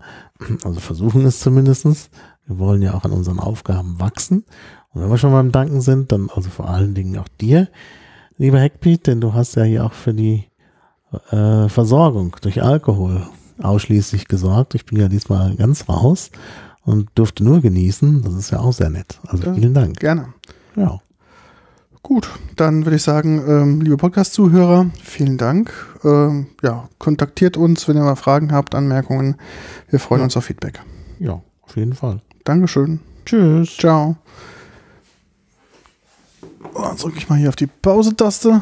Also 0.63 0.79
versuchen 0.79 1.23
es 1.27 1.39
zumindestens. 1.39 2.09
Wir 2.47 2.57
wollen 2.57 2.81
ja 2.81 2.95
auch 2.95 3.05
an 3.05 3.11
unseren 3.11 3.39
Aufgaben 3.39 3.99
wachsen. 3.99 4.43
Und 4.91 5.03
wenn 5.03 5.09
wir 5.11 5.19
schon 5.19 5.33
beim 5.33 5.51
Danken 5.51 5.81
sind, 5.81 6.11
dann 6.11 6.31
also 6.33 6.49
vor 6.49 6.67
allen 6.67 6.95
Dingen 6.95 7.15
auch 7.19 7.27
dir, 7.39 7.67
lieber 8.39 8.59
Hackbeat, 8.59 9.05
denn 9.05 9.21
du 9.21 9.35
hast 9.35 9.53
ja 9.53 9.61
hier 9.61 9.85
auch 9.85 9.93
für 9.93 10.15
die 10.15 10.45
äh, 11.29 11.69
Versorgung 11.69 12.35
durch 12.41 12.63
Alkohol 12.63 13.21
ausschließlich 13.63 14.27
gesorgt. 14.27 14.75
Ich 14.75 14.85
bin 14.85 14.99
ja 14.99 15.07
diesmal 15.07 15.55
ganz 15.55 15.87
raus 15.87 16.31
und 16.83 17.09
durfte 17.15 17.43
nur 17.43 17.61
genießen. 17.61 18.21
Das 18.23 18.33
ist 18.33 18.51
ja 18.51 18.59
auch 18.59 18.73
sehr 18.73 18.89
nett. 18.89 19.19
Also 19.27 19.45
ja, 19.45 19.53
vielen 19.53 19.73
Dank. 19.73 19.99
Gerne. 19.99 20.33
Ja. 20.75 20.99
Gut, 22.03 22.29
dann 22.55 22.85
würde 22.85 22.95
ich 22.95 23.03
sagen, 23.03 23.43
ähm, 23.47 23.81
liebe 23.81 23.95
Podcast-Zuhörer, 23.95 24.87
vielen 25.03 25.37
Dank. 25.37 25.71
Ähm, 26.03 26.47
ja, 26.63 26.89
kontaktiert 26.97 27.57
uns, 27.57 27.87
wenn 27.87 27.95
ihr 27.95 28.03
mal 28.03 28.15
Fragen 28.15 28.51
habt, 28.51 28.73
Anmerkungen. 28.73 29.35
Wir 29.89 29.99
freuen 29.99 30.21
ja. 30.21 30.23
uns 30.25 30.35
auf 30.35 30.45
Feedback. 30.45 30.81
Ja, 31.19 31.41
auf 31.61 31.75
jeden 31.77 31.93
Fall. 31.93 32.21
Dankeschön. 32.43 32.99
Tschüss. 33.25 33.77
Ciao. 33.77 34.17
Oh, 36.73 36.81
dann 36.81 36.97
drücke 36.97 37.17
ich 37.17 37.29
mal 37.29 37.37
hier 37.37 37.49
auf 37.49 37.55
die 37.55 37.67
Pause-Taste. 37.67 38.61